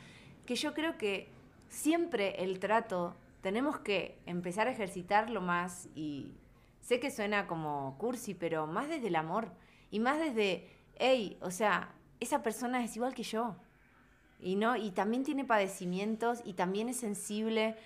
que 0.47 0.55
yo 0.57 0.73
creo 0.73 0.97
que 0.97 1.29
siempre 1.69 2.43
el 2.43 2.59
trato 2.59 3.15
tenemos 3.43 3.79
que 3.81 4.19
empezar 4.27 4.67
a 4.67 4.71
ejercitarlo 4.73 5.41
más 5.41 5.89
y 5.95 6.35
sé 6.81 6.99
que 6.99 7.11
suena 7.11 7.47
como 7.47 7.97
cursi, 7.99 8.35
pero 8.35 8.67
más 8.67 8.89
desde 8.89 9.09
el 9.09 9.17
amor 9.17 9.53
y 9.91 10.01
más 10.01 10.19
desde, 10.19 10.69
hey, 10.97 11.39
o 11.43 11.51
sea, 11.51 11.95
esa 12.21 12.43
persona 12.43 12.83
es 12.83 12.97
igual 12.97 13.15
que 13.15 13.23
yo. 13.23 13.57
Y 14.43 14.57
no, 14.57 14.77
y 14.77 14.91
también 14.91 15.23
tiene 15.25 15.45
padecimientos 15.45 16.41
y 16.45 16.55
también 16.55 16.89
es 16.89 16.97
sensible. 16.99 17.77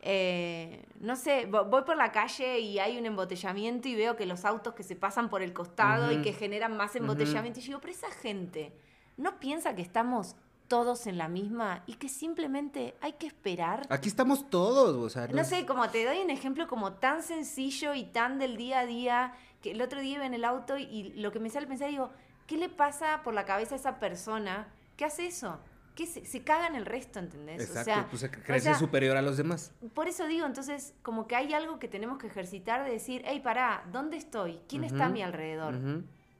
Eh, 0.00 0.84
no 1.00 1.16
sé, 1.16 1.48
vo- 1.50 1.68
voy 1.68 1.82
por 1.82 1.96
la 1.96 2.12
calle 2.12 2.60
y 2.60 2.78
hay 2.78 2.98
un 2.98 3.06
embotellamiento 3.06 3.88
y 3.88 3.94
veo 3.96 4.16
que 4.16 4.26
los 4.26 4.44
autos 4.44 4.74
que 4.74 4.82
se 4.84 4.94
pasan 4.96 5.28
por 5.28 5.42
el 5.42 5.52
costado 5.52 6.10
y 6.12 6.16
Ujú. 6.16 6.24
que 6.24 6.32
generan 6.32 6.76
más 6.76 6.94
embotellamiento. 6.96 7.58
Y 7.58 7.62
yo 7.62 7.66
digo, 7.68 7.80
pero 7.80 7.92
esa 7.92 8.10
gente 8.10 8.72
no 9.16 9.40
piensa 9.40 9.74
que 9.74 9.82
estamos 9.82 10.36
todos 10.68 11.06
en 11.06 11.16
la 11.18 11.28
misma 11.28 11.82
y 11.86 11.94
que 11.94 12.08
simplemente 12.08 12.94
hay 13.00 13.14
que 13.14 13.26
esperar. 13.26 13.86
Aquí 13.90 14.08
estamos 14.08 14.48
todos, 14.50 14.94
o 14.96 15.08
sea. 15.10 15.26
No 15.28 15.42
sé, 15.44 15.66
como 15.66 15.88
te 15.90 16.04
doy 16.04 16.18
un 16.18 16.30
ejemplo 16.30 16.68
como 16.68 16.92
tan 16.92 17.22
sencillo 17.22 17.94
y 17.94 18.04
tan 18.04 18.38
del 18.38 18.56
día 18.56 18.80
a 18.80 18.86
día, 18.86 19.32
que 19.62 19.72
el 19.72 19.82
otro 19.82 20.00
día 20.00 20.16
iba 20.16 20.26
en 20.26 20.34
el 20.34 20.44
auto 20.44 20.76
y, 20.78 20.82
y 20.84 21.12
lo 21.14 21.32
que 21.32 21.40
me 21.40 21.48
sale 21.50 21.66
pensar, 21.66 21.88
digo, 21.88 22.10
¿qué 22.46 22.56
le 22.58 22.68
pasa 22.68 23.22
por 23.24 23.34
la 23.34 23.44
cabeza 23.46 23.74
a 23.74 23.78
esa 23.78 23.98
persona 23.98 24.68
que 24.96 25.04
hace 25.06 25.26
eso? 25.26 25.58
Que 25.98 26.06
se, 26.06 26.24
se 26.24 26.44
caga 26.44 26.68
en 26.68 26.76
el 26.76 26.86
resto, 26.86 27.18
¿entendés? 27.18 27.60
Exacto, 27.60 27.90
o 28.14 28.16
sea, 28.16 28.30
pues 28.30 28.40
o 28.40 28.44
crece 28.44 28.66
sea, 28.66 28.74
superior 28.78 29.16
a 29.16 29.22
los 29.22 29.36
demás. 29.36 29.72
por 29.94 30.06
eso 30.06 30.28
digo, 30.28 30.46
entonces, 30.46 30.94
como 31.02 31.26
que 31.26 31.34
hay 31.34 31.54
algo 31.54 31.80
que 31.80 31.88
tenemos 31.88 32.18
que 32.18 32.28
ejercitar 32.28 32.84
de 32.84 32.92
decir, 32.92 33.22
hey, 33.24 33.40
pará, 33.42 33.82
¿dónde 33.90 34.16
estoy? 34.16 34.60
¿Quién 34.68 34.84
está 34.84 35.06
a 35.06 35.08
mi 35.08 35.22
alrededor? 35.22 35.74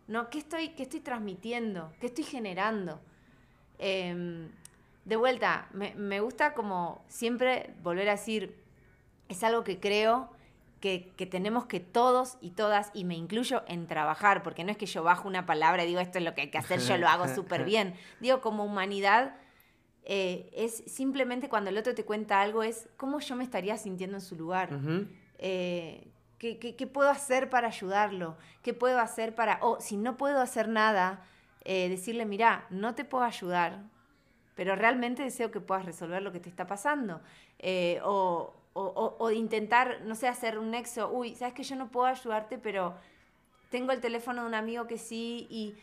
¿No? 0.06 0.30
¿Qué 0.30 0.38
estoy, 0.38 0.68
qué 0.76 0.84
estoy 0.84 1.00
transmitiendo? 1.00 1.92
¿Qué 1.98 2.06
estoy 2.06 2.22
generando? 2.22 3.00
Em, 3.78 4.48
de 5.04 5.16
vuelta, 5.16 5.66
me, 5.72 5.92
me 5.96 6.20
gusta 6.20 6.54
como 6.54 7.04
siempre 7.08 7.74
volver 7.82 8.08
a 8.10 8.12
decir, 8.12 8.62
es 9.28 9.42
algo 9.42 9.64
que 9.64 9.80
creo 9.80 10.30
que, 10.80 11.12
que 11.16 11.26
tenemos 11.26 11.66
que 11.66 11.80
todos 11.80 12.38
y 12.40 12.50
todas, 12.50 12.92
y 12.94 13.02
me 13.02 13.16
incluyo 13.16 13.64
en 13.66 13.88
trabajar, 13.88 14.44
porque 14.44 14.62
no 14.62 14.70
es 14.70 14.76
que 14.76 14.86
yo 14.86 15.02
bajo 15.02 15.26
una 15.26 15.46
palabra 15.46 15.82
y 15.82 15.88
digo 15.88 15.98
esto 15.98 16.18
es 16.18 16.24
lo 16.24 16.36
que 16.36 16.42
hay 16.42 16.50
que 16.50 16.58
hacer, 16.58 16.78
yo 16.78 16.96
lo 16.96 17.08
hago 17.08 17.26
súper 17.34 17.64
bien. 17.64 17.94
Digo, 18.20 18.40
como 18.40 18.64
humanidad, 18.64 19.34
eh, 20.10 20.48
es 20.54 20.82
simplemente 20.86 21.48
cuando 21.50 21.68
el 21.70 21.76
otro 21.76 21.94
te 21.94 22.04
cuenta 22.04 22.40
algo, 22.40 22.62
es 22.62 22.88
cómo 22.96 23.20
yo 23.20 23.36
me 23.36 23.44
estaría 23.44 23.76
sintiendo 23.76 24.16
en 24.16 24.22
su 24.22 24.34
lugar. 24.36 24.72
Ujú. 24.74 25.06
Eh, 25.38 26.08
¿qué, 26.38 26.58
qué, 26.58 26.74
qué 26.76 26.86
puedo 26.86 27.10
hacer 27.10 27.50
para 27.50 27.68
ayudarlo? 27.68 28.36
¿Qué 28.62 28.72
puedo 28.72 28.98
hacer 29.00 29.34
para... 29.34 29.58
O 29.60 29.80
si 29.80 29.96
no 29.98 30.16
puedo 30.16 30.40
hacer 30.40 30.66
nada, 30.68 31.22
eh, 31.64 31.88
decirle, 31.90 32.24
mira, 32.24 32.66
no 32.70 32.94
te 32.94 33.04
puedo 33.04 33.22
ayudar, 33.24 33.82
pero 34.54 34.74
realmente 34.74 35.22
deseo 35.22 35.50
que 35.50 35.60
puedas 35.60 35.84
resolver 35.84 36.22
lo 36.22 36.32
que 36.32 36.40
te 36.40 36.48
está 36.48 36.66
pasando. 36.66 37.20
Eh, 37.58 38.00
o, 38.02 38.54
o, 38.72 38.82
o- 38.82 39.16
o 39.18 39.30
intentar, 39.30 40.00
no 40.06 40.14
sé, 40.14 40.26
hacer 40.26 40.58
un 40.58 40.70
nexo, 40.70 41.10
uy, 41.12 41.34
sabes 41.34 41.52
que 41.52 41.64
yo 41.64 41.76
no 41.76 41.90
puedo 41.90 42.06
ayudarte, 42.06 42.56
pero 42.56 42.94
tengo 43.70 43.92
el 43.92 44.00
teléfono 44.00 44.40
de 44.42 44.48
un 44.48 44.54
amigo 44.54 44.86
que 44.86 44.96
sí, 44.96 45.46
y 45.50 45.74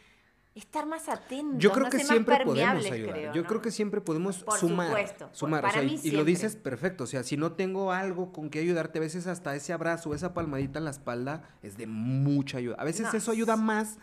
estar 0.56 0.86
más 0.86 1.10
atento. 1.10 1.58
Yo 1.58 1.72
creo 1.72 1.86
no 1.86 1.90
que 1.90 2.00
siempre 2.00 2.38
podemos 2.46 2.86
ayudar. 2.86 3.12
creo, 3.14 3.34
Yo 3.34 3.42
¿no? 3.42 3.48
creo 3.48 3.62
que 3.62 3.72
siempre 3.72 4.00
podemos 4.02 4.44
Por 4.44 4.58
sumar. 4.58 4.88
supuesto, 4.88 5.30
Sumar. 5.34 5.66
o 5.66 5.70
sea, 5.72 5.82
mí 5.82 6.00
y- 6.02 6.12
lo 6.12 6.24
dices 6.24 6.56
perfecto. 6.56 7.04
O 7.04 7.08
sea, 7.08 7.24
si 7.24 7.36
no 7.38 7.52
tengo 7.52 7.92
algo 7.92 8.32
con 8.32 8.50
que 8.50 8.60
ayudarte, 8.60 9.00
a 9.00 9.02
veces 9.02 9.28
hasta 9.28 9.54
ese 9.56 9.74
abrazo, 9.74 10.14
esa 10.16 10.34
palmadita 10.34 10.80
en 10.80 10.86
la 10.86 10.92
espalda 10.92 11.44
es 11.62 11.78
de 11.78 11.88
mucha 11.88 12.58
ayuda. 12.60 12.78
A 12.80 12.86
veces 12.86 13.08
No, 13.12 13.18
eso 13.18 13.32
ayuda 13.32 13.58
más 13.58 13.98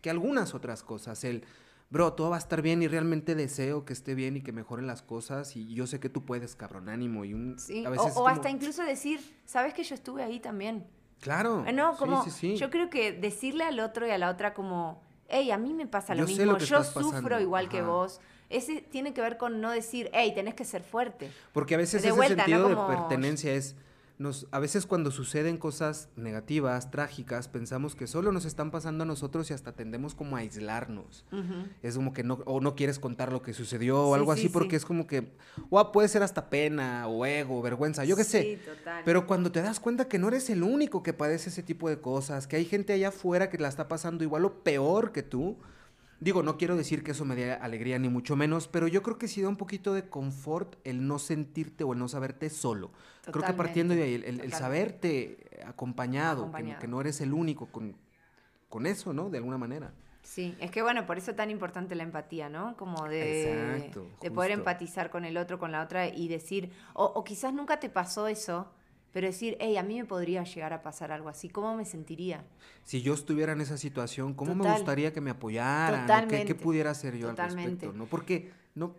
que 0.00 0.08
algunas 0.10 0.54
otras 0.54 0.82
cosas. 0.82 1.22
El, 1.24 1.44
bro, 1.90 2.14
todo 2.14 2.30
va 2.30 2.36
a 2.36 2.38
estar 2.38 2.62
bien 2.62 2.82
y 2.82 2.88
realmente 2.88 3.34
deseo 3.34 3.84
que 3.84 3.92
esté 3.92 4.14
bien 4.14 4.36
y 4.36 4.40
que 4.40 4.52
mejoren 4.52 4.86
las 4.86 5.02
cosas. 5.02 5.56
Y 5.56 5.74
yo 5.74 5.86
sé 5.86 6.00
que 6.00 6.08
tú 6.08 6.24
puedes, 6.24 6.56
cabrón, 6.56 6.88
ánimo. 6.88 7.26
Y 7.26 7.34
un, 7.34 7.58
Sí, 7.58 7.84
a 7.84 7.88
o- 7.88 7.92
veces 7.92 8.12
o, 8.12 8.14
como- 8.14 8.28
hasta 8.28 8.48
incluso 8.48 8.82
decir, 8.82 9.20
sabes 9.44 9.74
que 9.74 9.84
yo 9.84 9.94
estuve 9.94 10.22
ahí 10.22 10.40
también. 10.40 10.86
Claro. 11.20 11.64
Eh, 11.66 11.72
No, 11.74 11.96
como 11.98 12.24
sí, 12.24 12.30
sí. 12.30 12.56
yo 12.56 12.70
creo 12.70 12.88
que 12.88 13.12
decirle 13.12 13.64
al 13.64 13.78
otro 13.80 14.06
y 14.06 14.10
a 14.10 14.16
la 14.18 14.30
otra 14.30 14.54
como, 14.54 15.02
hey, 15.28 15.50
a 15.50 15.58
mí 15.58 15.72
me 15.74 15.86
pasa 15.86 16.14
lo 16.14 16.22
Yo 16.22 16.26
mismo, 16.28 16.52
lo 16.52 16.58
yo 16.58 16.82
sufro 16.84 17.10
pasando". 17.10 17.40
igual 17.40 17.68
que 17.68 17.82
vos. 17.82 18.20
Ese 18.50 18.80
tiene 18.80 19.12
que 19.12 19.20
ver 19.20 19.36
con 19.36 19.60
no 19.60 19.70
decir, 19.70 20.08
hey, 20.14 20.32
tenés 20.34 20.54
que 20.54 20.64
ser 20.64 20.82
fuerte. 20.82 21.30
Porque 21.52 21.74
a 21.74 21.78
veces 21.78 22.00
De 22.02 22.08
ese 22.08 22.16
vuelta, 22.16 22.46
¿no? 22.46 22.56
sentido 22.56 22.74
Como- 22.76 22.88
de 22.90 22.96
pertenencia 22.96 23.52
es, 23.52 23.76
nos, 24.18 24.48
a 24.50 24.58
veces 24.58 24.84
cuando 24.84 25.12
suceden 25.12 25.58
cosas 25.58 26.08
negativas, 26.16 26.90
trágicas, 26.90 27.46
pensamos 27.46 27.94
que 27.94 28.08
solo 28.08 28.32
nos 28.32 28.44
están 28.44 28.72
pasando 28.72 29.04
a 29.04 29.06
nosotros 29.06 29.48
y 29.50 29.54
hasta 29.54 29.72
tendemos 29.72 30.14
como 30.14 30.36
a 30.36 30.40
aislarnos. 30.40 31.24
Es 31.82 31.94
como 31.94 32.12
que 32.12 32.24
no, 32.24 32.40
o 32.44 32.60
no 32.60 32.74
quieres 32.74 32.98
contar 32.98 33.32
lo 33.32 33.42
que 33.42 33.54
sucedió 33.54 34.02
o 34.02 34.14
algo 34.14 34.32
así 34.32 34.48
porque 34.48 34.76
es 34.76 34.84
como 34.84 35.06
que, 35.06 35.32
o 35.70 35.92
puede 35.92 36.08
ser 36.08 36.24
hasta 36.24 36.50
pena 36.50 37.06
o 37.06 37.24
ego, 37.24 37.62
vergüenza, 37.62 38.04
yo 38.04 38.16
qué 38.16 38.24
sé. 38.24 38.58
Total. 38.64 39.02
Pero 39.04 39.26
cuando 39.26 39.52
te 39.52 39.62
das 39.62 39.78
cuenta 39.78 40.08
que 40.08 40.18
no 40.18 40.28
eres 40.28 40.50
el 40.50 40.64
único 40.64 41.02
que 41.02 41.12
padece 41.12 41.50
ese 41.50 41.62
tipo 41.62 41.88
de 41.88 42.00
cosas, 42.00 42.48
que 42.48 42.56
hay 42.56 42.64
gente 42.64 42.92
allá 42.92 43.08
afuera 43.08 43.50
que 43.50 43.58
la 43.58 43.68
está 43.68 43.86
pasando 43.86 44.24
igual 44.24 44.44
o 44.44 44.64
peor 44.64 45.12
que 45.12 45.22
tú, 45.22 45.56
Digo, 46.20 46.42
no 46.42 46.56
quiero 46.56 46.76
decir 46.76 47.04
que 47.04 47.12
eso 47.12 47.24
me 47.24 47.36
dé 47.36 47.52
alegría 47.52 47.98
ni 47.98 48.08
mucho 48.08 48.34
menos, 48.34 48.66
pero 48.66 48.88
yo 48.88 49.02
creo 49.02 49.18
que 49.18 49.28
sí 49.28 49.40
da 49.40 49.48
un 49.48 49.56
poquito 49.56 49.94
de 49.94 50.08
confort 50.08 50.74
el 50.84 51.06
no 51.06 51.18
sentirte 51.20 51.84
o 51.84 51.92
el 51.92 51.98
no 51.98 52.08
saberte 52.08 52.50
solo. 52.50 52.90
Creo 53.30 53.44
que 53.44 53.52
partiendo 53.52 53.94
de 53.94 54.02
ahí, 54.02 54.14
el, 54.14 54.52
saberte 54.52 55.48
acompañado, 55.66 56.50
Que, 56.80 56.88
no 56.88 57.00
eres 57.00 57.20
el 57.20 57.32
único 57.32 57.66
con, 57.66 57.96
con 58.68 58.86
eso, 58.86 59.12
¿no? 59.12 59.30
De 59.30 59.38
alguna 59.38 59.58
manera. 59.58 59.92
Sí, 60.22 60.56
es 60.60 60.70
que 60.70 60.82
bueno, 60.82 61.06
por 61.06 61.18
eso 61.18 61.30
es 61.30 61.36
tan 61.36 61.50
importante 61.50 61.94
la 61.94 62.02
empatía, 62.02 62.48
¿no? 62.48 62.76
Como 62.76 63.06
de, 63.06 63.90
de 64.20 64.30
poder 64.30 64.50
empatizar 64.50 65.10
con 65.10 65.24
el 65.24 65.36
otro, 65.36 65.58
con 65.58 65.72
la 65.72 65.82
otra 65.82 66.08
y 66.08 66.28
decir, 66.28 66.72
o, 66.94 67.04
o 67.04 67.24
quizás 67.24 67.54
nunca 67.54 67.78
te 67.78 67.88
pasó 67.88 68.26
eso, 68.26 68.70
pero 69.12 69.26
decir, 69.26 69.56
hey, 69.60 69.76
a 69.76 69.82
mí 69.82 69.96
me 69.96 70.04
podría 70.04 70.44
llegar 70.44 70.72
a 70.72 70.82
pasar 70.82 71.12
algo 71.12 71.28
así, 71.28 71.48
¿cómo 71.48 71.74
me 71.74 71.84
sentiría? 71.84 72.44
Si 72.84 73.02
yo 73.02 73.14
estuviera 73.14 73.52
en 73.52 73.60
esa 73.60 73.78
situación, 73.78 74.34
¿cómo 74.34 74.54
me 74.54 74.70
gustaría 74.70 75.12
que 75.12 75.20
me 75.20 75.30
apoyaran? 75.30 76.28
¿Qué, 76.28 76.54
pudiera 76.54 76.90
hacer 76.90 77.16
yo 77.16 77.30
al 77.30 77.36
respecto? 77.36 77.92
¿no? 77.92 78.06
Porque 78.06 78.52
no, 78.74 78.94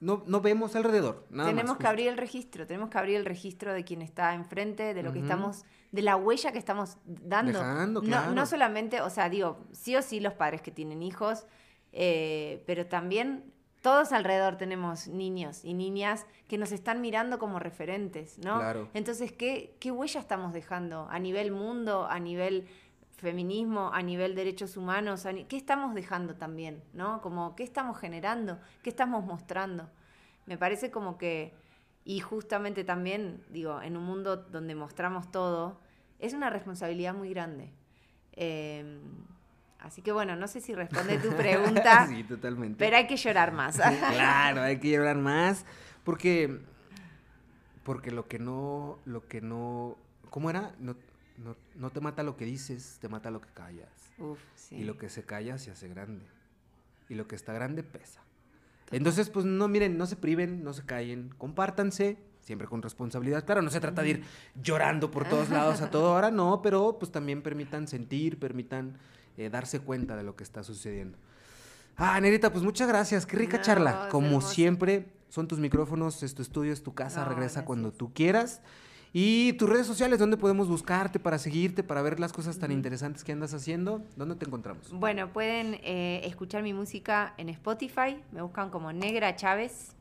no, 0.00 0.24
no 0.26 0.40
vemos 0.40 0.74
alrededor. 0.76 1.26
tenemos 1.30 1.76
que 1.76 1.86
abrir 1.86 2.08
el 2.08 2.16
registro, 2.16 2.66
tenemos 2.66 2.90
que 2.90 2.98
abrir 2.98 3.16
el 3.16 3.24
registro 3.24 3.72
de 3.72 3.84
quien 3.84 4.02
está 4.02 4.34
enfrente, 4.34 4.94
de 4.94 5.02
lo 5.02 5.12
que 5.12 5.20
estamos, 5.20 5.64
de 5.92 6.02
la 6.02 6.16
huella 6.16 6.52
que 6.52 6.58
estamos 6.58 6.96
dando. 7.04 7.62
no, 7.86 8.32
no 8.32 8.46
solamente, 8.46 9.00
o 9.00 9.10
sea, 9.10 9.28
digo, 9.28 9.64
sí 9.72 9.94
o 9.96 10.02
sí 10.02 10.18
los 10.20 10.34
padres 10.34 10.60
que 10.62 10.70
tienen 10.70 11.02
hijos, 11.02 11.46
eh, 11.92 12.62
pero 12.66 12.86
también 12.86 13.44
todos 13.82 14.12
alrededor 14.12 14.56
tenemos 14.56 15.08
niños 15.08 15.64
y 15.64 15.74
niñas 15.74 16.26
que 16.48 16.58
nos 16.58 16.72
están 16.72 17.00
mirando 17.00 17.38
como 17.38 17.58
referentes, 17.58 18.38
¿no? 18.38 18.58
Claro. 18.58 18.88
Entonces, 18.92 19.32
¿qué, 19.32 19.76
¿qué 19.80 19.90
huella 19.90 20.20
estamos 20.20 20.52
dejando 20.52 21.06
a 21.10 21.18
nivel 21.18 21.50
mundo, 21.50 22.06
a 22.06 22.18
nivel 22.20 22.68
feminismo, 23.16 23.90
a 23.92 24.02
nivel 24.02 24.34
derechos 24.34 24.76
humanos? 24.76 25.26
¿Qué 25.48 25.56
estamos 25.56 25.94
dejando 25.94 26.34
también, 26.34 26.82
¿no? 26.92 27.22
Como, 27.22 27.56
¿qué 27.56 27.62
estamos 27.62 27.98
generando? 27.98 28.58
¿Qué 28.82 28.90
estamos 28.90 29.24
mostrando? 29.24 29.88
Me 30.44 30.58
parece 30.58 30.90
como 30.90 31.16
que, 31.16 31.54
y 32.04 32.20
justamente 32.20 32.84
también, 32.84 33.44
digo, 33.48 33.80
en 33.80 33.96
un 33.96 34.04
mundo 34.04 34.36
donde 34.36 34.74
mostramos 34.74 35.30
todo, 35.30 35.80
es 36.18 36.34
una 36.34 36.50
responsabilidad 36.50 37.14
muy 37.14 37.30
grande. 37.30 37.72
Eh, 38.32 39.00
Así 39.80 40.02
que 40.02 40.12
bueno, 40.12 40.36
no 40.36 40.46
sé 40.46 40.60
si 40.60 40.74
responde 40.74 41.18
tu 41.18 41.30
pregunta. 41.36 42.06
sí, 42.06 42.22
totalmente. 42.24 42.76
Pero 42.78 42.96
hay 42.96 43.06
que 43.06 43.16
llorar 43.16 43.52
más. 43.52 43.76
claro, 44.12 44.62
hay 44.62 44.78
que 44.78 44.90
llorar 44.90 45.16
más. 45.16 45.64
Porque. 46.04 46.60
Porque 47.82 48.10
lo 48.10 48.28
que 48.28 48.38
no. 48.38 48.98
Lo 49.04 49.26
que 49.26 49.40
no. 49.40 49.96
¿Cómo 50.28 50.50
era? 50.50 50.74
No, 50.78 50.96
no, 51.74 51.90
te 51.90 52.00
mata 52.00 52.22
lo 52.22 52.36
que 52.36 52.44
dices, 52.44 52.98
te 53.00 53.08
mata 53.08 53.30
lo 53.30 53.40
que 53.40 53.48
callas. 53.54 53.88
Uf, 54.18 54.38
sí. 54.54 54.76
Y 54.76 54.84
lo 54.84 54.98
que 54.98 55.08
se 55.08 55.24
calla 55.24 55.58
se 55.58 55.70
hace 55.70 55.88
grande. 55.88 56.26
Y 57.08 57.14
lo 57.14 57.26
que 57.26 57.34
está 57.34 57.52
grande 57.52 57.82
pesa. 57.82 58.20
Entonces, 58.90 59.30
pues 59.30 59.46
no, 59.46 59.68
miren, 59.68 59.96
no 59.96 60.06
se 60.06 60.16
priven, 60.16 60.62
no 60.64 60.72
se 60.72 60.84
callen, 60.84 61.32
compártanse, 61.38 62.18
siempre 62.42 62.68
con 62.68 62.82
responsabilidad. 62.82 63.44
Claro, 63.44 63.62
no 63.62 63.70
se 63.70 63.80
trata 63.80 64.02
de 64.02 64.10
ir 64.10 64.24
llorando 64.60 65.10
por 65.10 65.28
todos 65.28 65.48
lados 65.48 65.80
a 65.80 65.90
toda 65.92 66.10
hora, 66.10 66.30
no, 66.30 66.60
pero 66.60 66.98
pues 66.98 67.10
también 67.10 67.42
permitan 67.42 67.86
sentir, 67.88 68.38
permitan 68.38 68.98
eh, 69.40 69.50
darse 69.50 69.80
cuenta 69.80 70.16
de 70.16 70.22
lo 70.22 70.36
que 70.36 70.44
está 70.44 70.62
sucediendo. 70.62 71.16
Ah, 71.96 72.20
Nerita, 72.20 72.52
pues 72.52 72.64
muchas 72.64 72.88
gracias. 72.88 73.26
Qué 73.26 73.36
rica 73.36 73.60
charla. 73.60 74.08
Como 74.10 74.40
siempre, 74.40 75.06
son 75.28 75.48
tus 75.48 75.58
micrófonos, 75.58 76.22
es 76.22 76.34
tu 76.34 76.42
estudio, 76.42 76.72
es 76.72 76.82
tu 76.82 76.94
casa. 76.94 77.24
regresa 77.24 77.64
cuando 77.64 77.92
tú 77.92 78.12
quieras. 78.12 78.60
Y 79.12 79.54
tus 79.54 79.68
redes 79.68 79.86
sociales, 79.86 80.18
¿dónde 80.18 80.36
podemos 80.36 80.68
buscarte 80.68 81.18
para 81.18 81.38
seguirte, 81.38 81.82
para 81.82 82.00
ver 82.00 82.20
las 82.20 82.32
cosas 82.32 82.58
tan 82.58 82.70
interesantes 82.70 83.24
que 83.24 83.32
andas 83.32 83.52
haciendo? 83.54 84.02
¿Dónde 84.14 84.36
te 84.36 84.46
encontramos? 84.46 84.92
Bueno, 84.92 85.32
pueden 85.32 85.80
eh, 85.82 86.20
escuchar 86.24 86.62
mi 86.62 86.72
música 86.72 87.34
en 87.36 87.48
Spotify. 87.48 88.22
Me 88.30 88.42
buscan 88.42 88.70
como 88.70 88.92
Negra 88.92 89.34
Chávez 89.34 89.96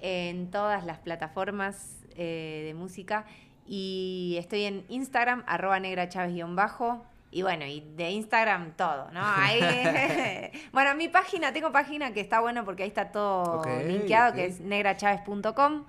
en 0.00 0.50
todas 0.50 0.84
las 0.84 0.98
plataformas 0.98 1.96
eh, 2.14 2.62
de 2.66 2.74
música. 2.74 3.26
Y 3.66 4.36
estoy 4.38 4.62
en 4.62 4.84
Instagram, 4.88 5.42
arroba 5.46 5.80
negra 5.80 6.08
chávez-bajo. 6.08 7.04
Y 7.36 7.42
bueno, 7.42 7.66
y 7.66 7.80
de 7.80 8.12
Instagram 8.12 8.72
todo, 8.76 9.10
¿no? 9.12 9.20
Ahí, 9.22 9.60
bueno, 10.72 10.94
mi 10.94 11.08
página, 11.08 11.52
tengo 11.52 11.70
página 11.70 12.14
que 12.14 12.20
está 12.20 12.40
bueno 12.40 12.64
porque 12.64 12.84
ahí 12.84 12.88
está 12.88 13.12
todo 13.12 13.62
linkeado, 13.86 14.32
que 14.32 14.46
es 14.46 14.60
negrachavez.com. 14.60 15.84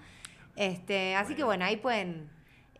Este, 0.57 1.15
así 1.15 1.35
que 1.35 1.45
bueno, 1.45 1.63
ahí 1.63 1.77
pueden 1.77 2.29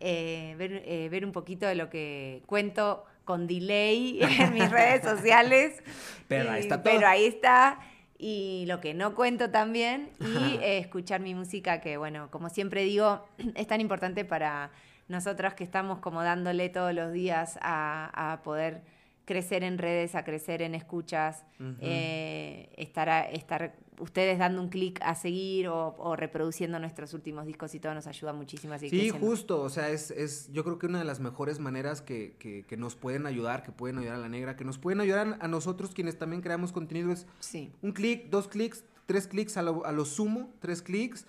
eh, 0.00 0.54
ver, 0.58 0.82
eh, 0.84 1.08
ver 1.10 1.24
un 1.24 1.32
poquito 1.32 1.66
de 1.66 1.76
lo 1.76 1.88
que 1.88 2.42
cuento 2.44 3.06
con 3.24 3.46
delay 3.46 4.18
en 4.38 4.52
mis 4.52 4.70
redes 4.70 5.02
sociales. 5.02 5.82
Pero 6.28 6.50
ahí 6.50 6.60
está 6.60 6.82
todo. 6.82 6.92
Pero 6.92 7.08
ahí 7.08 7.24
está. 7.24 7.80
Y 8.18 8.66
lo 8.68 8.80
que 8.80 8.92
no 8.92 9.14
cuento 9.14 9.50
también. 9.50 10.10
Y 10.20 10.56
eh, 10.56 10.76
escuchar 10.76 11.22
mi 11.22 11.34
música, 11.34 11.80
que 11.80 11.96
bueno, 11.96 12.30
como 12.30 12.50
siempre 12.50 12.82
digo, 12.82 13.26
es 13.54 13.66
tan 13.66 13.80
importante 13.80 14.26
para 14.26 14.72
nosotras 15.08 15.54
que 15.54 15.64
estamos 15.64 15.98
como 16.00 16.22
dándole 16.22 16.68
todos 16.68 16.94
los 16.94 17.12
días 17.12 17.58
a, 17.62 18.40
poder 18.44 18.82
crecer 19.24 19.62
en 19.62 19.76
redes, 19.76 20.14
a 20.14 20.24
crecer 20.24 20.62
en 20.62 20.74
escuchas, 20.74 21.44
eh, 21.80 22.70
estar, 22.76 23.28
estar 23.32 23.74
ustedes 24.00 24.38
dando 24.38 24.62
un 24.62 24.68
clic 24.68 25.00
a 25.02 25.14
seguir 25.14 25.68
o, 25.68 26.16
reproduciendo 26.16 26.78
nuestros 26.78 27.14
últimos 27.14 27.46
discos 27.46 27.74
y 27.74 27.80
todo 27.80 27.94
nos 27.94 28.06
ayuda 28.06 28.32
muchísimo. 28.32 28.74
Así 28.74 28.88
sí, 28.88 29.10
justo, 29.10 29.60
o 29.60 29.68
sea, 29.68 29.90
es, 29.90 30.10
es, 30.10 30.50
yo 30.52 30.64
creo 30.64 30.78
que 30.78 30.86
una 30.86 30.98
de 30.98 31.04
las 31.04 31.20
mejores 31.20 31.58
maneras 31.58 32.00
que, 32.00 32.36
que, 32.38 32.76
nos 32.76 32.94
pueden 32.94 33.26
ayudar, 33.26 33.62
que 33.62 33.72
pueden 33.72 33.98
ayudar 33.98 34.16
a 34.16 34.18
la 34.18 34.28
negra, 34.28 34.56
que 34.56 34.64
nos 34.64 34.78
pueden 34.78 35.00
ayudar 35.00 35.36
a 35.40 35.48
nosotros 35.48 35.90
quienes 35.94 36.16
también 36.18 36.42
creamos 36.42 36.72
contenido 36.72 37.12
es 37.12 37.26
un 37.82 37.92
clic, 37.92 38.30
dos 38.30 38.48
clics, 38.48 38.84
tres 39.06 39.26
clics 39.26 39.56
a 39.56 39.62
lo, 39.62 39.84
a 39.84 39.92
lo 39.92 40.04
sumo, 40.04 40.52
tres 40.60 40.82
clics 40.82 41.26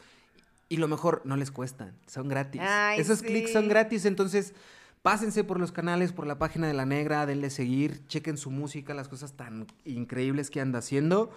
y 0.69 0.77
lo 0.77 0.87
mejor, 0.87 1.21
no 1.25 1.35
les 1.35 1.51
cuestan, 1.51 1.95
son 2.05 2.29
gratis. 2.29 2.61
Esos 2.97 3.21
clics 3.21 3.51
son 3.51 3.67
gratis, 3.67 4.05
entonces 4.05 4.53
pásense 5.01 5.43
por 5.43 5.59
los 5.59 5.71
canales, 5.71 6.13
por 6.13 6.27
la 6.27 6.37
página 6.37 6.67
de 6.67 6.73
La 6.73 6.85
Negra, 6.85 7.25
denle 7.25 7.49
seguir, 7.49 8.05
chequen 8.07 8.37
su 8.37 8.51
música, 8.51 8.93
las 8.93 9.07
cosas 9.07 9.33
tan 9.33 9.65
increíbles 9.83 10.49
que 10.49 10.61
anda 10.61 10.79
haciendo. 10.79 11.31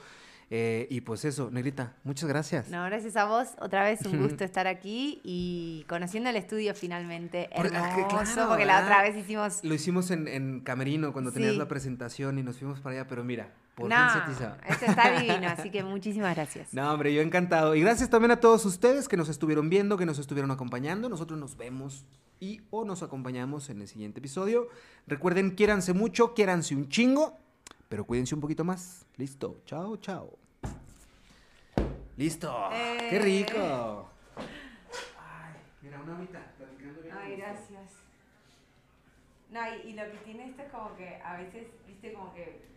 Eh, 0.54 0.86
y 0.90 1.00
pues 1.00 1.24
eso, 1.24 1.50
Negrita, 1.50 1.94
muchas 2.04 2.28
gracias. 2.28 2.68
No, 2.68 2.84
gracias 2.84 3.16
a 3.16 3.24
vos. 3.24 3.48
Otra 3.58 3.84
vez 3.84 4.02
un 4.04 4.18
gusto 4.22 4.44
estar 4.44 4.66
aquí 4.66 5.22
y 5.24 5.86
conociendo 5.88 6.28
el 6.28 6.36
estudio 6.36 6.74
finalmente. 6.74 7.48
Hermoso, 7.52 8.48
porque 8.48 8.66
la 8.66 8.82
otra 8.82 9.00
vez 9.00 9.16
hicimos... 9.16 9.64
Lo 9.64 9.72
hicimos 9.72 10.10
en, 10.10 10.60
Camerino 10.60 11.14
cuando 11.14 11.32
tenías 11.32 11.56
la 11.56 11.68
presentación 11.68 12.38
y 12.38 12.42
nos 12.42 12.58
fuimos 12.58 12.80
para 12.80 12.96
allá, 12.96 13.08
pero 13.08 13.24
mira, 13.24 13.48
por 13.74 13.88
no, 13.88 13.96
Esto 14.68 14.84
está 14.84 15.18
divino, 15.20 15.48
así 15.48 15.70
que 15.70 15.82
muchísimas 15.82 16.34
gracias. 16.34 16.74
No, 16.74 16.92
hombre, 16.92 17.14
yo 17.14 17.22
encantado. 17.22 17.74
Y 17.74 17.80
gracias 17.80 18.10
también 18.10 18.30
a 18.30 18.40
todos 18.40 18.66
ustedes 18.66 19.08
que 19.08 19.16
nos 19.16 19.30
estuvieron 19.30 19.70
viendo, 19.70 19.96
que 19.96 20.04
nos 20.04 20.18
estuvieron 20.18 20.50
acompañando. 20.50 21.08
Nosotros 21.08 21.38
nos 21.38 21.56
vemos 21.56 22.04
y 22.38 22.60
o 22.70 22.84
nos 22.84 23.02
acompañamos 23.02 23.70
en 23.70 23.80
el 23.80 23.88
siguiente 23.88 24.20
episodio. 24.20 24.68
Recuerden, 25.06 25.52
quiéranse 25.52 25.94
mucho, 25.94 26.34
quiéranse 26.34 26.74
un 26.74 26.90
chingo, 26.90 27.38
pero 27.88 28.04
cuídense 28.04 28.34
un 28.34 28.42
poquito 28.42 28.62
más. 28.62 29.06
Listo. 29.16 29.62
Chao, 29.64 29.96
chao. 29.96 30.38
Listo. 32.18 32.54
¡Qué 33.08 33.18
rico! 33.20 34.10
Ay, 34.36 35.54
mira, 35.80 35.98
una 36.02 36.14
mitad. 36.16 36.40
Ay, 37.22 37.36
gracias. 37.36 37.90
No, 39.50 39.60
y, 39.76 39.90
y, 39.90 39.92
lo 39.94 40.02
que 40.10 40.18
tiene 40.24 40.48
esto 40.48 40.62
es 40.62 40.70
como 40.70 40.94
que 40.96 41.20
a 41.22 41.36
veces, 41.36 41.68
viste, 41.86 42.12
como 42.12 42.34
que 42.34 42.71